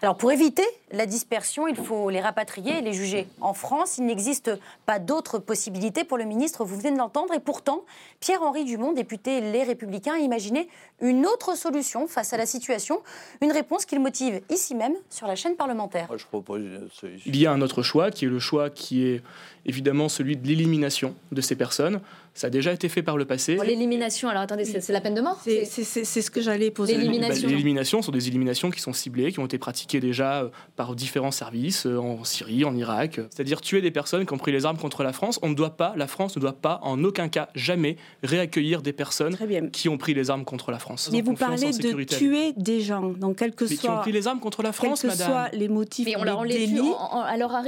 Alors 0.03 0.15
pour 0.15 0.31
éviter 0.31 0.63
la 0.91 1.07
dispersion, 1.07 1.67
il 1.67 1.75
faut 1.75 2.11
les 2.11 2.21
rapatrier 2.21 2.77
et 2.77 2.81
les 2.81 2.93
juger. 2.93 3.25
En 3.41 3.55
France, 3.55 3.97
il 3.97 4.05
n'existe 4.05 4.51
pas 4.85 4.99
d'autre 4.99 5.39
possibilité 5.39 6.03
pour 6.03 6.19
le 6.19 6.25
ministre, 6.25 6.63
vous 6.65 6.77
venez 6.77 6.91
de 6.91 6.97
l'entendre, 6.97 7.33
et 7.33 7.39
pourtant, 7.39 7.83
Pierre-Henri 8.19 8.63
Dumont, 8.63 8.93
député 8.93 9.41
Les 9.41 9.63
Républicains, 9.63 10.13
a 10.13 10.19
imaginé 10.19 10.69
une 11.01 11.25
autre 11.25 11.57
solution 11.57 12.07
face 12.07 12.31
à 12.31 12.37
la 12.37 12.45
situation, 12.45 13.01
une 13.41 13.51
réponse 13.51 13.85
qu'il 13.85 13.99
motive 13.99 14.41
ici 14.51 14.75
même 14.75 14.93
sur 15.09 15.25
la 15.25 15.35
chaîne 15.35 15.55
parlementaire. 15.55 16.05
Moi, 16.09 16.17
je 16.17 16.25
propose 16.27 16.61
une 16.61 16.89
solution. 16.91 17.23
Il 17.25 17.35
y 17.35 17.47
a 17.47 17.51
un 17.51 17.61
autre 17.61 17.81
choix 17.81 18.11
qui 18.11 18.25
est 18.25 18.29
le 18.29 18.39
choix 18.39 18.69
qui 18.69 19.07
est 19.07 19.23
évidemment 19.65 20.09
celui 20.09 20.37
de 20.37 20.47
l'élimination 20.47 21.15
de 21.31 21.41
ces 21.41 21.55
personnes. 21.55 22.01
Ça 22.38 22.47
a 22.47 22.49
déjà 22.51 22.71
été 22.71 22.88
fait 22.88 23.01
par 23.01 23.17
le 23.17 23.25
passé. 23.25 23.55
Bon, 23.55 23.63
L'élimination, 23.63 24.29
alors 24.29 24.43
attendez, 24.43 24.63
c'est 24.63 24.93
la 24.93 25.01
peine 25.01 25.15
de 25.15 25.21
mort 25.21 25.41
C'est 25.43 25.63
ce 26.03 26.29
que 26.29 26.39
j'allais 26.39 26.69
poser. 26.69 26.95
L'élimination. 26.95 27.47
Bah, 27.47 27.47
les 27.47 27.53
éliminations 27.53 28.01
sont 28.03 28.11
des 28.11 28.27
éliminations 28.27 28.69
qui 28.69 28.79
sont 28.79 28.93
ciblées, 28.93 29.31
qui 29.31 29.39
ont 29.39 29.45
été 29.45 29.57
pratiquées 29.57 29.99
déjà 29.99 30.43
euh, 30.43 30.49
par 30.75 30.95
différents 30.95 31.31
services 31.31 31.88
euh, 31.88 31.97
en 31.97 32.23
Syrie, 32.23 32.63
en 32.63 32.75
Irak. 32.75 33.19
C'est-à-dire 33.31 33.59
tuer 33.61 33.81
des 33.81 33.89
personnes 33.89 34.27
qui 34.27 34.33
ont 34.33 34.38
pris 34.38 34.51
les 34.51 34.67
armes 34.67 34.77
contre 34.77 35.01
la 35.01 35.13
France. 35.13 35.39
On 35.41 35.49
ne 35.49 35.55
doit 35.55 35.75
pas, 35.77 35.93
la 35.97 36.05
France 36.05 36.35
ne 36.35 36.41
doit 36.41 36.53
pas, 36.53 36.79
en 36.83 37.03
aucun 37.03 37.27
cas, 37.27 37.49
jamais 37.55 37.97
réaccueillir 38.21 38.83
des 38.83 38.93
personnes 38.93 39.35
qui 39.71 39.89
ont 39.89 39.97
pris 39.97 40.13
les 40.13 40.29
armes 40.29 40.45
contre 40.45 40.69
la 40.69 40.77
France. 40.77 41.09
Mais 41.11 41.21
vous 41.21 41.33
parlez 41.33 41.71
de 41.71 42.03
tuer 42.03 42.53
des 42.55 42.81
gens, 42.81 43.01
donc 43.01 43.38
quel 43.38 43.55
que 43.55 43.65
Mais 43.65 43.77
qui 43.77 43.88
ont 43.88 43.93
soit, 43.93 44.01
pris 44.01 44.11
les 44.11 44.27
armes 44.27 44.39
contre 44.39 44.61
la 44.61 44.73
France, 44.73 45.01
quels 45.01 45.09
que 45.09 45.17
madame. 45.17 45.31
soient 45.31 45.49
les 45.53 45.69
motifs 45.69 46.05
Mais 46.05 46.15
on, 46.15 46.38
on 46.38 46.43
les 46.43 46.53
tue 46.53 46.59
délits, 46.67 46.81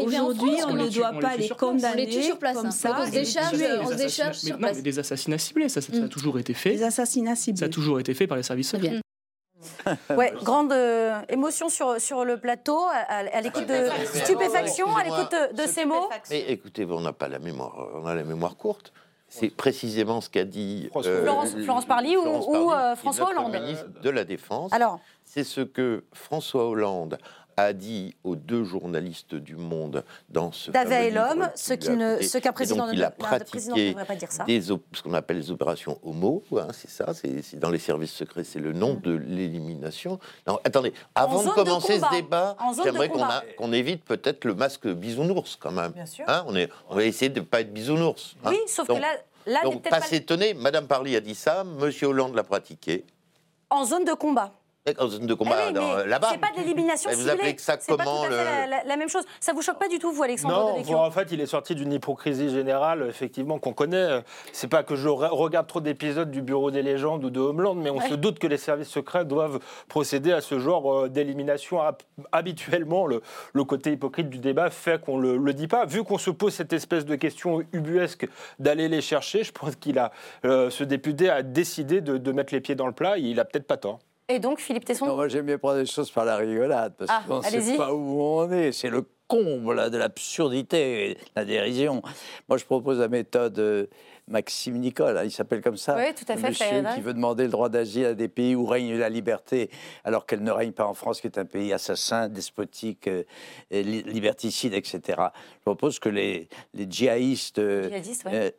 aujourd'hui, 0.06 0.58
France. 0.58 0.66
on 0.68 0.74
on 0.74 0.84
ne 0.84 0.90
doit 0.90 1.12
on 1.16 1.20
pas 1.20 1.38
les 1.38 1.50
condamner 1.50 2.04
On 2.04 2.06
les 2.06 2.10
tue 2.10 2.24
sur 2.24 2.38
place, 2.38 2.56
comme 2.56 2.68
hein. 2.68 2.72
ça. 2.72 2.90
Donc 2.90 2.98
on 3.00 3.06
se 3.08 3.12
décharge, 3.12 3.58
on 3.82 3.98
se 3.98 4.38
sur 4.38 4.59
non, 4.60 4.70
mais 4.76 4.82
des 4.82 5.00
assassinats 5.00 5.38
ciblés, 5.38 5.70
ça, 5.70 5.82
ça 5.82 5.92
a 5.94 6.00
Mm. 6.02 6.10
toujours 6.10 6.38
été 6.40 6.54
fait. 6.54 6.70
Les 6.72 6.84
assassinats 6.84 7.36
Ça 7.36 7.44
ciblés. 7.44 7.64
a 7.64 7.70
toujours 7.70 8.00
été 8.00 8.14
fait 8.14 8.28
par 8.28 8.38
les 8.38 8.44
services 8.44 8.70
secrets. 8.70 9.00
Ouais, 10.16 10.34
grande 10.44 10.72
euh, 10.72 11.20
émotion 11.28 11.68
sur, 11.70 12.00
sur 12.00 12.24
le 12.24 12.38
plateau, 12.38 12.80
à, 13.10 13.42
l'écoute 13.42 13.66
de 13.68 13.90
stupéfaction, 14.24 14.96
à 14.96 15.04
l'écoute 15.04 15.32
de, 15.32 15.62
de 15.64 15.68
ces 15.68 15.84
mots. 15.86 16.10
Mais 16.30 16.46
écoutez, 16.50 16.86
on 16.86 17.02
n'a 17.02 17.12
pas 17.14 17.28
la 17.28 17.40
mémoire, 17.40 17.76
on 17.96 18.06
a 18.06 18.16
la 18.16 18.24
mémoire 18.24 18.56
courte. 18.56 18.94
C'est 19.28 19.50
précisément 19.50 20.22
ce 20.22 20.30
qu'a 20.30 20.44
dit 20.46 20.88
François- 20.92 21.22
Florence- 21.22 21.56
Florence 21.64 21.86
Parly 21.86 22.18
ou- 22.18 22.22
Florence 22.22 22.46
ou, 22.48 22.52
Parly, 22.70 22.84
euh, 22.92 22.96
François 22.96 23.30
Hollande 23.30 23.52
ministre 23.54 23.86
de 24.02 24.10
la 24.10 24.24
Défense. 24.24 24.74
Alors, 24.74 25.00
C'est 25.26 25.44
ce 25.44 25.62
que 25.62 26.04
François 26.14 26.68
Hollande 26.68 27.18
a 27.64 27.74
dit 27.74 28.16
aux 28.24 28.36
deux 28.36 28.64
journalistes 28.64 29.36
du 29.36 29.56
Monde 29.56 30.04
dans 30.30 30.52
ce 30.52 30.72
fameux 30.72 30.92
et 30.94 31.12
l'homme, 31.12 31.50
ce 31.56 31.74
ne- 31.74 32.40
qu'un 32.40 32.52
président 32.54 32.86
donc, 32.86 32.90
ne- 32.90 32.94
il 32.98 33.04
a 33.04 33.10
ne 33.10 33.14
pratiqué 33.16 33.60
devrait 33.90 34.06
pas 34.06 34.16
dire 34.16 34.32
ça. 34.32 34.44
des 34.46 34.62
ce 34.62 34.74
qu'on 35.04 35.14
appelle 35.14 35.38
les 35.38 35.52
opérations 35.52 36.00
homo, 36.04 36.44
hein, 36.58 36.68
c'est 36.74 36.90
ça, 36.90 37.14
c'est 37.14 37.58
dans 37.60 37.70
les 37.70 37.80
services 37.80 38.14
secrets, 38.14 38.44
c'est 38.44 38.60
le 38.60 38.74
nom 38.74 38.94
de 38.96 39.12
l'élimination. 39.14 40.20
Non, 40.48 40.60
attendez, 40.64 40.94
avant 41.16 41.44
de 41.44 41.50
commencer 41.50 42.00
ce 42.00 42.10
débat, 42.12 42.56
j'aimerais 42.84 43.10
qu'on 43.58 43.72
évite 43.74 44.04
peut-être 44.04 44.46
le 44.46 44.56
masque 44.56 44.88
bisounours 44.88 45.56
quand 45.60 45.72
même. 45.72 45.92
Bien 45.92 46.06
sûr. 46.06 46.26
Hein, 46.28 46.44
on, 46.48 46.56
est, 46.56 46.70
on 46.90 46.96
va 46.96 47.04
essayer 47.04 47.30
de 47.30 47.40
ne 47.40 47.46
pas 47.46 47.62
être 47.62 47.74
bisounours. 47.74 48.36
hein. 48.44 48.50
oui, 48.52 48.60
sauf 48.68 48.88
Donc- 48.88 48.98
que 48.98 49.02
là, 49.02 49.14
là 49.46 49.62
Donc, 49.64 49.88
pas 49.90 50.02
s'étonner, 50.02 50.54
Madame 50.54 50.88
Parly 50.88 51.16
a 51.16 51.22
dit 51.22 51.36
ça, 51.36 51.64
Monsieur 51.64 52.08
Hollande 52.08 52.36
l'a 52.36 52.44
pratiqué. 52.44 53.06
en 53.70 53.86
zone 53.86 54.04
de 54.06 54.14
combat. 54.14 54.52
En 55.00 55.08
zone 55.08 55.26
de 55.28 55.34
Eh 55.34 55.38
combat, 55.38 55.56
oui, 55.68 55.74
dans- 55.74 55.98
mais 55.98 56.08
là-bas. 56.08 56.30
C'est 56.32 56.38
pas 56.40 56.52
de 56.52 56.58
l'élimination 56.62 57.12
vous 57.12 57.28
appelez 57.30 57.56
que 57.56 57.62
ça 57.62 57.78
comment, 57.88 58.26
le- 58.26 58.36
la, 58.36 58.68
la- 58.68 58.84
la 58.84 58.96
même 58.98 59.10
chose. 59.10 59.24
Ça 59.40 59.54
vous 59.54 59.62
choque 59.62 59.78
pas 59.80 59.88
du 59.88 60.00
tout, 60.00 60.12
vous, 60.12 60.24
Alexandre 60.24 60.78
Non, 60.90 61.00
en 61.00 61.12
fait, 61.12 61.28
il 61.32 61.42
est 61.42 61.46
sorti 61.46 61.76
d'une 61.76 61.92
hypocrisie 61.94 62.50
générale, 62.50 63.06
effectivement, 63.10 63.60
qu'on 63.60 63.74
connaît. 63.74 64.24
C'est 64.54 64.68
pas 64.68 64.84
que 64.84 64.96
je 64.96 65.08
re- 65.10 65.30
regarde 65.30 65.68
trop 65.68 65.82
d'épisodes 65.82 66.32
du 66.32 66.42
Bureau 66.42 66.72
des 66.72 66.82
légendes 66.82 67.24
ou 67.26 67.30
de 67.30 67.40
Homeland, 67.40 67.76
mais 67.76 67.90
on 67.90 67.98
Ouais. 67.98 68.10
se 68.10 68.16
doute 68.16 68.40
que 68.40 68.48
les 68.48 68.58
services 68.58 68.90
secrets 68.90 69.26
doivent 69.26 69.60
procéder 69.88 70.32
à 70.32 70.42
ce 70.42 70.60
genre 70.60 70.94
euh, 71.06 71.10
d'élimination. 71.10 71.82
Hab- 71.82 71.98
Habituellement, 72.32 73.06
le, 73.08 73.22
le 73.54 73.64
côté 73.64 73.92
hypocrite 73.92 74.30
du 74.30 74.38
débat 74.40 74.70
fait 74.70 75.02
qu'on 75.02 75.18
le, 75.20 75.38
le 75.38 75.54
dit 75.54 75.68
pas. 75.68 75.86
Vu 75.86 76.04
qu'on 76.04 76.18
se 76.18 76.30
pose 76.30 76.54
cette 76.54 76.74
espèce 76.74 77.06
de 77.06 77.16
question 77.16 77.64
ubuesque 77.74 78.28
d'aller 78.60 78.88
les 78.88 79.02
chercher, 79.02 79.44
je 79.44 79.52
pense 79.52 79.76
qu'il 79.76 80.00
a, 80.00 80.12
euh, 80.46 80.70
ce 80.70 80.84
député 80.84 81.30
a 81.30 81.42
décidé 81.44 82.02
de, 82.02 82.18
de 82.18 82.32
mettre 82.32 82.54
les 82.54 82.62
pieds 82.62 82.76
dans 82.76 82.88
le 82.88 82.94
plat. 82.94 83.18
Et 83.18 83.22
il 83.22 83.40
a 83.40 83.46
peut-être 83.46 83.68
pas 83.68 83.78
tort. 83.78 84.00
Et 84.32 84.38
donc, 84.40 84.60
Philippe 84.60 84.86
Tesson 84.86 85.08
Non, 85.08 85.16
moi 85.16 85.28
j'aime 85.28 85.48
bien 85.48 85.58
prendre 85.58 85.80
les 85.80 85.86
choses 85.88 86.12
par 86.12 86.24
la 86.24 86.38
rigolade, 86.38 86.94
parce 86.98 87.10
Ah, 87.12 87.24
qu'on 87.28 87.38
ne 87.40 87.44
sait 87.44 87.78
pas 87.78 87.94
où 87.94 88.22
on 88.22 88.52
est. 88.52 88.72
C'est 88.72 88.90
le 88.90 89.04
comble 89.28 89.90
de 89.90 89.98
l'absurdité, 89.98 91.18
la 91.36 91.46
dérision. 91.46 92.02
Moi 92.48 92.58
je 92.58 92.66
propose 92.66 93.00
la 93.00 93.08
méthode 93.08 93.58
euh, 93.60 93.86
Maxime 94.30 94.78
Nicole, 94.78 95.18
hein, 95.18 95.24
il 95.24 95.32
s'appelle 95.32 95.62
comme 95.62 95.78
ça. 95.78 95.96
Oui, 95.98 96.14
tout 96.16 96.32
à 96.32 96.38
fait, 96.38 96.50
Monsieur 96.50 96.84
qui 96.96 97.02
veut 97.02 97.14
demander 97.14 97.44
le 97.44 97.50
droit 97.50 97.70
d'asile 97.70 98.06
à 98.06 98.14
des 98.14 98.28
pays 98.28 98.56
où 98.56 98.66
règne 98.66 98.96
la 98.98 99.10
liberté, 99.10 99.70
alors 100.04 100.26
qu'elle 100.26 100.44
ne 100.44 100.52
règne 100.52 100.72
pas 100.72 100.86
en 100.86 100.94
France, 100.94 101.20
qui 101.22 101.28
est 101.28 101.38
un 101.38 101.46
pays 101.46 101.74
assassin, 101.74 102.30
despotique, 102.30 103.08
euh, 103.08 103.24
et 103.72 103.84
li- 103.84 104.04
liberticide, 104.04 104.74
etc. 104.74 105.02
Je 105.58 105.62
propose 105.62 106.00
que 106.00 106.10
les, 106.10 106.48
les 106.74 106.86
djihadistes, 106.90 107.60
euh, 107.60 107.88
Djihadistes, 107.88 108.26
ouais. 108.26 108.54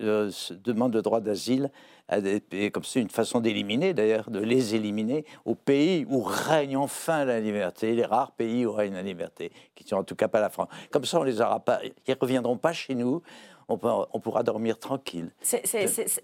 euh, 0.00 0.30
demandent 0.64 0.94
le 0.94 1.02
droit 1.02 1.20
d'asile 1.20 1.70
à 2.08 2.20
des 2.20 2.38
pays, 2.40 2.70
comme 2.70 2.84
c'est 2.84 3.00
une 3.00 3.10
façon 3.10 3.40
d'éliminer 3.40 3.92
d'ailleurs, 3.92 4.30
de 4.30 4.38
les 4.38 4.74
éliminer 4.76 5.24
aux 5.44 5.56
pays 5.56 6.06
où 6.08 6.22
règne 6.22 6.76
enfin 6.76 7.24
la 7.24 7.40
liberté, 7.40 7.94
les 7.94 8.04
rares 8.04 8.30
pays 8.32 8.64
où 8.64 8.72
règne 8.72 8.94
la 8.94 9.02
liberté, 9.02 9.50
qui 9.74 9.86
sont 9.86 9.96
en 9.96 10.04
tout 10.04 10.14
cas 10.14 10.28
pas 10.28 10.40
la 10.40 10.48
France. 10.48 10.68
Comme 10.90 11.04
ça, 11.04 11.18
on 11.18 11.24
les 11.24 11.40
aura 11.40 11.58
pas, 11.60 11.80
ils 12.06 12.16
reviendront 12.20 12.56
pas 12.56 12.72
chez 12.72 12.94
nous. 12.94 13.22
On, 13.68 13.78
peut- 13.78 13.88
on 14.12 14.20
pourra 14.20 14.44
dormir 14.44 14.78
tranquille. 14.78 15.30
C'est- 15.40 15.66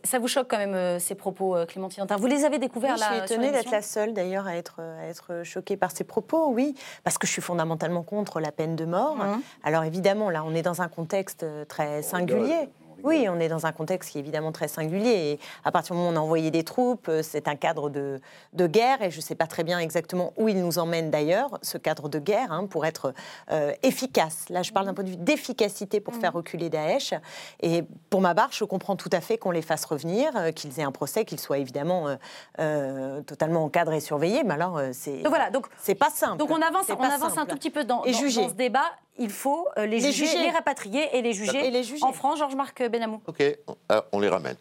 ça 0.04 0.18
vous 0.20 0.28
choque 0.28 0.46
quand 0.48 0.58
même 0.58 0.74
euh, 0.74 0.98
ces 1.00 1.16
propos, 1.16 1.56
euh, 1.56 1.66
Clémentine 1.66 2.06
Vous 2.18 2.26
les 2.28 2.44
avez 2.44 2.60
découverts 2.60 2.94
Oui, 2.94 3.00
là 3.00 3.06
je 3.10 3.14
suis 3.26 3.34
étonnée 3.34 3.50
d'être 3.50 3.70
la 3.72 3.82
seule 3.82 4.12
d'ailleurs 4.14 4.46
à 4.46 4.56
être, 4.56 4.80
à 4.80 5.06
être 5.06 5.42
choquée 5.42 5.76
par 5.76 5.90
ces 5.90 6.04
propos, 6.04 6.50
oui, 6.50 6.76
parce 7.02 7.18
que 7.18 7.26
je 7.26 7.32
suis 7.32 7.42
fondamentalement 7.42 8.04
contre 8.04 8.38
la 8.38 8.52
peine 8.52 8.76
de 8.76 8.84
mort. 8.84 9.16
Mhm. 9.16 9.40
Alors 9.64 9.82
évidemment, 9.82 10.30
là, 10.30 10.44
on 10.44 10.54
est 10.54 10.62
dans 10.62 10.82
un 10.82 10.88
contexte 10.88 11.42
euh, 11.42 11.64
très 11.64 12.02
singulier. 12.02 12.68
Oui, 13.02 13.26
on 13.28 13.40
est 13.40 13.48
dans 13.48 13.66
un 13.66 13.72
contexte 13.72 14.10
qui 14.10 14.18
est 14.18 14.20
évidemment 14.20 14.52
très 14.52 14.68
singulier. 14.68 15.10
Et 15.10 15.40
à 15.64 15.72
partir 15.72 15.94
du 15.94 15.98
moment 15.98 16.10
où 16.10 16.14
on 16.14 16.16
a 16.16 16.22
envoyé 16.22 16.50
des 16.50 16.64
troupes, 16.64 17.08
euh, 17.08 17.22
c'est 17.22 17.48
un 17.48 17.56
cadre 17.56 17.90
de, 17.90 18.20
de 18.52 18.66
guerre. 18.66 19.02
Et 19.02 19.10
je 19.10 19.16
ne 19.16 19.22
sais 19.22 19.34
pas 19.34 19.46
très 19.46 19.64
bien 19.64 19.78
exactement 19.78 20.32
où 20.36 20.48
il 20.48 20.60
nous 20.60 20.78
emmène 20.78 21.10
d'ailleurs, 21.10 21.58
ce 21.62 21.78
cadre 21.78 22.08
de 22.08 22.18
guerre, 22.18 22.52
hein, 22.52 22.66
pour 22.66 22.86
être 22.86 23.14
euh, 23.50 23.72
efficace. 23.82 24.46
Là, 24.48 24.62
je 24.62 24.72
parle 24.72 24.86
d'un 24.86 24.94
point 24.94 25.04
de 25.04 25.10
vue 25.10 25.16
d'efficacité 25.16 26.00
pour 26.00 26.14
faire 26.14 26.32
reculer 26.32 26.70
Daesh. 26.70 27.14
Et 27.60 27.84
pour 28.10 28.20
ma 28.20 28.34
part, 28.34 28.50
je 28.52 28.64
comprends 28.64 28.96
tout 28.96 29.10
à 29.12 29.20
fait 29.20 29.38
qu'on 29.38 29.50
les 29.50 29.62
fasse 29.62 29.84
revenir, 29.84 30.36
euh, 30.36 30.50
qu'ils 30.52 30.78
aient 30.78 30.84
un 30.84 30.92
procès, 30.92 31.24
qu'ils 31.24 31.40
soient 31.40 31.58
évidemment 31.58 32.08
euh, 32.08 32.16
euh, 32.58 33.22
totalement 33.22 33.64
encadrés 33.64 33.98
et 33.98 34.00
surveillés. 34.00 34.44
Mais 34.44 34.54
alors, 34.54 34.80
c'est 34.92 35.26
voilà, 35.26 35.50
donc 35.50 35.66
c'est 35.78 35.94
pas 35.94 36.10
simple. 36.10 36.38
Donc 36.38 36.50
on 36.50 36.60
avance, 36.60 36.86
on 36.88 37.02
avance 37.02 37.38
un 37.38 37.46
tout 37.46 37.56
petit 37.56 37.70
peu 37.70 37.84
dans 37.84 38.02
ce 38.04 38.54
débat. 38.54 38.90
Il 39.18 39.30
faut 39.30 39.68
euh, 39.78 39.84
les, 39.86 40.00
Les 40.00 40.12
juger, 40.12 40.26
juger. 40.26 40.42
les 40.42 40.50
rapatrier 40.50 41.16
et 41.16 41.22
les 41.22 41.32
juger, 41.34 41.66
Et 41.66 41.70
les 41.70 41.82
juger. 41.84 42.02
en 42.04 42.12
France. 42.12 42.38
Georges-Marc 42.38 42.82
Benamou. 42.88 43.20
Ok, 43.26 43.42
ah, 43.88 44.04
on 44.12 44.20
les 44.20 44.28
ramène. 44.28 44.56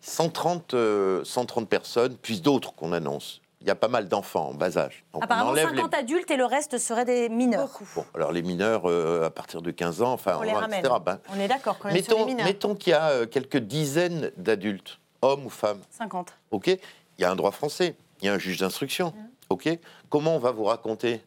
130, 0.00 0.74
euh, 0.74 1.24
130 1.24 1.68
personnes, 1.68 2.16
puis 2.20 2.40
d'autres 2.40 2.74
qu'on 2.74 2.92
annonce. 2.92 3.40
Il 3.60 3.68
y 3.68 3.70
a 3.70 3.76
pas 3.76 3.86
mal 3.86 4.08
d'enfants 4.08 4.48
en 4.48 4.54
bas 4.54 4.76
âge. 4.76 5.04
Donc 5.12 5.22
on 5.22 5.24
Apparemment 5.24 5.50
enlève 5.50 5.68
les- 5.70 5.76
50 5.76 5.94
adultes 5.94 6.30
et 6.32 6.36
le 6.36 6.44
reste 6.44 6.78
seraient 6.78 7.04
des 7.04 7.28
mineurs. 7.28 7.70
Bon, 7.94 8.04
alors 8.12 8.32
les 8.32 8.42
mineurs, 8.42 8.90
euh, 8.90 9.24
à 9.26 9.30
partir 9.30 9.62
de 9.62 9.70
15 9.70 10.02
ans, 10.02 10.12
enfin, 10.12 10.36
On 10.40 10.42
les 10.42 10.50
ramène. 10.52 10.80
etc. 10.80 10.94
ben, 11.04 11.20
On 11.32 11.38
est 11.38 11.46
d'accord 11.46 11.78
quand 11.78 11.88
même 11.92 12.02
sur 12.02 12.10
les 12.12 12.18
mettons 12.18 12.26
mineurs. 12.26 12.46
mettons 12.46 12.74
qu'il 12.74 12.90
y 12.90 12.94
a 12.94 13.08
euh, 13.10 13.26
quelques 13.26 13.58
dizaines 13.58 14.32
d'adultes, 14.36 14.98
hommes 15.22 15.46
ou 15.46 15.50
femmes. 15.50 15.80
50. 15.90 16.32
Ok, 16.50 16.66
il 16.66 16.78
y 17.18 17.24
a 17.24 17.30
un 17.30 17.36
droit 17.36 17.52
français, 17.52 17.94
il 18.20 18.26
y 18.26 18.28
a 18.28 18.32
un 18.34 18.38
juge 18.38 18.58
d'instruction. 18.58 19.14
Ok, 19.48 19.68
comment 20.10 20.34
on 20.34 20.38
va 20.40 20.50
vous 20.50 20.64
raconter 20.64 21.20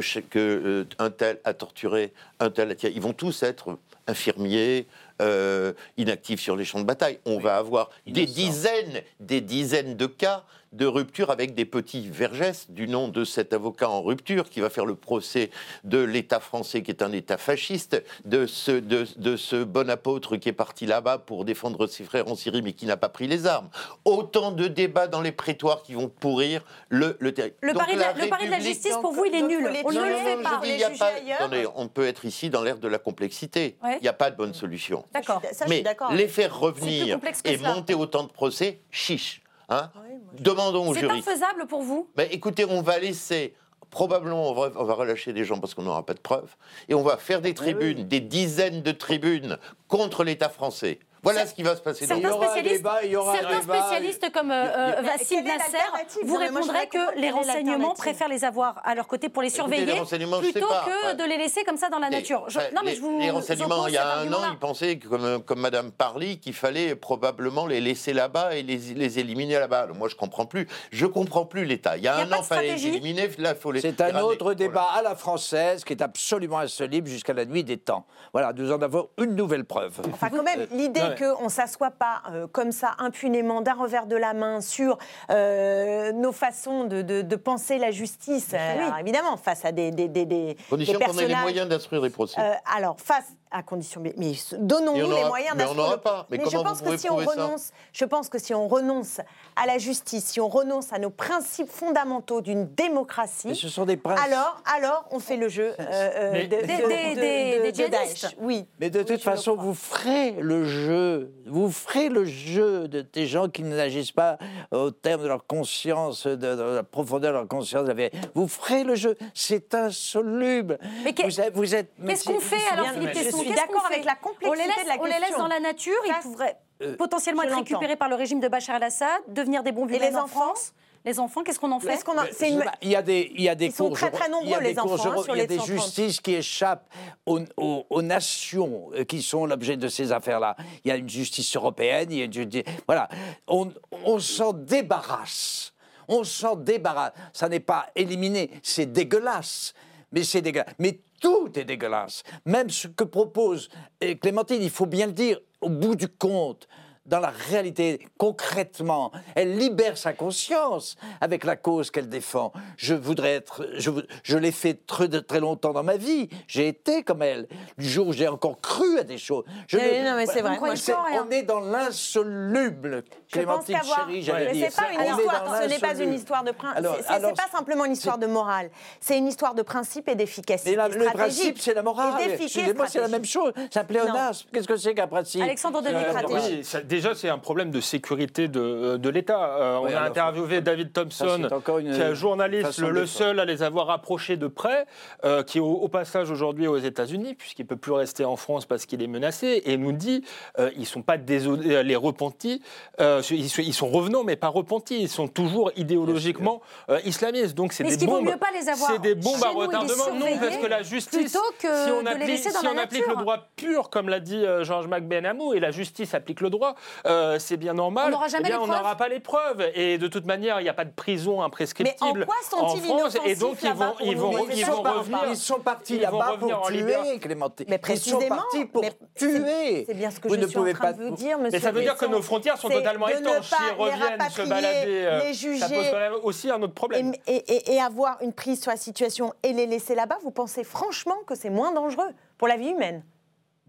que, 0.00 0.38
euh, 0.38 0.84
un 0.98 1.10
tel 1.10 1.38
a 1.44 1.54
torturé, 1.54 2.12
un 2.40 2.50
tel 2.50 2.70
a 2.70 2.74
tiré. 2.74 2.92
Ils 2.94 3.02
vont 3.02 3.12
tous 3.12 3.42
être 3.42 3.78
infirmiers, 4.06 4.86
euh, 5.22 5.72
inactifs 5.96 6.40
sur 6.40 6.56
les 6.56 6.64
champs 6.64 6.80
de 6.80 6.84
bataille. 6.84 7.18
On 7.24 7.38
va 7.38 7.56
avoir 7.56 7.90
des 8.06 8.26
dizaines, 8.26 9.02
des 9.20 9.40
dizaines 9.40 9.96
de 9.96 10.06
cas 10.06 10.44
de 10.74 10.86
rupture 10.86 11.30
avec 11.30 11.54
des 11.54 11.64
petits 11.64 12.08
vergesses 12.08 12.70
du 12.70 12.88
nom 12.88 13.08
de 13.08 13.24
cet 13.24 13.52
avocat 13.52 13.88
en 13.88 14.02
rupture 14.02 14.50
qui 14.50 14.60
va 14.60 14.70
faire 14.70 14.86
le 14.86 14.94
procès 14.96 15.50
de 15.84 15.98
l'État 15.98 16.40
français 16.40 16.82
qui 16.82 16.90
est 16.90 17.02
un 17.02 17.12
État 17.12 17.38
fasciste, 17.38 18.02
de 18.24 18.46
ce, 18.46 18.72
de, 18.72 19.06
de 19.16 19.36
ce 19.36 19.62
bon 19.64 19.88
apôtre 19.88 20.36
qui 20.36 20.48
est 20.48 20.52
parti 20.52 20.86
là-bas 20.86 21.18
pour 21.18 21.44
défendre 21.44 21.86
ses 21.86 22.04
frères 22.04 22.28
en 22.28 22.34
Syrie 22.34 22.60
mais 22.62 22.72
qui 22.72 22.86
n'a 22.86 22.96
pas 22.96 23.08
pris 23.08 23.26
les 23.28 23.46
armes. 23.46 23.68
Autant 24.04 24.50
de 24.52 24.66
débats 24.66 25.06
dans 25.06 25.20
les 25.20 25.32
prétoires 25.32 25.82
qui 25.82 25.94
vont 25.94 26.08
pourrir 26.08 26.64
le, 26.88 27.16
le 27.20 27.32
territoire. 27.32 27.72
Le 27.72 27.78
pari 27.78 27.94
de 27.94 28.00
la, 28.00 28.12
la 28.12 28.24
le 28.24 28.28
pari 28.30 28.46
de 28.46 28.50
la 28.50 28.60
justice, 28.60 28.96
pour 29.00 29.12
vous, 29.12 29.24
il 29.26 29.34
est 29.34 29.42
nul. 29.42 29.68
On 29.84 29.92
ne 29.92 30.00
le 30.00 30.16
fait 30.16 30.42
pas. 30.42 30.60
dis, 30.64 30.82
a 30.82 30.90
pas- 30.90 31.12
attendez, 31.38 31.66
on 31.76 31.88
peut 31.88 32.06
être 32.06 32.24
ici 32.24 32.50
dans 32.50 32.62
l'ère 32.62 32.78
de 32.78 32.88
la 32.88 32.98
complexité. 32.98 33.76
Il 33.82 33.86
Ouais. 33.86 34.00
n'y 34.00 34.08
a 34.08 34.12
pas 34.12 34.30
de 34.30 34.36
bonne 34.36 34.54
solution. 34.54 35.04
D'accord. 35.12 35.40
Mais 35.68 35.84
les 36.12 36.28
faire 36.28 36.58
revenir 36.58 37.18
et 37.44 37.56
monter 37.58 37.94
autant 37.94 38.24
de 38.24 38.28
procès, 38.32 38.80
chiche. 38.90 39.40
Hein 39.68 39.90
Demandons 40.38 40.88
aux 40.90 40.94
C'est 40.94 41.00
juristes. 41.00 41.26
infaisable 41.28 41.66
pour 41.66 41.82
vous 41.82 42.08
Mais 42.16 42.26
écoutez, 42.32 42.64
on 42.64 42.82
va 42.82 42.98
laisser. 42.98 43.54
Probablement, 43.90 44.50
on 44.50 44.54
va, 44.54 44.70
on 44.76 44.84
va 44.84 44.94
relâcher 44.94 45.32
des 45.32 45.44
gens 45.44 45.60
parce 45.60 45.72
qu'on 45.74 45.82
n'aura 45.84 46.04
pas 46.04 46.14
de 46.14 46.18
preuves. 46.20 46.56
Et 46.88 46.94
on 46.94 47.02
va 47.02 47.16
faire 47.16 47.40
des 47.40 47.54
tribunes, 47.54 48.08
des 48.08 48.20
dizaines 48.20 48.82
de 48.82 48.90
tribunes 48.90 49.56
contre 49.88 50.24
l'État 50.24 50.48
français. 50.48 50.98
Voilà 51.24 51.46
ce 51.46 51.54
qui 51.54 51.62
va 51.62 51.74
se 51.76 51.80
passer. 51.80 52.06
Certains 52.06 52.32
spécialistes, 52.32 52.84
certains 52.84 53.62
spécialistes 53.62 54.32
comme 54.32 54.50
euh, 54.50 54.64
euh, 54.64 55.02
est 55.02 55.42
Nasser 55.42 55.78
vous 56.24 56.36
répondraient 56.36 56.86
que 56.86 57.18
les 57.20 57.30
renseignements 57.30 57.94
préfèrent 57.94 58.28
les 58.28 58.44
avoir 58.44 58.80
à 58.84 58.94
leur 58.94 59.06
côté 59.06 59.28
pour 59.28 59.42
les 59.42 59.48
Écoutez, 59.48 59.60
surveiller 59.62 59.86
les 59.86 59.98
renseignements, 59.98 60.40
je 60.40 60.46
sais 60.46 60.52
plutôt 60.52 60.68
pas. 60.68 60.84
que 60.86 61.06
Ouais. 61.08 61.14
de 61.14 61.24
les 61.24 61.36
laisser 61.36 61.64
comme 61.64 61.76
ça 61.76 61.88
dans 61.88 61.98
la 61.98 62.10
nature. 62.10 62.44
Je- 62.48 62.58
non, 62.74 62.80
mais 62.84 62.90
les, 62.90 62.96
je 62.96 63.00
vous 63.00 63.18
les 63.18 63.30
renseignements, 63.30 63.86
il 63.88 63.94
y 63.94 63.98
a 63.98 64.18
un 64.18 64.32
an, 64.32 64.38
ils 64.52 64.58
pensaient, 64.58 64.98
comme, 64.98 65.42
comme 65.42 65.60
Madame 65.60 65.90
Parly, 65.90 66.38
qu'il 66.38 66.54
fallait 66.54 66.94
probablement 66.94 67.66
les 67.66 67.80
laisser 67.80 68.12
là-bas 68.12 68.54
et 68.54 68.62
les, 68.62 68.76
les 68.94 69.18
éliminer 69.18 69.54
là-bas. 69.58 69.88
Moi, 69.94 70.08
je 70.08 70.14
comprends 70.16 70.46
plus. 70.46 70.66
Je 70.92 71.06
comprends 71.06 71.44
plus 71.46 71.64
l'État. 71.64 71.96
Il 71.96 72.02
y 72.04 72.08
a 72.08 72.14
Il 72.14 72.18
y 72.18 72.22
a 72.22 72.26
un 72.26 72.32
an, 72.32 72.40
il 72.40 72.44
fallait 72.44 72.74
les 72.74 72.86
éliminer. 72.86 73.28
Là, 73.38 73.50
il 73.54 73.56
faut 73.60 73.72
les. 73.72 73.80
C'est 73.80 74.00
un 74.00 74.20
autre 74.20 74.54
débat 74.54 74.88
à 74.94 75.02
la 75.02 75.14
française 75.14 75.84
qui 75.84 75.92
est 75.92 76.02
absolument 76.02 76.58
insoluble 76.58 77.08
jusqu'à 77.08 77.32
la 77.32 77.44
nuit 77.44 77.64
des 77.64 77.78
temps. 77.78 78.06
Voilà, 78.32 78.52
nous 78.52 78.70
en 78.72 78.80
avons 78.82 79.08
une 79.18 79.34
nouvelle 79.34 79.64
preuve. 79.64 80.00
Enfin, 80.12 80.30
quand 80.30 80.42
même, 80.42 80.66
l'idée 80.72 81.00
mais- 81.18 81.26
qu'on 81.34 81.44
ne 81.44 81.48
s'assoit 81.48 81.90
pas 81.90 82.22
euh, 82.30 82.46
comme 82.46 82.72
ça 82.72 82.92
impunément 82.98 83.60
d'un 83.60 83.74
revers 83.74 84.06
de 84.06 84.16
la 84.16 84.34
main 84.34 84.60
sur 84.60 84.98
euh, 85.30 86.12
nos 86.12 86.32
façons 86.32 86.84
de, 86.84 87.02
de- 87.02 87.22
de 87.22 87.36
penser 87.36 87.78
la 87.78 87.90
justice, 87.90 88.54
alors, 88.54 88.98
évidemment, 88.98 89.36
face 89.36 89.64
à 89.64 89.72
des, 89.72 89.90
des, 89.90 90.08
des, 90.08 90.24
des- 90.26 90.56
qu'on 90.68 90.76
ait 90.78 91.26
les 91.26 91.34
moyens 91.36 91.68
d'instruire 91.68 92.02
des 92.02 92.10
procès. 92.10 92.40
euh, 92.40 92.52
alors, 92.76 92.96
face 93.00 93.32
à 93.54 93.62
condition. 93.62 94.00
Mais, 94.02 94.12
mais 94.16 94.32
donnons-nous 94.58 95.10
les 95.14 95.24
moyens 95.24 95.54
mais 95.56 95.64
on 95.64 95.74
n'aura 95.74 95.98
pas. 95.98 96.26
Mais 96.30 96.38
je 96.38 96.44
comment 96.50 96.64
pense 96.64 96.82
vous 96.82 96.90
que 96.90 96.96
si 96.96 97.08
on 97.10 97.16
renonce, 97.16 97.70
je 97.92 98.04
pense 98.04 98.28
que 98.28 98.38
si 98.38 98.52
on 98.52 98.66
renonce 98.68 99.20
à 99.56 99.66
la 99.66 99.78
justice, 99.78 100.24
si 100.24 100.40
on 100.40 100.48
renonce 100.48 100.92
à 100.92 100.98
nos 100.98 101.10
principes 101.10 101.70
fondamentaux 101.70 102.40
d'une 102.40 102.66
démocratie, 102.74 103.48
Mais 103.48 103.54
ce 103.54 103.68
sont 103.68 103.84
des 103.86 103.96
principes. 103.96 104.26
alors, 104.26 104.60
alors 104.76 105.04
on 105.12 105.20
fait 105.20 105.36
le 105.36 105.48
jeu 105.48 105.72
euh, 105.78 106.30
Mais- 106.32 106.46
de, 106.48 106.56
Des- 106.56 106.62
de- 106.62 107.62
des- 107.62 107.72
de-. 107.72 107.88
Daesh. 107.90 108.26
Oui. 108.40 108.66
Mais 108.80 108.90
de 108.90 109.02
toute 109.02 109.22
façon, 109.22 109.54
vous 109.56 109.74
ferez 109.74 110.32
le 110.32 110.64
jeu. 110.64 111.32
Vous 111.46 111.70
ferez 111.70 112.08
le 112.08 112.24
jeu 112.24 112.88
de 112.88 113.02
des 113.02 113.26
gens 113.26 113.48
qui 113.48 113.62
n'agissent 113.62 114.10
pas 114.12 114.38
au 114.72 114.90
terme 114.90 115.22
de 115.22 115.28
leur 115.28 115.46
conscience, 115.46 116.26
de, 116.26 116.34
de 116.34 116.62
la 116.76 116.82
profondeur 116.82 117.32
de 117.32 117.38
leur 117.38 117.48
conscience. 117.48 117.88
Vous 118.34 118.48
ferez 118.48 118.82
le 118.82 118.96
jeu. 118.96 119.16
C'est 119.34 119.74
insoluble. 119.74 120.78
Mais 121.04 121.12
qu'est- 121.12 121.24
vous 121.24 121.40
êtes, 121.40 121.54
vous 121.54 121.74
êtes- 121.74 121.90
mais 121.98 122.14
Qu'est-ce 122.14 122.24
qu'on 122.24 122.40
fait 122.40 122.56
alors, 122.72 122.88
Philippe 122.90 123.10
mais- 123.14 123.24
Tesson 123.24 123.43
suis 123.44 123.54
Qu'est-ce 123.54 123.66
d'accord 123.66 123.82
qu'on 123.82 123.88
fait 123.88 123.94
avec 123.94 124.04
la 124.06 124.14
complexité 124.16 124.48
on 124.48 124.52
les 124.52 124.66
laisse, 124.66 124.84
de 124.84 124.88
la 124.88 124.96
on 125.00 125.04
les 125.04 125.10
laisse 125.12 125.20
question. 125.20 125.38
dans 125.38 125.48
la 125.48 125.60
nature, 125.60 125.94
ils 126.06 126.14
pourraient 126.22 126.56
Euh, 126.82 126.96
potentiellement 126.96 127.42
je 127.42 127.48
être 127.48 127.56
récupérés 127.56 127.96
par 127.96 128.08
le 128.08 128.16
régime 128.16 128.40
de 128.40 128.48
Bachar 128.48 128.76
el-Assad, 128.76 129.08
devenir 129.28 129.62
des 129.62 129.70
bons 129.72 129.86
Et 129.88 129.92
les 129.92 129.98
vilains 130.06 130.20
en 130.20 130.24
enfants 130.24 130.40
France. 130.54 130.72
Les 131.06 131.20
enfants, 131.20 131.42
qu'est-ce 131.42 131.60
qu'on 131.60 131.70
en 131.70 131.80
fait 131.80 131.92
a- 131.92 131.96
je 132.40 132.44
une- 132.46 132.64
Il 132.80 132.88
y 132.88 132.96
a 132.96 133.02
des, 133.02 133.30
il 133.34 133.42
y 133.42 133.48
a 133.50 133.54
des 133.54 133.66
Ils 133.66 133.72
sont 133.72 133.88
cours 133.88 133.96
très, 133.98 134.10
très 134.10 134.30
euro- 134.30 134.40
il 134.42 134.48
y 134.48 134.54
a 134.54 134.56
nombreux, 134.56 134.62
des 134.62 134.68
les 134.70 134.74
cours 134.74 134.92
enfants, 134.94 135.22
sur 135.22 135.36
il 135.36 135.38
y 135.38 135.42
a 135.42 135.46
des 135.46 135.58
130. 135.58 135.76
justices 135.82 136.20
qui 136.22 136.34
échappent 136.34 136.88
aux, 137.26 137.40
aux- 137.58 137.86
aux 137.90 138.00
nations 138.02 138.90
euh, 138.94 139.04
qui 139.04 139.20
sont 139.22 139.44
l'objet 139.44 139.76
de 139.76 139.86
ces 139.88 140.12
affaires-là. 140.12 140.56
Il 140.82 140.88
y 140.88 140.90
a 140.92 140.96
une 140.96 141.08
justice 141.08 141.54
européenne, 141.56 142.08
il 142.10 142.18
y 142.18 142.22
a 142.22 142.24
une 142.24 142.32
justice... 142.32 142.64
Voilà, 142.86 143.08
on, 143.46 143.70
on 144.06 144.18
s'en 144.18 144.54
débarrasse. 144.54 145.72
On 146.08 146.24
s'en 146.24 146.56
débarrasse. 146.56 147.12
Ça 147.34 147.48
n'est 147.50 147.60
pas 147.60 147.86
éliminé, 147.94 148.50
c'est 148.62 148.86
dégueulasse. 148.90 149.74
Mais 150.12 150.22
c'est 150.24 150.40
dégueulasse. 150.42 150.72
Mais 150.78 151.00
tout 151.20 151.50
est 151.58 151.64
dégueulasse. 151.64 152.22
Même 152.46 152.70
ce 152.70 152.88
que 152.88 153.04
propose 153.04 153.68
euh, 154.02 154.14
Clémentine, 154.14 154.62
il 154.62 154.70
faut 154.70 154.86
bien 154.86 155.06
le 155.06 155.12
dire, 155.12 155.38
au 155.60 155.68
bout 155.68 155.94
du 155.94 156.08
compte, 156.08 156.68
dans 157.06 157.20
la 157.20 157.28
réalité, 157.30 158.00
concrètement, 158.16 159.12
elle 159.34 159.58
libère 159.58 159.98
sa 159.98 160.14
conscience 160.14 160.96
avec 161.20 161.44
la 161.44 161.56
cause 161.56 161.90
qu'elle 161.90 162.08
défend. 162.08 162.52
Je 162.78 162.94
voudrais 162.94 163.34
être, 163.34 163.66
je, 163.76 164.36
l'ai 164.36 164.52
fait 164.52 164.86
très, 164.86 165.08
de 165.08 165.18
très 165.18 165.40
longtemps 165.40 165.72
dans 165.72 165.82
ma 165.82 165.96
vie. 165.98 166.30
J'ai 166.48 166.68
été 166.68 167.02
comme 167.02 167.20
elle. 167.22 167.46
Du 167.76 167.86
jour 167.86 168.08
où 168.08 168.12
j'ai 168.14 168.26
encore 168.26 168.58
cru 168.60 168.98
à 168.98 169.02
des 169.02 169.18
choses. 169.18 169.44
Je 169.66 169.76
ne- 169.76 170.04
non, 170.10 170.16
mais 170.16 170.26
c'est 170.26 170.40
vrai. 170.40 170.58
Moi, 170.58 170.74
je 170.74 170.92
on 170.92 171.30
est 171.30 171.42
dans 171.42 171.60
l'insoluble. 171.60 173.04
Je 173.28 173.40
pense 173.40 173.64
Clémentine 173.64 173.78
chérie, 173.96 174.22
j'allais 174.22 174.46
Mais 174.46 174.52
dire. 174.52 174.68
pas 174.74 174.92
une 174.92 175.10
histoire. 175.18 175.62
Ce 175.62 175.68
n'est 175.68 175.78
pas 175.78 175.94
une 176.02 176.14
histoire 176.14 176.44
de 176.44 176.50
principe. 176.52 176.78
Alors- 176.78 176.96
C'est 177.00 177.12
alors, 177.12 177.32
c'est 177.36 177.50
pas 177.50 177.56
simplement 177.56 177.84
une 177.84 177.92
histoire 177.92 178.18
de 178.18 178.26
morale. 178.26 178.70
C'est 179.00 179.18
une 179.18 179.26
histoire 179.26 179.54
de 179.54 179.62
principe 179.62 180.08
et 180.08 180.14
d'efficacité. 180.14 180.70
Mais 180.70 180.76
la- 180.76 180.88
le 180.88 181.04
principe, 181.06 181.58
c'est 181.58 181.74
la 181.74 181.82
morale. 181.82 182.14
Excusez-moi, 182.22 182.86
c'est 182.88 183.00
la 183.00 183.08
même 183.08 183.24
chose. 183.24 183.52
C'est 183.70 183.80
un 183.80 183.84
pléonasme. 183.84 184.48
Qu'est-ce 184.52 184.68
que 184.68 184.76
c'est 184.76 184.94
qu'un 184.94 185.06
principe 185.08 185.42
Alexandre 185.42 185.82
Denis 185.82 186.62
Euh, 186.94 187.00
ça- 187.00 187.08
déjà, 187.08 187.14
c'est 187.14 187.28
un 187.28 187.38
problème 187.38 187.70
de 187.70 187.80
sécurité 187.80 188.48
de, 188.48 188.96
de 188.96 189.08
l'État. 189.08 189.56
Euh, 189.58 189.78
on 189.82 189.86
a 189.86 190.00
interviewé 190.00 190.60
David 190.60 190.90
ça, 190.94 191.02
Thompson, 191.02 191.38
c'est 191.48 191.52
encore 191.52 191.78
une 191.78 191.92
qui 191.92 192.00
est 192.00 192.04
un 192.04 192.14
journaliste, 192.14 192.78
le, 192.78 193.06
seul 193.06 193.40
à 193.40 193.44
les 193.44 193.62
avoir 193.62 193.90
approchés 193.90 194.36
de 194.36 194.46
près, 194.46 194.86
euh, 195.24 195.42
qui 195.42 195.58
est 195.58 195.60
au, 195.60 195.66
au 195.72 195.88
passage 195.88 196.30
aujourd'hui 196.30 196.66
aux 196.66 196.78
États-Unis, 196.78 197.34
puisqu'il 197.34 197.62
ne 197.62 197.68
peut 197.68 197.76
plus 197.76 197.92
rester 197.92 198.24
en 198.24 198.36
France 198.36 198.66
parce 198.66 198.86
qu'il 198.86 199.02
est 199.02 199.06
menacé, 199.06 199.62
et 199.66 199.76
nous 199.76 199.92
dit 199.92 200.24
euh, 200.58 200.70
ils 200.74 200.80
ne 200.80 200.84
sont 200.86 201.02
pas 201.02 201.16
désolés, 201.18 201.82
les 201.82 201.96
repentis, 201.96 202.62
euh, 203.00 203.22
ils, 203.30 203.48
sont, 203.48 203.62
ils 203.62 203.74
sont 203.74 203.88
revenants, 203.88 204.24
mais 204.24 204.36
pas 204.36 204.48
repentis, 204.48 205.00
ils 205.02 205.08
sont 205.08 205.28
toujours 205.28 205.70
idéologiquement 205.76 206.60
euh, 206.90 207.00
islamistes. 207.04 207.54
Donc 207.54 207.72
c'est 207.72 207.84
des 207.84 207.90
est-ce 207.90 207.98
qu'il 207.98 208.08
vaut 208.08 208.16
bombes. 208.16 208.26
mieux 208.30 208.36
pas 208.36 208.50
les 208.52 208.68
avoir 208.68 208.90
C'est 208.90 209.00
des 209.00 209.14
bombes 209.14 209.38
chez 209.38 209.44
à 209.46 209.50
retardement. 209.50 210.14
Non, 210.14 210.26
parce 210.40 210.56
que 210.56 210.66
la 210.66 210.82
justice, 210.82 211.18
plutôt 211.32 211.44
que 211.60 211.84
si 211.84 211.90
on 211.90 212.00
de 212.02 212.04
les 212.06 212.10
applique, 212.12 212.26
laisser 212.28 212.52
dans 212.52 212.60
si 212.60 212.64
la 212.66 212.72
on 212.72 212.78
applique 212.78 213.06
le 213.06 213.16
droit 213.16 213.48
pur, 213.56 213.90
comme 213.90 214.08
l'a 214.08 214.20
dit 214.20 214.44
euh, 214.44 214.64
Georges-Mac 214.64 215.06
Benamou, 215.06 215.54
et 215.54 215.60
la 215.60 215.70
justice 215.70 216.14
applique 216.14 216.40
le 216.40 216.50
droit, 216.50 216.74
euh, 217.06 217.38
c'est 217.38 217.56
bien 217.56 217.74
normal. 217.74 218.06
On 218.08 218.10
n'aura 218.10 218.28
jamais 218.28 218.44
eh 218.46 218.48
bien, 218.48 218.56
les 218.58 218.62
on 218.62 218.66
preuves. 218.66 218.78
n'aura 218.78 218.96
pas 218.96 219.08
les 219.08 219.20
preuves. 219.20 219.66
Et 219.74 219.98
de 219.98 220.06
toute 220.08 220.26
manière, 220.26 220.60
il 220.60 220.64
n'y 220.64 220.68
a 220.68 220.74
pas 220.74 220.84
de 220.84 220.92
prison 220.92 221.42
imprescriptible 221.42 222.00
Mais 222.00 222.22
en 222.22 222.26
quoi 222.26 222.34
sont-ils 222.48 222.82
France. 222.82 223.16
Et 223.24 223.34
donc, 223.36 223.58
ils 223.62 223.72
vont, 223.72 223.90
pour 223.92 224.00
ils 224.06 224.14
nous 224.16 224.20
vont, 224.20 224.32
Mais 224.32 224.54
ils 224.54 224.58
ils 224.60 224.64
vont 224.66 224.76
sont 224.76 224.82
pas- 224.82 224.92
revenir. 224.92 225.18
Ils 225.28 225.36
sont 225.36 225.60
partis 225.60 225.98
là-bas 225.98 226.36
pour 226.38 226.62
tuer, 226.66 227.18
Clémentine. 227.20 227.66
Mais 227.68 227.74
Ils 227.76 227.78
sont 227.78 227.80
précisément, 228.18 228.36
partis 228.36 228.64
pour 228.66 228.82
mais 228.82 228.92
tuer. 229.14 229.84
C'est 229.86 229.94
bien 229.94 230.10
ce 230.10 230.20
que 230.20 230.28
Vous 230.28 230.34
je 230.34 230.40
ne 230.40 230.46
suis 230.46 230.56
en 230.56 230.60
pouvez 230.60 230.72
train 230.74 230.84
pas 230.84 230.92
de 230.92 231.02
vous 231.04 231.14
dire, 231.14 231.38
monsieur. 231.38 231.50
Mais 231.52 231.60
ça 231.60 231.72
veut 231.72 231.80
dire 231.82 231.96
que 231.96 232.06
nos 232.06 232.22
frontières 232.22 232.56
sont 232.58 232.68
totalement 232.68 233.08
étanches. 233.08 233.50
pas 233.50 233.56
S'ils 233.56 233.66
les 233.66 233.72
reviennent 233.72 234.30
se 234.30 234.42
balader, 234.42 235.04
euh, 235.06 235.18
les 235.24 235.34
ça 235.34 235.68
pose 235.68 235.76
juger. 235.78 235.90
quand 235.90 235.98
même 235.98 236.12
aussi 236.22 236.50
un 236.50 236.62
autre 236.62 236.74
problème. 236.74 237.12
Et 237.26 237.80
avoir 237.80 238.18
une 238.22 238.32
prise 238.32 238.60
sur 238.62 238.70
la 238.70 238.76
situation 238.76 239.32
et 239.42 239.52
les 239.52 239.66
laisser 239.66 239.94
là-bas, 239.94 240.18
vous 240.22 240.30
pensez 240.30 240.64
franchement 240.64 241.16
que 241.26 241.34
c'est 241.34 241.50
moins 241.50 241.72
dangereux 241.72 242.10
pour 242.38 242.48
la 242.48 242.56
vie 242.56 242.68
humaine? 242.70 243.04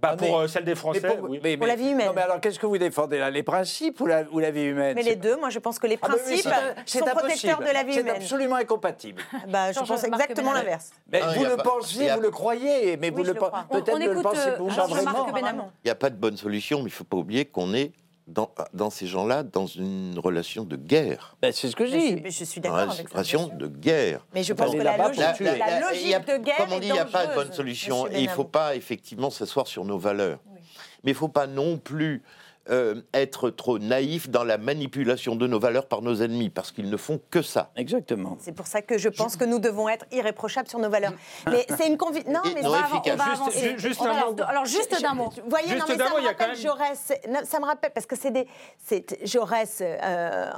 Bah, 0.06 0.12
Ah, 0.14 0.18
pour 0.18 0.38
mais- 0.40 0.44
euh, 0.44 0.48
celle 0.48 0.66
des 0.66 0.76
Français, 0.76 1.00
Mais 1.04 1.16
pour, 1.16 1.30
oui. 1.30 1.40
mais- 1.44 1.58
Pour 1.58 1.68
la 1.68 1.76
vie 1.76 1.90
humaine. 1.90 2.08
Non, 2.08 2.14
mais 2.16 2.22
alors, 2.22 2.40
qu'est-ce 2.40 2.60
que 2.60 2.66
vous 2.66 2.78
défendez 2.78 3.18
là 3.18 3.30
Les 3.32 3.44
principes 3.44 4.00
ou 4.02 4.06
la, 4.06 4.24
ou 4.32 4.40
la 4.40 4.52
vie 4.52 4.64
humaine? 4.66 4.94
Mais 4.96 5.04
les 5.04 5.16
deux, 5.16 5.36
moi 5.38 5.50
je 5.50 5.60
pense 5.60 5.80
que 5.80 5.88
les 5.88 5.98
Ah, 6.02 6.08
principes 6.08 6.38
c'est- 6.44 6.76
c'est 6.86 7.00
sont 7.00 7.06
protecteurs 7.06 7.60
de 7.60 7.66
la 7.74 7.84
vie 7.84 7.94
C'est 7.94 8.02
humaine. 8.02 8.16
absolument 8.18 8.56
incompatible. 8.58 9.22
Bah, 9.48 9.72
je 9.72 9.80
pense 9.80 10.04
exactement 10.04 10.54
l'inverse. 10.54 10.92
Mais 11.12 11.22
Ah, 11.24 11.34
vous 11.36 11.44
le 11.44 11.56
pas- 11.58 11.64
a- 12.10 12.16
vous 12.16 12.22
le 12.22 12.30
croyez, 12.32 12.98
mais 12.98 13.10
Oui, 13.10 13.16
vous 13.16 13.24
le 13.24 13.30
le 13.30 13.34
peut-être 13.34 13.98
le 13.98 14.22
pensez 14.22 14.50
euh, 14.50 14.58
Marc 14.60 14.90
vraiment. 14.90 15.32
Benamou. 15.32 15.64
Il 15.84 15.88
n'y 15.88 15.92
a 15.92 15.96
pas 15.96 16.10
de 16.10 16.16
bonne 16.16 16.38
solution, 16.38 16.78
mais 16.80 16.84
il 16.84 16.88
ne 16.88 16.92
faut 16.92 17.04
pas 17.04 17.18
oublier 17.18 17.46
qu'on 17.46 17.74
est 17.74 17.92
dans, 18.28 18.50
dans 18.74 18.90
ces 18.90 19.06
gens-là 19.08 19.44
dans 19.44 19.68
une 19.68 20.18
relation 20.18 20.64
de 20.64 20.76
guerre. 20.76 21.36
Ben, 21.42 21.52
c'est 21.54 21.70
ce 21.70 21.76
que 21.76 21.86
je 21.86 21.92
Mais 21.96 22.16
dis. 22.16 22.22
je, 22.26 22.40
je 22.40 22.44
suis 22.44 22.60
Dans 22.62 22.70
d'accord 22.72 22.86
une 22.86 22.92
avec 22.92 23.08
ça. 23.10 23.14
relation 23.14 23.48
de 23.48 23.68
guerre. 23.68 24.26
Mais 24.34 24.44
je 24.44 24.54
pense 24.54 24.72
que 24.74 24.78
la 24.82 24.98
logique, 24.98 25.20
la 25.20 25.36
il 25.38 25.78
y 25.80 25.82
logique 25.82 26.14
a- 26.16 26.20
de 26.20 26.44
guerre 26.44 26.58
Comme 26.58 26.74
on 26.74 26.80
dit, 26.80 26.88
il 26.88 26.94
n'y 26.94 27.00
a 27.00 27.06
pas 27.06 27.28
de 27.28 27.36
bonne 27.36 27.54
solution. 27.54 28.08
Et 28.08 28.20
il 28.22 28.26
ne 28.26 28.30
faut 28.32 28.44
pas 28.46 28.76
effectivement 28.76 29.30
s'asseoir 29.30 29.68
sur 29.68 29.86
nos 29.86 29.98
valeurs. 30.00 30.40
Mais 31.04 31.12
il 31.12 31.14
ne 31.14 31.20
faut 31.20 31.28
pas 31.28 31.46
non 31.46 31.78
plus 31.78 32.24
euh, 32.70 33.02
être 33.14 33.50
trop 33.50 33.78
naïf 33.80 34.30
dans 34.30 34.44
la 34.44 34.58
manipulation 34.58 35.36
de 35.36 35.46
nos 35.48 35.60
valeurs 35.60 35.88
par 35.88 36.02
nos 36.02 36.16
ennemis, 36.16 36.50
parce 36.50 36.72
qu'ils 36.72 36.90
ne 36.90 36.98
font 36.98 37.20
que 37.30 37.42
ça. 37.42 37.72
Exactement. 37.76 38.38
C'est 38.40 38.52
pour 38.54 38.68
ça 38.68 38.82
que 38.82 38.98
je 38.98 39.10
pense 39.10 39.38
que 39.38 39.46
nous 39.46 39.60
devons 39.60 39.88
être 39.88 40.06
irréprochables 40.12 40.68
sur 40.68 40.80
nos 40.80 40.90
valeurs. 40.90 41.14
Mais 41.48 41.66
c'est 41.78 41.88
une 41.88 41.98
conviction. 41.98 42.32
Non, 42.34 42.40
mais 42.56 42.62
non 42.62 42.70
va, 42.72 42.78
on 42.92 42.98
va 42.98 43.04
Juste- 43.04 43.22
avancer. 43.42 43.70
ju- 43.70 43.80
juste 43.80 44.02
On 44.02 44.06
un 44.06 44.14
va- 44.14 44.26
mot. 44.32 44.36
Alors, 44.48 44.66
juste 44.66 45.02
d'un 45.02 45.14
mot. 45.14 45.30
Vous 45.30 45.50
voyez, 45.50 45.68
Juste 45.68 45.80
non, 45.82 45.86
mais 45.90 46.04
ça 46.04 46.10
mot, 46.10 46.16
me 46.16 46.22
il 46.22 46.26
y 46.26 46.28
a 46.28 46.34
quand 46.34 46.44
rappelle 46.46 46.58
même- 46.58 46.66
Jaurès. 46.66 47.14
non, 47.30 47.40
ça 47.44 47.60
me 47.60 47.66
rappelle, 47.66 47.92
parce 47.92 48.06
que 48.08 48.16
c'est 48.16 48.32
des. 48.32 48.48
c'est 48.84 49.26
Jaurès 49.28 49.80
euh, 49.82 50.50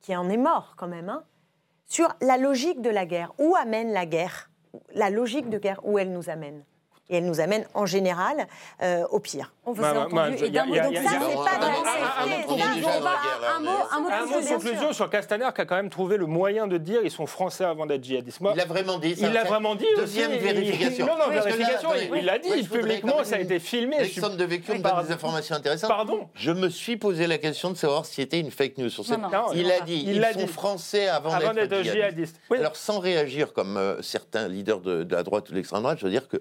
qui 0.00 0.14
en 0.14 0.28
est 0.28 0.36
mort 0.36 0.74
quand 0.76 0.88
même, 0.88 1.08
hein, 1.08 1.24
sur 1.86 2.08
la 2.20 2.36
logique 2.36 2.82
de 2.82 2.90
la 2.90 3.06
guerre. 3.06 3.32
Où 3.38 3.54
amène 3.56 3.92
la 3.92 4.04
guerre? 4.04 4.50
La 4.94 5.08
logique 5.08 5.48
de 5.48 5.58
guerre, 5.58 5.80
où 5.84 5.98
elle 5.98 6.12
nous 6.12 6.28
amène? 6.28 6.64
Et 7.08 7.16
elle 7.16 7.26
nous 7.26 7.40
amène 7.40 7.66
en 7.74 7.86
général 7.86 8.46
euh, 8.82 9.06
au 9.10 9.20
pire. 9.20 9.53
On 9.66 9.72
vous 9.72 9.80
Bah, 9.80 9.90
a 9.90 9.94
bah, 9.94 10.00
entendu. 10.00 10.14
bah, 10.14 10.28
et 10.46 10.50
y 10.50 10.58
a- 10.58 10.62
d'un 10.62 10.66
mot, 10.66 10.74
y 10.74 10.78
a- 10.78 10.84
donc 10.84 10.96
a- 10.96 11.02
ça, 11.02 11.08
a- 11.08 11.12
c'est 11.12 11.16
un- 11.16 11.42
pas 11.42 11.50
un- 11.54 11.58
mot, 13.60 13.70
un 13.90 14.00
mot 14.26 14.40
de 14.40 14.46
conclusion, 14.48 14.92
sur 14.92 15.08
Castaner 15.08 15.48
qui 15.54 15.60
a 15.62 15.64
quand 15.64 15.76
même 15.76 15.88
trouvé 15.90 16.16
le 16.18 16.26
moyen 16.26 16.66
de 16.66 16.76
dire 16.76 17.00
ils 17.02 17.10
sont 17.10 17.26
français 17.26 17.64
avant 17.64 17.86
d'être 17.86 18.04
djihadistes. 18.04 18.40
Moi, 18.40 18.52
Il 18.54 18.58
l'a 18.58 18.64
vraiment 18.66 18.98
dit. 18.98 19.16
ça, 19.16 19.26
il 19.26 19.32
l'a 19.32 19.44
vraiment 19.44 19.74
dit 19.74 19.86
Deuxième 19.96 20.32
aussi. 20.32 20.40
vérification. 20.40 21.06
Non, 21.06 21.14
non, 21.18 21.30
vérification, 21.30 21.88
il 22.14 22.24
l'a 22.24 22.38
dit 22.38 22.62
publiquement, 22.64 23.24
ça 23.24 23.36
a 23.36 23.38
été 23.38 23.58
filmé. 23.58 23.96
Alexandre 23.96 24.36
de 24.36 24.44
Pardon. 24.82 24.96
donne 24.98 25.06
des 25.06 25.12
informations 25.12 25.56
intéressantes. 25.56 25.88
Pardon 25.90 26.28
Je 26.34 26.50
me 26.50 26.68
suis 26.68 26.96
posé 26.96 27.26
la 27.26 27.38
question 27.38 27.70
de 27.70 27.76
savoir 27.76 28.04
si 28.04 28.14
c'était 28.16 28.40
une 28.40 28.50
fake 28.50 28.78
news 28.78 28.90
sur 28.90 29.04
cette. 29.04 29.20
non, 29.20 29.28
Non, 29.30 29.52
il 29.54 29.70
a 29.70 29.80
dit 29.80 30.04
Il 30.06 30.16
ils 30.16 30.24
sont 30.32 30.38
dit. 30.40 30.46
français 30.46 31.08
avant, 31.08 31.32
Avant 31.32 31.52
d'être 31.54 31.82
djihadistes. 31.82 32.40
Alors 32.56 32.76
sans 32.76 32.98
réagir 32.98 33.52
comme 33.52 33.76
euh, 33.76 34.00
certains 34.02 34.48
leaders 34.48 34.80
de, 34.80 35.06
la 35.10 35.22
droite 35.22 35.48
ou 35.48 35.52
de 35.52 35.56
l'extrême 35.56 35.82
droite, 35.82 35.98
je 36.00 36.04
veux 36.04 36.10
dire 36.10 36.28
que 36.28 36.36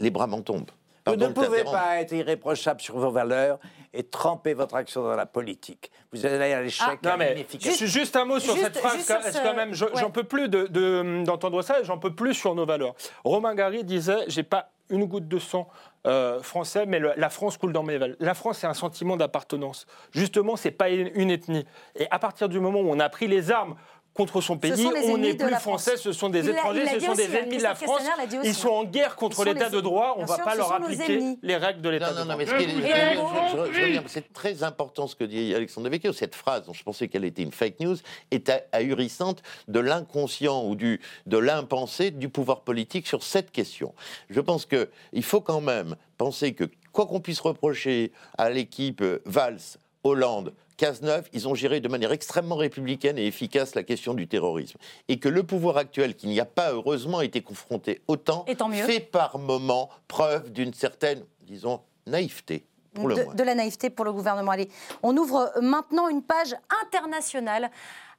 les 0.00 0.10
bras 0.10 0.26
m'en 0.26 0.40
tombent. 0.42 0.70
Vous 1.10 1.16
ne 1.16 1.26
de 1.26 1.32
pouvez 1.32 1.64
pas 1.64 2.00
être 2.00 2.12
irréprochable 2.12 2.80
sur 2.80 2.96
vos 2.98 3.10
valeurs 3.10 3.58
et 3.92 4.02
tremper 4.02 4.54
votre 4.54 4.74
action 4.74 5.02
dans 5.02 5.16
la 5.16 5.26
politique. 5.26 5.90
Vous 6.12 6.24
allez 6.26 6.52
à 6.52 6.60
l'échec 6.62 7.02
Non 7.02 7.10
à 7.12 7.16
mais 7.16 7.34
l'inefficacité. 7.34 7.86
juste, 7.86 7.98
juste 7.98 8.16
un 8.16 8.24
mot 8.24 8.38
sur 8.38 8.54
juste- 8.54 8.64
cette 8.66 8.78
phrase, 8.78 9.06
quand- 9.06 9.22
sur 9.22 9.32
ce- 9.32 9.42
quand 9.42 9.54
même, 9.54 9.74
je- 9.74 9.84
ouais. 9.86 9.90
j'en 9.94 10.10
peux 10.10 10.24
plus 10.24 10.48
de- 10.48 10.66
de- 10.66 11.24
d'entendre 11.24 11.62
ça, 11.62 11.80
et 11.80 11.84
j'en 11.84 11.98
peux 11.98 12.14
plus 12.14 12.34
sur 12.34 12.54
nos 12.54 12.66
valeurs. 12.66 12.94
Romain 13.24 13.54
Gary 13.54 13.84
disait, 13.84 14.24
j'ai 14.28 14.42
pas 14.42 14.70
une 14.90 15.04
goutte 15.04 15.28
de 15.28 15.38
sang 15.38 15.68
euh, 16.06 16.40
français, 16.42 16.86
mais 16.86 17.00
le- 17.00 17.12
la 17.16 17.28
France 17.28 17.58
coule 17.58 17.72
dans 17.72 17.82
mes 17.82 17.98
veines. 17.98 18.16
La 18.20 18.32
France, 18.32 18.58
c'est 18.58 18.66
un 18.68 18.72
sentiment 18.72 19.16
d'appartenance. 19.16 19.84
Justement, 20.12 20.56
c'est 20.56 20.70
pas 20.70 20.88
une, 20.88 21.10
une 21.14 21.30
ethnie. 21.30 21.66
Et 21.96 22.06
à 22.10 22.18
partir 22.18 22.48
du 22.48 22.60
moment 22.60 22.80
où 22.80 22.88
on 22.90 23.00
a 23.00 23.08
pris 23.10 23.26
les 23.26 23.50
armes 23.50 23.74
contre 24.18 24.40
son 24.40 24.58
pays, 24.58 24.84
on 25.04 25.16
n'est 25.16 25.34
plus 25.34 25.54
français, 25.54 25.96
ce 25.96 26.10
sont 26.10 26.28
des 26.28 26.48
étrangers, 26.48 26.88
ce 26.88 26.98
sont 26.98 27.12
aussi, 27.12 27.28
des 27.28 27.36
hein, 27.36 27.40
ennemis 27.42 27.58
de 27.58 27.62
la 27.62 27.76
France. 27.76 28.00
Ils 28.42 28.54
sont 28.54 28.68
en 28.68 28.84
guerre 28.84 29.14
contre 29.14 29.44
l'état 29.44 29.70
de 29.70 29.80
droit, 29.80 30.16
on 30.16 30.24
bien 30.24 30.36
va 30.36 30.44
pas 30.44 30.56
leur 30.56 30.72
appliquer 30.72 31.36
les 31.40 31.56
règles 31.56 31.80
de 31.82 31.88
l'état 31.88 32.12
de 32.12 32.24
non, 32.24 32.36
droit. 32.36 34.02
c'est 34.06 34.32
très 34.32 34.64
important 34.64 35.06
ce 35.06 35.14
que 35.14 35.22
dit 35.22 35.54
Alexandre 35.54 35.88
Vecchio. 35.88 36.12
Cette 36.12 36.34
phrase, 36.34 36.66
dont 36.66 36.72
je 36.72 36.82
pensais 36.82 37.06
qu'elle 37.06 37.24
était 37.24 37.42
une 37.42 37.52
fake 37.52 37.78
news, 37.78 37.96
est 38.32 38.50
ahurissante 38.72 39.44
de 39.68 39.78
l'inconscient 39.78 40.64
ou 40.64 40.74
du, 40.74 41.00
de 41.26 41.38
l'impensé 41.38 42.10
du 42.10 42.28
pouvoir 42.28 42.62
politique 42.62 43.06
sur 43.06 43.22
cette 43.22 43.52
question. 43.52 43.94
Je 44.30 44.40
pense 44.40 44.66
qu'il 44.66 45.22
faut 45.22 45.40
quand 45.40 45.60
même 45.60 45.94
penser 46.16 46.54
que, 46.54 46.64
quoi 46.90 47.06
qu'on 47.06 47.20
puisse 47.20 47.40
reprocher 47.40 48.10
à 48.36 48.50
l'équipe 48.50 49.00
euh, 49.00 49.22
Valls, 49.26 49.60
Hollande, 50.02 50.52
Cazeneuve, 50.78 51.28
ils 51.32 51.48
ont 51.48 51.56
géré 51.56 51.80
de 51.80 51.88
manière 51.88 52.12
extrêmement 52.12 52.56
républicaine 52.56 53.18
et 53.18 53.26
efficace 53.26 53.74
la 53.74 53.82
question 53.82 54.14
du 54.14 54.28
terrorisme. 54.28 54.78
Et 55.08 55.18
que 55.18 55.28
le 55.28 55.42
pouvoir 55.42 55.76
actuel, 55.76 56.14
qui 56.14 56.28
n'y 56.28 56.40
a 56.40 56.46
pas 56.46 56.72
heureusement 56.72 57.20
été 57.20 57.42
confronté 57.42 58.00
autant, 58.06 58.46
fait 58.46 59.00
par 59.00 59.38
moments 59.38 59.90
preuve 60.06 60.52
d'une 60.52 60.72
certaine, 60.72 61.24
disons, 61.42 61.80
naïveté. 62.06 62.64
Pour 62.98 63.08
le 63.08 63.34
de, 63.34 63.42
la 63.42 63.54
naïveté 63.54 63.90
pour 63.90 64.04
le 64.04 64.12
gouvernement. 64.12 64.50
Allez, 64.50 64.68
on 65.02 65.16
ouvre 65.16 65.52
maintenant 65.60 66.08
une 66.08 66.22
page 66.22 66.54
internationale 66.84 67.70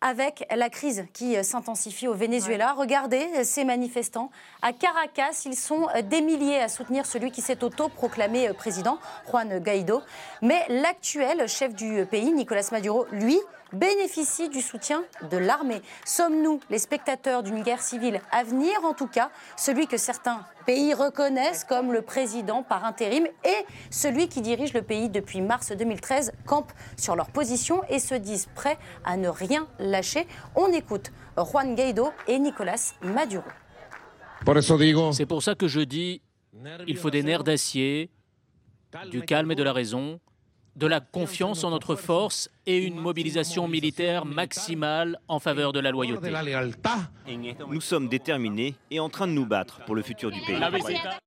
avec 0.01 0.45
la 0.55 0.69
crise 0.69 1.05
qui 1.13 1.35
euh, 1.35 1.43
s'intensifie 1.43 2.07
au 2.07 2.13
Venezuela. 2.13 2.73
Regardez 2.73 3.27
euh, 3.37 3.43
ces 3.43 3.65
manifestants. 3.65 4.31
À 4.61 4.71
Caracas, 4.71 5.43
ils 5.45 5.55
sont 5.55 5.87
euh, 5.95 6.01
des 6.01 6.21
milliers 6.21 6.59
à 6.59 6.69
soutenir 6.69 7.05
celui 7.05 7.31
qui 7.31 7.41
s'est 7.41 7.63
auto-proclamé 7.63 8.53
président, 8.53 8.97
Juan 9.29 9.59
Guaido. 9.59 10.01
Mais 10.41 10.65
l'actuel 10.69 11.47
chef 11.47 11.73
du 11.73 12.05
pays, 12.05 12.31
Nicolas 12.31 12.67
Maduro, 12.71 13.05
lui, 13.11 13.39
bénéficie 13.73 14.49
du 14.49 14.61
soutien 14.61 15.03
de 15.29 15.37
l'armée. 15.37 15.81
Sommes-nous 16.05 16.59
les 16.69 16.79
spectateurs 16.79 17.43
d'une 17.43 17.63
guerre 17.63 17.81
civile 17.81 18.21
à 18.31 18.43
venir, 18.43 18.71
en 18.83 18.93
tout 18.93 19.07
cas, 19.07 19.29
celui 19.57 19.87
que 19.87 19.97
certains 19.97 20.45
pays 20.65 20.93
reconnaissent 20.93 21.63
comme 21.63 21.93
le 21.93 22.01
président 22.01 22.63
par 22.63 22.85
intérim 22.85 23.25
et 23.43 23.65
celui 23.89 24.27
qui 24.27 24.41
dirige 24.41 24.73
le 24.73 24.81
pays 24.81 25.09
depuis 25.09 25.41
mars 25.41 25.71
2013 25.71 26.31
campent 26.45 26.73
sur 26.97 27.15
leur 27.15 27.29
position 27.29 27.81
et 27.89 27.99
se 27.99 28.15
disent 28.15 28.47
prêts 28.55 28.77
à 29.03 29.17
ne 29.17 29.29
rien 29.29 29.67
lâcher? 29.79 30.27
On 30.55 30.71
écoute 30.71 31.11
Juan 31.37 31.75
Guaido 31.75 32.11
et 32.27 32.39
Nicolas 32.39 32.93
Maduro. 33.01 33.43
C'est 35.11 35.25
pour 35.25 35.43
ça 35.43 35.55
que 35.55 35.67
je 35.67 35.81
dis, 35.81 36.21
il 36.87 36.97
faut 36.97 37.09
des 37.09 37.23
nerfs 37.23 37.43
d'acier, 37.43 38.09
du 39.11 39.21
calme 39.21 39.51
et 39.51 39.55
de 39.55 39.63
la 39.63 39.73
raison, 39.73 40.19
de 40.79 40.87
la 40.87 41.01
confiance 41.01 41.63
en 41.63 41.71
notre 41.71 41.95
force 41.95 42.49
et 42.65 42.77
une 42.77 42.99
mobilisation 42.99 43.67
militaire 43.67 44.25
maximale 44.25 45.19
en 45.27 45.39
faveur 45.39 45.73
de 45.73 45.79
la 45.79 45.91
loyauté. 45.91 46.31
Nous 47.67 47.81
sommes 47.81 48.07
déterminés 48.07 48.75
et 48.89 48.99
en 48.99 49.09
train 49.09 49.27
de 49.27 49.33
nous 49.33 49.45
battre 49.45 49.83
pour 49.85 49.93
le 49.95 50.01
futur 50.01 50.31
du 50.31 50.39
pays. 50.41 50.55
Incroyable. 50.55 51.19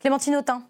Clémentine 0.00 0.36
Autain. 0.36 0.62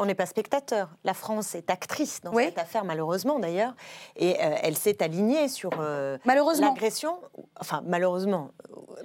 On 0.00 0.06
n'est 0.06 0.14
pas 0.14 0.26
spectateur. 0.26 0.90
La 1.02 1.12
France 1.12 1.56
est 1.56 1.70
actrice 1.70 2.20
dans 2.22 2.32
cette 2.32 2.56
affaire, 2.58 2.84
malheureusement 2.84 3.40
d'ailleurs. 3.40 3.74
Et 4.14 4.36
euh, 4.40 4.54
elle 4.62 4.76
s'est 4.76 5.02
alignée 5.02 5.48
sur 5.48 5.70
euh, 5.80 6.18
Malheureusement. 6.24 6.68
l'agression. 6.68 7.18
Enfin, 7.60 7.82
malheureusement. 7.84 8.50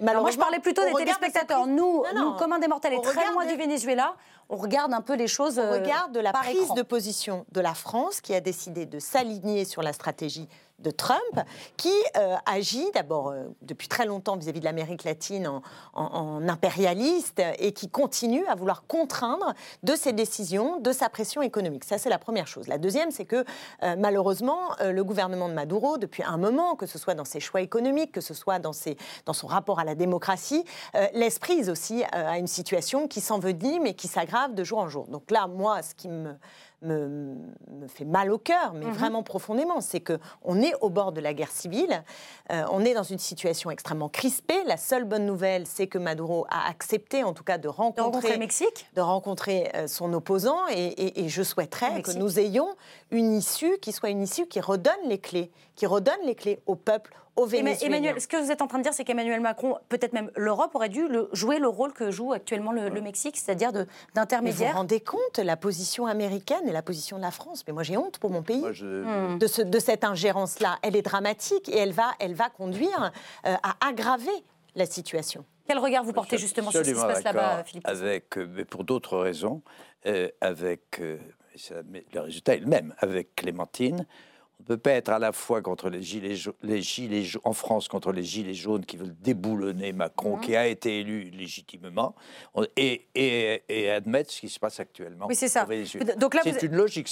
Alors 0.06 0.22
moi, 0.22 0.30
je 0.30 0.38
parlais 0.38 0.60
plutôt 0.60 0.84
des 0.86 0.94
téléspectateurs. 0.94 1.66
Nous, 1.66 1.76
Non, 1.76 2.04
non. 2.16 2.38
nous, 2.40 2.60
des 2.60 2.68
mortels, 2.68 2.94
et 2.94 3.02
très 3.02 3.32
loin 3.32 3.46
de- 3.46 3.50
du 3.52 3.58
Venezuela, 3.58 4.14
on 4.50 4.56
regarde 4.58 4.94
un 4.94 5.02
peu 5.02 5.16
les 5.16 5.28
choses 5.28 5.58
Au 5.58 5.62
euh, 5.64 5.72
regard 5.80 6.10
de 6.10 6.20
la 6.20 6.32
par 6.32 6.42
prise 6.44 6.62
écran. 6.62 6.76
de 6.76 6.82
position 6.84 7.46
de 7.52 7.60
la 7.62 7.74
France 7.74 8.22
qui 8.22 8.36
a 8.36 8.40
décidé 8.40 8.86
de 8.86 9.00
s'aligner 9.00 9.66
sur 9.66 9.82
la 9.82 9.94
stratégie 9.94 10.48
de 10.80 10.92
Trump, 10.92 11.40
qui 11.78 11.94
euh, 12.18 12.36
agit 12.46 12.90
d'abord 12.94 13.30
euh, 13.30 13.46
depuis 13.62 13.88
très 13.88 14.06
longtemps 14.06 14.36
vis-à-vis 14.36 14.60
de 14.60 14.66
l'Amérique 14.66 15.04
latine 15.04 15.48
en, 15.94 16.48
impérialiste 16.48 17.42
et 17.60 17.72
qui 17.72 17.90
continue 17.90 18.46
à 18.48 18.56
vouloir 18.56 18.86
contraindre 18.88 19.54
de 19.84 19.96
ses 19.96 20.12
décisions, 20.12 20.80
de 20.80 20.92
sa 20.92 21.10
pression 21.10 21.42
économique. 21.42 21.84
Ça, 21.84 21.98
c'est 21.98 22.10
la 22.10 22.18
première 22.18 22.48
chose. 22.48 22.68
La 22.68 22.78
deuxième, 22.78 23.12
c'est 23.12 23.26
que 23.26 23.46
euh, 23.84 23.96
malheureusement, 23.98 24.60
le 24.82 25.04
gouvernement 25.04 25.48
de 25.48 25.54
Maduro, 25.54 25.98
depuis 25.98 26.24
un 26.24 26.38
moment, 26.38 26.76
que 26.76 26.86
ce 26.86 26.98
soit 26.98 27.16
dans 27.16 27.26
ses 27.26 27.40
choix 27.40 27.62
économiques, 27.62 28.12
que 28.12 28.22
ce 28.22 28.34
soit 28.34 28.60
dans, 28.60 28.72
dans 29.26 29.34
son 29.34 29.48
rapport 29.48 29.80
à 29.80 29.84
la 29.84 29.96
démocratie, 29.96 30.66
laisse 31.14 31.40
prise 31.40 31.70
aussi 31.70 32.04
à 32.12 32.38
une 32.38 32.48
situation 32.48 33.08
qui 33.08 33.22
s'envenime 33.22 33.86
et 33.86 33.94
qui 33.94 34.08
s'aggrave 34.08 34.54
de 34.54 34.64
jour 34.64 34.80
en 34.80 34.90
jour. 34.90 35.08
Donc 35.08 35.32
là, 35.32 35.48
moi, 35.48 35.82
ce 35.82 35.96
qui 35.96 36.10
me, 36.10 36.36
me, 36.84 37.36
me 37.72 37.88
fait 37.88 38.06
mal 38.06 38.32
au 38.32 38.38
cœur, 38.38 38.74
mais 38.74 38.86
Mhm. 38.86 38.92
vraiment 38.94 39.24
profondément, 39.24 39.82
c'est 39.82 40.00
que 40.02 40.20
on 40.44 40.62
est 40.62 40.74
au 40.82 40.90
bord 40.90 41.12
de 41.12 41.22
la 41.22 41.34
guerre 41.34 41.52
civile, 41.52 42.04
euh, 42.52 42.64
on 42.72 42.84
est 42.86 42.94
dans 42.94 43.04
une 43.04 43.20
situation 43.20 43.72
extrêmement 43.72 44.10
crispée. 44.10 44.64
La 44.66 44.78
seule 44.78 45.06
bonne 45.06 45.26
nouvelle, 45.26 45.66
c'est 45.66 45.88
que 45.88 45.98
Maduro 45.98 46.46
a 46.50 46.68
accepté, 46.70 47.24
en 47.24 47.34
tout 47.34 47.44
cas, 47.44 47.58
de 47.58 47.68
rencontrer, 47.68 48.02
rencontrer 48.04 48.38
Mexique 48.38 48.88
de 48.96 49.02
rencontrer 49.02 49.72
euh, 49.76 49.88
son 49.88 50.14
opposant, 50.14 50.60
et, 50.70 50.84
et- 50.88 51.24
et 51.26 51.30
je 51.30 51.42
souhaiterais 51.44 52.02
que 52.02 52.12
nous 52.12 52.40
ayons 52.40 52.70
une 53.12 53.34
issue 53.34 53.78
qui 53.82 53.92
soit 53.92 54.10
une 54.10 54.22
issue 54.22 54.46
qui 54.48 54.60
redonne 54.60 54.94
les 55.08 55.18
clés, 55.20 55.52
qui 55.76 55.86
redonne 55.86 56.20
les 56.26 56.36
clés 56.36 56.60
au 56.68 56.76
peuple, 56.76 57.14
Vénézuéliens. 57.38 57.98
Emmanuel, 57.98 58.22
ce 58.22 58.28
que 58.28 58.38
vous 58.38 58.52
êtes 58.52 58.62
en 58.62 58.68
train 58.68 58.78
de 58.78 58.84
dire, 58.84 58.94
c'est 58.94 59.04
qu'Emmanuel 59.04 59.42
Macron, 59.42 59.78
peut-être 59.90 60.14
même 60.14 60.30
l'Europe, 60.36 60.76
aurait 60.76 60.90
dû 60.90 61.08
le- 61.08 61.30
jouer 61.34 61.58
le 61.60 61.68
rôle 61.68 61.92
que 61.94 62.12
joue 62.12 62.32
actuellement 62.34 62.72
le, 62.72 62.90
le 62.90 63.02
Mexique, 63.02 63.38
c'est-à-dire 63.38 63.72
Mais 63.74 63.80
vous 63.80 63.86
vous 63.86 64.12
d'intermédiaire. 64.16 64.76
rendez 64.76 65.00
compte 65.00 65.40
la 65.40 65.58
position 65.58 66.06
américaine 66.06 66.68
et 66.68 66.72
la 66.72 66.82
position 66.84 67.18
de 67.18 67.22
la 67.24 67.32
France 67.32 67.64
Mais 67.68 67.74
moi 67.74 67.84
j'ai 67.84 67.98
honte 67.98 68.20
pour 68.20 68.30
mon 68.30 68.44
pays 68.44 68.60
Moi, 68.60 68.72
je- 68.72 69.04
Hmm. 69.04 69.38
de, 69.40 69.48
ce- 69.48 69.62
de 69.64 69.80
cette 69.80 70.04
ingérence-là. 70.04 70.78
Elle 70.84 70.96
est 70.96 71.02
dramatique 71.02 71.70
et 71.70 71.78
elle 71.78 71.92
va, 71.92 72.12
elle 72.20 72.36
va 72.36 72.50
conduire 72.50 73.12
euh, 73.46 73.56
à 73.64 73.88
aggraver 73.88 74.30
la 74.76 74.86
situation. 74.86 75.44
Quel 75.68 75.80
regard 75.80 76.04
vous 76.04 76.14
portez 76.14 76.38
justement 76.38 76.72
sur 76.72 76.86
ce 76.86 76.90
qui 76.92 76.96
se 76.96 77.02
passe 77.06 77.24
là-bas, 77.24 77.64
Philippe 77.64 77.88
Avec, 77.88 78.38
euh, 78.38 78.48
mais 78.54 78.66
pour 78.66 78.84
d'autres 78.84 79.18
raisons, 79.18 79.62
euh, 80.06 80.30
avec 80.42 81.00
euh, 81.00 81.18
ça- 81.56 81.76
mais 81.88 82.06
le 82.14 82.20
résultat 82.22 82.56
est 82.56 82.60
le 82.60 82.68
même. 82.68 82.94
Avec 83.00 83.36
Clémentine, 83.36 84.06
ne 84.64 84.76
peut 84.76 84.78
pas 84.78 84.92
être 84.92 85.10
à 85.10 85.20
la 85.20 85.32
fois 85.32 85.62
contre 85.62 85.90
les 85.90 86.02
gilets, 86.02 86.36
jaunes, 86.36 86.54
les 86.62 86.82
gilets 86.82 87.24
jaunes, 87.24 87.42
en 87.46 87.54
France 87.54 87.88
contre 87.88 88.12
les 88.12 88.24
gilets 88.24 88.54
jaunes 88.54 88.86
qui 88.86 88.98
veulent 88.98 89.16
déboulonner 89.22 89.92
Macron, 89.94 90.38
qui 90.38 90.56
a 90.56 90.68
été 90.68 91.00
élu 91.02 91.30
légitimement, 91.32 92.16
et, 92.78 93.08
et- 93.16 93.64
et 93.70 93.92
admettre 93.92 94.32
ce 94.32 94.40
qui 94.42 94.50
se 94.50 94.60
passe 94.60 94.80
actuellement. 94.80 95.26
Oui, 95.28 95.36
c'est 95.36 95.48
ça. 95.48 95.66
Donc 96.18 96.34
là, 96.34 96.42
c'est 96.44 96.52
vous- 96.62 96.66
une 96.68 96.76
logique. 96.76 97.08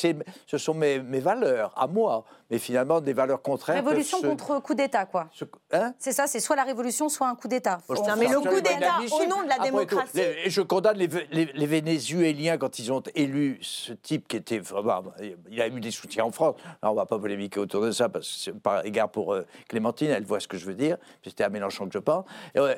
Ce 0.48 0.58
sont 0.58 0.74
mes, 0.74 1.00
mes 1.00 1.20
valeurs 1.20 1.74
à 1.78 1.88
moi, 1.88 2.26
mais 2.50 2.58
finalement 2.58 3.02
des 3.02 3.14
valeurs 3.14 3.42
contraires. 3.42 3.76
Révolution 3.76 4.22
contre 4.22 4.60
coup 4.62 4.74
d'État, 4.76 5.06
quoi. 5.06 5.30
Hein? 5.72 5.94
C'est 6.00 6.12
ça, 6.12 6.28
c'est 6.28 6.40
soit 6.40 6.56
la 6.56 6.64
révolution, 6.64 7.10
soit 7.10 7.28
un 7.28 7.36
coup 7.36 7.48
d'État. 7.48 7.80
Moi, 7.90 7.96
je 7.98 8.02
On- 8.02 8.06
trouve 8.06 8.20
mais 8.20 8.28
le 8.30 8.40
coup 8.40 8.62
d'État 8.62 8.98
au 9.00 9.28
nom 9.28 9.44
de 9.44 9.50
la 9.50 9.56
tout, 9.58 9.64
démocratie. 9.64 10.20
je 10.48 10.62
condamne 10.62 10.98
les, 10.98 11.08
les- 11.32 11.52
les 11.54 11.66
Vénézuéliens 11.66 12.58
quand 12.58 12.80
ils 12.80 12.92
ont 12.92 13.04
élu 13.16 13.58
ce 13.62 13.94
type 13.94 14.28
qui 14.28 14.38
était. 14.38 14.62
Il 15.50 15.62
a 15.62 15.68
eu 15.68 15.80
des 15.80 15.92
soutiens 15.92 16.26
en 16.26 16.32
France. 16.32 16.56
Alors, 16.82 16.94
on 16.94 16.98
va 16.98 17.06
pas 17.06 17.18
polémiquer 17.42 17.60
autour 17.60 17.84
de 17.84 17.92
ça, 17.92 18.10
parce 18.10 18.28
que 18.28 18.34
c'est 18.38 18.60
par 18.60 18.86
égard 18.86 19.10
pour 19.10 19.34
euh, 19.34 19.46
Clémentine, 19.68 20.10
elle 20.12 20.24
voit 20.24 20.40
ce 20.40 20.48
que 20.48 20.58
je 20.58 20.66
veux 20.66 20.74
dire. 20.76 20.98
C'était 21.26 21.44
à 21.44 21.50
Mélenchon 21.50 21.86
que 21.88 21.94
je 21.94 22.00
parle. 22.00 22.24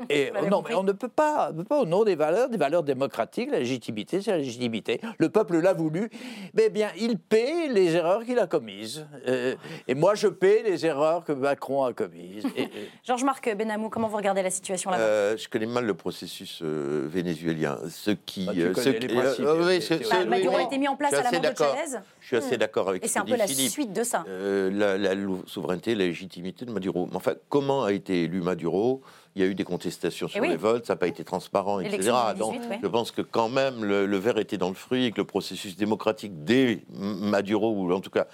Et, 0.10 0.32
non, 0.50 0.58
compris. 0.58 0.74
mais 0.74 0.80
on 0.80 0.84
ne 0.84 0.92
peut 0.92 1.08
pas, 1.10 1.50
on 1.50 1.54
ne 1.54 1.58
peut 1.60 1.64
pas, 1.68 1.80
au 1.80 1.86
nom 1.86 2.04
des 2.04 2.16
valeurs, 2.16 2.50
des 2.50 2.58
valeurs 2.58 2.84
démocratiques, 2.84 3.52
la 3.52 3.60
légitimité, 3.60 4.22
c'est 4.22 4.32
la 4.32 4.38
légitimité. 4.38 5.02
Le 5.18 5.30
peuple 5.30 5.58
l'a 5.60 5.74
voulu. 5.74 6.10
Mais 6.54 6.70
bien, 6.70 6.90
il 6.98 7.18
paie 7.18 7.68
les 7.70 7.96
erreurs 7.96 8.24
qu'il 8.24 8.40
a 8.40 8.48
commises. 8.48 9.06
Euh, 9.28 9.56
et 9.88 9.96
moi, 9.96 10.16
je 10.16 10.28
paie 10.28 10.64
les 10.64 10.86
erreurs 10.86 11.24
que 11.26 11.32
Macron 11.34 11.84
a 11.84 11.94
commises. 11.94 12.46
Et- 12.56 12.62
et- 12.64 12.70
Georges-Marc 13.06 13.56
Benamou, 13.56 13.90
comment 13.90 14.08
vous 14.08 14.18
regardez 14.18 14.42
la 14.42 14.50
situation 14.50 14.90
là-bas? 14.92 15.04
Euh, 15.04 15.38
je 15.38 15.48
connais 15.50 15.66
mal 15.66 15.86
le 15.86 15.94
processus 15.94 16.60
euh, 16.64 17.08
vénézuélien. 17.10 17.78
Ce 17.90 18.12
qui, 18.12 18.46
Bah, 18.46 18.54
tu 18.54 18.60
ce 18.82 18.90
oui, 18.90 20.08
Bah, 20.10 20.26
Maduro 20.26 20.58
a 20.58 20.62
été 20.64 20.78
mis 20.78 20.88
en 20.88 20.96
place 20.96 21.12
Je 21.12 21.18
suis 21.18 21.20
à 21.20 21.24
la 21.24 21.30
assez 21.30 21.36
mort 21.38 21.42
de 21.52 21.58
d'accord. 21.60 21.76
Chavez. 21.76 22.04
Je 22.22 22.28
suis 22.28 22.38
assez 22.38 22.56
Hmm. 22.56 22.60
d'accord 22.60 22.90
avec 22.90 23.04
Et 23.04 23.08
ce 23.08 23.14
c'est 23.14 23.20
un 23.20 23.26
peu 23.26 23.36
la 23.36 23.48
suite 23.48 23.94
de 23.94 24.04
ça. 24.04 24.24
Euh, 24.54 24.98
la, 24.98 25.16
souveraineté, 25.48 25.96
la 25.96 26.06
légitimité 26.06 26.66
de 26.66 26.72
Maduro. 26.72 27.08
Mais 27.10 27.16
enfin, 27.16 27.34
comment 27.50 27.84
a 27.84 27.92
été 27.92 28.24
élu 28.24 28.42
Maduro? 28.42 29.02
Il 29.36 29.42
y 29.42 29.46
a 29.46 29.48
eu 29.48 29.56
des 29.56 29.64
contestations 29.64 30.28
sur 30.28 30.38
Eh 30.38 30.42
oui. 30.42 30.50
les 30.50 30.58
votes, 30.58 30.86
ça 30.86 30.94
n'a 30.94 30.98
pas 30.98 31.08
été 31.08 31.24
transparent, 31.24 31.80
etc. 31.80 32.12
Donc, 32.38 32.54
2018, 32.54 32.70
ouais. 32.70 32.80
je 32.84 32.88
pense 32.88 33.12
que 33.12 33.22
quand 33.22 33.50
même, 33.50 33.84
le, 33.84 34.06
le 34.06 34.18
verre 34.18 34.38
était 34.38 34.58
dans 34.58 34.70
le 34.70 34.76
fruit 34.76 35.06
et 35.06 35.12
que 35.12 35.22
le 35.22 35.26
processus 35.26 35.76
démocratique 35.76 36.44
dès 36.44 36.84
Maduro, 36.92 37.72
ou 37.72 37.92
en 37.92 38.00
tout 38.00 38.12
cas 38.12 38.28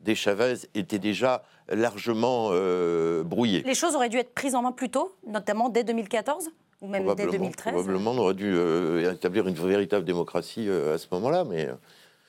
des 0.00 0.14
Chavez, 0.14 0.54
était 0.74 0.98
déjà 0.98 1.42
largement 1.68 2.48
euh, 2.52 3.22
brouillé. 3.24 3.62
Les 3.64 3.74
choses 3.74 3.94
auraient 3.94 4.08
dû 4.08 4.16
être 4.16 4.32
prises 4.32 4.54
en 4.54 4.62
main 4.62 4.72
plus 4.72 4.90
tôt, 4.90 5.14
notamment 5.26 5.68
dès 5.68 5.84
2014 5.84 6.50
ou 6.80 6.86
même 6.86 7.02
dès 7.02 7.06
Probablement, 7.08 7.32
2013. 7.32 7.72
probablement, 7.72 8.10
on 8.12 8.18
aurait 8.18 8.34
dû 8.34 8.52
euh, 8.54 9.12
établir 9.12 9.48
une 9.48 9.54
véritable 9.54 10.04
démocratie 10.04 10.68
euh, 10.68 10.94
à 10.94 10.98
ce 10.98 11.08
moment-là, 11.12 11.44
mais 11.44 11.68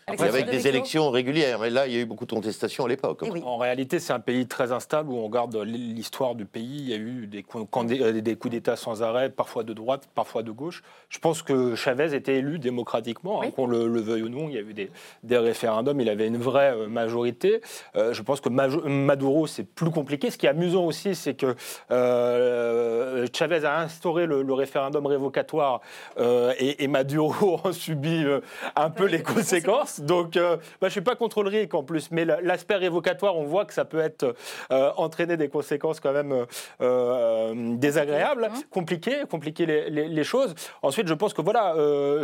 Avec 0.10 0.22
et 0.22 0.24
avec 0.30 0.46
de 0.46 0.52
des 0.52 0.58
Vecchio. 0.58 0.70
élections 0.70 1.10
régulières. 1.12 1.60
Mais 1.60 1.70
là, 1.70 1.88
il 1.88 1.94
y 1.94 1.98
a 1.98 2.00
eu 2.00 2.06
beaucoup 2.06 2.26
de 2.26 2.32
contestations 2.34 2.86
à 2.86 2.88
l'époque. 2.88 3.22
Eh 3.26 3.30
oui. 3.32 3.42
En 3.46 3.58
réalité, 3.58 4.00
c'est 4.00 4.14
un 4.14 4.20
pays 4.20 4.48
très 4.48 4.72
instable 4.72 5.12
où 5.12 5.18
on 5.18 5.24
regarde 5.24 5.56
l'histoire 5.58 6.36
du 6.36 6.46
pays. 6.46 6.78
Il 6.80 6.90
y 6.90 6.94
a 6.94 6.98
eu 6.98 7.28
des, 7.28 7.46
euh, 7.56 8.22
des 8.22 8.36
coups 8.36 8.52
d'État 8.52 8.76
sans 8.76 9.02
arrêt, 9.04 9.30
parfois 9.30 9.64
de 9.64 9.74
droite, 9.74 10.10
parfois 10.16 10.44
de 10.44 10.52
gauche. 10.52 10.84
Je 11.10 11.20
pense 11.20 11.42
que 11.42 11.76
Chavez 11.76 12.14
était 12.16 12.36
élu 12.36 12.60
démocratiquement, 12.60 13.42
hein, 13.42 13.46
Oui. 13.48 13.54
qu'on 13.54 13.68
le, 13.68 13.88
le 13.88 14.00
veuille 14.02 14.24
ou 14.24 14.30
non. 14.30 14.48
Il 14.50 14.56
y 14.56 14.58
a 14.58 14.62
eu 14.62 14.74
des, 14.74 14.92
des 15.24 15.38
référendums, 15.38 16.00
il 16.02 16.10
avait 16.10 16.28
une 16.28 16.38
vraie 16.38 16.74
euh, 16.76 16.88
majorité. 16.88 17.62
Euh, 17.96 18.14
je 18.14 18.22
pense 18.22 18.42
que 18.42 18.50
Maduro, 18.50 19.48
c'est 19.48 19.64
plus 19.64 19.92
compliqué. 19.92 20.30
Ce 20.32 20.38
qui 20.38 20.46
est 20.46 20.50
amusant 20.50 20.86
aussi, 20.86 21.16
c'est 21.16 21.34
que 21.36 21.56
euh, 21.92 23.26
Chavez 23.34 23.66
a 23.66 23.80
instauré 23.80 24.26
le, 24.26 24.42
le 24.42 24.54
référendum 24.54 25.06
révocatoire 25.06 25.82
euh, 26.20 26.54
et, 26.60 26.84
et 26.84 26.88
Maduro 26.88 27.60
en 27.64 27.72
subit 27.72 28.24
euh, 28.26 28.42
un 28.76 28.90
peu 28.90 29.06
les 29.06 29.22
conséquences. 29.22 29.99
Donc, 30.00 30.38
euh, 30.38 30.56
bah, 30.58 30.62
je 30.82 30.86
ne 30.86 30.90
suis 30.92 31.02
pas 31.02 31.16
contre 31.16 31.44
le 31.44 31.50
RIC 31.50 31.74
en 31.74 31.84
plus, 31.84 32.10
mais 32.12 32.26
la- 32.26 32.42
l'aspect 32.42 32.76
révocatoire, 32.76 33.36
on 33.38 33.44
voit 33.44 33.66
que 33.66 33.74
ça 33.74 33.86
peut 33.86 34.00
être 34.00 34.36
euh, 34.72 34.92
entraîner 34.98 35.38
des 35.38 35.50
conséquences 35.50 36.00
quand 36.00 36.12
même 36.14 36.46
euh, 36.82 37.54
désagréables, 37.76 38.50
compliquées, 38.72 39.18
compliquer 39.30 39.66
les, 39.66 39.90
les- 39.90 40.08
les 40.08 40.24
choses. 40.24 40.56
Ensuite, 40.82 41.08
je 41.08 41.14
pense 41.14 41.34
que 41.34 41.42
voilà, 41.42 41.74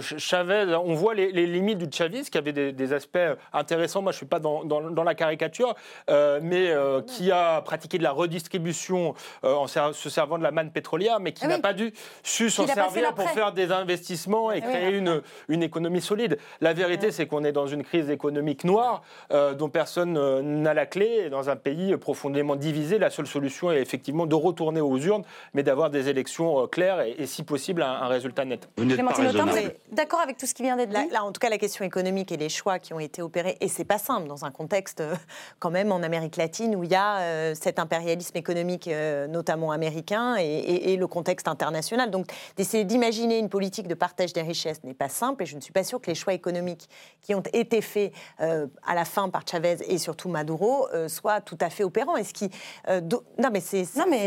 Ch- 0.02 0.18
Chavez, 0.18 0.76
on 0.84 0.94
voit 0.94 1.14
les, 1.14 1.32
les 1.32 1.46
limites 1.46 1.78
du 1.78 1.88
chavisme 1.96 2.30
qui 2.30 2.38
avait 2.38 2.54
des, 2.54 2.72
des 2.72 2.94
aspects 2.94 3.18
intéressants. 3.54 4.02
Moi, 4.02 4.12
je 4.12 4.16
ne 4.16 4.20
suis 4.20 4.26
pas 4.26 4.40
dans, 4.40 4.64
dans- 4.64 4.90
dans 4.90 5.04
la 5.04 5.16
caricature, 5.16 5.74
mais 6.10 6.70
euh, 6.72 7.02
qui 7.02 7.32
a 7.32 7.62
pratiqué 7.62 7.98
de 7.98 8.04
la 8.04 8.12
redistribution 8.12 9.14
en 9.44 9.68
se 9.68 10.10
servant 10.10 10.38
de 10.38 10.44
la 10.44 10.52
manne 10.52 10.72
pétrolière, 10.72 11.20
mais 11.20 11.32
qui 11.34 11.46
Ah 11.46 11.50
n'a 11.50 11.60
pas 11.60 11.74
dû 11.74 11.94
su 12.24 12.50
s'en 12.50 12.68
servir 12.68 13.14
pour 13.14 13.30
faire 13.32 13.52
des 13.52 13.72
investissements 13.72 14.52
et 14.52 14.60
Ah 14.64 14.68
oui. 14.68 14.74
créer 14.74 14.98
une, 14.98 15.22
une 15.50 15.64
économie 15.64 16.02
solide. 16.02 16.38
La 16.62 16.74
vérité, 16.74 17.12
c'est 17.12 17.28
qu'on 17.28 17.44
est 17.44 17.52
dans 17.56 17.66
une 17.68 17.84
crise 17.84 18.10
économique 18.10 18.64
noire 18.66 19.02
euh, 19.32 19.54
dont 19.54 19.70
personne 19.70 20.18
euh, 20.18 20.42
n'a 20.42 20.74
la 20.74 20.86
clé. 20.86 21.24
Et 21.26 21.30
dans 21.30 21.50
un 21.50 21.56
pays 21.56 21.96
profondément 21.98 22.56
divisé, 22.56 23.00
la 23.00 23.10
seule 23.10 23.26
solution 23.28 23.72
est 23.72 23.82
effectivement 23.82 24.26
de 24.28 24.36
retourner 24.36 24.82
aux 24.82 24.98
urnes, 24.98 25.24
mais 25.54 25.64
d'avoir 25.64 25.90
des 25.90 26.10
élections 26.10 26.62
euh, 26.64 26.68
claires 26.68 27.02
et, 27.02 27.16
et 27.18 27.26
si 27.26 27.44
possible, 27.44 27.82
un, 27.82 27.92
un 27.92 28.08
résultat 28.08 28.46
net. 28.46 28.70
Clémentine 28.76 29.28
Autain, 29.28 29.46
vous 29.46 29.58
êtes 29.58 29.80
d'accord 29.92 30.20
avec 30.20 30.38
tout 30.38 30.46
ce 30.46 30.54
qui 30.54 30.64
vient 30.64 30.76
d'être 30.76 30.90
dit 30.90 30.96
Là, 30.96 31.06
là, 31.12 31.24
en 31.24 31.32
tout 31.32 31.40
cas, 31.40 31.50
la 31.50 31.58
question 31.58 31.84
économique 31.86 32.32
et 32.32 32.38
les 32.38 32.50
choix 32.50 32.78
qui 32.80 32.94
ont 32.94 33.00
été 33.00 33.22
opérés, 33.22 33.58
et 33.62 33.68
c'est 33.68 33.86
pas 33.86 33.98
simple 33.98 34.28
dans 34.28 34.46
un 34.46 34.52
contexte 34.52 35.02
euh, 35.02 35.16
quand 35.60 35.72
même 35.72 35.92
en 35.92 36.04
Amérique 36.04 36.36
latine 36.38 36.76
où 36.76 36.84
il 36.84 36.92
y 36.92 36.96
a 36.96 37.20
euh, 37.22 37.56
cet 37.56 37.80
impérialisme 37.80 38.38
économique, 38.38 38.88
euh, 38.88 39.28
notamment 39.28 39.72
américain, 39.72 40.36
et, 40.38 40.44
et- 40.44 40.94
et 40.94 40.98
le 40.98 41.08
contexte 41.08 41.48
international. 41.48 42.12
Donc, 42.12 42.28
d'essayer 42.58 42.84
d'imaginer 42.84 43.40
une 43.40 43.50
politique 43.50 43.88
de 43.88 43.94
partage 43.96 44.34
des 44.34 44.42
richesses 44.42 44.84
n'est 44.84 44.94
pas 44.94 45.10
simple, 45.10 45.44
et 45.44 45.46
je 45.46 45.56
ne 45.56 45.62
suis 45.62 45.72
pas 45.74 45.84
sûre 45.84 46.02
que 46.02 46.08
les 46.12 46.16
choix 46.16 46.34
économiques 46.34 46.90
qui 47.22 47.34
ont 47.34 47.42
été 47.54 47.82
faits 47.82 48.12
euh, 48.42 48.68
à 48.86 48.96
la 48.96 49.06
fin 49.06 49.30
par 49.30 49.44
Chavez 49.50 49.78
et 49.88 49.98
surtout 49.98 50.30
Maduro 50.30 50.88
euh, 50.94 51.08
soient 51.08 51.42
tout 51.42 51.58
à 51.62 51.70
fait 51.70 51.84
opérants. 51.84 52.16
Et 52.18 52.24
ce 52.24 52.34
qui, 52.34 52.50
euh, 52.90 53.02
do- 53.02 53.24
non, 53.38 53.50
mais 53.52 53.60
c'est 53.62 53.86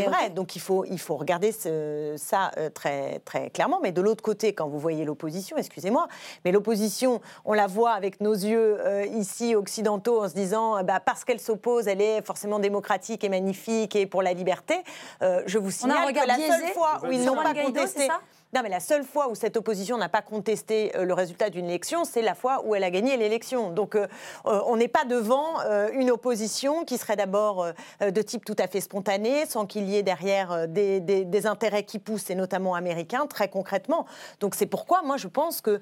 vrai. 0.09 0.29
Donc, 0.29 0.55
il 0.55 0.59
faut, 0.61 0.85
il 0.85 0.99
faut 0.99 1.15
regarder 1.17 1.51
ce- 1.51 2.15
ça 2.17 2.51
euh, 2.57 2.69
très, 2.69 3.19
très 3.19 3.49
clairement. 3.49 3.79
Mais 3.81 3.91
de 3.91 4.01
l'autre 4.01 4.23
côté, 4.23 4.53
quand 4.53 4.67
vous 4.67 4.79
voyez 4.79 5.05
l'opposition, 5.05 5.57
excusez-moi, 5.57 6.07
mais 6.45 6.51
l'opposition, 6.51 7.21
on 7.45 7.53
la 7.53 7.67
voit 7.67 7.91
avec 7.91 8.21
nos 8.21 8.33
yeux 8.33 8.77
euh, 8.79 9.05
ici 9.05 9.55
occidentaux 9.55 10.23
en 10.23 10.29
se 10.29 10.33
disant, 10.33 10.77
euh, 10.77 10.83
bah, 10.83 10.99
parce 10.99 11.23
qu'elle 11.25 11.39
s'oppose, 11.39 11.87
elle 11.87 12.01
est 12.01 12.25
forcément 12.25 12.59
démocratique 12.59 13.23
et 13.23 13.29
magnifique 13.29 13.95
et 13.95 14.05
pour 14.05 14.21
la 14.21 14.33
liberté. 14.33 14.75
Euh, 15.21 15.41
je 15.45 15.57
vous 15.57 15.71
signale 15.71 16.13
que 16.13 16.27
la 16.27 16.35
seule 16.35 16.67
fois 16.73 16.99
où 17.03 17.11
ils 17.11 17.25
n'ont 17.25 17.35
pas 17.35 17.53
contesté. 17.65 18.07
Non, 18.51 18.61
mais 18.63 18.69
la 18.69 18.79
seule 18.79 19.03
fois 19.03 19.29
où 19.29 19.35
cette 19.35 19.57
opposition 19.57 19.95
n'a 19.97 20.09
pas 20.09 20.23
contesté 20.23 20.91
euh, 20.95 21.05
le 21.05 21.13
résultat 21.13 21.51
d'une 21.51 21.65
élection, 21.65 22.03
c'est 22.03 22.23
la 22.23 22.33
fois 22.33 22.63
où 22.65 22.73
elle 22.73 22.83
a 22.83 22.89
gagné 22.89 23.15
l'élection. 23.15 23.69
Donc, 23.69 23.93
euh, 23.93 24.07
euh, 24.47 24.59
on 24.65 24.75
n'est 24.75 24.87
pas 24.87 25.05
devant 25.05 25.59
une 25.93 26.09
opposition 26.09 26.83
qui 26.83 26.97
serait 26.97 27.15
d'abord 27.15 27.65
de 28.01 28.21
type 28.21 28.45
tout 28.45 28.55
à 28.57 28.67
fait 28.67 28.81
spontané, 28.81 29.45
sans 29.45 29.65
qu'il 29.65 29.89
y 29.89 29.95
ait 29.95 30.03
derrière 30.03 30.67
des, 30.67 31.45
intérêts 31.45 31.83
qui 31.83 31.99
poussent, 31.99 32.29
et 32.29 32.35
notamment 32.35 32.75
américains, 32.75 33.27
très 33.27 33.49
concrètement. 33.49 34.05
Donc, 34.39 34.55
c'est 34.55 34.65
pourquoi, 34.65 35.01
moi, 35.03 35.17
je 35.17 35.27
pense 35.27 35.61
que 35.61 35.79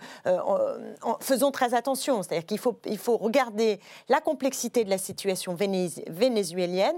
faisons 1.20 1.52
très 1.52 1.74
attention. 1.74 2.24
C'est-à-dire 2.24 2.46
qu'il 2.46 2.60
faut, 2.60 2.80
il 2.86 2.98
faut 2.98 3.18
regarder 3.18 3.80
la 4.10 4.22
complexité 4.22 4.84
de 4.84 4.90
la 4.90 4.98
situation 4.98 5.56
vénéz- 5.56 6.04
vénézuélienne, 6.10 6.98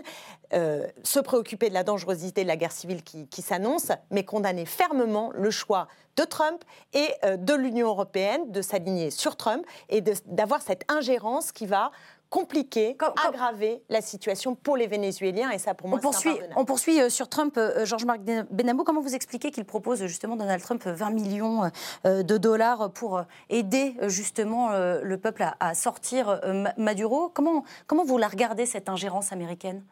se 0.51 1.19
préoccuper 1.19 1.69
de 1.69 1.73
la 1.73 1.83
dangerosité 1.83 2.43
de 2.43 2.47
la 2.47 2.57
guerre 2.57 2.71
civile 2.71 3.03
qui, 3.03 3.27
qui 3.27 3.41
s'annonce, 3.41 3.91
mais 4.11 4.23
condamner 4.23 4.65
fermement 4.65 5.31
le 5.33 5.51
choix 5.59 5.87
de 6.15 6.23
Trump 6.23 6.63
et 6.93 7.07
euh, 7.23 7.37
de 7.37 7.53
l'Union 7.53 7.87
européenne 7.87 8.51
de 8.51 8.61
s'aligner 8.61 9.11
sur 9.11 9.35
Trump 9.35 9.63
et 9.89 10.01
d'avoir 10.25 10.61
cette 10.61 10.83
ingérence 10.91 11.51
qui 11.51 11.65
va 11.65 11.91
compliquer, 12.29 12.95
aggraver 13.27 13.81
la 13.89 14.01
situation 14.01 14.53
pour 14.53 14.77
les 14.77 14.85
Vénézuéliens. 14.85 15.49
Et 15.49 15.57
ça, 15.57 15.73
pour 15.73 15.87
moi, 15.89 15.97
On 15.97 16.01
poursuit, 16.01 16.37
on 16.55 16.63
poursuit 16.63 17.01
euh, 17.01 17.09
sur 17.09 17.27
Trump, 17.27 17.55
euh, 17.57 17.85
Georges-Marc 17.85 18.19
Benamou. 18.51 18.83
Comment 18.83 19.01
vous 19.01 19.15
expliquez 19.15 19.49
qu'il 19.49 19.65
propose 19.65 20.05
justement 20.05 20.35
Donald 20.35 20.61
Trump 20.61 20.83
20 20.85 21.09
millions 21.09 21.71
euh, 22.05 22.21
de 22.21 22.37
dollars 22.37 22.91
pour 22.91 23.23
aider 23.49 23.95
justement 24.03 24.69
le 24.71 25.17
peuple 25.17 25.41
à, 25.41 25.55
à 25.59 25.73
sortir 25.73 26.39
Ma- 26.53 26.73
Maduro? 26.77 27.29
Comment, 27.29 27.63
comment 27.87 28.03
vous 28.03 28.19
la 28.19 28.27
regardez 28.27 28.67
cette 28.67 28.89
ingérence 28.89 29.31
américaine? 29.31 29.83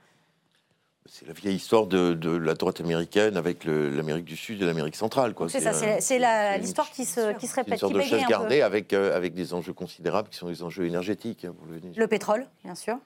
C'est 1.09 1.27
la 1.27 1.33
vieille 1.33 1.55
histoire 1.55 1.87
de, 1.87 2.13
de 2.13 2.29
la 2.29 2.53
droite 2.53 2.81
américaine 2.81 3.37
avec 3.37 3.63
l'Amérique 3.65 4.25
du 4.25 4.35
Sud 4.35 4.61
et 4.61 4.65
l'Amérique 4.65 4.95
centrale. 4.95 5.33
quoi. 5.33 5.47
C'est 5.49 5.61
ça, 5.61 5.73
c'est 5.73 6.19
l'histoire 6.59 6.89
qui 6.91 7.05
se, 7.05 7.33
qui 7.37 7.47
se 7.47 7.53
c'est 7.53 7.61
répète, 7.61 7.73
une 7.75 7.79
sorte 7.79 7.93
qui 7.93 7.99
de 7.99 8.03
chasse 8.03 8.27
gardée 8.27 8.61
avec, 8.61 8.93
euh, 8.93 9.15
avec 9.15 9.33
des 9.33 9.53
enjeux 9.53 9.73
considérables 9.73 10.29
qui 10.29 10.37
sont 10.37 10.47
les 10.47 10.63
enjeux 10.63 10.85
énergétiques. 10.85 11.45
hein, 11.45 11.53
le. 11.69 11.79
Le 11.95 12.07
pétrole, 12.07 12.45
bien 12.63 12.75
sûr. 12.75 12.97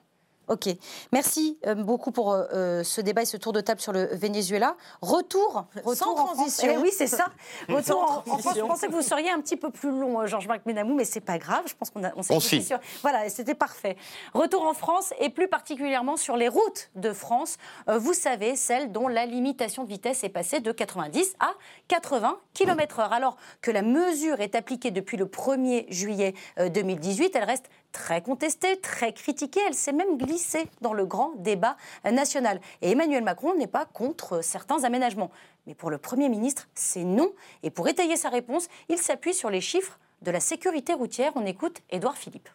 Ok. 0.48 0.68
Merci 1.12 1.58
euh, 1.66 1.74
beaucoup 1.74 2.10
pour 2.10 2.32
euh, 2.32 2.44
euh, 2.52 2.82
ce 2.84 3.00
débat 3.00 3.22
et 3.22 3.26
ce 3.26 3.36
tour 3.36 3.52
de 3.52 3.60
table 3.60 3.80
sur 3.80 3.92
le 3.92 4.06
Venezuela. 4.12 4.76
Retour, 5.00 5.66
retour 5.76 5.94
Sans 5.94 6.12
en 6.12 6.16
France. 6.16 6.36
transition. 6.36 6.68
Eh 6.74 6.78
oui, 6.78 6.90
c'est 6.96 7.06
ça. 7.06 7.26
Retour 7.68 7.82
Sans 7.84 8.32
en, 8.32 8.34
en 8.34 8.38
France. 8.38 8.54
Je 8.56 8.60
pensais 8.62 8.86
que 8.88 8.92
vous 8.92 9.02
seriez 9.02 9.30
un 9.30 9.40
petit 9.40 9.56
peu 9.56 9.70
plus 9.70 9.90
long, 9.90 10.26
Georges-Marc 10.26 10.66
Ménamou, 10.66 10.94
mais 10.94 11.04
c'est 11.04 11.20
pas 11.20 11.38
grave. 11.38 11.62
Je 11.66 11.74
pense 11.74 11.90
qu'on 11.90 12.02
a, 12.04 12.12
on 12.16 12.22
s'est 12.22 12.34
On 12.34 12.38
quitté 12.38 12.56
signe. 12.56 12.66
sur. 12.66 12.78
Voilà, 13.02 13.28
c'était 13.28 13.54
parfait. 13.54 13.96
Retour 14.34 14.64
en 14.66 14.74
France 14.74 15.12
et 15.20 15.30
plus 15.30 15.48
particulièrement 15.48 16.16
sur 16.16 16.36
les 16.36 16.48
routes 16.48 16.90
de 16.96 17.12
France. 17.12 17.56
Euh, 17.88 17.98
vous 17.98 18.12
savez, 18.14 18.56
celles 18.56 18.90
dont 18.92 19.08
la 19.08 19.26
limitation 19.26 19.84
de 19.84 19.88
vitesse 19.88 20.24
est 20.24 20.28
passée 20.28 20.60
de 20.60 20.72
90 20.72 21.34
à 21.40 21.52
80 21.88 22.38
km/h. 22.54 23.08
Alors 23.10 23.36
que 23.60 23.70
la 23.70 23.82
mesure 23.82 24.40
est 24.40 24.54
appliquée 24.54 24.90
depuis 24.90 25.16
le 25.16 25.26
1er 25.26 25.86
juillet 25.92 26.34
euh, 26.58 26.68
2018, 26.68 27.34
elle 27.36 27.44
reste 27.44 27.66
très 27.92 28.22
contestée, 28.22 28.80
très 28.80 29.12
critiquée. 29.12 29.60
Elle 29.66 29.74
s'est 29.74 29.92
même 29.92 30.18
glissée 30.18 30.66
dans 30.80 30.94
le 30.94 31.06
grand 31.06 31.34
débat 31.36 31.76
national. 32.04 32.60
Et 32.80 32.90
Emmanuel 32.90 33.22
Macron 33.22 33.54
n'est 33.54 33.66
pas 33.66 33.84
contre 33.84 34.42
certains 34.42 34.84
aménagements. 34.84 35.30
Mais 35.66 35.74
pour 35.74 35.90
le 35.90 35.98
Premier 35.98 36.28
ministre, 36.28 36.68
c'est 36.74 37.04
non. 37.04 37.32
Et 37.62 37.70
pour 37.70 37.88
étayer 37.88 38.16
sa 38.16 38.30
réponse, 38.30 38.68
il 38.88 38.98
s'appuie 38.98 39.34
sur 39.34 39.50
les 39.50 39.60
chiffres 39.60 39.98
de 40.22 40.30
la 40.30 40.40
sécurité 40.40 40.94
routière. 40.94 41.32
On 41.36 41.46
écoute 41.46 41.82
Édouard 41.90 42.16
Philippe. 42.16 42.48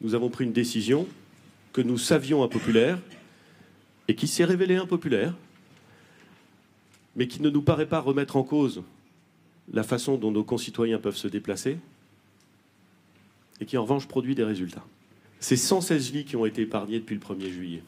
nous 0.00 0.14
avons 0.14 0.30
pris 0.30 0.44
une 0.44 0.52
décision 0.52 1.06
que 1.72 1.80
nous 1.82 1.98
savions 1.98 2.42
impopulaire 2.42 2.98
et 4.08 4.14
qui 4.14 4.26
s'est 4.26 4.44
révélée 4.44 4.76
impopulaire, 4.76 5.34
mais 7.14 7.28
qui 7.28 7.42
ne 7.42 7.50
nous 7.50 7.62
paraît 7.62 7.88
pas 7.88 8.00
remettre 8.00 8.36
en 8.36 8.42
cause 8.42 8.82
la 9.72 9.82
façon 9.82 10.16
dont 10.16 10.30
nos 10.30 10.44
concitoyens 10.44 10.98
peuvent 10.98 11.16
se 11.16 11.28
déplacer 11.28 11.78
et 13.60 13.66
qui 13.66 13.76
en 13.76 13.82
revanche 13.82 14.06
produit 14.06 14.34
des 14.34 14.44
résultats. 14.44 14.84
C'est 15.40 15.56
116 15.56 16.10
vies 16.10 16.24
qui 16.24 16.36
ont 16.36 16.46
été 16.46 16.62
épargnées 16.62 16.98
depuis 16.98 17.14
le 17.14 17.20
1er 17.20 17.50
juillet. 17.50 17.82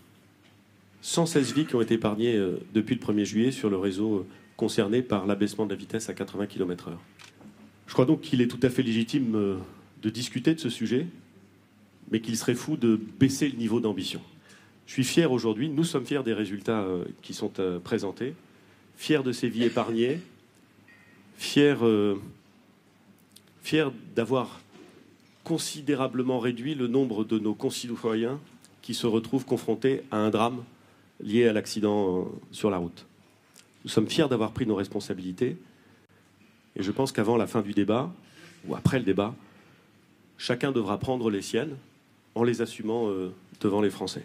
116 1.02 1.54
vies 1.54 1.66
qui 1.66 1.74
ont 1.74 1.80
été 1.80 1.94
épargnées 1.94 2.36
euh, 2.36 2.60
depuis 2.74 2.94
le 2.94 3.00
1er 3.00 3.24
juillet 3.24 3.50
sur 3.50 3.70
le 3.70 3.76
réseau 3.76 4.16
euh, 4.16 4.26
concerné 4.56 5.02
par 5.02 5.26
l'abaissement 5.26 5.64
de 5.64 5.70
la 5.70 5.76
vitesse 5.76 6.08
à 6.08 6.14
80 6.14 6.46
km/h. 6.46 6.92
Je 7.86 7.92
crois 7.92 8.04
donc 8.04 8.20
qu'il 8.20 8.40
est 8.40 8.46
tout 8.46 8.60
à 8.62 8.70
fait 8.70 8.82
légitime 8.82 9.34
euh, 9.34 9.56
de 10.02 10.10
discuter 10.10 10.54
de 10.54 10.60
ce 10.60 10.68
sujet, 10.68 11.06
mais 12.10 12.20
qu'il 12.20 12.36
serait 12.36 12.54
fou 12.54 12.76
de 12.76 13.00
baisser 13.18 13.48
le 13.48 13.56
niveau 13.56 13.80
d'ambition. 13.80 14.20
Je 14.86 14.92
suis 14.92 15.04
fier 15.04 15.30
aujourd'hui, 15.32 15.68
nous 15.68 15.84
sommes 15.84 16.04
fiers 16.04 16.22
des 16.22 16.32
résultats 16.32 16.84
qui 17.22 17.32
sont 17.32 17.52
présentés, 17.84 18.34
fiers 18.96 19.22
de 19.22 19.30
ces 19.30 19.48
vies 19.48 19.62
épargnées, 19.62 20.18
fiers, 21.36 21.76
fiers 23.62 23.86
d'avoir 24.16 24.60
considérablement 25.50 26.38
réduit 26.38 26.76
le 26.76 26.86
nombre 26.86 27.24
de 27.24 27.40
nos 27.40 27.54
concitoyens 27.54 28.38
qui 28.82 28.94
se 28.94 29.08
retrouvent 29.08 29.44
confrontés 29.44 30.04
à 30.12 30.18
un 30.18 30.30
drame 30.30 30.62
lié 31.20 31.48
à 31.48 31.52
l'accident 31.52 32.20
euh, 32.20 32.24
sur 32.52 32.70
la 32.70 32.76
route. 32.76 33.04
Nous 33.82 33.90
sommes 33.90 34.08
fiers 34.08 34.28
d'avoir 34.28 34.52
pris 34.52 34.64
nos 34.64 34.76
responsabilités 34.76 35.56
et 36.76 36.84
je 36.84 36.92
pense 36.92 37.10
qu'avant 37.10 37.36
la 37.36 37.48
fin 37.48 37.62
du 37.62 37.72
débat, 37.72 38.12
ou 38.68 38.76
après 38.76 39.00
le 39.00 39.04
débat, 39.04 39.34
chacun 40.38 40.70
devra 40.70 40.98
prendre 40.98 41.28
les 41.30 41.42
siennes 41.42 41.76
en 42.36 42.44
les 42.44 42.62
assumant 42.62 43.08
euh, 43.08 43.34
devant 43.60 43.80
les 43.80 43.90
Français. 43.90 44.24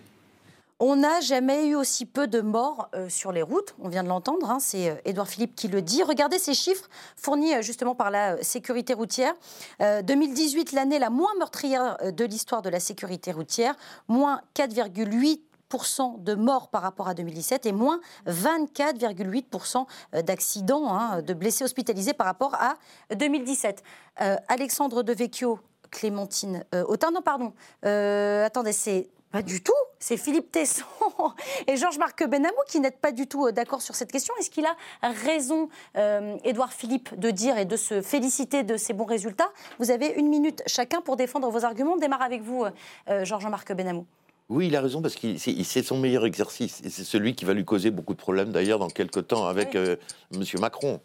On 0.81 0.97
n'a 0.97 1.21
jamais 1.21 1.67
eu 1.67 1.75
aussi 1.75 2.05
peu 2.05 2.27
de 2.27 2.41
morts 2.41 2.89
euh, 2.95 3.07
sur 3.07 3.31
les 3.31 3.41
routes. 3.41 3.73
On 3.79 3.87
vient 3.87 4.03
de 4.03 4.09
l'entendre. 4.09 4.51
hein, 4.51 4.59
c'est 4.59 4.89
euh, 4.89 4.95
Édouard 5.05 5.29
Philippe 5.29 5.55
qui 5.55 5.69
le 5.69 5.81
dit. 5.81 6.03
Regardez 6.03 6.37
ces 6.37 6.53
chiffres 6.53 6.89
fournis 7.15 7.55
euh, 7.55 7.61
justement 7.61 7.95
par 7.95 8.11
la 8.11 8.43
sécurité 8.43 8.93
routière. 8.93 9.33
Euh, 9.81 10.01
2018, 10.01 10.73
l'année 10.73 10.99
la 10.99 11.09
moins 11.09 11.33
meurtrière 11.39 11.97
de 12.11 12.25
l'histoire 12.25 12.61
de 12.61 12.67
la 12.67 12.81
sécurité 12.81 13.31
routière. 13.31 13.73
Moins 14.09 14.41
4,8% 14.53 16.21
de 16.21 16.35
morts 16.35 16.67
par 16.67 16.81
rapport 16.81 17.07
à 17.07 17.13
2017 17.13 17.67
et 17.67 17.71
moins 17.71 18.01
24,8% 18.27 19.85
d'accidents, 20.23 20.93
hein, 20.93 21.21
de 21.21 21.33
blessés 21.33 21.63
hospitalisés 21.63 22.13
par 22.13 22.27
rapport 22.27 22.53
à 22.55 22.75
2017. 23.15 23.81
Euh, 24.19 24.35
Alexandre 24.49 25.03
Devecchio, 25.03 25.57
Clémentine 25.89 26.65
Autain, 26.89 27.11
non 27.11 27.21
pardon, 27.21 27.53
attendez, 27.81 28.73
c'est 28.73 29.07
pas 29.35 29.41
du 29.41 29.59
tout, 29.59 29.73
c'est 29.99 30.15
Philippe 30.15 30.49
Tesson 30.49 30.85
et 31.67 31.75
Georges-Marc 31.75 32.25
Benamou 32.25 32.55
qui 32.69 32.79
n'êtes 32.79 33.01
pas 33.01 33.11
du 33.11 33.27
tout 33.27 33.47
euh, 33.47 33.51
d'accord 33.51 33.81
sur 33.81 33.93
cette 33.93 34.09
question. 34.09 34.33
Est-ce 34.39 34.49
qu'il 34.49 34.65
a 34.65 34.77
raison, 35.01 35.67
euh, 35.97 36.37
Édouard 36.45 36.71
Philippe, 36.71 37.19
de 37.19 37.31
dire 37.31 37.57
et 37.57 37.65
de 37.65 37.75
se 37.75 38.01
féliciter 38.01 38.63
de 38.63 38.77
ces 38.77 38.93
bons 38.93 39.03
résultats? 39.03 39.49
Vous 39.77 39.91
avez 39.91 40.07
une 40.07 40.29
minute 40.29 40.63
chacun 40.67 41.01
pour 41.01 41.17
défendre 41.17 41.49
vos 41.49 41.65
arguments. 41.65 41.95
On 41.95 41.97
démarre 41.97 42.21
avec 42.21 42.43
vous, 42.43 42.63
euh, 43.09 43.25
Georges-Marc 43.25 43.73
Benamou. 43.73 44.05
Oui, 44.47 44.67
il 44.67 44.75
a 44.75 44.81
raison 44.81 45.01
parce 45.01 45.15
que 45.15 45.37
c'est 45.37 45.83
son 45.83 45.97
meilleur 45.97 46.25
exercice. 46.25 46.81
Et 46.85 46.89
c'est 46.89 47.03
celui 47.03 47.33
qui 47.33 47.45
va 47.45 47.53
lui 47.53 47.65
causer 47.65 47.89
beaucoup 47.89 48.13
de 48.13 48.19
problèmes 48.19 48.51
d'ailleurs 48.51 48.77
dans 48.77 48.89
quelques 48.89 49.27
temps 49.27 49.47
avec 49.47 49.75
euh, 49.75 49.95
M. 50.33 50.43
Macron. 50.59 50.99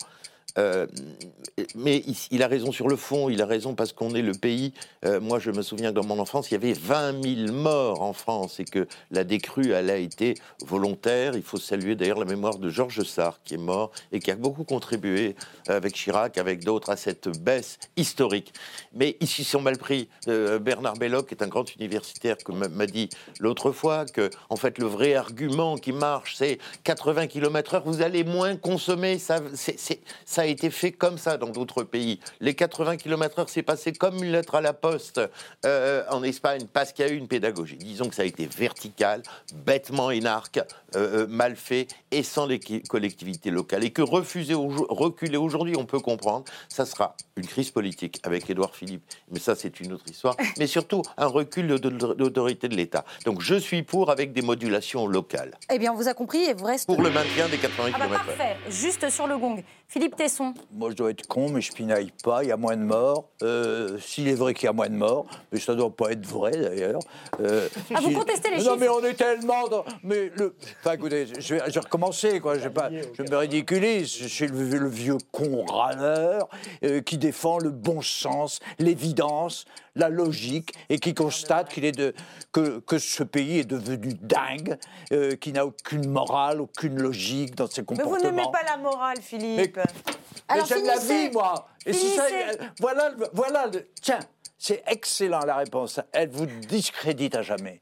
Euh, 0.58 0.86
mais 1.74 2.02
il, 2.30 2.42
a 2.42 2.48
raison 2.48 2.72
sur 2.72 2.88
le 2.88 2.96
fond, 2.96 3.28
il 3.28 3.40
a 3.42 3.46
raison 3.46 3.74
parce 3.74 3.92
qu'on 3.92 4.14
est 4.14 4.22
le 4.22 4.32
pays. 4.32 4.72
euh, 5.04 5.20
moi, 5.20 5.38
je 5.38 5.50
me 5.50 5.62
souviens 5.62 5.90
que 5.90 5.94
dans 5.94 6.04
mon 6.04 6.18
enfance, 6.18 6.50
il 6.50 6.54
y 6.54 6.56
avait 6.56 6.72
20 6.72 7.22
000 7.46 7.52
morts 7.52 8.02
en 8.02 8.12
France 8.12 8.58
et 8.60 8.64
que 8.64 8.86
la 9.10 9.24
décrue, 9.24 9.72
elle 9.72 9.90
a 9.90 9.96
été 9.96 10.34
volontaire. 10.66 11.34
Il 11.36 11.42
faut 11.42 11.58
saluer 11.58 11.94
d'ailleurs 11.94 12.18
la 12.18 12.24
mémoire 12.24 12.58
de 12.58 12.68
Georges 12.70 13.02
Sarr 13.04 13.40
qui 13.44 13.54
est 13.54 13.58
mort 13.58 13.90
et 14.12 14.18
qui 14.20 14.30
a 14.30 14.36
beaucoup 14.36 14.64
contribué 14.64 15.36
euh, 15.68 15.76
avec 15.76 15.94
Chirac, 15.94 16.38
avec 16.38 16.64
d'autres, 16.64 16.90
à 16.90 16.96
cette 16.96 17.28
baisse 17.42 17.78
historique. 17.96 18.52
Mais 18.92 19.16
ils 19.20 19.28
s'y 19.28 19.44
sont 19.44 19.60
mal 19.60 19.78
pris. 19.78 20.08
Bernard 20.26 20.94
Belloc 20.94 21.30
est 21.32 21.42
un 21.42 21.48
grand 21.48 21.74
universitaire 21.76 22.36
que 22.38 22.52
m'a- 22.52 22.86
dit 22.86 23.08
l'autre 23.38 23.70
fois 23.72 24.04
que, 24.06 24.30
en 24.48 24.56
fait, 24.56 24.78
le 24.78 24.86
vrai 24.86 25.14
argument 25.14 25.76
qui 25.76 25.92
marche, 25.92 26.34
c'est 26.36 26.58
80 26.84 27.26
km/h, 27.28 27.82
vous 27.84 28.02
allez 28.02 28.24
moins 28.24 28.56
consommer. 28.56 29.18
Ça, 29.18 29.40
c'est- 29.54 30.00
ça 30.40 30.44
a 30.44 30.48
été 30.48 30.70
fait 30.70 30.90
comme 30.92 31.18
ça 31.18 31.36
dans 31.36 31.50
d'autres 31.50 31.82
pays. 31.82 32.18
Les 32.40 32.54
80 32.54 32.96
km/h, 32.96 33.44
c'est 33.48 33.62
passé 33.62 33.92
comme 33.92 34.24
une 34.24 34.32
lettre 34.32 34.54
à 34.54 34.62
la 34.62 34.72
poste 34.72 35.20
euh, 35.66 36.02
en 36.08 36.22
Espagne 36.22 36.62
parce 36.72 36.94
qu'il 36.94 37.06
y 37.06 37.08
a 37.10 37.12
eu 37.12 37.16
une 37.18 37.28
pédagogie. 37.28 37.76
Disons 37.76 38.08
que 38.08 38.14
ça 38.14 38.22
a 38.22 38.24
été 38.24 38.46
vertical, 38.46 39.22
bêtement 39.54 40.10
énarque, 40.10 40.56
euh, 40.96 41.24
euh, 41.24 41.26
mal 41.28 41.56
fait 41.56 41.88
et 42.10 42.22
sans 42.22 42.46
les 42.46 42.58
collectivités 42.88 43.50
locales. 43.50 43.84
Et 43.84 43.90
que 43.90 44.00
refuser, 44.00 44.54
au- 44.54 44.86
reculer 44.88 45.36
aujourd'hui, 45.36 45.74
on 45.76 45.84
peut 45.84 46.00
comprendre, 46.00 46.46
ça 46.70 46.86
sera 46.86 47.14
une 47.36 47.46
crise 47.46 47.70
politique 47.70 48.18
avec 48.22 48.48
Édouard 48.48 48.74
Philippe. 48.74 49.02
Mais 49.30 49.40
ça, 49.40 49.54
c'est 49.54 49.78
une 49.80 49.92
autre 49.92 50.04
histoire. 50.10 50.36
Mais 50.58 50.66
surtout, 50.66 51.02
un 51.18 51.26
recul 51.26 51.66
de, 51.66 51.76
de- 51.76 52.14
d'autorité 52.14 52.68
de 52.68 52.76
l'État. 52.76 53.04
Donc 53.26 53.42
je 53.42 53.56
suis 53.56 53.82
pour 53.82 54.10
avec 54.10 54.32
des 54.32 54.40
modulations 54.40 55.06
locales. 55.06 55.58
Eh 55.70 55.78
bien, 55.78 55.92
on 55.92 55.96
vous 55.96 56.08
a 56.08 56.14
compris 56.14 56.44
et 56.44 56.54
vous 56.54 56.64
reste. 56.64 56.86
Pour 56.86 57.02
le 57.02 57.10
maintien 57.10 57.46
des 57.50 57.58
80 57.58 57.90
Ah 57.92 57.98
bah 57.98 58.04
km/h. 58.06 58.26
parfait, 58.26 58.56
juste 58.70 59.10
sur 59.10 59.26
le 59.26 59.36
gong. 59.36 59.62
Philippe 59.92 60.14
Tesson. 60.14 60.54
Moi, 60.72 60.90
je 60.90 60.94
dois 60.94 61.10
être 61.10 61.26
con, 61.26 61.48
mais 61.50 61.60
je 61.60 61.72
pinaille 61.72 62.12
pas. 62.22 62.44
Il 62.44 62.48
y 62.48 62.52
a 62.52 62.56
moins 62.56 62.76
de 62.76 62.82
morts. 62.84 63.28
Euh, 63.42 63.98
S'il 63.98 64.28
est 64.28 64.34
vrai 64.34 64.54
qu'il 64.54 64.66
y 64.66 64.68
a 64.68 64.72
moins 64.72 64.88
de 64.88 64.94
morts, 64.94 65.26
mais 65.50 65.58
ça 65.58 65.74
doit 65.74 65.90
pas 65.90 66.12
être 66.12 66.24
vrai 66.24 66.52
d'ailleurs. 66.52 67.00
Euh, 67.40 67.68
Ah, 67.92 67.98
vous 68.00 68.12
contestez 68.12 68.50
les 68.50 68.58
Non, 68.58 68.62
chiffres 68.62 68.76
mais 68.78 68.88
on 68.88 69.02
est 69.02 69.14
tellement 69.14 69.66
dans. 69.66 69.84
Mais 70.04 70.30
le. 70.36 70.54
Enfin, 70.78 70.92
écoutez, 70.94 71.26
je 71.26 71.54
vais, 71.56 71.62
je 71.66 71.72
vais 71.74 71.80
recommencer, 71.80 72.38
quoi. 72.38 72.54
Je, 72.56 72.60
vais 72.60 72.70
pas, 72.70 72.88
je 72.90 73.22
me 73.24 73.36
ridiculise. 73.36 74.16
Je 74.16 74.28
suis 74.28 74.46
le, 74.46 74.78
le 74.78 74.88
vieux 74.88 75.18
con 75.32 75.64
râleur 75.64 76.48
euh, 76.84 77.00
qui 77.00 77.18
défend 77.18 77.58
le 77.58 77.70
bon 77.70 78.00
sens, 78.00 78.60
l'évidence, 78.78 79.64
la 79.96 80.08
logique 80.08 80.72
et 80.88 81.00
qui 81.00 81.14
constate 81.14 81.68
qu'il 81.68 81.84
est 81.84 81.90
de, 81.90 82.14
que, 82.52 82.78
que 82.78 82.98
ce 82.98 83.24
pays 83.24 83.58
est 83.58 83.64
devenu 83.64 84.14
dingue, 84.14 84.78
euh, 85.12 85.34
qui 85.34 85.50
n'a 85.52 85.66
aucune 85.66 86.08
morale, 86.08 86.60
aucune 86.60 86.96
logique 87.02 87.56
dans 87.56 87.66
ses 87.66 87.80
Mais 87.82 87.86
comportements. 87.86 88.16
vous 88.18 88.22
n'aimez 88.22 88.48
pas 88.52 88.62
la 88.64 88.76
morale, 88.76 89.18
Philippe. 89.20 89.56
Mais 89.76 89.79
j'aime 90.66 90.84
la 90.86 90.94
finissez. 90.94 91.28
vie, 91.28 91.32
moi. 91.32 91.68
Et 91.86 91.92
si 91.92 92.10
ça, 92.10 92.24
Finissez. 92.24 92.60
euh, 92.60 92.64
voilà, 92.80 93.08
le- 93.10 93.28
voilà. 93.32 93.66
le- 93.66 93.88
tiens, 94.02 94.20
c'est 94.62 94.82
excellent 94.86 95.40
la 95.46 95.56
réponse. 95.56 96.00
Elle 96.12 96.28
vous 96.28 96.44
discrédite 96.44 97.34
à 97.34 97.40
jamais. 97.40 97.80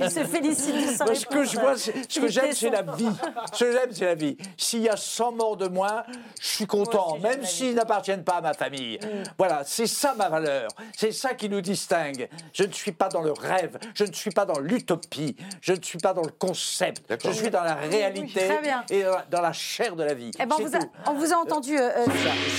Il 0.00 0.10
se 0.10 0.24
félicite 0.24 0.74
de 0.74 0.90
sa 0.90 1.04
Parce 1.04 1.18
Ce 1.18 1.26
que 1.26 1.44
je 1.44 1.60
vois, 1.60 1.76
ce 1.76 2.18
que 2.18 2.28
j'aime, 2.28 2.52
c'est 2.52 2.70
la 2.70 2.80
vie. 2.80 3.10
Ce 3.52 3.62
que 3.62 3.72
j'aime, 3.72 3.92
c'est 3.92 4.06
la 4.06 4.14
vie. 4.14 4.38
S'il 4.56 4.80
y 4.80 4.88
a 4.88 4.96
100 4.96 5.32
morts 5.32 5.58
de 5.58 5.68
moins, 5.68 6.02
je 6.40 6.46
suis 6.46 6.66
content, 6.66 7.18
même 7.18 7.44
s'ils 7.44 7.74
n'appartiennent 7.74 8.24
pas 8.24 8.36
à 8.36 8.40
ma 8.40 8.54
famille. 8.54 8.98
Mm. 9.02 9.22
Voilà, 9.36 9.64
c'est 9.66 9.86
ça 9.86 10.14
ma 10.16 10.30
valeur. 10.30 10.70
C'est 10.96 11.12
ça 11.12 11.34
qui 11.34 11.50
nous 11.50 11.60
distingue. 11.60 12.26
Je 12.54 12.62
ne 12.64 12.72
suis 12.72 12.92
pas 12.92 13.10
dans 13.10 13.20
le 13.20 13.32
rêve, 13.32 13.76
je 13.94 14.04
ne 14.04 14.12
suis 14.14 14.30
pas 14.30 14.46
dans 14.46 14.60
l'utopie, 14.60 15.36
je 15.60 15.74
ne 15.74 15.82
suis 15.82 15.98
pas 15.98 16.14
dans 16.14 16.22
le 16.22 16.32
concept. 16.32 17.14
Je 17.22 17.30
suis 17.32 17.50
dans 17.50 17.64
la 17.64 17.74
réalité 17.74 18.48
et 18.88 19.04
dans 19.30 19.42
la, 19.42 19.52
chair 19.52 19.94
de 19.94 20.04
la 20.04 20.14
vie. 20.14 20.30
Eh 20.40 20.46
ben, 20.46 20.56
on, 20.58 20.64
vous 20.64 20.74
a, 20.74 20.78
tout. 20.78 20.90
on 21.06 21.12
vous 21.12 21.32
a 21.34 21.36
entendu. 21.36 21.78
euh, 21.78 21.90
euh, 21.98 22.06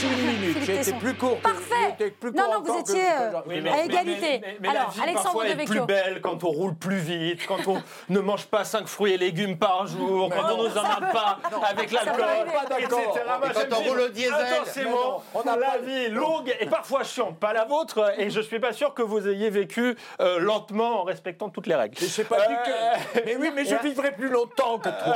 une 0.03 0.39
minute. 0.39 0.57
J'ai 0.61 0.75
été 0.75 0.93
plus 0.93 1.15
court. 1.15 1.39
Parfait. 1.39 2.11
plus 2.19 2.31
Non, 2.31 2.43
court 2.43 2.53
non, 2.53 2.73
vous 2.73 2.79
étiez 2.79 3.01
Oui, 3.45 3.61
mais- 3.61 3.69
à 3.71 3.83
égalité. 3.83 4.39
mais- 4.41 4.57
mais 4.59 4.67
la 4.73 4.79
Alors, 4.81 4.91
vie, 4.91 5.01
Alexandre 5.01 5.23
parfois, 5.33 5.45
de 5.55 5.61
est 5.61 5.65
plus 5.65 5.81
belle 5.81 6.21
quand 6.21 6.43
on 6.43 6.49
roule 6.49 6.75
plus 6.75 6.97
vite, 6.97 7.41
quand 7.47 7.67
on 7.67 7.81
ne 8.09 8.19
mange 8.19 8.45
pas 8.45 8.63
5 8.63 8.87
fruits 8.87 9.13
et 9.13 9.17
légumes 9.17 9.57
par 9.57 9.87
jour, 9.87 10.29
quand 10.29 10.53
on 10.53 10.63
ne 10.63 10.69
s'emmerde 10.69 11.11
pas 11.11 11.39
avec 11.69 11.91
l'alcool, 11.91 12.23
etc. 12.23 12.67
d'accord. 12.81 12.99
Moi, 13.39 13.47
Et 13.49 13.53
quand 13.69 13.77
on 13.77 13.89
roule 13.89 13.99
au 14.01 14.09
diesel. 14.09 14.33
Intensément, 14.33 15.23
non, 15.35 15.41
on 15.45 15.55
la 15.57 15.77
vie 15.77 16.05
est 16.05 16.09
longue 16.09 16.55
et 16.59 16.65
parfois 16.65 17.03
chiante, 17.03 17.37
pas 17.39 17.53
la 17.53 17.65
vôtre, 17.65 18.13
et 18.17 18.29
je 18.29 18.41
suis 18.41 18.59
pas 18.59 18.73
sûr 18.73 18.93
que 18.93 19.01
vous 19.01 19.27
ayez 19.27 19.49
vécu 19.49 19.95
euh, 20.19 20.39
lentement 20.39 21.01
en 21.01 21.03
respectant 21.03 21.49
toutes 21.49 21.67
les 21.67 21.75
règles. 21.75 21.97
Mais 22.01 22.23
pas 22.23 22.47
dit 22.47 22.53
que. 22.65 23.25
Mais 23.25 23.35
oui, 23.37 23.51
mais 23.55 23.65
je 23.65 23.75
vivrai 23.83 24.11
plus 24.11 24.29
longtemps 24.29 24.77
que 24.79 24.89
toi. 24.89 25.15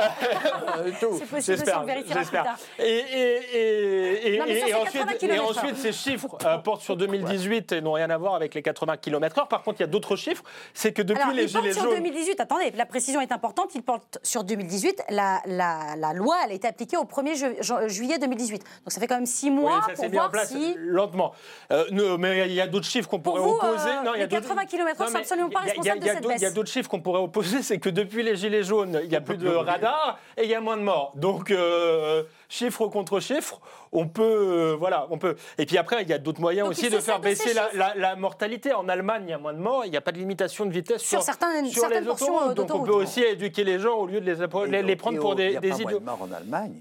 Euh. 0.78 0.90
C'est 1.18 1.26
possible 1.26 1.62
on 1.80 1.84
vérifiera 1.84 2.14
plus 2.14 2.20
j'espère. 2.24 2.44
tard. 2.44 2.56
Et, 2.78 2.84
et, 2.88 3.56
et, 3.56 4.34
et, 4.34 4.38
Non, 4.38 4.44
ça, 4.46 4.80
ensuite, 4.80 4.92
80 5.02 5.12
et 5.12 5.16
kilomètres 5.18 5.48
ensuite, 5.50 5.76
ces 5.76 5.92
chiffres 5.92 6.38
euh, 6.44 6.58
portent 6.58 6.82
sur 6.82 6.96
2018 6.96 7.72
et 7.72 7.80
n'ont 7.80 7.96
rien 7.98 8.10
à 8.10 8.16
voir 8.18 8.34
avec 8.34 8.54
les 8.54 8.62
80 8.62 8.96
km/h. 8.96 9.46
Par 9.48 9.62
contre, 9.62 9.80
il 9.80 9.82
y 9.82 9.84
a 9.84 9.88
d'autres 9.88 10.16
chiffres. 10.16 10.42
C'est 10.74 10.92
que 10.92 11.02
depuis 11.02 11.22
Alors, 11.22 11.34
les 11.34 11.44
il 11.44 11.52
porte 11.52 11.64
Gilets 11.64 11.74
sur 11.74 11.82
jaunes. 11.84 11.94
2018. 11.96 12.40
Attendez, 12.40 12.70
la 12.74 12.86
précision 12.86 13.20
est 13.20 13.30
importante. 13.32 13.74
Il 13.74 13.82
porte 13.82 14.18
sur 14.22 14.44
2018. 14.44 15.02
La, 15.10 15.40
la, 15.46 15.94
la 15.96 16.12
loi, 16.14 16.36
elle 16.44 16.52
a 16.52 16.54
été 16.54 16.66
appliquée 16.68 16.96
au 16.96 17.04
1er 17.04 17.34
ju- 17.36 17.56
ju- 17.62 17.88
juillet 17.88 18.18
2018. 18.18 18.58
Donc 18.62 18.68
ça 18.88 19.00
fait 19.00 19.06
quand 19.06 19.16
même 19.16 19.26
six 19.26 19.50
mois 19.50 19.74
Oui, 19.76 19.80
ça 19.82 19.92
pour 19.92 19.96
s'est 20.04 20.08
mis 20.08 20.16
en 20.16 20.20
voir 20.20 20.30
place 20.30 20.48
si. 20.48 20.74
lentement. 20.78 21.32
Euh, 21.72 22.16
mais 22.18 22.46
il 22.48 22.54
y 22.54 22.60
a 22.60 22.66
d'autres 22.66 22.86
chiffres 22.86 23.08
qu'on 23.08 23.20
Pour 23.20 23.34
pourrait 23.34 23.46
vous, 23.48 23.54
opposer. 23.56 23.88
euh, 23.90 24.02
Non, 24.04 24.12
il 24.14 24.20
y 24.20 24.22
a 24.22 24.26
les 24.26 24.26
d'autres- 24.28 24.48
80 24.48 24.64
km/h 24.66 25.08
sont 25.10 25.16
absolument 25.16 25.50
pas 25.50 25.60
responsables 25.60 26.00
de 26.00 26.04
cette 26.06 26.22
d'autres- 26.22 26.34
Il 26.36 26.40
y 26.40 26.44
a 26.44 26.48
baisse. 26.48 26.54
d'autres 26.54 26.70
chiffres 26.70 26.88
qu'on 26.88 27.00
pourrait 27.00 27.20
opposer, 27.20 27.62
c'est 27.62 27.78
que 27.78 27.90
depuis 27.90 28.22
les 28.22 28.36
Gilets 28.36 28.62
jaunes, 28.62 29.00
il 29.02 29.08
n'y 29.08 29.16
a 29.16 29.20
plus 29.20 29.36
de 29.36 29.48
radars 29.48 30.18
et 30.36 30.44
il 30.44 30.50
y 30.50 30.54
a 30.54 30.60
moins 30.60 30.76
de 30.76 30.82
morts. 30.82 31.12
Donc, 31.16 31.50
euh, 31.50 32.22
chiffre 32.48 32.86
contre 32.86 33.20
chiffre, 33.20 33.60
on 33.92 34.08
peut. 34.08 34.22
euh, 34.22 34.76
voilà, 34.78 35.06
on 35.10 35.18
peut. 35.18 35.36
Et 35.58 35.66
puis 35.66 35.78
après, 35.78 36.02
il 36.02 36.08
y 36.08 36.12
a 36.12 36.18
d'autres 36.18 36.40
moyens 36.40 36.66
Donc, 36.68 36.76
aussi 36.78 36.90
de 36.90 36.98
faire 36.98 37.20
baisser 37.20 37.54
la, 37.54 37.64
chiffres. 37.70 37.76
la- 37.78 37.94
la 37.94 38.16
mortalité. 38.16 38.72
En 38.74 38.88
Allemagne, 38.88 39.24
il 39.26 39.30
y 39.30 39.34
a 39.34 39.38
moins 39.38 39.54
de 39.54 39.58
morts, 39.58 39.84
il 39.84 39.90
n'y 39.90 39.96
a 39.96 40.00
pas 40.00 40.12
de 40.12 40.18
limitation 40.18 40.66
de 40.66 40.70
vitesse 40.72 41.02
Sur 41.02 41.18
sur, 41.18 41.22
certaines- 41.22 41.66
sur 41.66 41.80
certaines 41.82 42.04
les 42.04 42.10
autoroutes. 42.10 42.54
Donc, 42.54 42.74
on 42.74 42.82
peut 42.84 42.92
aussi 42.92 43.22
éduquer 43.22 43.64
les 43.64 43.78
gens 43.78 43.94
au 43.96 44.06
lieu 44.06 44.20
de 44.20 44.26
les, 44.30 44.70
les, 44.70 44.82
les 44.82 44.96
prendre 44.96 45.18
pour 45.18 45.32
Il 45.32 45.36
des, 45.36 45.50
n'y 45.50 45.56
a 45.56 45.60
des 45.60 45.68
pas 45.70 45.74
moins 45.76 45.84
idiots. 45.84 45.98
de 46.00 46.04
morts 46.04 46.22
en 46.22 46.32
Allemagne. 46.32 46.80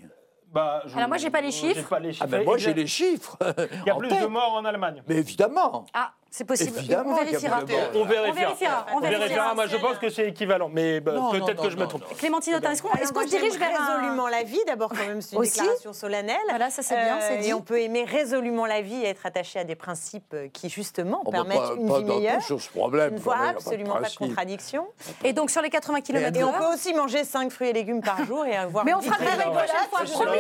Bah, 0.52 0.82
je- 0.86 0.96
Alors 0.96 1.10
moi, 1.10 1.18
j'ai 1.18 1.30
pas 1.30 1.42
les 1.42 1.52
chiffres. 1.52 1.88
pas 1.90 2.00
les 2.00 2.14
chiffres. 2.14 2.24
Ah 2.26 2.32
ben 2.32 2.44
moi, 2.46 2.58
j'ai 2.58 2.74
les 2.74 2.88
chiffres. 2.88 3.38
Il 3.84 3.88
y 3.88 3.90
a 3.90 3.96
en 3.96 4.00
plus 4.00 4.08
tête. 4.08 4.22
de 4.22 4.28
morts 4.28 4.54
en 4.54 4.64
Allemagne. 4.66 5.04
Mais 5.08 5.16
évidemment. 5.18 5.86
Ah, 5.94 6.14
c'est 6.30 6.44
possible. 6.46 6.78
Évidemment 6.78 7.12
on 7.12 7.16
vérifiera. 7.16 7.60
On 7.62 7.66
vérifiera. 8.06 8.26
On 8.26 8.32
vérifiera. 8.34 8.86
On 8.96 9.00
vérifiera. 9.00 9.54
Moi, 9.56 9.68
je 9.68 9.78
pense 9.78 9.98
que 9.98 10.10
c'est 10.10 10.28
équivalent, 10.28 10.70
mais 10.72 11.00
bah, 11.00 11.14
peut-être 11.32 11.62
que 11.62 11.70
je 11.70 11.76
me 11.76 11.82
non, 11.84 11.88
trompe. 11.88 12.18
Clémentine 12.18 12.56
Autain, 12.56 12.72
est-ce 12.72 12.82
qu'on 12.82 13.22
se 13.22 13.28
dirige 13.28 13.58
vers 13.58 13.80
un- 13.80 13.96
résolument 13.98 14.28
la 14.28 14.44
vie, 14.44 14.60
d'abord 14.68 14.90
quand 14.90 15.06
même 15.08 15.22
c'est 15.22 15.36
une 15.36 15.42
Aussi 15.42 15.60
déclaration 15.60 15.94
solennelle. 15.94 16.38
Voilà, 16.50 16.70
ça, 16.70 16.82
c'est 16.84 16.96
bien, 16.96 17.18
dit. 17.42 17.50
Et 17.50 17.54
on 17.54 17.62
peut 17.62 17.80
aimer 17.82 18.04
résolument 18.06 18.66
la 18.66 18.82
vie 18.82 19.02
et 19.04 19.08
être 19.10 19.26
attaché 19.26 19.60
à 19.60 19.64
des 19.64 19.76
principes 19.76 20.34
euh, 20.34 20.48
qui 20.52 20.70
justement 20.70 21.22
Oh, 21.26 21.32
bah, 21.32 21.40
permettent 21.40 21.58
pas- 21.58 21.74
une 21.78 21.88
pas 21.88 22.00
vie 22.00 22.06
meilleure. 22.06 22.42
sur 22.42 22.62
ce 22.62 22.70
problème, 22.70 23.10
Je 23.10 23.14
ne 23.14 23.18
quand 23.20 23.24
vois 23.24 23.36
même, 23.38 23.46
y 23.46 23.50
a 23.50 23.54
pas 23.54 23.54
de 23.54 23.58
absolument 23.66 23.94
pas 23.96 24.10
de 24.10 24.16
contradiction. 24.16 24.88
Et 25.24 25.34
donc 25.34 25.50
sur 25.50 25.62
les 25.62 25.70
80 25.70 26.02
km 26.02 26.38
Et 26.40 26.44
on 26.44 26.52
peut 26.54 26.74
aussi 26.74 26.94
manger 26.94 27.24
5 27.24 27.52
fruits 27.52 27.70
et 27.70 27.74
légumes 27.74 28.02
par 28.02 28.24
jour 28.26 28.46
et 28.46 28.56
avoir 28.56 28.86
Mais 28.86 28.92
une 28.92 28.98
on 28.98 29.02
fera 29.02 29.16
très 29.18 29.26
règles 29.36 29.52
prochaine 29.52 29.88
fois, 29.90 30.00
promis. 30.06 30.38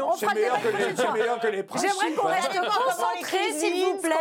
On 0.00 0.12
fera 0.12 0.34
que 0.34 0.38
les- 0.38 0.46
prochaine 0.46 0.96
c'est 0.96 1.02
fois. 1.04 1.12
meilleur 1.14 1.40
que 1.40 1.46
les 1.48 1.62
principes. 1.62 1.90
J'aimerais 1.90 2.12
qu'on 2.14 2.26
reste 2.28 2.48
Comment 2.48 2.62
les 2.64 3.22
concentré, 3.22 3.52
s'il 3.58 3.84
vous 3.84 3.98
plaît, 3.98 4.14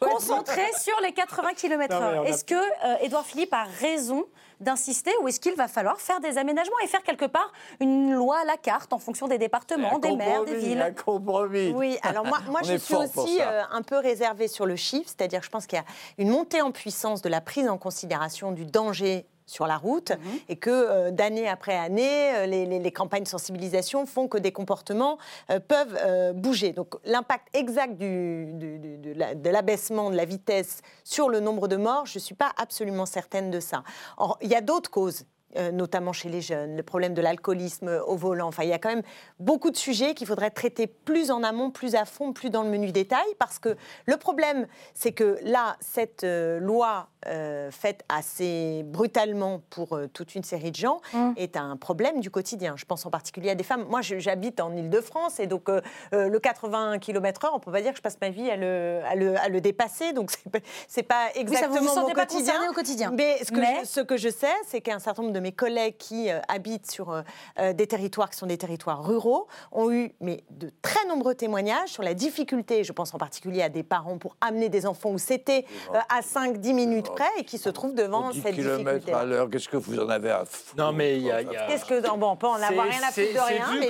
concentré 0.00 0.62
sur 0.78 0.98
les 1.02 1.12
80 1.12 1.54
km 1.54 1.94
Non, 1.94 2.00
mais 2.00 2.18
on 2.18 2.22
h 2.22 2.26
a- 2.26 2.28
Est-ce 2.28 2.44
que 2.44 2.54
euh, 2.54 2.96
Édouard 3.00 3.24
Philippe 3.24 3.52
a 3.52 3.64
raison 3.80 4.24
d'insister 4.60 5.10
ou 5.22 5.28
est-ce 5.28 5.40
qu'il 5.40 5.54
va 5.54 5.68
falloir 5.68 5.98
faire 6.00 6.20
des 6.20 6.36
aménagements 6.36 6.78
et 6.84 6.86
faire 6.86 7.02
quelque 7.02 7.24
part 7.24 7.50
une 7.80 8.12
loi 8.12 8.38
à 8.40 8.44
la 8.44 8.56
carte 8.56 8.92
en 8.92 8.98
fonction 8.98 9.26
des 9.26 9.38
départements, 9.38 9.96
Un 9.96 9.98
des 9.98 10.16
maires, 10.16 10.44
des 10.44 10.56
villes 10.56 10.80
Un 10.82 10.92
compromis. 10.92 11.72
Oui, 11.74 11.98
alors 12.02 12.26
moi, 12.26 12.38
moi 12.48 12.60
je 12.64 12.76
suis 12.76 12.94
aussi 12.94 13.38
euh, 13.40 13.62
un 13.70 13.82
peu 13.82 13.96
réservée 13.96 14.48
sur 14.48 14.66
le 14.66 14.76
chiffre, 14.76 15.08
c'est-à-dire 15.08 15.42
je 15.42 15.48
pense 15.48 15.66
qu'il 15.66 15.78
y 15.78 15.82
a 15.82 15.84
une 16.18 16.28
montée 16.28 16.60
en 16.60 16.72
puissance 16.72 17.22
de 17.22 17.28
la 17.28 17.40
prise 17.40 17.68
en 17.68 17.78
considération 17.78 18.52
du 18.52 18.66
danger 18.66 19.26
sur 19.50 19.66
la 19.66 19.76
route 19.76 20.12
et 20.48 20.56
que 20.56 20.70
euh, 20.70 21.10
d'année 21.10 21.48
après 21.48 21.76
année, 21.76 22.34
euh, 22.34 22.46
les, 22.46 22.66
les- 22.66 22.78
les 22.78 22.92
campagnes 22.92 23.24
de 23.24 23.28
sensibilisation 23.28 24.06
font 24.06 24.28
que 24.28 24.38
des 24.38 24.52
comportements 24.52 25.18
euh, 25.50 25.58
peuvent 25.60 25.98
euh, 26.00 26.32
bouger. 26.32 26.72
Donc 26.72 26.94
l'impact 27.04 27.48
exact 27.54 27.96
du, 27.96 28.46
du- 28.54 28.78
du- 28.78 28.98
de 28.98 29.12
la- 29.12 29.34
de 29.34 29.50
l'abaissement 29.50 30.10
de 30.10 30.16
la 30.16 30.24
vitesse 30.24 30.80
sur 31.04 31.28
le 31.28 31.40
nombre 31.40 31.66
de 31.68 31.76
morts, 31.76 32.06
je 32.06 32.18
ne 32.18 32.22
suis 32.22 32.34
pas 32.34 32.52
absolument 32.56 33.06
certaine 33.06 33.50
de 33.50 33.60
ça. 33.60 33.82
Or, 34.16 34.38
il 34.40 34.48
y 34.48 34.54
a 34.54 34.60
d'autres 34.60 34.90
causes 34.90 35.24
notamment 35.72 36.12
chez 36.12 36.28
les 36.28 36.40
jeunes, 36.40 36.76
le 36.76 36.82
problème 36.82 37.14
de 37.14 37.20
l'alcoolisme 37.22 38.00
au 38.06 38.16
volant. 38.16 38.48
Enfin, 38.48 38.62
il 38.62 38.68
y 38.68 38.72
a 38.72 38.78
quand 38.78 38.88
même 38.88 39.02
beaucoup 39.38 39.70
de 39.70 39.76
sujets 39.76 40.14
qu'il 40.14 40.26
faudrait 40.26 40.50
traiter 40.50 40.86
plus 40.86 41.30
en 41.30 41.42
amont, 41.42 41.70
plus 41.70 41.94
à 41.94 42.04
fond, 42.04 42.32
plus 42.32 42.50
dans 42.50 42.62
le 42.62 42.68
menu 42.70 42.92
détail, 42.92 43.26
parce 43.38 43.58
que 43.58 43.76
le 44.06 44.16
problème, 44.16 44.66
c'est 44.94 45.12
que 45.12 45.38
là, 45.42 45.76
cette 45.80 46.24
euh, 46.24 46.58
loi 46.60 47.08
euh, 47.26 47.70
faite 47.70 48.04
assez 48.08 48.82
brutalement 48.84 49.60
pour 49.70 49.96
euh, 49.96 50.06
toute 50.06 50.34
une 50.34 50.44
série 50.44 50.70
de 50.70 50.76
gens 50.76 51.00
Mmh. 51.12 51.32
est 51.36 51.56
un 51.56 51.76
problème 51.76 52.20
du 52.20 52.30
quotidien. 52.30 52.74
Je 52.76 52.84
pense 52.84 53.04
en 53.06 53.10
particulier 53.10 53.50
à 53.50 53.54
des 53.54 53.64
femmes. 53.64 53.84
Moi, 53.88 54.00
j'habite 54.02 54.60
en 54.60 54.74
Ile-de-France 54.76 55.40
et 55.40 55.46
donc 55.46 55.68
euh, 55.68 55.80
euh, 56.14 56.28
le 56.28 56.38
80 56.38 56.98
km/h, 56.98 57.50
on 57.52 57.58
peut 57.58 57.72
pas 57.72 57.80
dire 57.82 57.90
que 57.92 57.96
je 57.96 58.02
passe 58.02 58.18
ma 58.20 58.28
vie 58.30 58.48
à 58.50 58.56
le, 58.56 59.00
à 59.06 59.14
le, 59.16 59.36
à 59.38 59.48
le 59.48 59.60
dépasser. 59.60 60.12
Donc 60.12 60.30
c'est 60.30 61.02
pas- 61.02 61.14
pas 61.14 61.26
Oui, 61.28 61.32
ça, 61.34 61.40
exactement 61.40 61.72
vous 61.74 61.78
vous 61.80 61.84
mon 61.88 61.94
sentez 61.94 62.14
pas 62.14 62.26
quotidien. 62.26 62.52
concerné 62.52 62.68
au 62.68 62.72
quotidien. 62.72 63.10
Mais 63.14 63.42
ce 63.44 63.50
que, 63.50 63.58
Mais- 63.60 63.80
je, 63.80 63.86
ce 63.86 64.00
que 64.00 64.16
je 64.16 64.28
sais, 64.28 64.46
c'est 64.66 64.80
qu'un 64.80 64.98
certain 64.98 65.22
nombre 65.22 65.34
de 65.34 65.39
mes 65.40 65.52
collègues 65.52 65.96
qui 65.98 66.30
euh, 66.30 66.40
habitent 66.48 66.90
sur 66.90 67.10
euh, 67.10 67.22
euh, 67.58 67.72
des 67.72 67.86
territoires 67.86 68.30
qui 68.30 68.36
sont 68.36 68.46
des 68.46 68.58
territoires 68.58 69.04
ruraux 69.04 69.46
ont 69.72 69.90
eu 69.90 70.12
mais, 70.20 70.44
de 70.50 70.70
très 70.82 71.04
nombreux 71.06 71.34
témoignages 71.34 71.90
sur 71.90 72.02
la 72.02 72.14
difficulté, 72.14 72.84
je 72.84 72.92
pense 72.92 73.14
en 73.14 73.18
particulier 73.18 73.62
à 73.62 73.68
des 73.68 73.82
parents 73.82 74.18
pour 74.18 74.36
amener 74.40 74.68
des 74.68 74.86
enfants 74.86 75.10
où 75.10 75.18
c'était 75.18 75.64
euh, 75.94 75.98
à 76.08 76.20
5-10 76.20 76.74
minutes 76.74 77.10
près 77.10 77.28
et 77.38 77.44
qui 77.44 77.58
se 77.58 77.68
trouvent 77.68 77.94
devant 77.94 78.30
10 78.30 78.42
cette 78.42 78.54
km 78.54 78.78
difficulté. 78.78 79.12
à 79.12 79.24
l'heure, 79.24 79.50
qu'est-ce 79.50 79.68
que 79.68 79.76
vous 79.76 79.98
en 79.98 80.08
avez 80.08 80.30
à 80.30 80.44
foutre 80.44 80.76
Non, 80.76 80.92
mais 80.92 81.16
il 81.16 81.22
y 81.22 81.30
a- 81.30 81.44
Qu'est-ce 81.66 81.84
que 81.84 82.00
bon, 82.16 82.30
on 82.30 82.36
peut 82.36 82.46
en 82.46 82.54
avoir 82.54 82.86
rien 82.86 83.02
à 83.02 83.10
foutre 83.12 83.34
de 83.34 83.48
rien, 83.48 83.66
mais 83.78 83.88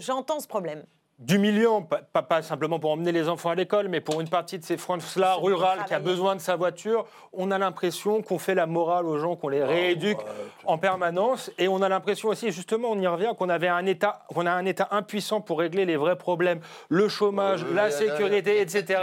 j'entends 0.00 0.40
ce 0.40 0.48
problème. 0.48 0.84
D'humiliant, 1.20 1.82
pas, 1.82 2.00
pas- 2.22 2.40
simplement 2.42 2.78
pour 2.78 2.90
emmener 2.92 3.12
les 3.12 3.28
enfants 3.28 3.50
à 3.50 3.54
l'école, 3.54 3.88
mais 3.88 4.00
pour 4.00 4.20
une 4.22 4.28
partie 4.28 4.58
de 4.58 4.64
ces 4.64 4.78
France-là 4.78 5.34
rurales 5.34 5.84
qui 5.86 5.92
a 5.92 5.98
besoin 5.98 6.34
de 6.34 6.40
sa 6.40 6.56
voiture, 6.56 7.04
on 7.34 7.50
a 7.50 7.58
l'impression 7.58 8.22
qu'on 8.22 8.38
fait 8.38 8.54
la 8.54 8.66
morale 8.66 9.04
aux 9.06 9.18
gens, 9.18 9.36
qu'on 9.36 9.48
les 9.50 9.62
rééduque 9.62 10.18
en 10.64 10.78
permanence, 10.78 11.50
et 11.58 11.68
on 11.68 11.82
a 11.82 11.88
l'impression 11.90 12.30
aussi, 12.30 12.50
justement, 12.52 12.88
on 12.90 12.98
y 12.98 13.06
revient, 13.06 13.32
qu'on 13.38 13.50
avait 13.50 13.68
un 13.68 13.84
État, 13.84 14.22
qu'on 14.34 14.46
a 14.46 14.50
un 14.52 14.64
État 14.64 14.88
impuissant 14.92 15.42
pour 15.42 15.58
régler 15.58 15.84
les 15.84 15.96
vrais 15.96 16.16
problèmes, 16.16 16.60
le 16.88 17.08
chômage, 17.08 17.64
Euh, 17.64 17.74
la 17.74 17.90
sécurité, 17.90 18.60
etc. 18.62 19.00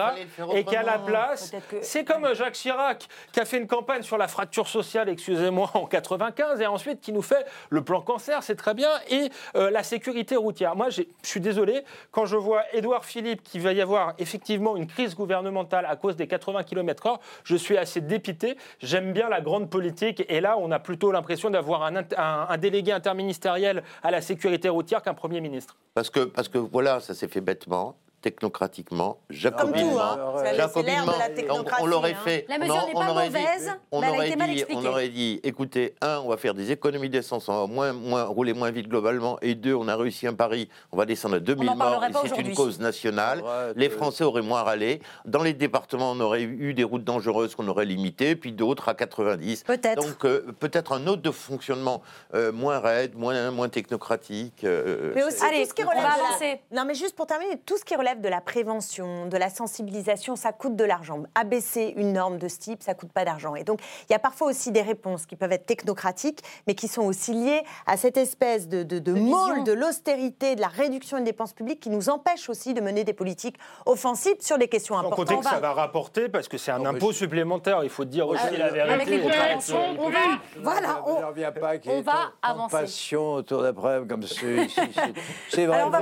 Et 0.56 0.64
qu'à 0.64 0.82
la 0.82 0.98
place, 0.98 1.52
que- 1.70 1.78
c'est 1.82 2.04
comme 2.04 2.34
Jacques 2.34 2.54
Chirac 2.54 3.08
qui 3.32 3.40
a 3.40 3.46
fait 3.46 3.58
une 3.58 3.68
campagne 3.68 4.02
sur 4.02 4.18
la 4.18 4.28
fracture 4.28 4.68
sociale, 4.68 5.08
excusez-moi, 5.10 5.70
en 5.76 5.86
95, 5.86 6.62
et 6.62 6.66
ensuite 6.68 7.00
qui 7.00 7.14
nous 7.14 7.22
fait 7.22 7.46
le 7.70 7.84
plan 7.84 8.02
cancer, 8.02 8.42
c'est 8.42 8.56
très 8.56 8.74
bien, 8.74 8.90
et 9.12 9.30
euh, 9.56 9.70
la 9.70 9.84
sécurité 9.84 10.36
routière. 10.36 10.76
Moi, 10.76 10.90
je 10.90 11.04
suis 11.22 11.40
désolé, 11.40 11.84
quand 12.12 12.26
je 12.26 12.36
vois 12.36 12.64
Édouard 12.74 13.06
Philippe 13.06 13.44
qu'il 13.44 13.62
va 13.62 13.74
y 13.74 13.82
avoir 13.82 14.14
effectivement 14.18 14.76
une 14.76 14.88
crise 14.88 15.16
gouvernementale 15.16 15.86
à 15.86 15.96
cause 15.96 16.16
des 16.16 16.28
80 16.28 16.64
km/h, 16.64 17.20
je 17.44 17.56
suis 17.56 17.78
assez 17.78 18.02
dépité. 18.02 18.58
J'aime 18.80 19.14
bien 19.14 19.30
la 19.30 19.42
grande 19.42 19.70
politique 19.70 20.24
et 20.30 20.42
là, 20.42 20.58
on 20.58 20.72
a 20.72 20.80
plutôt 20.80 21.12
l'impression 21.12 21.50
d'avoir 21.50 21.84
un, 21.84 22.58
délégué 22.58 22.92
interministériel 22.92 23.84
à 24.04 24.12
la 24.12 24.22
sécurité 24.22 24.70
routière 24.70 25.02
qu'un 25.02 25.14
Premier 25.14 25.42
ministre. 25.42 25.76
Parce 25.94 26.10
que 26.10 26.58
voilà, 26.58 27.00
ça 27.00 27.14
s'est 27.14 27.28
fait 27.28 27.42
bêtement, 27.42 27.96
technocratiquement, 28.22 29.20
jacobinement. 29.30 30.02
hein. 30.02 30.44
L'ère 30.44 30.70
de 30.74 30.82
la 31.20 31.28
Donc, 31.28 31.36
technocratie, 31.36 31.82
on 31.84 31.86
l'aurait 31.86 32.14
hein. 32.14 32.24
fait. 32.24 32.46
La 32.50 32.58
mesure 32.58 32.76
non, 32.76 32.88
n'est 32.88 32.96
on 32.96 33.00
pas 33.00 33.10
aurait 33.12 33.26
mauvaise, 33.28 33.64
dit, 33.66 33.70
on 33.92 34.02
mais 34.02 34.08
elle 34.08 34.14
a 34.14 34.16
aurait 34.16 34.28
été 34.28 34.36
mal 34.36 34.50
dit, 34.50 34.56
expliquée. 34.60 34.82
on 34.82 34.90
aurait 34.90 35.10
dit, 35.10 35.40
écoutez, 35.44 35.96
un, 36.02 36.20
on 36.20 36.30
va 36.30 36.38
faire 36.38 36.54
des 36.54 36.72
économies 36.72 37.10
d'essence, 37.10 37.50
on 37.50 37.62
va 37.62 37.68
moins, 37.74 37.94
moins, 37.94 38.24
rouler 38.24 38.54
moins 38.54 38.72
vite 38.72 38.88
globalement, 38.88 39.38
et 39.42 39.56
deux, 39.56 39.74
on 39.76 39.88
a 39.88 39.96
réussi 39.96 40.28
un 40.28 40.34
pari, 40.34 40.70
on 40.92 40.98
va 40.98 41.06
descendre 41.06 41.36
à 41.36 41.40
2000 41.40 41.66
n'en 41.68 41.76
morts, 41.76 42.04
et 42.04 42.28
c'est 42.28 42.38
une 42.38 42.54
cause 42.54 42.80
nationale. 42.80 43.44
Les 43.76 43.90
Français 43.90 44.24
auraient 44.24 44.42
moins 44.42 44.64
râlé. 44.64 45.02
Dans 45.26 45.44
les 45.44 45.54
départements, 45.54 46.12
on 46.12 46.20
aurait 46.20 46.42
eu 46.44 46.74
des 46.74 46.84
routes 46.84 47.04
dangereuses 47.04 47.56
qu'on 47.56 47.68
aurait 47.68 47.86
limitées, 47.86 48.36
puis 48.36 48.52
d'autres 48.52 48.90
à 48.90 48.94
90. 48.94 49.64
Peut-être. 49.64 50.02
Donc 50.02 50.26
euh, 50.26 50.42
peut-être 50.60 50.92
un 50.94 51.06
autre 51.08 51.22
de 51.22 51.32
fonctionnement 51.32 52.02
euh, 52.34 52.52
moins 52.52 52.80
raide, 52.80 53.16
moins, 53.16 53.52
moins 53.52 53.70
technocratique. 53.70 54.64
euh, 54.64 55.12
Mais 55.16 55.24
aussi 55.24 55.44
Allez, 55.44 55.64
tout 55.64 55.70
ce 55.70 55.74
qui 55.74 55.84
on 55.84 55.90
relève. 55.90 56.58
Non, 56.72 56.86
mais 56.86 56.94
juste 56.96 57.16
pour 57.16 57.28
terminer, 57.28 57.58
tout 57.66 57.78
ce 57.78 57.84
qui 57.86 57.96
relève 57.96 58.07
de 58.16 58.30
la 58.30 58.42
prévention, 58.42 59.26
de 59.28 59.38
la 59.38 59.50
sensibilisation, 59.50 60.36
ça 60.36 60.52
coûte 60.54 60.76
de 60.76 60.84
l'argent. 60.84 61.24
Abaisser 61.36 61.94
une 61.98 62.14
norme 62.14 62.38
de 62.38 62.48
ce 62.48 62.58
type, 62.60 62.82
ça 62.84 62.94
coûte 62.94 63.12
pas 63.12 63.26
d'argent. 63.26 63.56
Et 63.56 63.64
donc, 63.64 63.82
il 64.10 64.14
y 64.14 64.16
a 64.16 64.20
parfois 64.20 64.48
aussi 64.48 64.72
des 64.72 64.82
réponses 64.82 65.26
qui 65.26 65.36
peuvent 65.36 65.52
être 65.52 65.66
technocratiques, 65.66 66.42
mais 66.68 66.76
qui 66.76 66.88
sont 66.88 67.04
aussi 67.04 67.34
liées 67.34 67.64
à 67.86 67.98
cette 67.98 68.18
espèce 68.18 68.68
de, 68.68 68.84
de, 68.84 69.00
de 69.00 69.14
môle 69.14 69.64
de 69.64 69.74
l'austérité, 69.74 70.56
de 70.56 70.62
la 70.62 70.68
réduction 70.68 71.18
des 71.18 71.24
dépenses 71.26 71.54
publiques, 71.54 71.80
qui 71.82 71.90
nous 71.90 72.10
empêche 72.10 72.50
aussi 72.50 72.74
de 72.74 72.82
mener 72.82 73.04
des 73.04 73.14
politiques 73.14 73.58
offensives 73.86 74.38
sur 74.40 74.58
des 74.58 74.68
questions 74.68 74.96
Sans 74.96 75.00
importantes. 75.02 75.28
compter 75.28 75.40
que 75.40 75.50
ça 75.50 75.60
va 75.60 75.74
rapporter 75.74 76.30
parce 76.30 76.48
que 76.48 76.58
c'est 76.58 76.72
un 76.72 76.86
impôt 76.86 77.12
supplémentaire. 77.12 77.84
Il 77.84 77.90
faut 77.90 78.06
dire 78.06 78.28
aussi 78.28 78.56
la 78.58 78.70
vérité. 78.70 78.94
Avec 78.94 79.08
les 79.08 79.20
préventions, 79.20 79.80
on 80.00 80.10
va. 80.10 80.18
Voilà, 80.62 81.02
on, 81.06 81.18
Je 81.20 81.90
on 81.90 82.02
va 82.02 82.32
avancer. 82.42 82.72
passion 82.78 83.34
autour 83.34 83.62
d'un 83.62 83.74
problème 83.74 84.08
comme 84.08 84.24
celui-ci. 84.24 84.80
C'est- 85.50 85.66
vrai. 85.66 85.76
Alors, 85.78 85.88
on 85.88 85.92
va 85.92 86.02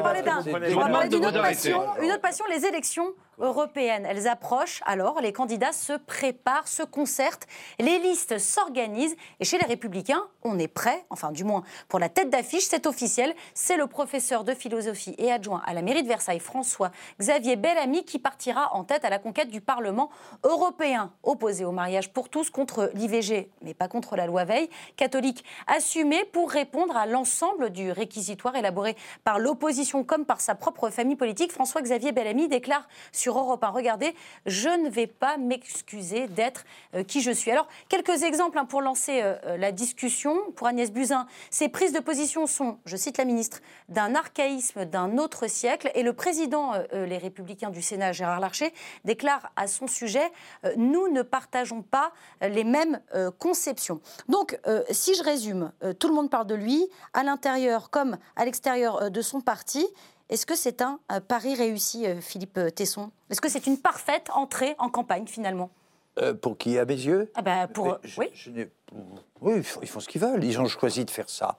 parler 0.89 1.09
d'une 1.09 1.25
autre 1.25 1.41
passion, 1.41 1.81
une 2.01 2.11
autre 2.11 2.21
passion, 2.21 2.45
les 2.49 2.65
élections 2.65 3.13
européennes. 3.39 4.05
Elles 4.05 4.27
approchent, 4.27 4.81
alors 4.85 5.21
les 5.21 5.33
candidats 5.33 5.71
se 5.71 5.93
préparent, 5.93 6.67
se 6.67 6.83
concertent, 6.83 7.47
les 7.79 7.99
listes 7.99 8.37
s'organisent, 8.37 9.15
et 9.39 9.45
chez 9.45 9.57
les 9.57 9.65
Républicains, 9.65 10.23
on 10.43 10.59
est 10.59 10.67
prêt, 10.67 11.05
enfin 11.09 11.31
du 11.31 11.43
moins 11.43 11.63
pour 11.87 11.99
la 11.99 12.09
tête 12.09 12.29
d'affiche, 12.29 12.65
c'est 12.65 12.85
officiel, 12.85 13.33
c'est 13.53 13.77
le 13.77 13.87
professeur 13.87 14.43
de 14.43 14.53
philosophie 14.53 15.15
et 15.17 15.31
adjoint 15.31 15.61
à 15.65 15.73
la 15.73 15.81
mairie 15.81 16.03
de 16.03 16.07
Versailles, 16.07 16.39
François 16.39 16.91
Xavier 17.19 17.55
Bellamy, 17.55 18.05
qui 18.05 18.19
partira 18.19 18.73
en 18.75 18.83
tête 18.83 19.05
à 19.05 19.09
la 19.09 19.19
conquête 19.19 19.49
du 19.49 19.61
Parlement 19.61 20.09
européen, 20.43 21.11
opposé 21.23 21.65
au 21.65 21.71
mariage 21.71 22.13
pour 22.13 22.29
tous 22.29 22.49
contre 22.49 22.91
l'IVG, 22.93 23.49
mais 23.61 23.73
pas 23.73 23.87
contre 23.87 24.15
la 24.15 24.27
loi 24.27 24.45
Veil, 24.45 24.69
catholique 24.95 25.43
assumé 25.67 26.23
pour 26.25 26.51
répondre 26.51 26.95
à 26.95 27.05
l'ensemble 27.05 27.71
du 27.71 27.91
réquisitoire 27.91 28.55
élaboré 28.55 28.95
par 29.23 29.39
l'opposition 29.39 30.03
comme 30.03 30.25
par 30.25 30.41
sa 30.41 30.53
propre 30.55 30.89
famille 30.89 31.15
politique. 31.15 31.51
François-Xavier 31.51 32.11
Bellamy 32.11 32.47
déclare 32.47 32.87
sur 33.11 33.24
Europe 33.33 33.63
1, 33.63 33.69
regardez, 33.69 34.15
je 34.45 34.69
ne 34.69 34.89
vais 34.89 35.07
pas 35.07 35.37
m'excuser 35.37 36.27
d'être 36.27 36.65
euh, 36.93 37.03
qui 37.03 37.21
je 37.21 37.31
suis. 37.31 37.51
Alors, 37.51 37.67
quelques 37.89 38.23
exemples 38.23 38.57
hein, 38.57 38.65
pour 38.65 38.81
lancer 38.81 39.21
euh, 39.21 39.35
euh, 39.45 39.57
la 39.57 39.71
discussion. 39.71 40.51
Pour 40.55 40.67
Agnès 40.67 40.91
Buzyn, 40.91 41.27
ces 41.49 41.69
prises 41.69 41.93
de 41.93 41.99
position 41.99 42.47
sont, 42.47 42.79
je 42.85 42.97
cite 42.97 43.17
la 43.17 43.25
ministre, 43.25 43.61
d'un 43.89 44.15
archaïsme 44.15 44.85
d'un 44.85 45.17
autre 45.17 45.47
siècle. 45.47 45.91
Et 45.95 46.03
le 46.03 46.13
président, 46.13 46.73
les 46.93 47.17
Républicains 47.17 47.69
du 47.69 47.81
Sénat, 47.81 48.11
Gérard 48.11 48.39
Larcher, 48.39 48.73
déclare 49.03 49.51
à 49.55 49.67
son 49.67 49.87
sujet, 49.87 50.31
nous 50.77 51.07
ne 51.09 51.21
partageons 51.21 51.81
pas 51.81 52.11
les 52.41 52.63
mêmes 52.63 52.99
conceptions. 53.39 54.01
Donc, 54.27 54.59
si 54.91 55.15
je 55.15 55.23
résume, 55.23 55.71
tout 55.99 56.07
le 56.07 56.13
monde 56.13 56.29
parle 56.29 56.47
de 56.47 56.55
lui, 56.55 56.87
à 57.13 57.23
l'intérieur 57.23 57.89
comme 57.89 58.17
à 58.35 58.45
l'extérieur 58.45 59.11
de 59.11 59.21
son 59.21 59.41
parti. 59.41 59.85
Est-ce 60.29 60.45
que 60.45 60.55
c'est 60.55 60.81
un 60.81 60.99
euh, 61.11 61.19
pari 61.19 61.55
réussi, 61.55 62.05
euh, 62.07 62.19
Philippe 62.19 62.57
euh, 62.57 62.69
Tesson? 62.69 63.11
Est-ce 63.29 63.41
que 63.41 63.49
c'est 63.49 63.67
une 63.67 63.77
parfaite 63.77 64.29
entrée 64.33 64.75
en 64.79 64.89
campagne, 64.89 65.27
finalement? 65.27 65.69
Euh, 66.19 66.33
pour 66.33 66.57
qui, 66.57 66.77
à 66.79 66.85
mes 66.85 66.93
yeux? 66.95 67.31
Ah 67.35 67.41
bah, 67.41 67.67
pour, 67.67 67.97
je- 68.03 68.19
Oui 68.19 68.29
je 68.33 68.51
Oui, 69.41 69.53
ils 69.57 69.63
font, 69.63 69.79
ils 69.83 69.87
font 69.87 69.99
ce 69.99 70.07
qu'ils 70.07 70.21
veulent. 70.21 70.43
Ils 70.43 70.59
ont 70.59 70.67
choisi 70.67 71.05
de 71.05 71.11
faire 71.11 71.29
ça. 71.29 71.57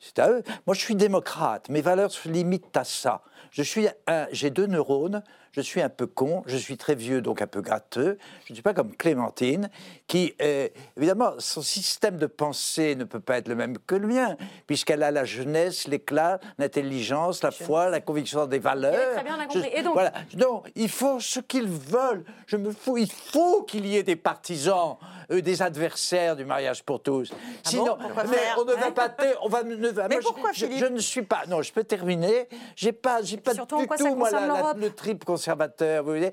C'est 0.00 0.18
à 0.18 0.28
eux. 0.30 0.42
Moi, 0.66 0.74
je 0.74 0.80
suis 0.80 0.96
démocrate. 0.96 1.68
Mes 1.68 1.80
valeurs 1.80 2.10
se 2.10 2.28
limitent 2.28 2.76
à 2.76 2.84
ça. 2.84 3.22
Je 3.50 3.62
suis 3.62 3.88
un- 4.06 4.26
j'ai 4.32 4.50
deux 4.50 4.66
neurones. 4.66 5.22
Je 5.54 5.60
suis 5.60 5.82
un 5.82 5.90
peu 5.90 6.06
con. 6.06 6.42
Je 6.46 6.56
suis 6.56 6.78
très 6.78 6.94
vieux, 6.94 7.20
donc 7.20 7.42
un 7.42 7.46
peu 7.46 7.60
gratteux. 7.60 8.16
Je 8.46 8.52
ne 8.52 8.54
suis 8.54 8.62
pas 8.62 8.72
comme 8.72 8.96
Clémentine, 8.96 9.68
qui, 10.06 10.34
euh, 10.40 10.66
évidemment, 10.96 11.32
son 11.38 11.60
système 11.60 12.16
de 12.16 12.24
pensée 12.26 12.94
ne 12.96 13.04
peut 13.04 13.20
pas 13.20 13.36
être 13.36 13.48
le 13.48 13.54
même 13.54 13.76
que 13.86 13.94
le 13.94 14.06
mien, 14.08 14.38
puisqu'elle 14.66 15.02
a 15.02 15.10
la 15.10 15.26
jeunesse, 15.26 15.86
l'éclat, 15.88 16.40
l'intelligence, 16.56 17.42
la 17.42 17.50
foi, 17.50 17.90
la 17.90 18.00
conviction 18.00 18.46
des 18.46 18.58
valeurs. 18.58 19.12
très 19.14 19.24
bien, 19.24 19.36
on 19.36 19.40
a 19.40 19.42
Je- 19.42 19.48
compris. 19.48 19.70
Et 19.74 19.82
donc 19.82 19.92
voilà. 19.92 20.12
Non, 20.38 20.62
ils 20.74 20.88
font 20.88 21.20
ce 21.20 21.40
qu'ils 21.40 21.68
veulent. 21.68 22.24
Je 22.46 22.56
me 22.56 22.72
fous. 22.72 22.96
Il 22.96 23.10
faut 23.12 23.62
qu'il 23.64 23.84
y 23.86 23.98
ait 23.98 24.02
des 24.02 24.16
partisans, 24.16 24.96
euh, 25.30 25.42
des 25.42 25.60
adversaires 25.60 26.34
du 26.34 26.46
mariage 26.46 26.82
pour 26.82 27.02
tous. 27.02 27.30
Sinon, 27.62 27.96
Ah 28.00 28.02
Pourquoi 28.02 28.24
mais 28.24 28.38
on 28.58 28.64
ne 28.64 28.72
va 28.72 28.90
pas. 28.90 29.10
On 29.42 29.48
va, 29.48 29.62
ne, 29.64 29.88
va- 29.88 30.08
Mais 30.08 30.14
moi, 30.16 30.22
pourquoi, 30.24 30.52
je, 30.52 30.64
Philippe? 30.64 30.78
je 30.78 30.86
ne 30.86 30.98
suis 30.98 31.22
pas. 31.22 31.42
Non, 31.48 31.60
je 31.60 31.72
peux 31.72 31.84
terminer. 31.84 32.48
J'ai 32.74 32.92
pas, 32.92 33.20
j'ai 33.32 33.36
pas 33.42 33.54
surtout, 33.54 33.78
du 33.80 33.86
tout 33.86 34.14
moi 34.14 34.30
la- 34.30 34.74
le 34.76 34.90
trip 34.90 35.24
conservateur. 35.24 36.02
Vous 36.04 36.10
voyez. 36.10 36.30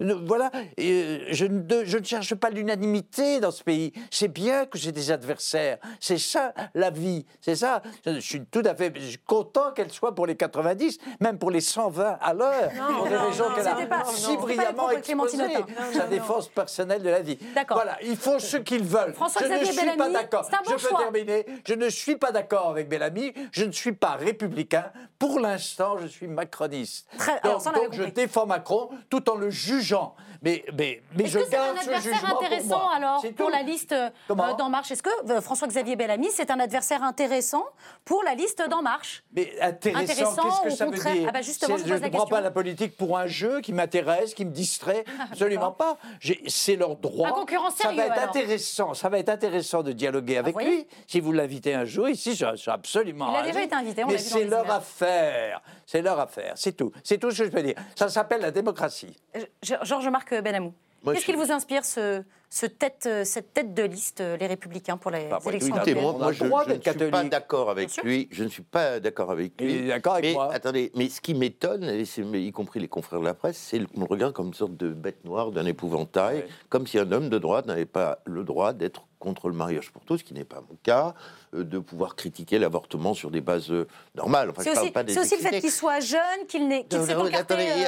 Voilà. 0.00 0.50
Euh, 0.80 1.18
je, 1.30 1.46
ne, 1.46 1.84
je 1.84 1.98
ne 1.98 2.04
cherche 2.04 2.34
pas 2.34 2.50
l'unanimité 2.50 3.40
dans 3.40 3.50
ce 3.50 3.62
pays. 3.62 3.92
C'est 4.10 4.28
bien 4.28 4.66
que 4.66 4.78
j'ai 4.78 4.92
des 4.92 5.10
adversaires. 5.10 5.78
C'est 6.00 6.18
ça 6.18 6.52
la 6.74 6.90
vie. 6.90 7.26
C'est 7.40 7.56
ça. 7.56 7.82
Je, 8.04 8.14
je 8.14 8.20
suis 8.20 8.44
tout 8.46 8.62
à 8.64 8.74
fait 8.74 8.92
suis 9.00 9.18
content 9.18 9.72
qu'elle 9.72 9.90
soit 9.90 10.14
pour 10.14 10.26
les 10.26 10.36
90, 10.36 10.98
même 11.20 11.38
pour 11.38 11.50
les 11.50 11.60
120 11.60 12.18
à 12.20 12.34
l'heure. 12.34 12.70
Non, 12.76 12.94
Pour 12.96 13.04
des 13.08 13.14
non, 13.14 13.26
raisons 13.28 13.48
non, 13.48 13.54
qu'elle 13.54 13.68
a 13.68 13.74
pas- 13.86 13.98
non, 13.98 14.04
si 14.12 14.24
pas 14.24 14.30
les 14.32 14.36
brillamment 14.38 14.90
exposées. 14.90 15.36
Non, 15.38 15.44
Sa 15.92 15.98
non, 15.98 16.04
non. 16.04 16.10
défense 16.10 16.48
personnelle 16.48 17.02
de 17.02 17.10
la 17.10 17.20
vie. 17.20 17.38
Voilà, 17.70 17.98
ils 18.02 18.16
font 18.16 18.38
ce 18.38 18.56
qu'ils 18.56 18.84
veulent. 18.84 19.12
François-Xavier 19.14 19.64
je 19.66 19.70
ne 19.70 19.76
suis 19.76 19.86
pas 19.86 19.92
Bellamy, 19.96 20.12
d'accord. 20.12 20.44
c'est 20.48 20.54
un 20.56 20.58
bon 20.64 20.70
je 20.78 20.82
peux 20.82 20.88
choix. 20.88 20.98
terminer. 21.00 21.46
Je 21.66 21.74
ne 21.74 21.88
suis 21.88 22.16
pas 22.16 22.32
d'accord 22.32 22.70
avec 22.70 22.88
Bellamy. 22.88 23.32
Je 23.52 23.64
ne 23.64 23.72
suis 23.72 23.92
pas 23.92 24.12
républicain. 24.16 24.90
Pour 25.18 25.40
l'instant, 25.40 25.96
je 25.98 26.06
suis 26.06 26.15
macroniste. 26.22 27.06
Très- 27.18 27.38
alors, 27.42 27.62
donc 27.62 27.92
je 27.92 28.04
défends 28.04 28.46
Macron 28.46 28.88
tout 29.10 29.28
en 29.30 29.34
le 29.36 29.50
jugeant. 29.50 30.14
Mais, 30.46 30.64
mais, 30.78 31.02
mais 31.16 31.24
Est-ce 31.24 31.38
que 31.38 31.44
c'est 31.50 31.56
un 31.56 31.76
adversaire 31.76 32.20
pour 32.28 32.44
intéressant 32.44 32.78
moi. 32.78 32.92
alors 32.94 33.20
C'est 33.20 33.32
pour 33.32 33.46
tout. 33.46 33.52
la 33.52 33.62
liste 33.62 33.90
euh, 33.92 34.10
d'En 34.28 34.68
Marche? 34.68 34.92
Est-ce 34.92 35.02
que 35.02 35.10
euh, 35.30 35.40
François-Xavier 35.40 35.96
Bellamy, 35.96 36.28
c'est 36.30 36.52
un 36.52 36.60
adversaire 36.60 37.02
intéressant 37.02 37.64
pour 38.04 38.22
la 38.22 38.34
liste 38.34 38.62
d'En 38.70 38.80
Marche? 38.80 39.24
Mais 39.34 39.52
intéressant, 39.60 40.02
Intéressant, 40.04 40.42
qu'est-ce 40.42 40.62
que 40.62 40.70
ça 40.70 40.84
contraire? 40.86 41.12
veut 41.14 41.18
dire? 41.18 41.28
Ah 41.28 41.32
bah 41.32 41.42
justement, 41.42 41.76
je 41.78 41.82
ne 41.82 41.98
prends 41.98 42.08
question. 42.10 42.26
pas 42.28 42.40
la 42.40 42.52
politique 42.52 42.96
pour 42.96 43.18
un 43.18 43.26
jeu 43.26 43.60
qui 43.60 43.72
m'intéresse, 43.72 44.34
qui 44.34 44.44
me 44.44 44.52
distrait. 44.52 45.04
Absolument 45.32 45.72
pas. 45.72 45.96
J'ai- 46.20 46.40
C'est 46.46 46.76
leur 46.76 46.94
droit. 46.96 47.28
Un 47.28 47.32
concurrent 47.32 47.70
ça 47.70 47.84
sérieux, 47.84 47.96
va 47.96 48.06
être 48.06 48.12
alors. 48.12 48.28
intéressant. 48.28 48.94
Ça 48.94 49.08
va 49.08 49.18
être 49.18 49.28
intéressant 49.30 49.82
de 49.82 49.90
dialoguer 49.90 50.36
avec 50.38 50.52
voyez 50.52 50.70
lui. 50.70 50.86
Si 51.08 51.18
vous 51.18 51.32
l'invitez 51.32 51.74
un 51.74 51.84
jour 51.84 52.08
ici, 52.08 52.36
je 52.36 52.54
suis 52.54 52.70
absolument. 52.70 53.32
Il 53.32 53.36
a 53.36 53.42
déjà 53.42 53.62
été 53.62 53.74
invité, 53.74 54.04
on 54.04 54.06
Mais 54.06 54.14
l'a 54.14 54.18
vu 54.20 54.28
dans 54.30 54.36
c'est 54.38 54.44
leur 54.44 54.64
images. 54.64 54.76
affaire. 54.76 55.60
C'est 55.86 56.02
leur 56.02 56.20
affaire. 56.20 56.52
C'est 56.56 56.72
tout. 56.76 56.92
C'est 57.02 57.18
tout 57.18 57.30
ce 57.30 57.38
que 57.38 57.44
je 57.46 57.50
peux 57.50 57.62
dire. 57.62 57.74
Ça 57.96 58.08
s'appelle 58.08 58.40
la 58.42 58.50
démocratie. 58.52 59.16
Euh, 59.36 59.40
Georges-Marc 59.82 60.32
Benamou. 60.40 60.72
Moi, 61.04 61.14
Qu'est-ce 61.14 61.26
je- 61.26 61.32
qui 61.32 61.36
vous 61.38 61.52
inspire 61.52 61.84
ce, 61.84 62.22
ce 62.50 62.66
tête, 62.66 63.04
euh, 63.06 63.22
cette 63.24 63.52
tête 63.52 63.74
de 63.74 63.82
liste, 63.84 64.20
euh, 64.20 64.36
les 64.38 64.48
Républicains, 64.48 64.96
pour 64.96 65.12
les 65.12 65.28
tout, 65.28 65.48
élections 65.50 65.76
Écoutez, 65.76 65.92
européennes 65.92 66.02
moi, 66.02 66.12
moi, 66.14 66.32
je, 66.32 66.42
ne 66.44 66.80
suis 66.80 67.10
pas 67.10 67.24
d'accord 67.24 67.70
avec 67.70 67.96
lui. 68.02 68.28
Je 68.32 68.42
ne 68.42 68.48
suis 68.48 68.62
pas 68.62 68.98
d'accord 68.98 69.30
avec 69.30 69.52
Il 69.60 69.66
lui. 69.66 69.74
est 69.74 69.88
d'accord 69.88 70.14
avec 70.14 70.24
mais, 70.24 70.32
moi. 70.32 70.52
Attendez, 70.52 70.90
mais 70.96 71.08
ce 71.08 71.20
qui 71.20 71.34
m'étonne, 71.34 71.84
et 71.84 72.04
c'est- 72.06 72.22
mais 72.24 72.42
y 72.42 72.50
compris 72.50 72.80
les 72.80 72.88
confrères 72.88 73.20
de 73.20 73.24
la 73.24 73.34
presse, 73.34 73.56
c'est 73.58 73.78
qu'on 73.86 74.00
le 74.00 74.06
regarde 74.06 74.32
comme 74.32 74.48
une 74.48 74.54
sorte 74.54 74.76
de 74.76 74.88
bête 74.88 75.24
noire, 75.24 75.52
d'un 75.52 75.66
épouvantail, 75.66 76.38
Ouais. 76.38 76.48
comme 76.70 76.86
si 76.88 76.98
un 76.98 77.12
homme 77.12 77.28
de 77.28 77.38
droite 77.38 77.66
n'avait 77.66 77.84
pas 77.86 78.18
le 78.24 78.42
droit 78.42 78.72
d'être 78.72 79.04
contre 79.26 79.48
le 79.48 79.54
mariage 79.54 79.90
pour 79.90 80.04
tous, 80.04 80.18
ce 80.18 80.24
qui 80.24 80.34
n'est 80.34 80.44
pas 80.44 80.60
mon 80.70 80.76
cas, 80.84 81.12
euh, 81.52 81.64
de 81.64 81.80
pouvoir 81.80 82.14
critiquer 82.14 82.60
l'avortement 82.60 83.12
sur 83.12 83.32
des 83.32 83.40
bases 83.40 83.72
euh, 83.72 83.88
normales. 84.14 84.50
Enfin, 84.50 84.62
C'est 84.62 84.78
aussi, 84.78 84.90
pas 84.92 85.02
des 85.02 85.14
c'est 85.14 85.18
aussi 85.20 85.36
le 85.36 85.42
fait 85.42 85.60
qu'il 85.60 85.72
soit 85.72 85.98
jeune, 85.98 86.46
qu'il 86.46 86.68
n'ait- 86.68 86.84
qu'il 86.84 87.00
Non, 87.00 87.06
s'est 87.06 87.12
a 87.12 87.18
euh, 87.18 87.24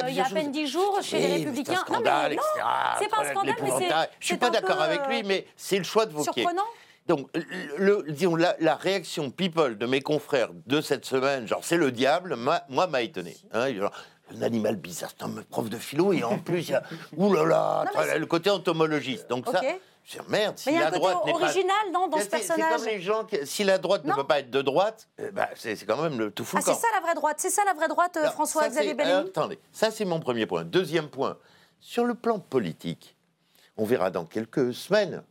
il 0.09 0.15
y 0.15 0.19
a 0.19 0.25
à 0.25 0.29
peine. 0.29 0.51
10 0.51 0.67
jours 0.67 0.99
chez 1.01 1.15
Oui, 1.15 1.23
les 1.23 1.33
Républicains. 1.37 1.71
C'est 1.75 1.79
un 1.79 1.95
scandale, 1.95 2.31
non, 2.35 2.41
etc. 2.41 2.65
c'est 2.99 3.07
pas 3.09 3.21
un 3.21 3.31
scandale, 3.31 3.55
mais 3.63 3.69
c'est. 3.77 3.89
Je 4.19 4.25
suis 4.25 4.37
pas 4.37 4.49
d'accord 4.49 4.81
avec 4.81 5.07
lui, 5.07 5.23
mais 5.23 5.47
c'est 5.55 5.77
le 5.77 5.85
choix 5.85 6.05
de 6.05 6.11
Vauquier. 6.11 6.41
Surprenant. 6.41 6.65
Donc, 7.07 7.29
le, 7.77 8.03
disons, 8.09 8.35
la, 8.35 8.55
la 8.59 8.75
réaction 8.75 9.31
people 9.31 9.77
de 9.77 9.85
mes 9.85 10.01
confrères 10.01 10.49
de 10.67 10.81
cette 10.81 11.05
semaine, 11.05 11.47
genre 11.47 11.61
c'est 11.63 11.77
le 11.77 11.91
diable, 11.91 12.35
moi 12.35 12.61
m'a 12.87 13.01
étonné. 13.01 13.37
Hein, 13.53 13.73
genre, 13.73 13.91
un 14.37 14.41
animal 14.43 14.75
bizarre, 14.75 15.09
c'est 15.17 15.23
un 15.23 15.31
prof 15.49 15.69
de 15.69 15.77
philo 15.77 16.11
et 16.13 16.23
en 16.23 16.37
plus, 16.37 16.59
il 16.67 16.71
y 16.71 16.73
a, 16.75 16.83
ouh 17.17 17.33
là 17.33 17.45
là, 17.45 17.83
Non, 17.85 17.91
mais 18.01 18.07
c'est- 18.09 18.19
le 18.19 18.25
côté 18.27 18.49
entomologiste. 18.51 19.27
Donc 19.29 19.45
ça, 19.47 19.59
C'est 20.11 20.27
merde. 20.27 20.57
Si 20.57 20.71
la 20.71 20.89
droite 20.89 21.17
n'est 21.25 21.33
pas- 21.33 21.37
original 21.39 21.75
non, 21.93 22.07
dans 22.07 22.17
ce 22.17 22.23
C'est- 22.23 22.29
C'est 22.39 22.47
personnage. 22.47 22.75
comme 22.77 22.85
les 22.87 22.99
gens 22.99 23.23
qui, 23.25 23.37
si 23.45 23.63
la 23.63 23.77
droite 23.77 24.05
ne 24.05 24.13
peut 24.13 24.23
pas 24.25 24.39
être 24.39 24.49
de 24.49 24.61
droite, 24.63 25.07
eh 25.19 25.29
ben, 25.29 25.45
c'est 25.55 25.75
quand 25.85 26.01
même 26.01 26.17
le 26.17 26.31
tout 26.31 26.43
fou 26.43 26.57
Ah, 26.57 26.61
c'est 26.65 26.73
ça 26.73 26.87
la 26.95 27.01
vraie 27.01 27.13
droite, 27.13 27.35
c'est 27.39 27.51
ça 27.51 27.61
la 27.63 27.73
vraie 27.75 27.87
droite, 27.87 28.17
euh, 28.17 28.29
François-Xavier 28.31 28.95
Bellamy 28.95 29.13
alors, 29.15 29.27
Attendez, 29.27 29.59
ça 29.71 29.91
c'est 29.91 30.05
mon 30.05 30.19
premier 30.19 30.47
point. 30.47 30.63
Deuxième 30.63 31.09
point, 31.09 31.37
sur 31.79 32.05
le 32.05 32.15
plan 32.15 32.39
politique, 32.39 33.15
on 33.77 33.85
verra 33.85 34.09
dans 34.09 34.25
quelques 34.25 34.73
semaines. 34.73 35.21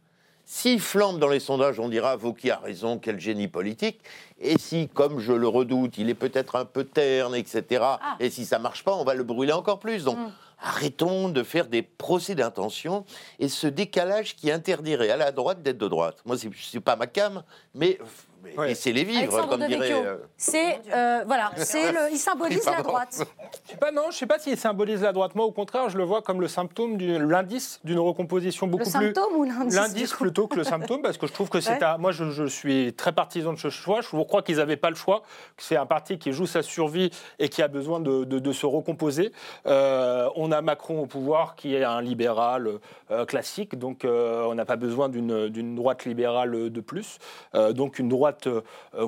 S'il 0.51 0.81
flambe 0.81 1.19
dans 1.19 1.29
les 1.29 1.41
sondages, 1.41 1.79
on 1.81 1.89
dira 1.89 2.15
Vauquier 2.17 2.53
a 2.53 2.59
raison, 2.59 2.99
quel 2.99 3.19
génie 3.21 3.49
politique. 3.49 4.01
Et 4.41 4.57
si, 4.59 4.89
comme 4.89 5.19
je 5.19 5.33
le 5.33 5.47
redoute, 5.49 5.99
il 5.99 6.09
est 6.09 6.15
peut-être 6.15 6.55
un 6.57 6.65
peu 6.65 6.85
terne, 6.85 7.35
etc. 7.35 7.65
Ah. 7.83 8.17
Et 8.21 8.31
si 8.31 8.47
ça 8.47 8.59
marche 8.61 8.83
pas, 8.85 8.95
on 8.95 9.05
va 9.05 9.13
le 9.15 9.25
brûler 9.25 9.53
encore 9.53 9.79
plus. 9.81 10.05
Donc, 10.05 10.17
Mm. 10.17 10.31
Arrêtons 10.61 11.29
de 11.29 11.43
faire 11.43 11.69
des 11.69 11.83
procès 11.83 12.35
d'intention 12.35 13.05
et 13.39 13.49
ce 13.49 13.67
décalage 13.67 14.37
qui 14.37 14.51
interdirait 14.51 15.11
à 15.11 15.17
la 15.17 15.33
droite 15.33 15.63
d'être 15.63 15.79
de 15.79 15.89
droite. 15.89 16.23
Moi, 16.25 16.37
c'est 16.39 16.81
pas 16.81 16.97
ma 16.97 17.07
cam, 17.07 17.43
mais, 17.75 17.99
mais 18.43 18.69
laissez-les 18.69 19.05
vivre, 19.05 19.19
Alexandre 19.35 19.49
comme 19.59 19.67
dirait. 19.67 19.93
Euh, 19.93 20.17
c'est 20.37 20.81
euh, 20.95 21.23
voilà, 21.27 21.51
c'est 21.57 21.93
le, 21.93 21.99
il 22.13 22.19
symbolise 22.19 22.65
la 22.67 22.83
droite. 22.83 23.25
Je 23.65 23.71
sais 23.73 23.77
pas, 23.77 23.91
non, 23.91 24.05
je 24.11 24.17
sais 24.17 24.27
pas 24.27 24.39
s'il 24.39 24.57
symbolise 24.57 25.03
la 25.03 25.13
droite. 25.13 25.35
Moi, 25.35 25.45
au 25.45 25.53
contraire, 25.53 25.89
je 25.89 25.99
le 25.99 26.05
vois 26.05 26.23
comme 26.23 26.41
le 26.41 26.49
symptôme, 26.49 26.97
du- 26.97 27.19
l'indice 27.19 27.81
d'une 27.85 27.99
recomposition 27.99 28.67
beaucoup 28.67 28.85
Le 28.85 28.91
plus. 28.91 29.07
symptôme 29.07 29.37
ou 29.37 29.45
l'indice 29.45 29.75
L'indice 29.75 30.13
plutôt 30.15 30.47
que 30.47 30.57
le 30.57 30.65
symptôme, 30.65 31.03
parce 31.03 31.19
que 31.19 31.27
je 31.27 31.33
trouve 31.33 31.49
que 31.49 31.61
c'est 31.61 31.73
Ouais. 31.73 31.85
un. 31.85 31.99
Moi, 31.99 32.13
je, 32.13 32.31
je 32.31 32.45
suis 32.45 32.93
très 32.95 33.13
partisan 33.13 33.53
de 33.53 33.59
ce 33.59 33.71
choix. 33.71 34.01
Je 34.01 34.09
crois 34.25 34.43
qu'ils 34.43 34.57
n'avaient 34.57 34.77
pas 34.77 34.91
le 34.91 34.97
choix. 34.97 35.21
que 35.57 35.63
C'est 35.63 35.77
un 35.77 35.87
parti 35.87 36.19
qui 36.19 36.33
joue 36.33 36.47
sa 36.47 36.63
survie 36.63 37.11
et 37.39 37.49
qui 37.49 37.63
a 37.63 37.69
besoin 37.69 38.01
de, 38.01 38.25
de- 38.25 38.39
de 38.39 38.53
se 38.53 38.67
recomposer. 38.67 39.33
Euh, 39.67 40.29
on 40.37 40.53
a 40.53 40.63
Macron 40.63 41.01
au 41.01 41.07
pouvoir 41.07 41.55
qui 41.57 41.75
est 41.75 41.85
un 41.85 42.01
libéral 42.01 42.79
euh, 43.11 43.25
classique, 43.25 43.79
donc 43.79 44.05
euh, 44.05 44.45
on 44.49 44.55
n'a 44.55 44.65
pas 44.65 44.77
besoin 44.77 45.09
d'une 45.09 45.49
d'une 45.49 45.75
droite 45.75 46.05
libérale 46.05 46.71
de 46.71 46.81
plus. 46.81 47.19
Euh, 47.55 47.73
donc 47.73 47.99
une 47.99 48.09
droite 48.09 48.38
euh, 48.47 48.63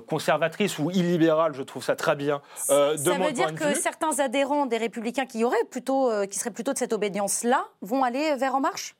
conservatrice 0.07 0.79
ou 0.79 0.91
illibérale, 0.91 1.53
je 1.55 1.63
trouve 1.63 1.85
ça 1.85 1.97
très 1.97 2.17
bien. 2.17 2.41
euh, 2.71 2.97
Ça 2.97 3.15
veut 3.19 3.33
dire 3.33 3.55
que 3.55 3.75
certains 3.75 4.19
adhérents 4.19 4.67
des 4.67 4.79
Républicains 4.79 5.27
qui 5.27 5.45
auraient 5.45 5.57
plutôt, 5.71 6.11
euh, 6.11 6.27
qui 6.27 6.39
seraient 6.39 6.51
plutôt 6.51 6.73
de 6.73 6.79
cette 6.79 6.93
obédience-là, 6.93 7.67
vont 7.83 8.03
aller 8.05 8.35
vers 8.37 8.55
En 8.55 8.61
Marche? 8.61 8.95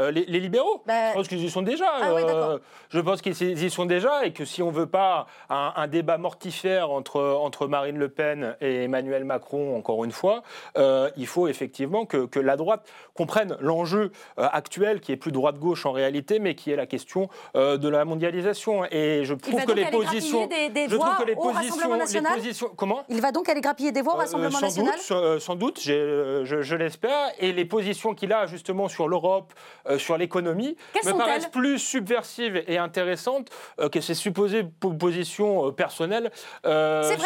Euh, 0.00 0.10
les, 0.10 0.24
les 0.26 0.40
libéraux 0.40 0.82
Bah, 0.86 1.10
Je 1.10 1.14
pense 1.14 1.28
qu'ils 1.28 1.44
y 1.44 1.50
sont 1.50 1.62
déjà. 1.62 1.86
Ah 2.00 2.10
euh, 2.12 2.58
je 2.88 3.00
pense 3.00 3.20
qu'ils 3.22 3.62
y 3.62 3.70
sont 3.70 3.86
déjà 3.86 4.24
et 4.24 4.32
que 4.32 4.44
si 4.44 4.62
on 4.62 4.70
veut 4.70 4.86
pas 4.86 5.26
un, 5.48 5.72
un 5.76 5.86
débat 5.86 6.18
mortifère 6.18 6.90
entre, 6.90 7.20
entre 7.20 7.66
Marine 7.66 7.98
Le 7.98 8.08
Pen 8.08 8.56
et 8.60 8.84
Emmanuel 8.84 9.24
Macron, 9.24 9.76
encore 9.76 10.04
une 10.04 10.12
fois, 10.12 10.42
euh, 10.78 11.10
il 11.16 11.26
faut 11.26 11.48
effectivement 11.48 12.06
que, 12.06 12.26
que 12.26 12.40
la 12.40 12.56
droite 12.56 12.88
comprenne 13.14 13.56
l'enjeu 13.60 14.12
actuel 14.36 15.00
qui 15.00 15.12
est 15.12 15.16
plus 15.16 15.32
droite-gauche 15.32 15.84
en 15.86 15.92
réalité, 15.92 16.38
mais 16.38 16.54
qui 16.54 16.70
est 16.70 16.76
la 16.76 16.86
question 16.86 17.28
de 17.54 17.88
la 17.88 18.04
mondialisation. 18.04 18.84
Et 18.90 19.24
je 19.24 19.34
trouve 19.34 19.64
que 19.64 19.72
les 19.72 19.84
positions. 19.86 20.38
grappiller 20.46 20.68
des, 20.68 20.74
des 20.74 20.88
je 20.88 20.96
trouve 20.96 21.06
voix 21.06 21.16
que 21.16 21.24
les 21.28 21.36
positions, 21.36 21.92
les 21.92 21.98
national. 21.98 22.34
positions. 22.34 22.70
Comment? 22.76 23.02
Il 23.08 23.20
va 23.20 23.32
donc 23.32 23.48
aller 23.48 23.60
grappiller 23.60 23.92
des 23.92 24.02
voix 24.02 24.14
au 24.14 24.18
Rassemblement 24.18 24.58
sans 24.58 24.66
national. 24.66 24.94
Doute, 24.96 25.40
sans 25.40 25.56
doute, 25.56 25.80
je 25.82 26.74
l'espère. 26.74 27.28
Et 27.38 27.52
les 27.52 27.64
positions 27.64 28.14
qu'il 28.14 28.32
a 28.32 28.46
justement 28.46 28.88
sur 28.88 29.08
l'Europe, 29.08 29.52
euh, 29.90 29.98
sur 29.98 30.16
l'économie, 30.16 30.76
me 31.04 31.12
paraissent 31.18 31.46
plus 31.48 31.78
subversives 31.78 32.62
et 32.66 32.78
intéressantes 32.78 33.48
euh, 33.80 33.88
que 33.88 34.00
ces 34.00 34.14
supposées 34.14 34.62
po- 34.64 34.92
positions 34.92 35.68
euh, 35.68 35.70
personnelles 35.72 36.30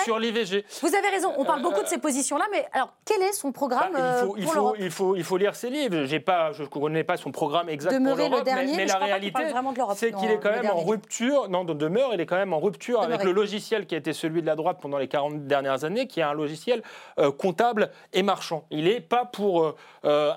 sur 0.04 0.18
l'IVG. 0.18 0.64
Vous 0.82 0.94
avez 0.94 1.08
raison, 1.08 1.32
on 1.36 1.44
parle 1.44 1.62
beaucoup 1.62 1.82
de 1.82 1.86
ces 1.88 1.98
positions-là, 1.98 2.44
mais 2.50 2.66
alors 2.72 2.92
quel 3.04 3.22
est 3.22 3.32
son 3.32 3.52
programme 3.52 3.92
Bah, 3.92 4.20
il, 4.22 4.26
faut, 4.26 4.34
il, 4.36 4.44
pour 4.44 4.52
faut, 4.52 4.58
l'Europe? 4.58 4.76
il, 4.80 4.90
faut, 4.90 5.16
il 5.16 5.24
faut 5.24 5.36
lire 5.36 5.54
ses 5.54 5.70
livres. 5.70 6.18
Pas, 6.24 6.52
je 6.52 6.62
ne 6.62 6.68
connais 6.68 7.04
pas 7.04 7.16
son 7.16 7.30
programme 7.32 7.68
exact 7.68 7.92
Demeurer 7.92 8.14
pour 8.14 8.24
le 8.24 8.30
l'Europe, 8.30 8.44
dernier, 8.44 8.70
mais, 8.72 8.76
mais 8.78 8.86
la 8.86 8.96
réalité, 8.98 9.42
c'est 9.96 10.12
qu'il 10.12 10.30
est 10.30 10.38
quand 10.38 10.50
le 10.50 10.62
même 10.62 10.70
en 10.70 10.80
rupture. 10.82 11.48
Non, 11.48 11.64
de 11.64 11.74
demeure, 11.74 12.10
il 12.14 12.20
est 12.20 12.26
quand 12.26 12.36
même 12.36 12.52
en 12.52 12.60
rupture 12.60 13.02
avec 13.02 13.24
le 13.24 13.32
logiciel 13.32 13.86
qui 13.86 13.94
a 13.94 13.98
été 13.98 14.12
celui 14.12 14.40
de 14.42 14.46
la 14.46 14.56
droite 14.56 14.78
pendant 14.80 14.98
les 14.98 15.08
40 15.08 15.46
dernières 15.46 15.84
années, 15.84 16.06
qui 16.06 16.20
est 16.20 16.24
un 16.24 16.32
logiciel 16.34 16.82
comptable 17.38 17.90
et 18.12 18.22
marchand. 18.22 18.64
Il 18.70 18.84
n'est 18.84 19.00
pas 19.00 19.24
pour 19.24 19.74
un, 20.04 20.34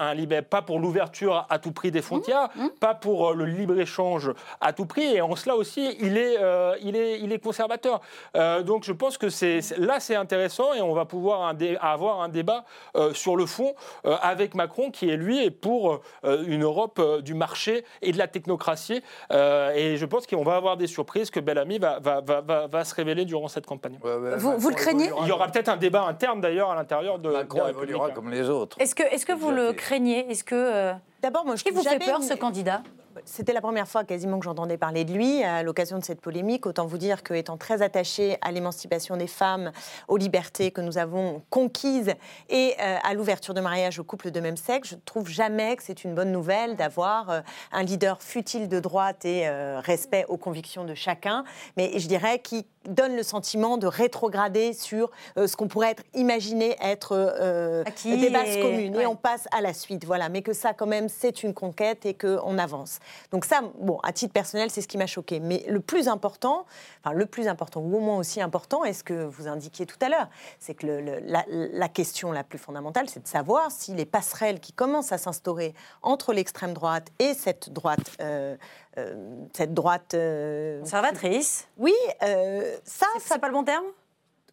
un- 0.00 0.42
pas 0.42 0.62
pour 0.62 0.78
l'ouverture 0.80 1.46
à 1.50 1.58
tout 1.58 1.67
prix 1.72 1.90
des 1.90 2.02
frontières, 2.02 2.48
Mmh, 2.56 2.66
pas 2.80 2.94
pour 2.94 3.30
euh, 3.30 3.34
le 3.34 3.44
libre 3.44 3.78
échange 3.78 4.30
à 4.60 4.72
tout 4.72 4.86
prix. 4.86 5.14
Et 5.16 5.20
en 5.20 5.34
cela 5.36 5.56
aussi, 5.56 5.96
il 6.00 6.16
est, 6.16 6.36
euh, 6.40 6.74
il 6.82 6.96
est, 6.96 7.20
il 7.20 7.32
est 7.32 7.38
conservateur. 7.38 8.00
Euh, 8.36 8.62
donc 8.62 8.84
je 8.84 8.92
pense 8.92 9.18
que 9.18 9.28
c'est 9.30 9.60
c'est- 9.62 9.78
là 9.78 10.00
c'est 10.00 10.14
intéressant 10.16 10.74
et 10.74 10.80
on 10.80 10.92
va 10.94 11.04
pouvoir 11.04 11.42
un 11.42 11.54
dé- 11.54 11.76
avoir 11.80 12.20
un 12.20 12.28
débat 12.28 12.64
euh, 12.96 13.12
sur 13.14 13.36
le 13.36 13.46
fond 13.46 13.74
euh, 14.04 14.16
avec 14.22 14.54
Macron 14.54 14.90
qui 14.90 15.08
est 15.10 15.16
lui 15.16 15.42
est 15.44 15.50
pour 15.50 16.00
euh, 16.24 16.44
une 16.46 16.62
Europe 16.64 16.98
euh, 16.98 17.20
du 17.20 17.34
marché 17.34 17.84
et 18.02 18.12
de 18.12 18.18
la 18.18 18.28
technocratie. 18.28 19.02
Euh, 19.32 19.72
et 19.74 19.96
je 19.96 20.06
pense 20.06 20.26
qu'on 20.26 20.42
va 20.44 20.56
avoir 20.56 20.76
des 20.76 20.86
surprises 20.86 21.30
que 21.30 21.40
Bellamy 21.40 21.78
va, 21.78 21.98
va, 22.00 22.20
va, 22.20 22.40
va, 22.40 22.66
va 22.66 22.84
se 22.84 22.94
révéler 22.94 23.24
durant 23.24 23.48
cette 23.48 23.66
campagne. 23.66 23.98
Vous- 24.02 24.58
vous 24.58 24.68
le 24.70 24.74
craignez? 24.74 25.10
Il 25.22 25.28
y 25.28 25.32
aura 25.32 25.48
peut-être 25.48 25.68
un 25.68 25.76
débat 25.76 26.02
interne 26.04 26.40
d'ailleurs 26.40 26.70
à 26.70 26.74
l'intérieur 26.74 27.18
de 27.18 27.30
Macron 27.30 27.66
évoluera 27.68 28.06
Républicains. 28.06 28.14
comme 28.14 28.30
les 28.30 28.48
autres. 28.48 28.76
Est-ce 28.80 28.94
que, 28.94 29.02
est-ce 29.02 29.26
que 29.26 29.32
vous 29.32 29.50
le 29.50 29.72
craignez? 29.72 30.30
Est-ce 30.30 30.44
que 30.44 30.54
euh, 30.54 30.92
D'abord, 31.20 31.44
moi, 31.44 31.56
je 31.56 31.64
qui 31.64 31.70
vous 31.70 31.80
trouve 31.80 31.88
fait 31.88 31.98
jamais 31.98 32.12
peur 32.12 32.22
ce 32.22 32.34
candidat? 32.34 32.82
C'était 33.24 33.52
la 33.52 33.60
première 33.60 33.88
fois 33.88 34.04
quasiment 34.04 34.38
que 34.38 34.44
j'entendais 34.44 34.76
parler 34.76 35.04
de 35.04 35.12
lui 35.12 35.42
à 35.42 35.62
l'occasion 35.62 35.98
de 35.98 36.04
cette 36.04 36.20
polémique. 36.20 36.66
Autant 36.66 36.86
vous 36.86 36.98
dire 36.98 37.22
qu'étant 37.22 37.56
très 37.56 37.82
attaché 37.82 38.36
à 38.42 38.52
l'émancipation 38.52 39.16
des 39.16 39.26
femmes, 39.26 39.72
aux 40.08 40.16
libertés 40.16 40.70
que 40.70 40.80
nous 40.80 40.98
avons 40.98 41.42
conquises 41.50 42.12
et 42.48 42.74
euh, 42.80 42.96
à 43.02 43.14
l'ouverture 43.14 43.54
de 43.54 43.60
mariage 43.60 43.98
aux 43.98 44.04
couples 44.04 44.30
de 44.30 44.40
même 44.40 44.56
sexe, 44.56 44.90
je 44.90 44.94
ne 44.94 45.00
trouve 45.04 45.28
jamais 45.28 45.76
que 45.76 45.82
c'est 45.82 46.04
une 46.04 46.14
bonne 46.14 46.32
nouvelle 46.32 46.76
d'avoir 46.76 47.30
euh, 47.30 47.40
un 47.72 47.82
leader 47.82 48.22
futile 48.22 48.68
de 48.68 48.80
droite 48.80 49.24
et 49.24 49.48
euh, 49.48 49.80
respect 49.80 50.24
aux 50.28 50.36
convictions 50.36 50.84
de 50.84 50.94
chacun, 50.94 51.44
mais 51.76 51.98
je 51.98 52.08
dirais 52.08 52.38
qui 52.40 52.66
donne 52.88 53.16
le 53.16 53.22
sentiment 53.22 53.76
de 53.76 53.86
rétrograder 53.86 54.72
sur 54.72 55.10
ce 55.36 55.54
qu'on 55.56 55.68
pourrait 55.68 55.90
être 55.90 56.04
imaginé 56.14 56.74
être 56.80 57.84
des 58.04 58.30
bases 58.30 58.56
et- 58.56 58.60
communes. 58.62 58.96
ouais. 58.96 59.02
Et 59.02 59.06
on 59.06 59.16
passe 59.16 59.46
à 59.52 59.60
la 59.60 59.74
suite, 59.74 60.06
voilà. 60.06 60.30
Mais 60.30 60.40
que 60.40 60.54
ça, 60.54 60.72
quand 60.72 60.86
même, 60.86 61.08
c'est 61.10 61.42
une 61.42 61.52
conquête 61.52 62.06
et 62.06 62.14
qu'on 62.14 62.56
avance. 62.56 62.98
Donc 63.30 63.44
ça, 63.44 63.60
bon, 63.78 63.98
à 64.02 64.12
titre 64.12 64.32
personnel, 64.32 64.70
c'est 64.70 64.80
ce 64.82 64.88
qui 64.88 64.98
m'a 64.98 65.06
choqué. 65.06 65.40
Mais 65.40 65.64
le 65.68 65.80
plus 65.80 66.08
important, 66.08 66.66
enfin 67.02 67.14
le 67.14 67.26
plus 67.26 67.48
important, 67.48 67.80
ou 67.80 67.96
au 67.96 68.00
moins 68.00 68.18
aussi 68.18 68.40
important, 68.40 68.84
est 68.84 68.92
ce 68.92 69.04
que 69.04 69.24
vous 69.24 69.48
indiquiez 69.48 69.86
tout 69.86 69.96
à 70.00 70.08
l'heure, 70.08 70.28
c'est 70.58 70.74
que 70.74 70.86
le- 70.86 71.00
le- 71.00 71.20
la, 71.20 71.44
la 71.48 71.88
question 71.88 72.32
la 72.32 72.44
plus 72.44 72.58
fondamentale, 72.58 73.08
c'est 73.08 73.22
de 73.22 73.28
savoir 73.28 73.70
si 73.70 73.94
les 73.94 74.06
passerelles 74.06 74.60
qui 74.60 74.72
commencent 74.72 75.12
à 75.12 75.18
s'instaurer 75.18 75.74
entre 76.02 76.32
l'extrême 76.32 76.74
droite 76.74 77.08
et 77.18 77.34
cette 77.34 77.70
droite, 77.72 78.00
euh, 78.20 78.56
euh, 78.98 79.14
cette 79.56 79.74
droite 79.74 80.14
euh, 80.14 80.80
Conservatrice. 80.80 81.68
Oui, 81.76 81.94
euh, 82.22 82.76
ça, 82.84 83.06
c'est 83.20 83.38
pas 83.38 83.48
le 83.48 83.52
bon 83.54 83.64
terme? 83.64 83.84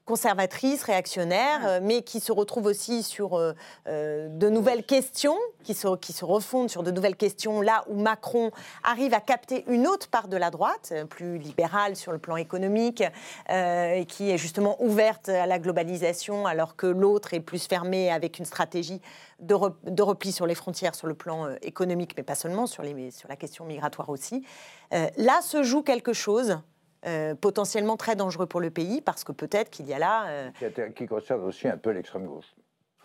Conservatrice, 0.06 0.84
réactionnaire, 0.84 1.62
euh, 1.66 1.80
mais 1.82 2.04
qui 2.04 2.20
se 2.20 2.32
retrouve 2.32 2.68
aussi 2.68 3.02
sur 3.02 3.34
euh, 3.34 3.54
euh, 3.88 4.30
de 4.30 4.50
nouvelles 4.50 4.86
questions, 4.86 5.38
qui 5.64 5.74
se, 5.74 5.96
qui 5.98 6.14
se 6.14 6.24
refondent 6.24 6.70
sur 6.70 6.84
de 6.84 6.92
nouvelles 6.92 7.16
questions, 7.16 7.62
là 7.62 7.84
où 7.90 7.96
Macron 8.00 8.52
arrive 8.84 9.16
à 9.16 9.20
capter 9.20 9.66
une 9.68 9.88
autre 9.88 10.08
part 10.08 10.28
de 10.28 10.38
la 10.38 10.52
droite, 10.52 10.94
plus 11.10 11.40
libérale 11.40 11.96
sur 11.96 12.12
le 12.12 12.20
plan 12.20 12.38
économique, 12.38 13.04
euh, 13.50 13.94
et 13.96 14.06
qui 14.06 14.30
est 14.30 14.38
justement 14.38 14.82
ouverte 14.82 15.30
à 15.30 15.48
la 15.48 15.58
globalisation, 15.58 16.46
alors 16.46 16.76
que 16.76 16.86
l'autre 16.88 17.34
est 17.34 17.40
plus 17.40 17.66
fermé 17.68 18.12
avec 18.12 18.38
une 18.38 18.46
stratégie 18.46 19.02
de, 19.40 19.56
re- 19.56 19.74
de 19.84 20.04
repli 20.04 20.32
sur 20.32 20.46
les 20.46 20.56
frontières 20.56 20.94
sur 20.94 21.08
le 21.08 21.16
plan 21.16 21.50
économique, 21.64 22.14
mais 22.16 22.24
pas 22.24 22.36
seulement, 22.36 22.68
sur, 22.68 22.84
les, 22.84 23.10
sur 23.10 23.28
la 23.28 23.36
question 23.36 23.66
migratoire 23.66 24.10
aussi. 24.10 24.46
Euh, 24.94 25.08
là 25.18 25.42
se 25.42 25.64
joue 25.64 25.82
quelque 25.82 26.14
chose. 26.14 26.60
Euh, 27.06 27.36
potentiellement 27.36 27.98
très 27.98 28.16
dangereux 28.16 28.46
pour 28.46 28.62
le 28.62 28.70
pays 28.72 29.02
parce 29.02 29.24
que 29.24 29.32
peut-être 29.32 29.70
qu'il 29.70 29.88
y 29.88 29.94
a 29.94 30.00
là 30.00 30.26
euh, 30.28 30.50
Qui, 30.96 31.06
concerne 31.06 31.44
aussi 31.44 31.68
un 31.68 31.78
peu 31.78 31.92
l'extrême 31.92 32.26
gauche. 32.26 32.46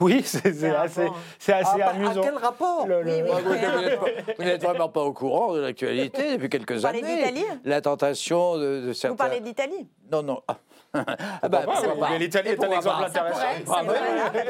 Oui, 0.01 0.22
c'est 0.24 0.47
assez, 0.74 1.06
c'est 1.39 1.52
assez 1.52 1.70
Ah, 1.74 1.78
bah, 1.78 1.86
amusant. 1.89 2.22
À 2.22 2.24
quel 2.24 2.36
rapport 2.39 2.86
Le- 2.86 3.02
le- 3.02 3.22
Bah, 3.22 3.39
vous 4.39 4.44
n'êtes 4.44 4.62
vous 4.62 4.68
vraiment 4.68 4.89
pas 4.89 5.02
au 5.02 5.12
courant 5.12 5.52
de 5.52 5.60
l'actualité 5.60 6.32
depuis 6.36 6.48
quelques 6.48 6.81
parlez 6.81 7.02
années. 7.05 7.16
d'Italie 7.16 7.44
La 7.64 7.82
tentation 7.82 8.56
de, 8.56 8.81
de 8.86 8.93
certains. 8.94 9.12
Vous 9.12 9.18
parlez 9.18 9.40
d'Italie 9.40 9.89
Non, 10.10 10.22
non. 10.22 10.40
Ah 10.48 10.56
bah, 10.92 11.04
pas. 11.48 12.10
Mais 12.10 12.18
l'Italie 12.18 12.50
est 12.50 12.64
un 12.64 12.70
exemple 12.70 13.00
pas 13.00 13.06
intéressant. 13.06 13.40
Ah, 13.68 13.82
bah. 13.84 13.94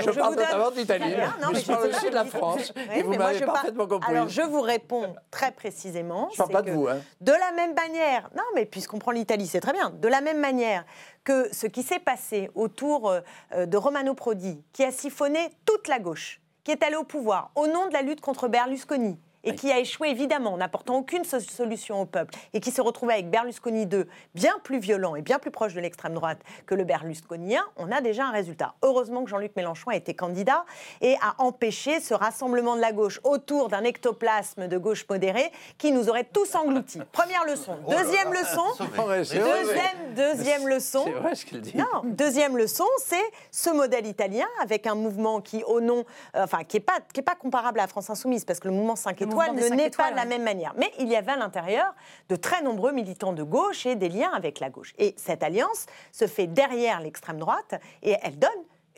Je 0.00 0.10
parle 0.10 0.34
notamment 0.36 0.70
d'Italie. 0.70 1.14
Mais 1.52 1.60
je 1.60 1.66
parle 1.66 1.88
aussi 1.88 2.08
de 2.08 2.14
la 2.14 2.24
France. 2.26 2.72
Et 2.94 3.02
vous 3.02 3.14
m'avez 3.14 3.40
parfaitement 3.40 3.86
compris. 3.86 4.10
Alors, 4.10 4.28
je 4.28 4.42
vous 4.42 4.60
réponds 4.60 5.14
très 5.30 5.52
précisément. 5.52 6.28
Je 6.32 6.38
parle 6.38 6.50
pas 6.50 6.62
de 6.62 6.70
vous, 6.70 6.88
hein. 6.88 6.98
De 7.20 7.32
la 7.32 7.52
même 7.52 7.74
manière, 7.74 8.30
non, 8.36 8.44
mais 8.54 8.64
puisqu'on 8.64 8.98
prend 8.98 9.10
l'Italie, 9.10 9.46
c'est 9.46 9.60
très 9.60 9.72
bien. 9.72 9.90
De 9.90 10.08
la 10.08 10.20
même 10.20 10.40
manière 10.40 10.84
que 11.24 11.52
ce 11.52 11.66
qui 11.66 11.82
s'est 11.82 11.98
passé 11.98 12.50
autour 12.54 13.10
euh, 13.10 13.66
de 13.66 13.76
Romano 13.76 14.14
Prodi, 14.14 14.62
qui 14.72 14.84
a 14.84 14.90
siphonné 14.90 15.50
toute 15.66 15.88
la 15.88 15.98
gauche, 15.98 16.40
qui 16.64 16.70
est 16.70 16.82
allé 16.82 16.96
au 16.96 17.04
pouvoir 17.04 17.50
au 17.54 17.66
nom 17.66 17.88
de 17.88 17.92
la 17.92 18.02
lutte 18.02 18.20
contre 18.20 18.48
Berlusconi 18.48 19.18
et 19.44 19.54
qui 19.54 19.70
a 19.72 19.78
échoué 19.78 20.08
évidemment 20.10 20.52
en 20.54 20.56
n'apportant 20.58 20.96
aucune 20.98 21.24
so- 21.24 21.40
solution 21.40 22.00
au 22.00 22.06
peuple 22.06 22.34
et 22.52 22.60
qui 22.60 22.70
se 22.70 22.80
retrouvait 22.80 23.14
avec 23.14 23.30
Berlusconi 23.30 23.82
II 23.84 24.04
bien 24.34 24.54
plus 24.62 24.78
violent 24.78 25.14
et 25.16 25.22
bien 25.22 25.38
plus 25.38 25.50
proche 25.50 25.74
de 25.74 25.80
l'extrême 25.80 26.14
droite 26.14 26.38
que 26.66 26.74
le 26.74 26.84
berlusconien, 26.84 27.62
on 27.76 27.90
a 27.90 28.00
déjà 28.00 28.26
un 28.26 28.30
résultat. 28.32 28.74
Heureusement 28.82 29.24
que 29.24 29.30
Jean-Luc 29.30 29.54
Mélenchon 29.56 29.90
a 29.90 29.96
été 29.96 30.14
candidat 30.14 30.64
et 31.00 31.14
a 31.22 31.34
empêché 31.38 32.00
ce 32.00 32.14
rassemblement 32.14 32.76
de 32.76 32.80
la 32.80 32.92
gauche 32.92 33.20
autour 33.24 33.68
d'un 33.68 33.84
ectoplasme 33.84 34.68
de 34.68 34.78
gauche 34.78 35.06
modérée 35.08 35.50
qui 35.78 35.92
nous 35.92 36.08
aurait 36.08 36.24
tous 36.24 36.54
engloutis. 36.54 37.00
Première 37.12 37.44
leçon. 37.44 37.78
Oh. 37.86 37.90
Deuxième 37.90 38.32
leçon. 38.32 38.64
Vrai. 38.96 39.18
Deuxième, 39.18 40.14
deuxième 40.16 40.68
leçon. 40.68 41.02
C'est 41.04 41.12
vrai 41.12 41.34
ce 41.34 41.44
qu'il 41.46 41.60
dit. 41.60 41.76
Non, 41.76 42.02
deuxième 42.04 42.56
leçon, 42.56 42.84
c'est 42.98 43.16
ce 43.50 43.70
modèle 43.70 44.06
italien 44.06 44.46
avec 44.60 44.86
un 44.86 44.94
mouvement 44.94 45.40
qui, 45.40 45.62
au 45.64 45.80
nom, 45.80 46.04
euh, 46.36 46.44
enfin, 46.44 46.64
qui 46.64 46.76
n'est 46.76 46.80
pas, 46.80 46.98
qui 47.12 47.20
est 47.20 47.24
pas 47.24 47.34
comparable 47.34 47.80
à 47.80 47.84
la 47.84 47.88
France 47.88 48.10
Insoumise, 48.10 48.44
parce 48.44 48.60
que 48.60 48.68
le 48.68 48.74
mouvement 48.74 48.96
5 48.96 49.20
mouvement 49.20 49.30
étoiles 49.31 49.55
ne 49.55 49.69
naît 49.77 49.90
pas 49.90 50.11
de 50.11 50.16
la 50.16 50.23
ouais. 50.23 50.28
même 50.28 50.43
manière. 50.43 50.74
Mais 50.77 50.93
il 50.98 51.09
y 51.09 51.16
avait 51.16 51.32
à 51.32 51.36
l'intérieur 51.36 51.94
de 52.28 52.36
très 52.36 52.62
nombreux 52.62 52.93
militants 52.93 53.32
de 53.32 53.43
gauche 53.43 53.86
et 53.86 53.97
des 53.97 54.09
liens 54.09 54.31
avec 54.32 54.61
la 54.61 54.70
gauche. 54.70 54.94
Et 54.98 55.15
cette 55.16 55.43
alliance 55.43 55.86
se 56.12 56.27
fait 56.27 56.47
derrière 56.47 57.01
l'extrême 57.01 57.39
droite 57.39 57.74
et 58.02 58.16
elle 58.23 58.39
donne 58.39 58.51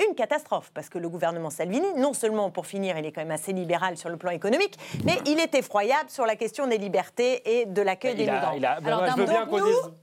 une 0.08 0.14
catastrophe, 0.14 0.70
parce 0.74 0.88
que 0.88 0.98
le 0.98 1.08
gouvernement 1.08 1.50
Salvini, 1.50 1.86
non 1.96 2.12
seulement 2.12 2.50
pour 2.50 2.66
finir, 2.66 2.96
il 2.98 3.06
est 3.06 3.12
quand 3.12 3.20
même 3.22 3.30
assez 3.30 3.52
libéral 3.52 3.96
sur 3.96 4.08
le 4.08 4.16
plan 4.16 4.30
économique, 4.30 4.76
mais 5.04 5.18
il 5.26 5.38
est 5.40 5.54
effroyable 5.54 6.08
sur 6.10 6.26
la 6.26 6.36
question 6.36 6.66
des 6.66 6.78
libertés 6.78 7.60
et 7.60 7.66
de 7.66 7.82
l'accueil 7.82 8.14
des 8.14 8.24
migrants. 8.24 8.52
il 8.56 8.64
a- 8.64 8.78
Alors, 8.84 9.02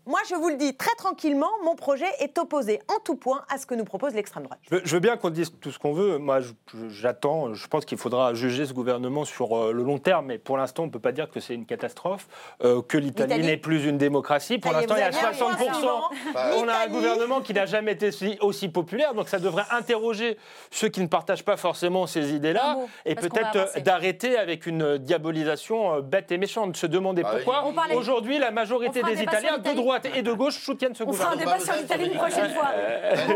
moi, 0.06 0.20
je 0.30 0.36
vous 0.36 0.50
le 0.50 0.56
dis 0.56 0.76
très 0.76 0.96
tranquillement, 0.96 1.50
mon 1.64 1.76
projet 1.76 2.08
est 2.20 2.38
opposé 2.38 2.80
en 2.88 3.00
tout 3.04 3.16
point 3.16 3.44
à 3.50 3.58
ce 3.58 3.66
que 3.66 3.76
nous 3.76 3.86
propose 3.86 4.14
l'extrême 4.14 4.44
droite. 4.44 4.60
Je 4.70 4.76
veux, 4.76 4.82
je 4.84 4.94
veux 4.96 5.00
bien 5.00 5.18
qu'on 5.18 5.30
dise 5.30 5.52
tout 5.60 5.72
ce 5.72 5.80
qu'on 5.80 5.94
veut. 5.94 6.18
Moi, 6.18 6.40
je- 6.40 6.52
je- 6.74 6.90
j'attends. 6.90 7.54
Je 7.54 7.68
pense 7.68 7.86
qu'il 7.86 7.98
faudra 7.98 8.34
juger 8.34 8.66
ce 8.66 8.74
gouvernement 8.74 9.26
sur 9.26 9.56
euh, 9.58 9.72
le 9.72 9.84
long 9.84 9.98
terme. 10.00 10.28
Mais 10.28 10.38
pour 10.38 10.58
l'instant, 10.58 10.84
on 10.84 10.86
ne 10.88 10.92
peut 10.92 11.00
pas 11.00 11.12
dire 11.12 11.30
que 11.30 11.40
c'est 11.40 11.54
une 11.56 11.66
catastrophe, 11.66 12.28
euh, 12.64 12.82
que 12.82 12.98
l'Italie 12.98 13.40
n'est 13.42 13.58
plus 13.58 13.86
une 13.86 13.98
démocratie. 13.98 14.58
Pour 14.60 14.72
l'instant, 14.72 14.96
il 14.96 15.00
y 15.00 15.04
a 15.04 15.10
vous 15.12 15.18
avez 15.18 15.28
un 15.28 15.32
point 15.32 15.56
60%. 15.56 15.74
suivant. 15.76 16.10
On 16.58 16.68
a 16.68 16.74
un 16.86 16.88
gouvernement 16.88 17.42
qui 17.42 17.54
n'a 17.54 17.66
jamais 17.66 17.94
été 17.94 18.08
aussi, 18.10 18.38
aussi 18.42 18.70
populaire. 18.70 19.14
Donc, 19.14 19.30
ça 19.30 19.40
devrait 19.40 19.66
interroger 19.90 20.38
ceux 20.72 20.90
qui 20.90 21.02
ne 21.02 21.08
partagent 21.08 21.44
pas 21.44 21.58
forcément 21.58 22.06
ces 22.06 22.34
idées-là. 22.34 22.78
Et 23.06 23.16
peut-être 23.16 23.56
euh, 23.56 23.80
d'arrêter 23.82 24.38
avec 24.38 24.68
une 24.68 24.98
diabolisation 25.00 25.96
euh, 25.96 26.02
bête 26.02 26.32
et 26.32 26.38
méchante. 26.38 26.78
Se 26.78 26.86
demander 26.86 27.24
Ah 27.26 27.32
pourquoi 27.36 27.72
parlait- 27.74 27.96
aujourd'hui 27.96 28.38
la 28.38 28.52
majorité 28.52 29.02
des 29.02 29.22
Italiens, 29.24 29.58
de 29.58 29.72
droite 29.74 30.08
et 30.16 30.22
de 30.22 30.32
gauche, 30.34 30.60
soutiennent 30.60 30.94
ce 30.96 31.04
On 31.04 31.12
fera 31.14 31.30
un 31.30 31.34
gouvernement. 31.34 31.58
débat 31.58 31.74
sur 31.74 31.82
l'Italie 31.82 32.06
une 32.12 32.18
prochaine 32.18 32.50
fois. 32.52 32.68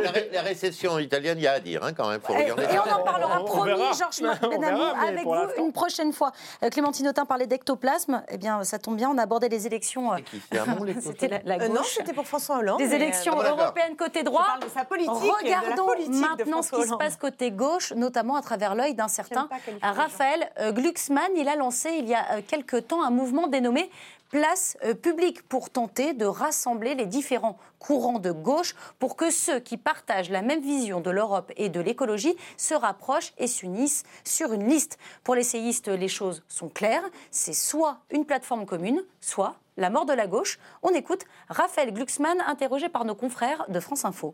La, 0.03 0.11
ré- 0.11 0.29
la 0.31 0.41
récession 0.41 0.99
italienne, 0.99 1.37
il 1.39 1.43
y 1.43 1.47
a 1.47 1.53
à 1.53 1.59
dire, 1.59 1.83
hein, 1.83 1.93
quand 1.93 2.07
même. 2.09 2.21
Faut 2.21 2.33
Et, 2.35 2.51
on 2.51 2.93
en 2.93 3.03
parlera, 3.03 3.41
On 3.41 3.45
promis, 3.45 3.71
verra. 3.71 3.91
Georges 3.93 4.21
On 4.43 4.47
Benamou, 4.49 4.77
verra, 4.77 4.93
mais 5.01 5.07
avec 5.07 5.23
vous 5.23 5.33
l'instant. 5.33 5.65
une 5.65 5.71
prochaine 5.73 6.13
fois. 6.13 6.31
Euh, 6.63 6.69
Clémentine 6.69 7.07
Autain 7.07 7.25
parlait 7.25 7.47
d'ectoplasme. 7.47 8.23
Eh 8.29 8.37
bien, 8.37 8.63
ça 8.63 8.77
tombe 8.79 8.95
bien, 8.97 9.09
on 9.09 9.17
abordait 9.17 9.49
les 9.49 9.65
élections. 9.65 10.13
euh, 10.13 10.17
C'était 11.01 11.27
la, 11.27 11.39
la 11.45 11.55
Euh, 11.63 11.67
gauche. 11.67 11.77
non, 11.77 11.83
c'était 11.83 12.13
pour 12.13 12.27
François 12.27 12.57
Hollande. 12.57 12.77
des 12.77 12.93
élections 12.93 13.39
euh, 13.39 13.43
Ah, 13.45 13.49
européennes 13.49 13.95
côté 13.95 14.19
je 14.19 14.25
droit. 14.25 14.45
parle 14.45 14.63
de 14.63 14.69
sa 14.69 14.85
politique, 14.85 15.09
de 15.13 15.49
la 15.49 15.59
Regardons 15.59 15.85
politique 15.85 16.32
maintenant 16.35 16.61
ce 16.61 16.71
qui 16.71 16.87
se 16.87 16.95
passe 16.95 17.17
côté 17.17 17.51
gauche, 17.51 17.93
notamment 17.93 18.35
à 18.35 18.41
travers 18.41 18.75
l'œil 18.75 18.93
d'un 18.95 19.07
certain. 19.07 19.49
Raphaël 19.81 20.51
euh, 20.59 20.71
Glucksmann. 20.71 21.31
Il 21.35 21.47
a 21.47 21.55
lancé 21.55 21.91
il 21.99 22.07
y 22.07 22.13
a 22.13 22.33
euh, 22.33 22.41
quelque 22.45 22.77
temps 22.77 23.03
un 23.03 23.11
mouvement 23.11 23.47
dénommé 23.47 23.89
Place 24.33 24.77
euh, 24.83 24.95
publique 24.95 25.47
pour 25.47 25.69
tenter 25.69 26.13
de 26.13 26.25
rassembler 26.25 26.95
les 26.95 27.05
différents 27.05 27.55
courants 27.77 28.17
de 28.17 28.31
gauche 28.31 28.73
pour 28.97 29.15
que 29.15 29.29
ceux 29.29 29.59
qui 29.59 29.77
partagent 29.77 30.31
la 30.31 30.41
même 30.41 30.59
vision 30.59 31.01
de 31.01 31.11
l'Europe 31.11 31.51
et 31.55 31.69
de 31.69 31.79
l'écologie 31.79 32.35
se 32.57 32.73
rapprochent 32.73 33.31
et 33.37 33.45
s'unissent 33.45 34.01
sur 34.23 34.51
une 34.51 34.67
liste. 34.67 34.97
Pour 35.23 35.35
les 35.35 35.43
séistes, 35.43 35.87
les 35.87 36.07
choses 36.07 36.41
sont 36.47 36.67
claires. 36.67 37.03
C'est 37.29 37.53
soit 37.53 37.99
une 38.09 38.25
plateforme 38.25 38.65
commune, 38.65 39.03
soit 39.21 39.53
la 39.77 39.91
mort 39.91 40.07
de 40.07 40.13
la 40.13 40.25
gauche. 40.25 40.57
On 40.81 40.89
écoute 40.89 41.25
Raphaël 41.49 41.93
Glucksmann, 41.93 42.41
interrogé 42.47 42.89
par 42.89 43.05
nos 43.05 43.13
confrères 43.13 43.67
de 43.69 43.79
France 43.79 44.03
Info. 44.03 44.33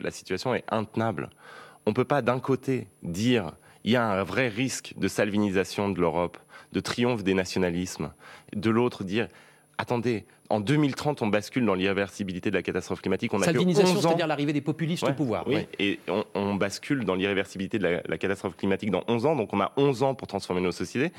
La 0.00 0.10
situation 0.10 0.54
est 0.54 0.64
intenable. 0.68 1.30
On 1.86 1.90
ne 1.90 1.94
peut 1.94 2.04
pas 2.04 2.22
d'un 2.22 2.40
côté 2.40 2.88
dire 3.02 3.52
il 3.84 3.92
y 3.92 3.96
a 3.96 4.04
un 4.04 4.22
vrai 4.24 4.48
risque 4.48 4.94
de 4.96 5.06
salvinisation 5.08 5.88
de 5.88 6.00
l'Europe, 6.00 6.38
de 6.72 6.80
triomphe 6.80 7.22
des 7.22 7.34
nationalismes, 7.34 8.12
de 8.54 8.70
l'autre 8.70 9.04
dire 9.04 9.28
attendez, 9.78 10.24
en 10.48 10.58
2030 10.60 11.22
on 11.22 11.26
bascule 11.28 11.64
dans 11.66 11.74
l'irréversibilité 11.74 12.50
de 12.50 12.56
la 12.56 12.62
catastrophe 12.62 13.02
climatique. 13.02 13.32
On 13.34 13.36
a 13.36 13.40
que 13.40 13.44
Salvinisation, 13.52 13.90
11 13.96 14.06
ans- 14.06 14.08
c'est-à-dire 14.08 14.26
l'arrivée 14.26 14.52
des 14.52 14.60
populistes 14.60 15.04
au 15.04 15.12
pouvoir. 15.12 15.46
Oui, 15.46 15.54
ouais. 15.56 15.68
et 15.78 16.00
on, 16.08 16.24
on 16.34 16.54
bascule 16.54 17.04
dans 17.04 17.14
l'irréversibilité 17.14 17.78
de 17.78 17.84
la, 17.84 18.02
la 18.06 18.18
catastrophe 18.18 18.56
climatique 18.56 18.90
dans 18.90 19.04
11 19.06 19.26
ans, 19.26 19.36
donc 19.36 19.52
on 19.52 19.60
a 19.60 19.72
11 19.76 20.02
ans 20.02 20.14
pour 20.14 20.26
transformer 20.28 20.60
nos 20.62 20.72
sociétés. 20.72 21.12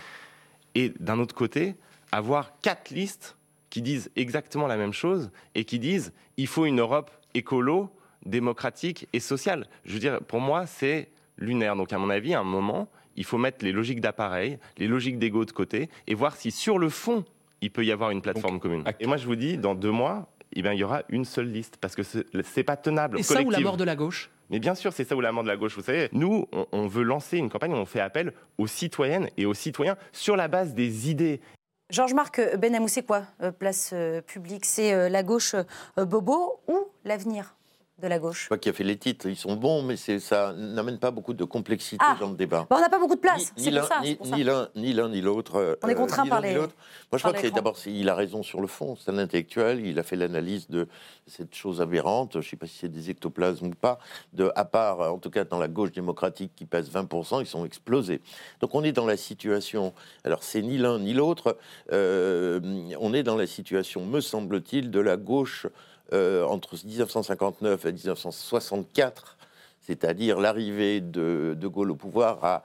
Et 0.75 0.91
d'un 0.99 1.19
autre 1.19 1.35
côté, 1.35 1.75
avoir 2.11 2.59
quatre 2.61 2.89
listes 2.89 3.37
qui 3.69 3.81
disent 3.81 4.11
exactement 4.15 4.67
la 4.67 4.77
même 4.77 4.93
chose 4.93 5.31
et 5.55 5.63
qui 5.65 5.79
disent 5.79 6.13
il 6.37 6.47
faut 6.47 6.65
une 6.65 6.79
Europe 6.79 7.11
écolo, 7.33 7.89
démocratique 8.27 9.07
et 9.13 9.19
sociale. 9.19 9.67
Je 9.85 9.93
veux 9.93 9.99
dire, 9.99 10.19
pour 10.21 10.39
moi, 10.39 10.65
c'est 10.67 11.09
lunaire. 11.37 11.75
Donc, 11.75 11.91
à 11.93 11.97
mon 11.97 12.09
avis, 12.09 12.33
à 12.33 12.39
un 12.39 12.43
moment, 12.43 12.87
il 13.15 13.23
faut 13.23 13.37
mettre 13.37 13.65
les 13.65 13.71
logiques 13.71 14.01
d'appareil, 14.01 14.59
les 14.77 14.87
logiques 14.87 15.17
d'ego 15.17 15.45
de 15.45 15.51
côté 15.51 15.89
et 16.05 16.13
voir 16.13 16.35
si 16.35 16.51
sur 16.51 16.77
le 16.77 16.89
fond, 16.89 17.25
il 17.61 17.71
peut 17.71 17.83
y 17.83 17.91
avoir 17.91 18.11
une 18.11 18.21
plateforme 18.21 18.59
commune. 18.59 18.83
Et 18.99 19.07
moi, 19.07 19.17
je 19.17 19.25
vous 19.25 19.35
dis, 19.35 19.57
dans 19.57 19.73
deux 19.73 19.91
mois, 19.91 20.27
eh 20.53 20.61
bien, 20.61 20.73
il 20.73 20.79
y 20.79 20.83
aura 20.83 21.01
une 21.09 21.25
seule 21.25 21.51
liste 21.51 21.77
parce 21.81 21.95
que 21.95 22.03
c'est 22.03 22.63
pas 22.63 22.77
tenable. 22.77 23.19
Et 23.19 23.23
ça 23.23 23.41
ou 23.41 23.49
la 23.49 23.59
mort 23.59 23.77
de 23.77 23.83
la 23.83 23.95
gauche? 23.95 24.29
Mais 24.49 24.59
bien 24.59 24.75
sûr, 24.75 24.93
c'est 24.93 25.03
ça 25.03 25.15
ou 25.15 25.19
la 25.19 25.33
mort 25.33 25.43
de 25.43 25.49
la 25.49 25.57
gauche. 25.57 25.75
Vous 25.75 25.83
savez, 25.83 26.07
nous, 26.13 26.47
on, 26.53 26.67
on 26.71 26.87
veut 26.87 27.03
lancer 27.03 27.37
une 27.37 27.49
campagne 27.49 27.73
où 27.73 27.77
on 27.77 27.85
fait 27.85 27.99
appel 27.99 28.31
aux 28.57 28.67
citoyennes 28.67 29.29
et 29.35 29.45
aux 29.45 29.53
citoyens 29.53 29.97
sur 30.13 30.37
la 30.37 30.47
base 30.47 30.73
des 30.73 31.09
idées. 31.09 31.41
Georges-Marc 31.89 32.55
Benamou, 32.57 32.87
c'est 32.87 33.05
quoi 33.05 33.23
euh, 33.41 33.51
Place 33.51 33.91
euh, 33.93 34.21
publique? 34.21 34.63
C'est 34.63 34.93
euh, 34.93 35.09
la 35.09 35.23
gauche 35.23 35.53
euh, 35.97 36.05
bobo 36.05 36.61
ou 36.69 36.77
l'avenir? 37.03 37.56
De 37.99 38.07
la 38.07 38.19
gauche 38.19 38.47
pas 38.47 38.59
qui 38.59 38.69
a 38.69 38.73
fait 38.73 38.83
les 38.83 38.97
titres, 38.97 39.25
ils 39.27 39.35
sont 39.35 39.55
bons, 39.55 39.81
mais 39.81 39.95
ça 39.97 40.53
n'amène 40.53 40.99
pas 40.99 41.09
beaucoup 41.09 41.33
de 41.33 41.43
complexité 41.43 41.97
Ah. 42.07 42.15
dans 42.19 42.29
le 42.29 42.35
débat. 42.35 42.67
Bah, 42.69 42.75
On 42.77 42.81
n'a 42.81 42.89
pas 42.89 42.99
beaucoup 42.99 43.15
de 43.15 43.19
place, 43.19 43.51
Ni- 43.57 43.63
c'est 43.63 43.71
pour 43.71 43.79
l'un- 43.79 43.87
ça. 43.87 44.69
Ni 44.75 44.93
l'un 44.93 45.09
ni 45.09 45.21
l'autre. 45.21 45.55
euh, 45.55 45.75
On 45.81 45.87
est 45.87 45.95
contraint 45.95 46.23
ni 46.23 46.29
par 46.29 46.41
les-. 46.41 46.53
Moi, 46.55 46.67
je 47.13 47.17
crois 47.17 47.33
que 47.33 47.47
d'abord, 47.47 47.75
il 47.87 48.07
a 48.09 48.13
raison 48.15 48.43
sur 48.43 48.61
le 48.61 48.67
fond. 48.67 48.95
C'est 48.97 49.09
un 49.09 49.17
intellectuel. 49.17 49.83
Il 49.85 49.97
a 49.97 50.03
fait 50.03 50.15
l'analyse 50.15 50.69
de 50.69 50.87
cette 51.25 51.55
chose 51.55 51.81
aberrante. 51.81 52.33
Je 52.33 52.37
ne 52.39 52.43
sais 52.43 52.55
pas 52.57 52.67
si 52.67 52.77
c'est 52.77 52.87
des 52.89 53.09
ectoplasmes 53.09 53.67
ou 53.67 53.69
pas. 53.71 53.97
De, 54.33 54.51
à 54.55 54.65
part, 54.65 54.99
en 55.11 55.17
tout 55.17 55.29
cas, 55.31 55.43
dans 55.45 55.57
la 55.57 55.67
gauche 55.67 55.91
démocratique 55.91 56.51
qui 56.55 56.65
pèse 56.65 56.91
20%, 56.91 57.39
ils 57.39 57.47
sont 57.47 57.65
explosés. 57.65 58.21
Donc, 58.61 58.75
on 58.75 58.83
est 58.83 58.91
dans 58.91 59.05
la 59.07 59.17
situation. 59.17 59.93
Alors, 60.23 60.43
c'est 60.43 60.61
ni 60.61 60.77
l'un 60.77 60.99
ni 60.99 61.13
l'autre. 61.13 61.57
euh, 61.93 62.59
on 62.99 63.13
est 63.13 63.23
dans 63.23 63.35
la 63.37 63.47
situation, 63.47 64.05
me 64.05 64.19
semble-t-il, 64.21 64.91
de 64.91 64.99
la 64.99 65.17
gauche 65.17 65.65
euh, 66.13 66.45
entre 66.45 66.75
1959 66.83 67.85
et 67.85 67.91
1964 67.93 69.37
c'est-à-dire 69.81 70.39
l'arrivée 70.39 70.99
de 70.99 71.55
De 71.57 71.67
Gaulle 71.67 71.91
au 71.91 71.95
pouvoir 71.95 72.43
a 72.43 72.63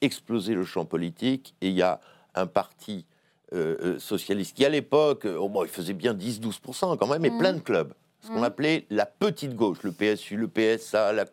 explosé 0.00 0.54
le 0.54 0.64
champ 0.64 0.84
politique 0.84 1.54
et 1.62 1.68
il 1.68 1.74
y 1.74 1.82
a 1.82 2.00
un 2.34 2.46
parti 2.46 3.06
euh, 3.54 3.76
euh, 3.82 3.98
socialiste 3.98 4.56
qui, 4.56 4.64
à 4.64 4.68
l'époque, 4.70 5.26
oh, 5.26 5.48
bon, 5.48 5.62
il 5.64 5.68
faisait 5.70 5.92
bien 5.92 6.14
10-12% 6.14 6.96
quand 6.96 7.06
même, 7.06 7.24
et 7.26 7.30
Mhm. 7.30 7.38
plein 7.38 7.52
de 7.52 7.58
clubs. 7.60 7.92
Ce 8.22 8.28
qu'on 8.28 8.38
Mhm. 8.38 8.44
appelait 8.44 8.86
la 8.88 9.04
petite 9.04 9.54
gauche, 9.54 9.82
le 9.82 9.92
PSU, 9.92 10.36
le 10.36 10.48
PSA, 10.48 11.12
la- 11.12 11.26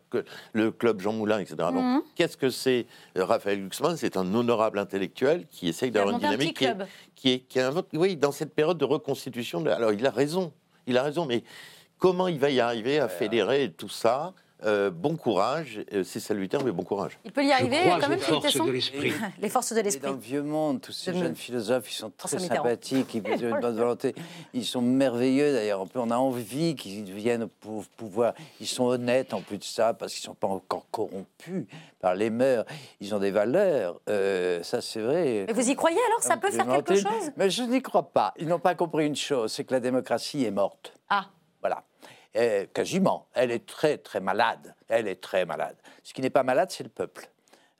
le 0.53 0.71
club 0.71 0.99
Jean 0.99 1.13
Moulin, 1.13 1.39
etc. 1.39 1.55
Donc, 1.71 1.75
Mhm. 1.83 2.01
qu'est-ce 2.15 2.35
que 2.35 2.49
c'est 2.49 2.87
Raphaël 3.15 3.59
Glucksmann? 3.59 3.95
C'est 3.95 4.17
un 4.17 4.33
honorable 4.33 4.79
intellectuel 4.79 5.45
qui 5.49 5.69
essaye 5.69 5.91
d'avoir 5.91 6.09
une 6.17 6.17
un 6.25 6.27
dynamique 6.27 6.57
qui 6.57 6.65
est, 6.65 6.75
qui 7.15 7.29
est, 7.31 7.39
qui 7.39 7.59
est 7.59 7.63
un- 7.63 7.83
oui, 7.93 8.17
dans 8.17 8.31
cette 8.33 8.53
période 8.53 8.77
de 8.77 8.85
reconstitution. 8.85 9.61
de- 9.61 9.69
alors, 9.69 9.93
il 9.93 10.05
a 10.05 10.11
raison, 10.11 10.51
il 10.89 10.97
a 10.97 11.03
raison, 11.03 11.25
mais 11.25 11.43
comment 11.97 12.27
il 12.27 12.39
va 12.39 12.49
y 12.49 12.59
arriver 12.59 12.99
à 12.99 13.07
fédérer 13.07 13.71
tout 13.77 13.89
ça 13.89 14.33
Euh, 14.65 14.89
Bon 14.91 15.15
courage, 15.15 15.79
euh, 15.93 16.03
c'est 16.03 16.19
salutaire, 16.19 16.63
mais 16.65 16.71
bon 16.71 16.83
courage. 16.83 17.17
Il 17.23 17.31
peut 17.31 17.45
y 17.45 17.51
arriver 17.51 17.77
croise 17.85 18.01
quand 18.01 18.09
même, 18.09 18.19
Philippe 18.19 18.41
forces 18.41 18.51
Tesson 18.53 18.65
de 18.65 18.71
l'esprit. 18.71 19.13
Les 19.41 19.49
forces 19.49 19.73
de 19.73 19.79
l'esprit. 19.81 20.05
dans 20.07 20.13
le 20.13 20.19
vieux 20.19 20.41
monde, 20.41 20.81
tous 20.81 20.91
ces 20.91 21.11
De 21.13 21.17
jeunes 21.19 21.29
me- 21.29 21.35
philosophes, 21.35 21.89
ils 21.91 21.95
sont 21.95 22.11
très 22.17 22.37
sympathiques, 22.39 23.13
ils 23.15 23.21
ont 23.45 23.55
une 23.55 23.61
bonne 23.61 23.77
volonté, 23.77 24.13
ils 24.53 24.65
sont 24.65 24.81
merveilleux 24.81 25.53
d'ailleurs. 25.53 25.85
On 25.95 26.11
a 26.11 26.17
envie 26.17 26.75
qu'ils 26.75 27.05
viennent 27.13 27.43
au 27.43 27.47
pou- 27.47 27.85
pouvoir. 27.95 28.33
Ils 28.59 28.67
sont 28.67 28.83
honnêtes 28.85 29.33
en 29.33 29.41
plus 29.41 29.57
de 29.59 29.63
ça, 29.63 29.93
parce 29.93 30.13
qu'ils 30.13 30.23
ne 30.23 30.33
sont 30.33 30.35
pas 30.35 30.47
encore 30.47 30.85
corrompus 30.91 31.65
par 32.01 32.15
les 32.15 32.29
mœurs. 32.29 32.65
Ils 32.99 33.15
ont 33.15 33.19
des 33.19 33.31
valeurs, 33.31 34.01
euh, 34.09 34.61
ça 34.63 34.81
c'est 34.81 34.99
vrai. 35.01 35.45
Mais 35.47 35.53
vous 35.53 35.69
y 35.69 35.75
croyez 35.75 35.99
alors? 36.07 36.21
Ça 36.23 36.35
peut 36.35 36.51
faire 36.51 36.67
quelque 36.67 36.95
chose? 36.95 37.31
Mais 37.37 37.49
je 37.49 37.63
n'y 37.63 37.81
crois 37.81 38.09
pas. 38.11 38.33
Ils 38.37 38.47
n'ont 38.47 38.59
pas 38.59 38.75
compris 38.75 39.05
une 39.07 39.15
chose, 39.15 39.53
c'est 39.53 39.63
que 39.63 39.73
la 39.73 39.79
démocratie 39.79 40.43
est 40.43 40.51
morte. 40.51 40.93
Ah. 41.09 41.27
Euh, 42.35 42.67
quasiment. 42.73 43.27
Elle 43.33 43.49
est 43.49 43.65
très, 43.65 43.97
très 43.97 44.19
malade. 44.19 44.75
Elle 44.87 45.07
est 45.07 45.19
très 45.19 45.45
malade. 45.45 45.75
Ce 46.03 46.13
qui 46.13 46.21
n'est 46.21 46.29
pas 46.29 46.43
malade, 46.43 46.69
c'est 46.69 46.83
le 46.83 46.89
peuple. 46.89 47.27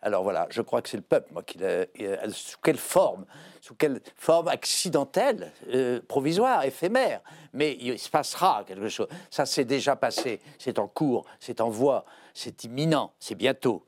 Alors 0.02 0.24
voilà, 0.24 0.48
je 0.50 0.62
crois 0.62 0.82
que 0.82 0.90
c'est 0.90 0.98
le 0.98 1.04
peuple, 1.04 1.34
moi, 1.34 1.44
qui 1.44 1.60
euh, 1.62 1.86
sous 2.32 2.58
quelle 2.64 2.78
forme 2.78 3.26
Sous 3.62 3.76
quelle 3.76 4.02
forme 4.16 4.48
accidentelle, 4.48 5.52
euh, 5.74 6.02
provisoire, 6.08 6.64
éphémère 6.64 7.22
Mais 7.54 7.78
il 7.80 8.00
se 8.00 8.10
passera 8.10 8.64
quelque 8.66 8.88
chose. 8.90 9.08
Ça 9.30 9.46
s'est 9.46 9.66
déjà 9.66 9.96
passé. 9.96 10.40
C'est 10.58 10.80
en 10.80 10.88
cours, 10.88 11.26
c'est 11.40 11.62
en 11.62 11.70
voie, 11.70 12.06
c'est 12.34 12.64
imminent, 12.64 13.12
c'est 13.20 13.36
bientôt. 13.36 13.86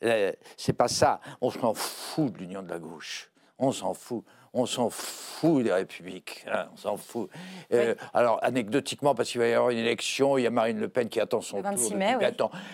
C'est 0.00 0.74
pas 0.74 0.86
ça. 0.86 1.20
On 1.40 1.50
s'en 1.50 1.74
fout 1.74 2.32
de 2.32 2.38
l'union 2.38 2.62
de 2.62 2.70
la 2.70 2.78
gauche. 2.78 3.30
On 3.58 3.72
s'en 3.72 3.94
fout. 3.94 4.24
On 4.54 4.66
s'en 4.66 4.90
fout 4.90 5.62
des 5.62 5.72
républiques. 5.72 6.44
hein, 6.50 6.66
on 6.72 6.76
s'en 6.76 6.96
fout. 6.96 7.30
Euh, 7.72 7.94
Alors, 8.14 8.38
anecdotiquement, 8.42 9.14
parce 9.14 9.30
qu'il 9.30 9.40
va 9.40 9.46
y 9.48 9.52
avoir 9.52 9.70
une 9.70 9.78
élection, 9.78 10.38
il 10.38 10.42
y 10.42 10.46
a 10.46 10.50
Marine 10.50 10.78
Le 10.80 10.88
Pen 10.88 11.08
qui 11.08 11.20
attend 11.20 11.40
son 11.40 11.58
Le 11.58 11.62
26 11.64 11.88
tour. 11.90 11.96
mai, 11.98 12.14
depuis- 12.14 12.26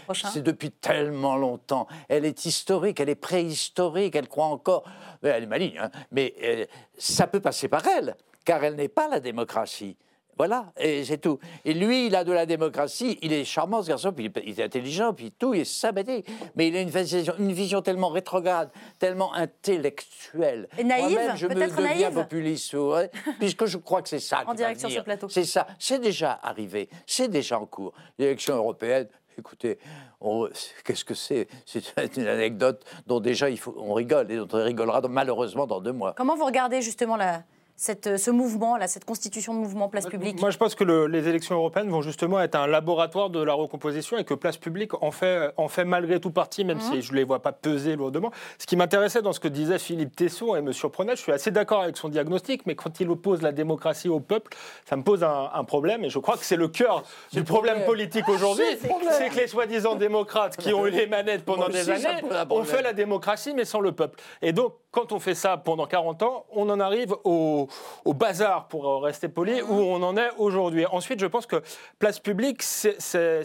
oui. 0.09 0.21
C'est 0.33 0.43
depuis 0.43 0.71
tellement 0.71 1.37
longtemps. 1.37 1.87
Elle 2.09 2.25
est 2.25 2.45
historique, 2.45 3.01
elle 3.01 3.09
est 3.09 3.15
préhistorique, 3.15 4.15
elle 4.17 4.29
croit 4.29 4.47
encore. 4.47 4.85
Elle 5.23 5.43
est 5.43 5.47
maligne, 5.47 5.79
hein, 5.79 5.91
mais 6.13 6.35
euh, 6.43 6.65
ça 6.99 7.27
peut 7.27 7.41
passer 7.41 7.69
par 7.69 7.87
elle, 7.87 8.17
car 8.45 8.63
elle 8.65 8.77
n'est 8.77 8.89
pas 8.89 9.09
la 9.09 9.21
démocratie. 9.21 9.97
Voilà, 10.37 10.73
et 10.77 11.05
c'est 11.05 11.19
tout. 11.19 11.39
Et 11.65 11.75
lui, 11.75 12.07
il 12.07 12.17
a 12.17 12.25
de 12.25 12.33
la 12.33 12.45
démocratie, 12.47 13.19
il 13.23 13.33
est 13.33 13.45
charmant 13.45 13.83
ce 13.83 13.89
garçon, 13.89 14.13
puis 14.13 14.31
il 14.45 14.61
est- 14.61 14.65
intelligent, 14.65 15.13
puis 15.15 15.31
tout, 15.31 15.55
il 15.55 15.61
est 15.61 15.65
sympathique. 15.65 16.27
Mais 16.57 16.69
il 16.69 16.77
a 16.77 16.81
une 16.81 16.89
vision, 16.91 17.35
une 17.39 17.53
vision 17.53 17.83
tellement 17.83 18.09
rétrograde, 18.09 18.71
tellement 18.99 19.33
intellectuelle. 19.35 20.69
Et 20.79 20.85
naïve, 20.85 21.13
Moi-même, 21.13 21.37
je 21.37 21.47
me 21.47 21.55
peut-être 21.55 21.77
deviens 21.77 21.89
naïve. 22.11 22.15
populiste, 22.15 22.75
ouais, 22.75 23.11
puisque 23.39 23.67
je 23.67 23.79
crois 23.79 24.03
que 24.03 24.09
c'est 24.09 24.19
ça. 24.21 24.43
va 24.47 24.55
direct 24.55 24.81
sur 24.81 24.91
ce 24.91 25.01
plateau. 25.01 25.29
C'est 25.29 25.45
ça, 25.45 25.67
c'est 25.79 25.99
déjà 26.01 26.39
arrivé, 26.43 26.89
c'est 27.07 27.29
déjà 27.29 27.59
en 27.59 27.67
cours. 27.67 27.93
L'élection 28.19 28.57
européenne, 28.57 29.07
écoutez, 29.39 29.79
on- 30.21 30.49
qu'est-ce 30.85 31.05
que 31.05 31.15
c'est? 31.15 31.49
C'est 31.67 32.17
une 32.17 32.27
anecdote 32.27 32.85
dont 33.07 33.21
déjà 33.21 33.51
il 33.51 33.59
faut, 33.59 33.75
on 33.79 33.95
rigole, 33.95 34.31
et 34.31 34.37
dont 34.37 34.49
on 34.53 34.65
rigolera 34.65 35.01
malheureusement 35.09 35.67
dans 35.67 35.81
deux 35.81 35.93
mois. 35.93 36.15
Comment 36.17 36.37
vous 36.37 36.45
regardez 36.47 36.83
justement 36.83 37.17
la, 37.17 37.43
cette, 37.77 38.17
ce 38.19 38.31
mouvement, 38.31 38.77
là, 38.77 38.87
cette 38.87 39.05
constitution 39.05 39.53
de 39.53 39.59
mouvement 39.59 39.89
place 39.89 40.07
publique 40.07 40.41
Moi, 40.41 40.51
je 40.51 40.59
pense 40.59 40.75
que 40.77 40.85
le- 40.85 41.07
les 41.09 41.29
élections 41.29 41.57
européennes 41.57 41.89
vont 41.91 42.03
justement 42.03 42.41
être 42.41 42.55
un 42.55 42.67
laboratoire 42.69 43.31
de 43.31 43.43
la 43.43 43.53
recomposition 43.55 44.17
et 44.17 44.25
que 44.25 44.35
Place 44.35 44.57
Publique 44.57 44.95
en 45.03 45.11
fait, 45.11 45.51
en 45.57 45.67
fait 45.69 45.85
malgré 45.85 46.21
tout 46.21 46.31
partie, 46.31 46.65
même 46.65 46.81
si 46.81 47.03
je 47.03 47.13
ne 47.13 47.17
les 47.17 47.25
vois 47.25 47.41
pas 47.41 47.53
peser 47.53 47.97
lourdement. 47.97 48.31
Ce 48.59 48.67
qui 48.67 48.77
m'intéressait 48.77 49.23
dans 49.23 49.33
ce 49.33 49.41
que 49.41 49.49
disait 49.49 49.79
Philippe 49.79 50.15
Tesson 50.15 50.55
et 50.55 50.63
me 50.63 50.73
surprenait, 50.73 51.17
je 51.17 51.23
suis 51.23 51.33
assez 51.33 51.51
d'accord 51.51 51.83
avec 51.83 51.97
son 51.97 52.09
diagnostic, 52.09 52.65
mais 52.67 52.75
quand 52.77 53.01
il 53.01 53.11
oppose 53.11 53.43
la 53.43 53.51
démocratie 53.53 54.09
au 54.09 54.21
peuple, 54.21 54.57
ça 54.89 54.97
me 54.97 55.03
pose 55.03 55.25
un, 55.25 55.51
un 55.53 55.65
problème 55.65 56.05
et 56.05 56.11
je 56.11 56.19
crois 56.21 56.37
que 56.37 56.45
c'est 56.45 56.57
le 56.57 56.69
cœur 56.69 57.03
du 57.33 57.43
problème 57.43 57.85
politique 57.85 58.29
aujourd'hui. 58.29 58.65
C'est 58.81 58.89
problème. 58.89 59.31
Que 59.31 59.37
les 59.37 59.47
soi-disant 59.49 59.97
démocrates 59.97 60.57
qui 60.57 60.73
ont 60.73 60.87
eu 60.87 60.91
les 60.91 61.07
manettes 61.07 61.45
pendant 61.45 61.69
des 61.69 61.91
années 61.91 62.07
ont 62.23 62.29
problème. 62.47 62.65
fait 62.67 62.83
la 62.83 62.93
démocratie 62.93 63.53
mais 63.55 63.65
sans 63.65 63.81
le 63.81 63.93
peuple. 63.93 64.21
Et 64.43 64.53
donc, 64.53 64.75
quand 64.91 65.11
on 65.11 65.19
fait 65.19 65.35
ça 65.35 65.57
pendant 65.57 65.87
40 65.87 66.23
ans, 66.23 66.45
on 66.53 66.69
en 66.71 66.79
arrive 66.79 67.15
au, 67.25 67.64
au 68.05 68.15
bazar, 68.15 68.69
pour 68.69 69.03
rester 69.03 69.29
poli, 69.29 69.61
où 69.63 69.73
on 69.75 70.03
en 70.03 70.17
est 70.17 70.31
aujourd'hui. 70.39 70.87
Ensuite, 70.87 71.21
je 71.21 71.27
pense 71.27 71.47
que 71.47 71.63
place 71.99 72.19
publique, 72.19 72.63
c'est- 72.63 72.99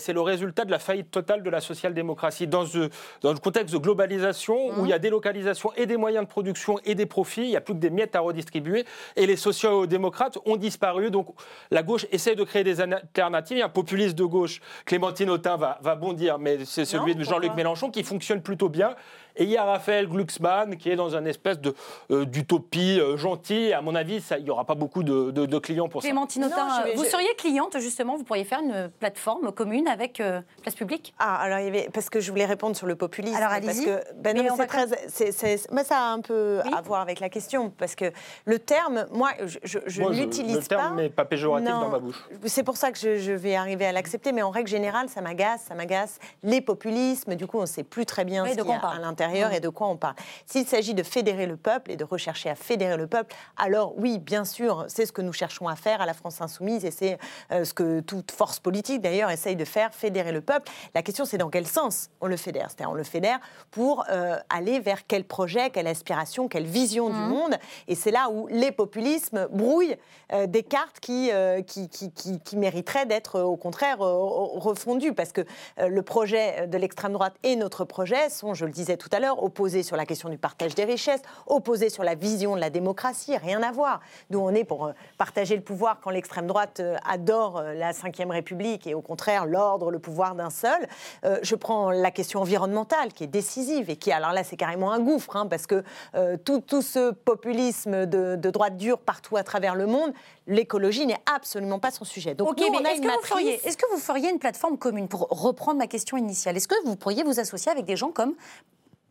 le 0.09 0.21
résultat 0.21 0.65
de 0.65 0.71
la 0.71 0.79
faillite 0.79 1.11
totale 1.11 1.43
de 1.43 1.49
la 1.49 1.61
social-démocratie. 1.61 2.47
Dans, 2.47 2.65
ce- 2.65 2.89
dans 3.21 3.31
le 3.31 3.37
contexte 3.39 3.73
de 3.73 3.79
globalisation, 3.79 4.79
où 4.79 4.85
il 4.85 4.89
y 4.89 4.93
a 4.93 4.99
délocalisation 4.99 5.71
et 5.75 5.85
des 5.85 5.97
moyens 5.97 6.25
de 6.25 6.29
production 6.29 6.79
et 6.85 6.95
des 6.95 7.05
profits, 7.05 7.43
il 7.43 7.49
n'y 7.49 7.55
a 7.57 7.61
plus 7.61 7.73
que 7.73 7.79
des 7.79 7.89
miettes 7.89 8.15
à 8.15 8.19
redistribuer, 8.21 8.85
et 9.15 9.25
les 9.25 9.35
sociaux-démocrates 9.37 10.37
ont 10.45 10.55
disparu. 10.57 11.11
Donc, 11.11 11.27
la 11.71 11.83
gauche 11.83 12.05
essaie 12.11 12.35
de 12.35 12.43
créer 12.43 12.63
des 12.63 12.81
alternatives. 12.81 13.57
Il 13.57 13.59
y 13.59 13.63
a 13.63 13.67
un 13.67 13.69
populiste 13.69 14.15
de 14.15 14.23
gauche, 14.25 14.61
Clémentine 14.85 15.29
Autain 15.29 15.57
va, 15.57 15.77
va 15.81 15.95
bondir, 15.95 16.39
mais 16.39 16.65
c'est 16.65 16.85
celui 16.85 17.15
de 17.15 17.23
Jean-Luc 17.23 17.53
Mélenchon 17.55 17.91
qui 17.91 18.03
fonctionne 18.03 18.41
plutôt 18.41 18.69
bien. 18.69 18.95
Et 19.39 19.43
il 19.45 19.49
y 19.49 19.57
a 19.57 19.63
Raphaël 19.63 20.07
Glucksmann 20.07 20.75
qui 20.77 20.89
est 20.91 20.95
dans 20.95 21.15
une 21.15 21.25
espèce 21.25 21.59
de, 21.59 21.73
euh, 22.11 22.25
d'utopie 22.25 22.99
euh, 22.99 23.17
gentille. 23.17 23.73
À 23.73 23.81
mon 23.81 23.95
avis, 23.95 24.21
ça- 24.21 24.37
il 24.37 24.43
n'y 24.43 24.49
aura 24.49 24.65
pas 24.65 24.75
beaucoup 24.75 25.01
de, 25.01 25.31
de- 25.31 25.45
de 25.45 25.59
clients 25.59 25.87
pour 25.89 26.01
ça. 26.01 26.07
Clémentine 26.09 26.43
Autain, 26.45 26.67
vous 26.95 27.03
je- 27.05 27.09
seriez 27.09 27.33
cliente 27.37 27.79
justement, 27.79 28.17
vous 28.17 28.23
pourriez 28.25 28.43
faire 28.43 28.59
une 28.59 28.89
plateforme 28.99 29.51
commune 29.51 29.87
avec 29.87 30.19
euh, 30.19 30.41
Place 30.61 30.75
Publique? 30.75 31.13
Ah, 31.19 31.37
alors 31.37 31.59
parce 31.93 32.09
que 32.09 32.19
je 32.19 32.29
voulais 32.31 32.45
répondre 32.45 32.75
sur 32.75 32.85
le 32.85 32.95
populisme. 32.95 33.35
Alors, 33.37 33.49
parce 33.49 33.65
allez-y. 33.65 33.85
que 33.85 33.99
ben 34.15 34.35
non, 34.35 34.43
Mais 34.43 34.49
c'est 34.57 34.67
très, 34.67 34.85
c'est, 35.07 35.31
c'est- 35.31 35.71
mais 35.71 35.83
ça 35.85 35.97
a 35.97 36.11
un 36.11 36.19
peu 36.21 36.59
à 36.75 36.81
voir 36.81 36.99
avec 37.01 37.19
la 37.21 37.29
question, 37.29 37.69
parce 37.69 37.95
que 37.95 38.11
le 38.45 38.59
terme, 38.59 39.05
moi, 39.11 39.29
je, 39.63 39.79
ne 40.01 40.09
l'utilise 40.19 40.55
le 40.57 40.63
terme 40.63 40.95
pas. 40.97 41.01
n'est 41.01 41.09
pas 41.09 41.25
péjoratif 41.25 41.69
Non. 41.69 41.79
dans 41.81 41.89
ma 41.89 41.99
bouche. 41.99 42.21
C'est 42.45 42.63
pour 42.63 42.75
ça 42.75 42.91
que 42.91 42.97
je, 42.99 43.17
je 43.17 43.31
vais 43.31 43.55
arriver 43.55 43.85
à 43.85 43.91
l'accepter, 43.93 44.33
mais 44.33 44.41
en 44.41 44.49
règle 44.49 44.67
générale, 44.69 45.07
ça 45.07 45.21
m'agace, 45.21 45.63
ça 45.69 45.75
m'agace. 45.75 46.19
Les 46.43 46.59
populismes, 46.61 47.35
du 47.35 47.47
coup, 47.47 47.57
on 47.57 47.61
ne 47.61 47.65
sait 47.67 47.83
plus 47.83 48.05
très 48.05 48.25
bien 48.25 48.43
Oui, 48.43 48.49
ce 48.51 48.55
de 48.57 48.61
qu'il 48.63 48.71
y 48.71 48.73
quoi 48.73 48.75
a 48.75 48.79
on 48.79 48.81
parle. 48.81 48.97
à 48.97 49.01
l'intérieur 49.07 49.28
Mhm. 49.29 49.53
et 49.53 49.59
de 49.59 49.69
quoi 49.69 49.87
on 49.87 49.97
parle. 49.97 50.15
S'il 50.45 50.65
s'agit 50.65 50.93
de 50.93 51.03
fédérer 51.03 51.45
le 51.45 51.57
peuple 51.57 51.91
et 51.91 51.95
de 51.95 52.03
rechercher 52.03 52.49
à 52.49 52.55
fédérer 52.55 52.97
le 52.97 53.07
peuple, 53.07 53.35
alors 53.57 53.93
oui, 53.97 54.19
bien 54.19 54.45
sûr, 54.45 54.85
c'est 54.87 55.05
ce 55.05 55.11
que 55.11 55.21
nous 55.21 55.33
cherchons 55.33 55.67
à 55.67 55.75
faire 55.75 56.01
à 56.01 56.05
la 56.05 56.13
France 56.13 56.41
insoumise 56.41 56.85
et 56.85 56.91
c'est 56.91 57.17
euh, 57.51 57.63
ce 57.63 57.73
que 57.73 57.99
toute 58.01 58.31
force 58.31 58.59
politique, 58.59 59.01
d'ailleurs, 59.01 59.29
essaye 59.31 59.55
de 59.55 59.65
faire, 59.65 59.93
fédérer 59.93 60.31
le 60.31 60.41
peuple. 60.41 60.71
La 60.95 61.01
question, 61.01 61.25
c'est 61.25 61.37
dans 61.37 61.49
quel 61.49 61.67
sens 61.67 62.09
on 62.21 62.27
le 62.27 62.37
fédère? 62.37 62.67
C'est-à-dire, 62.69 62.91
on 62.91 62.95
le 62.95 63.03
fédère 63.03 63.39
pour 63.71 64.05
euh, 64.09 64.37
aller 64.49 64.79
vers 64.79 65.05
quel 65.07 65.23
projet, 65.23 65.69
quelle 65.69 65.87
aspiration, 65.87 66.47
quelle 66.47 66.65
vision 66.65 67.09
du 67.09 67.15
monde? 67.19 67.55
Et 67.87 67.95
c'est 67.95 68.11
là 68.11 68.29
où 68.29 68.47
les 68.47 68.71
populismes 68.71 69.47
brouillent 69.51 69.95
euh, 70.33 70.47
des 70.47 70.63
cartes 70.63 70.99
qui, 70.99 71.31
euh, 71.31 71.61
qui, 71.61 71.89
qui, 71.89 72.11
qui- 72.11 72.39
qui 72.39 72.57
mériteraient 72.57 73.05
d'être, 73.05 73.39
au 73.41 73.57
contraire, 73.57 73.97
refondus. 73.99 75.13
Parce 75.13 75.31
que 75.31 75.41
le 75.77 76.01
projet 76.01 76.67
de 76.67 76.77
l'extrême 76.77 77.13
droite 77.13 77.35
et 77.43 77.55
notre 77.55 77.83
projet 77.85 78.29
sont, 78.29 78.53
je 78.53 78.65
le 78.65 78.71
disais 78.71 78.97
tout 78.97 79.08
à 79.11 79.19
l'heure, 79.19 79.43
opposés 79.43 79.83
sur 79.83 79.95
la 79.95 80.05
question 80.05 80.29
du 80.29 80.37
partage 80.37 80.75
des 80.75 80.85
richesses, 80.85 81.21
opposés 81.47 81.89
sur 81.89 82.03
la 82.03 82.15
vision 82.15 82.55
de 82.55 82.59
la 82.61 82.69
démocratie, 82.69 83.35
rien 83.37 83.61
à 83.63 83.71
voir. 83.71 84.01
Nous, 84.29 84.39
on 84.39 84.49
est 84.51 84.63
pour 84.63 84.87
euh, 84.87 84.91
partager 85.17 85.55
le 85.55 85.61
pouvoir 85.61 85.99
quand 86.01 86.09
l'extrême 86.09 86.47
droite 86.47 86.79
euh, 86.79 86.95
adore 87.07 87.57
euh, 87.57 87.73
la 87.73 87.91
Ve 87.91 88.29
République 88.29 88.87
et 88.87 88.93
au 88.93 89.01
contraire 89.01 89.45
l'ordre, 89.45 89.91
le 89.91 89.99
pouvoir 89.99 90.35
d'un 90.35 90.49
seul. 90.49 90.87
Euh, 91.25 91.39
je 91.41 91.55
prends 91.55 91.91
la 91.91 92.11
question 92.11 92.41
environnementale 92.41 93.13
qui 93.13 93.23
est 93.23 93.27
décisive 93.27 93.89
et 93.89 93.95
qui, 93.95 94.11
alors 94.11 94.33
là, 94.33 94.43
c'est 94.43 94.57
carrément 94.57 94.91
un 94.91 94.99
gouffre, 94.99 95.35
hein, 95.35 95.47
parce 95.47 95.67
que 95.67 95.83
euh, 96.15 96.37
tout, 96.37 96.61
tout 96.61 96.81
ce 96.81 97.11
populisme 97.11 98.05
de, 98.05 98.35
de 98.35 98.49
droite 98.49 98.77
dure 98.77 98.99
partout 98.99 99.37
à 99.37 99.43
travers 99.43 99.75
le 99.75 99.85
monde, 99.85 100.11
l'écologie 100.47 101.05
n'est 101.05 101.21
absolument 101.33 101.79
pas 101.79 101.91
son 101.91 102.05
sujet. 102.05 102.33
Donc, 102.35 102.49
Ok, 102.51 102.59
nous, 102.59 102.65
on 102.79 102.83
a 102.85 102.89
est-ce 102.89 102.97
une 102.97 103.01
que, 103.03 103.07
vous 103.07 103.15
matrice- 103.15 103.27
feriez, 103.29 103.67
est-ce 103.67 103.77
que 103.77 103.85
vous 103.91 103.99
feriez 103.99 104.29
une 104.29 104.39
plateforme 104.39 104.77
commune? 104.77 105.07
Pour 105.07 105.27
reprendre 105.29 105.77
ma 105.77 105.87
question 105.87 106.17
initiale 106.17 106.57
Est-ce 106.57 106.67
que 106.67 106.75
vous 106.85 106.95
pourriez 106.95 107.23
vous 107.23 107.39
associer 107.39 107.71
avec 107.71 107.85
des 107.85 107.95
gens 107.95 108.11
comme 108.11 108.33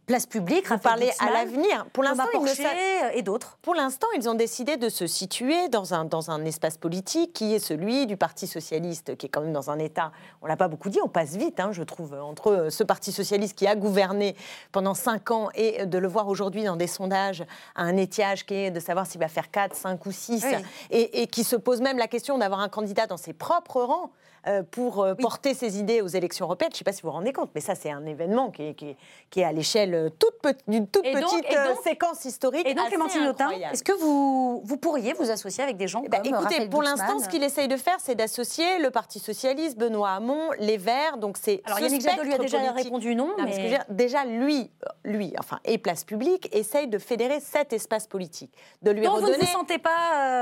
Place 0.09 0.25
Publique, 0.25 0.67
Vous 0.67 0.79
parlez 0.79 1.11
à 1.19 1.31
l'avenir. 1.31 1.85
Pour 1.93 2.03
l'instant, 2.03 2.25
et 3.13 3.21
d'autres. 3.21 3.59
Pour 3.61 3.75
l'instant, 3.75 4.07
ils 4.17 4.27
ont 4.27 4.35
décidé 4.35 4.79
de 4.79 4.89
se 4.89 5.07
situer 5.07 5.69
dans 5.69 5.93
un, 5.93 6.07
dans 6.07 6.31
un 6.31 6.47
espace 6.47 6.79
politique 6.79 7.35
qui 7.35 7.55
est 7.55 7.59
celui 7.59 8.07
du 8.07 8.17
Parti 8.17 8.47
socialiste, 8.47 9.19
qui 9.19 9.27
est 9.27 9.29
quand 9.29 9.43
même 9.43 9.53
dans 9.53 9.71
un 9.71 9.79
état, 9.79 10.11
on 10.41 10.47
l'a 10.47 10.57
pas 10.57 10.69
beaucoup 10.69 10.89
dit, 10.89 10.99
on 11.05 11.09
passe 11.09 11.37
vite, 11.37 11.61
hein, 11.61 11.73
je 11.73 11.83
trouve, 11.83 12.15
entre 12.15 12.53
euh, 12.53 12.71
ce 12.71 12.85
Parti 12.85 13.13
socialiste 13.13 13.55
qui 13.55 13.67
a 13.67 13.77
gouverné 13.77 14.35
pendant 14.73 14.95
cinq 14.95 15.31
ans 15.31 15.51
et 15.55 15.85
de 15.85 15.99
le 15.99 16.09
voir 16.09 16.29
aujourd'hui 16.29 16.65
dans 16.65 16.77
des 16.77 16.87
sondages 16.87 17.45
à 17.77 17.83
un 17.83 17.99
étiage 17.99 18.47
qui 18.47 18.55
est 18.55 18.71
de 18.71 18.81
savoir 18.81 19.07
s'il 19.07 19.21
va 19.21 19.29
faire 19.29 19.51
4, 19.51 19.77
5 19.77 20.07
ou 20.07 20.11
6, 20.11 20.43
Oui. 20.43 20.57
et, 20.91 21.23
et 21.23 21.27
qui 21.27 21.45
se 21.45 21.55
pose 21.55 21.83
même 21.83 21.99
la 21.99 22.09
question 22.09 22.39
d'avoir 22.39 22.61
un 22.61 22.71
candidat 22.71 23.07
dans 23.07 23.19
ses 23.19 23.35
propres 23.35 23.83
rangs 23.83 24.11
pour 24.71 25.03
euh, 25.03 25.15
porter 25.15 25.55
ses 25.55 25.79
idées 25.79 26.01
aux 26.01 26.07
élections 26.09 26.47
européennes. 26.47 26.71
Je 26.73 26.77
ne 26.77 26.79
sais 26.79 26.85
pas 26.85 26.93
si 26.93 27.03
vous 27.03 27.09
vous 27.09 27.15
rendez 27.15 27.33
compte, 27.33 27.51
mais 27.55 27.61
ça, 27.61 27.75
c'est 27.75 27.91
un 27.91 28.05
événement 28.07 28.51
qui 28.51 28.63
est, 28.63 28.75
qui 28.75 28.91
est- 28.91 28.97
qui 29.31 29.41
est 29.41 29.45
à 29.45 29.53
l'échelle 29.53 29.95
euh, 29.95 30.09
d'une 30.67 30.87
toute 30.87 31.05
Et 31.05 31.13
donc- 31.15 31.25
petite 31.25 31.45
et 31.51 31.57
euh, 31.59 31.75
donc- 31.75 31.83
séquence 31.83 32.25
historique. 32.25 32.67
Et 32.67 32.75
donc, 32.75 32.87
Clémentine 32.89 33.27
Autain, 33.27 33.51
est-ce 33.51 33.83
que 33.83 33.93
vous, 33.93 34.63
vous 34.65 34.77
pourriez 34.77 35.13
vous 35.13 35.31
associer 35.31 35.63
avec 35.65 35.77
des 35.77 35.89
gens 35.89 36.03
Eh 36.05 36.09
ben, 36.09 36.19
comme 36.19 36.27
écoutez, 36.35 36.45
Raphaël 36.55 36.71
pour 36.71 36.83
l'instant, 36.83 37.19
ce 37.19 37.29
qu'il 37.29 37.43
essaye 37.43 37.69
de 37.69 37.77
faire, 37.77 37.97
c'est 37.99 38.15
d'associer 38.15 38.79
le 38.79 38.91
Parti 38.91 39.19
socialiste, 39.19 39.77
Benoît 39.79 40.11
Hamon, 40.11 40.51
les 40.59 40.77
Verts. 40.77 41.19
Donc 41.19 41.37
c'est 41.41 41.61
Alors, 41.65 41.79
ce 41.79 41.85
Yannick 41.85 42.03
Jadot 42.03 42.23
lui 42.23 42.35
a 42.35 42.39
déjà 42.39 42.59
politique. 42.59 42.85
répondu 42.85 43.15
non, 43.15 43.35
mais- 43.45 43.69
dire, 43.69 43.85
déjà 43.91 44.25
lui, 44.25 44.71
euh, 44.85 44.89
lui, 45.05 45.35
enfin, 45.39 45.59
et 45.65 45.79
Place 45.79 46.05
Publique, 46.05 46.49
essaye 46.55 46.89
de 46.89 46.99
fédérer 46.99 47.41
cet 47.41 47.73
espace 47.73 48.07
politique, 48.07 48.53
de 48.83 48.91
lui 48.91 49.03
dont 49.03 49.17
vous 49.19 49.29
ne 49.29 49.35
vous 49.35 49.47
sentez 49.47 49.79
pas 49.79 49.91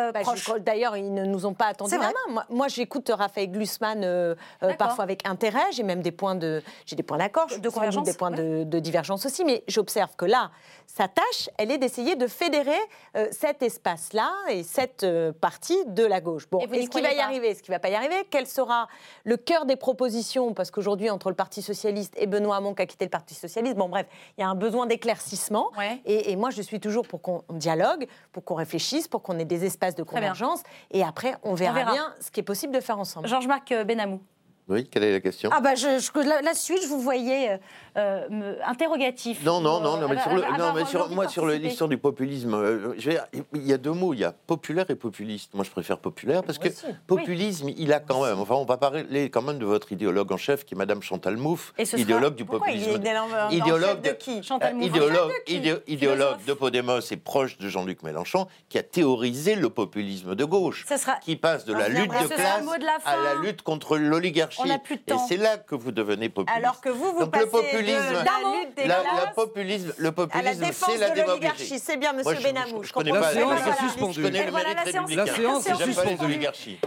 euh, 0.09 0.13
Bah, 0.13 0.21
D'ailleurs, 0.61 0.97
ils 0.97 1.13
ne 1.13 1.25
nous 1.25 1.47
ont 1.47 1.55
pas 1.55 1.67
attendu 1.67 1.91
vrai 1.97 2.07
vraiment. 2.07 2.19
Moi, 2.33 2.45
moi, 2.51 2.69
j'écoute 2.69 3.11
Raphaël 3.13 3.51
Glucksmann 3.51 3.86
euh, 3.97 4.35
euh, 4.63 4.75
parfois 4.75 5.05
avec 5.05 5.27
intérêt. 5.27 5.73
J'ai 5.73 5.83
même 5.83 6.03
des 6.03 6.13
points 6.13 6.35
de, 6.35 6.63
j'ai 6.85 6.97
des 6.97 7.03
points 7.03 7.19
d'accord, 7.19 7.47
de 7.47 7.69
convergence, 7.69 8.05
des 8.07 8.15
points 8.15 8.31
de, 8.31 8.65
de 8.65 8.79
divergence 8.79 9.27
aussi. 9.27 9.45
Mais 9.45 9.63
j'observe 9.69 10.17
que 10.17 10.25
là, 10.25 10.51
sa 10.87 11.09
tâche, 11.09 11.51
elle 11.59 11.71
est 11.71 11.79
d'essayer 11.79 12.17
de 12.17 12.27
fédérer 12.27 12.73
euh, 13.17 13.29
cet 13.31 13.63
espace-là 13.63 14.33
et 14.49 14.63
cette 14.63 15.05
euh, 15.05 15.33
partie 15.33 15.85
de 15.87 16.05
la 16.05 16.21
gauche. 16.21 16.49
Bon, 16.51 16.61
est-ce 16.61 16.89
qu'il 16.89 17.03
va 17.03 17.13
y 17.13 17.21
arriver? 17.21 17.51
Est-ce 17.51 17.63
qu'il 17.63 17.73
va 17.73 17.79
pas 17.79 17.89
y 17.91 17.95
arriver? 17.95 18.27
Quel 18.31 18.47
sera 18.47 18.89
le 19.25 19.37
cœur 19.37 19.67
des 19.67 19.77
propositions? 19.77 20.55
Parce 20.55 20.71
qu'aujourd'hui, 20.71 21.11
entre 21.11 21.29
le 21.29 21.37
Parti 21.37 21.63
socialiste 21.63 22.15
et 22.17 22.27
Benoît 22.27 22.57
Hamon 22.57 22.75
qui 22.75 22.83
a 22.83 22.87
quitté 22.87 23.05
le 23.05 23.11
Parti 23.11 23.35
socialiste, 23.35 23.77
bon, 23.77 23.89
bref, 23.89 24.07
il 24.37 24.41
y 24.41 24.45
a 24.45 24.49
un 24.49 24.55
besoin 24.55 24.87
d'éclaircissement. 24.87 25.71
Et, 26.05 26.33
et 26.33 26.37
moi, 26.37 26.51
je 26.51 26.63
suis 26.63 26.81
toujours 26.81 27.07
pour 27.07 27.21
qu'on 27.21 27.43
dialogue, 27.51 28.07
pour 28.33 28.45
qu'on 28.45 28.55
réfléchisse, 28.55 29.09
pour 29.09 29.23
qu'on 29.23 29.39
ait 29.39 29.45
des 29.45 29.65
espaces 29.65 29.95
de 29.95 30.03
convergence. 30.03 30.63
Et 30.91 31.03
après, 31.03 31.35
on 31.43 31.55
verra, 31.55 31.75
verra. 31.75 31.93
bien 31.93 32.15
ce 32.21 32.31
qui 32.31 32.41
est 32.41 32.45
possible 32.45 32.73
de 32.73 32.81
faire 32.81 32.99
ensemble. 32.99 33.29
Georges-Marc 33.29 33.73
Benamou. 33.85 34.36
Oui, 34.69 34.89
quelle 34.91 35.05
est 35.05 35.13
la 35.13 35.21
question? 35.21 35.49
Ah 35.53 35.61
bah 35.61 35.77
je, 35.77 36.01
je- 36.01 36.29
la, 36.29 36.43
la 36.43 36.53
suite, 36.55 36.81
je 36.83 36.89
vous 36.89 37.01
voyais 37.01 37.51
euh, 37.53 37.57
euh, 37.97 38.29
me- 38.31 38.69
interrogatif. 38.69 39.45
Non, 39.45 39.61
non, 39.61 39.79
non, 39.81 39.97
non, 39.99 40.09
mais 40.09 40.17
Euh, 40.17 40.21
sur, 40.21 40.35
le- 40.35 40.43
non, 40.59 40.73
mais 40.75 40.85
sur- 40.85 41.09
de 41.09 41.15
moi, 41.15 41.29
sur 41.29 41.47
l'histoire 41.47 41.89
du 41.89 41.99
populisme, 41.99 42.53
euh, 42.55 42.95
je 42.99 43.11
vais 43.11 43.13
dire, 43.13 43.27
il 43.55 43.65
y 43.65 43.73
a 43.73 43.79
deux 43.79 43.93
mots, 43.93 44.13
il 44.13 44.19
y 44.19 44.25
a 44.25 44.33
populaire 44.33 44.87
et 44.91 44.97
populiste. 44.97 45.55
Moi, 45.55 45.63
je 45.65 45.71
préfère 45.71 45.99
populaire 45.99 46.43
parce 46.43 46.59
que 46.59 46.69
populisme, 47.07 47.69
il 47.77 47.93
a 47.93 48.01
quand 48.01 48.25
même, 48.25 48.41
enfin, 48.41 48.57
on 48.57 48.65
va 48.65 48.77
parler 48.77 49.31
quand 49.31 49.43
même 49.43 49.61
de 49.61 49.65
votre 49.65 49.93
idéologue 49.93 50.33
en 50.33 50.37
chef, 50.37 50.65
qui 50.65 50.75
est 50.75 50.77
Madame 50.77 51.01
Chantal 51.01 51.37
Mouffe, 51.37 51.73
idéologue 51.97 52.35
du 52.35 52.45
Pourquoi 52.45 52.71
il 52.71 52.83
est 52.83 52.87
populisme. 52.87 53.01
idéologue 53.03 53.53
idéologue 53.53 54.01
de 54.01 54.11
qui? 54.11 54.43
Chantal 54.43 54.75
Mouffe. 54.75 54.87
idéologue, 54.89 55.29
De 55.29 55.45
qui? 55.47 55.57
idé- 55.59 55.77
idéologue 55.87 56.45
de 56.45 56.53
Podemos 56.55 57.01
et 57.13 57.17
proche 57.17 57.57
de 57.59 57.69
Jean-Luc 57.69 58.03
Mélenchon, 58.03 58.49
qui 58.69 58.79
a 58.79 58.83
théorisé 58.83 59.55
le 59.55 59.71
populisme 59.71 60.35
de 60.35 60.45
gauche, 60.45 60.85
sera- 60.89 61.21
qui 61.21 61.37
passe 61.37 61.65
de 61.67 61.73
la 61.73 61.89
lutte 61.89 62.11
de 62.11 62.17
classe 62.17 62.29
de 62.31 63.07
à 63.07 63.17
la 63.17 63.35
lutte 63.41 63.63
contre 63.63 63.97
l'oligarchie. 63.97 64.56
On 64.59 64.65
n'a 64.67 64.79
plus 64.79 64.97
de 64.97 65.03
Et 65.07 65.13
temps. 65.13 65.27
c'est 65.27 65.37
là 65.37 65.57
que 65.59 65.75
vous 65.75 65.93
devenez 65.93 66.29
populiste. 66.29 66.57
Alors 66.65 66.81
que 66.81 66.89
vous, 66.89 67.13
vous 67.13 67.21
Donc 67.21 67.31
passez 67.33 67.45
le 67.45 67.51
populisme, 67.51 68.09
de 68.11 68.15
la 68.15 68.61
lutte 68.61 68.77
des 68.77 68.87
la, 68.87 69.03
la 69.03 69.27
populisme, 69.35 69.93
le 69.99 70.05
à 70.07 70.09
la 70.09 70.13
populisme, 70.13 70.61
défense 70.61 70.91
c'est 70.93 70.99
la 70.99 71.25
l'oligarchie. 71.27 71.79
C'est 71.79 71.97
bien, 71.97 72.13
monsieur 72.13 72.39
Benamou. 72.43 72.83
Je, 72.83 72.89
Je 72.89 72.95
la 72.99 73.33
démocratie, 73.33 73.85
je 74.13 74.23
connais 74.23 74.45
le 74.45 74.51
voilà, 74.51 74.69
mérite 74.75 74.85
la 74.87 74.93
séance- 74.93 75.15
la 75.15 75.27
séance 75.27 75.67
est 75.69 75.85
suspendue. 75.85 76.39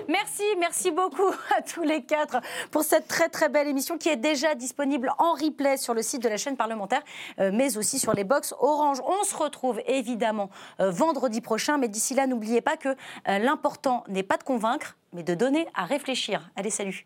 Merci, 0.08 0.44
merci 0.60 0.92
beaucoup 0.92 1.30
à 1.58 1.62
tous 1.62 1.84
les 1.84 2.04
quatre 2.04 2.42
pour 2.72 2.84
cette 2.84 3.08
très 3.08 3.30
très 3.30 3.50
belle 3.50 3.68
émission 3.68 3.98
qui 3.98 4.10
est 4.10 4.16
déjà 4.16 4.56
disponible 4.56 5.12
en 5.18 5.34
replay 5.34 5.78
sur 5.78 5.94
le 5.94 6.02
site 6.02 6.22
de 6.24 6.30
la 6.30 6.38
chaîne 6.38 6.58
parlementaire, 6.58 7.02
euh, 7.40 7.52
mais 7.54 7.78
aussi 7.78 8.00
sur 8.00 8.14
les 8.14 8.24
box 8.24 8.54
Orange. 8.60 9.00
On 9.06 9.24
se 9.24 9.36
retrouve 9.36 9.82
évidemment 9.88 10.50
euh, 10.80 10.92
vendredi 10.92 11.42
prochain, 11.42 11.78
mais 11.78 11.88
d'ici 11.88 12.14
là, 12.14 12.28
n'oubliez 12.28 12.62
pas 12.62 12.78
que 12.78 12.90
euh, 12.90 13.38
l'important 13.40 14.04
n'est 14.08 14.24
pas 14.24 14.38
de 14.38 14.44
convaincre, 14.44 14.98
mais 15.14 15.24
de 15.24 15.34
donner 15.36 15.68
à 15.76 15.86
réfléchir. 15.86 16.50
Allez, 16.56 16.70
salut 16.70 17.06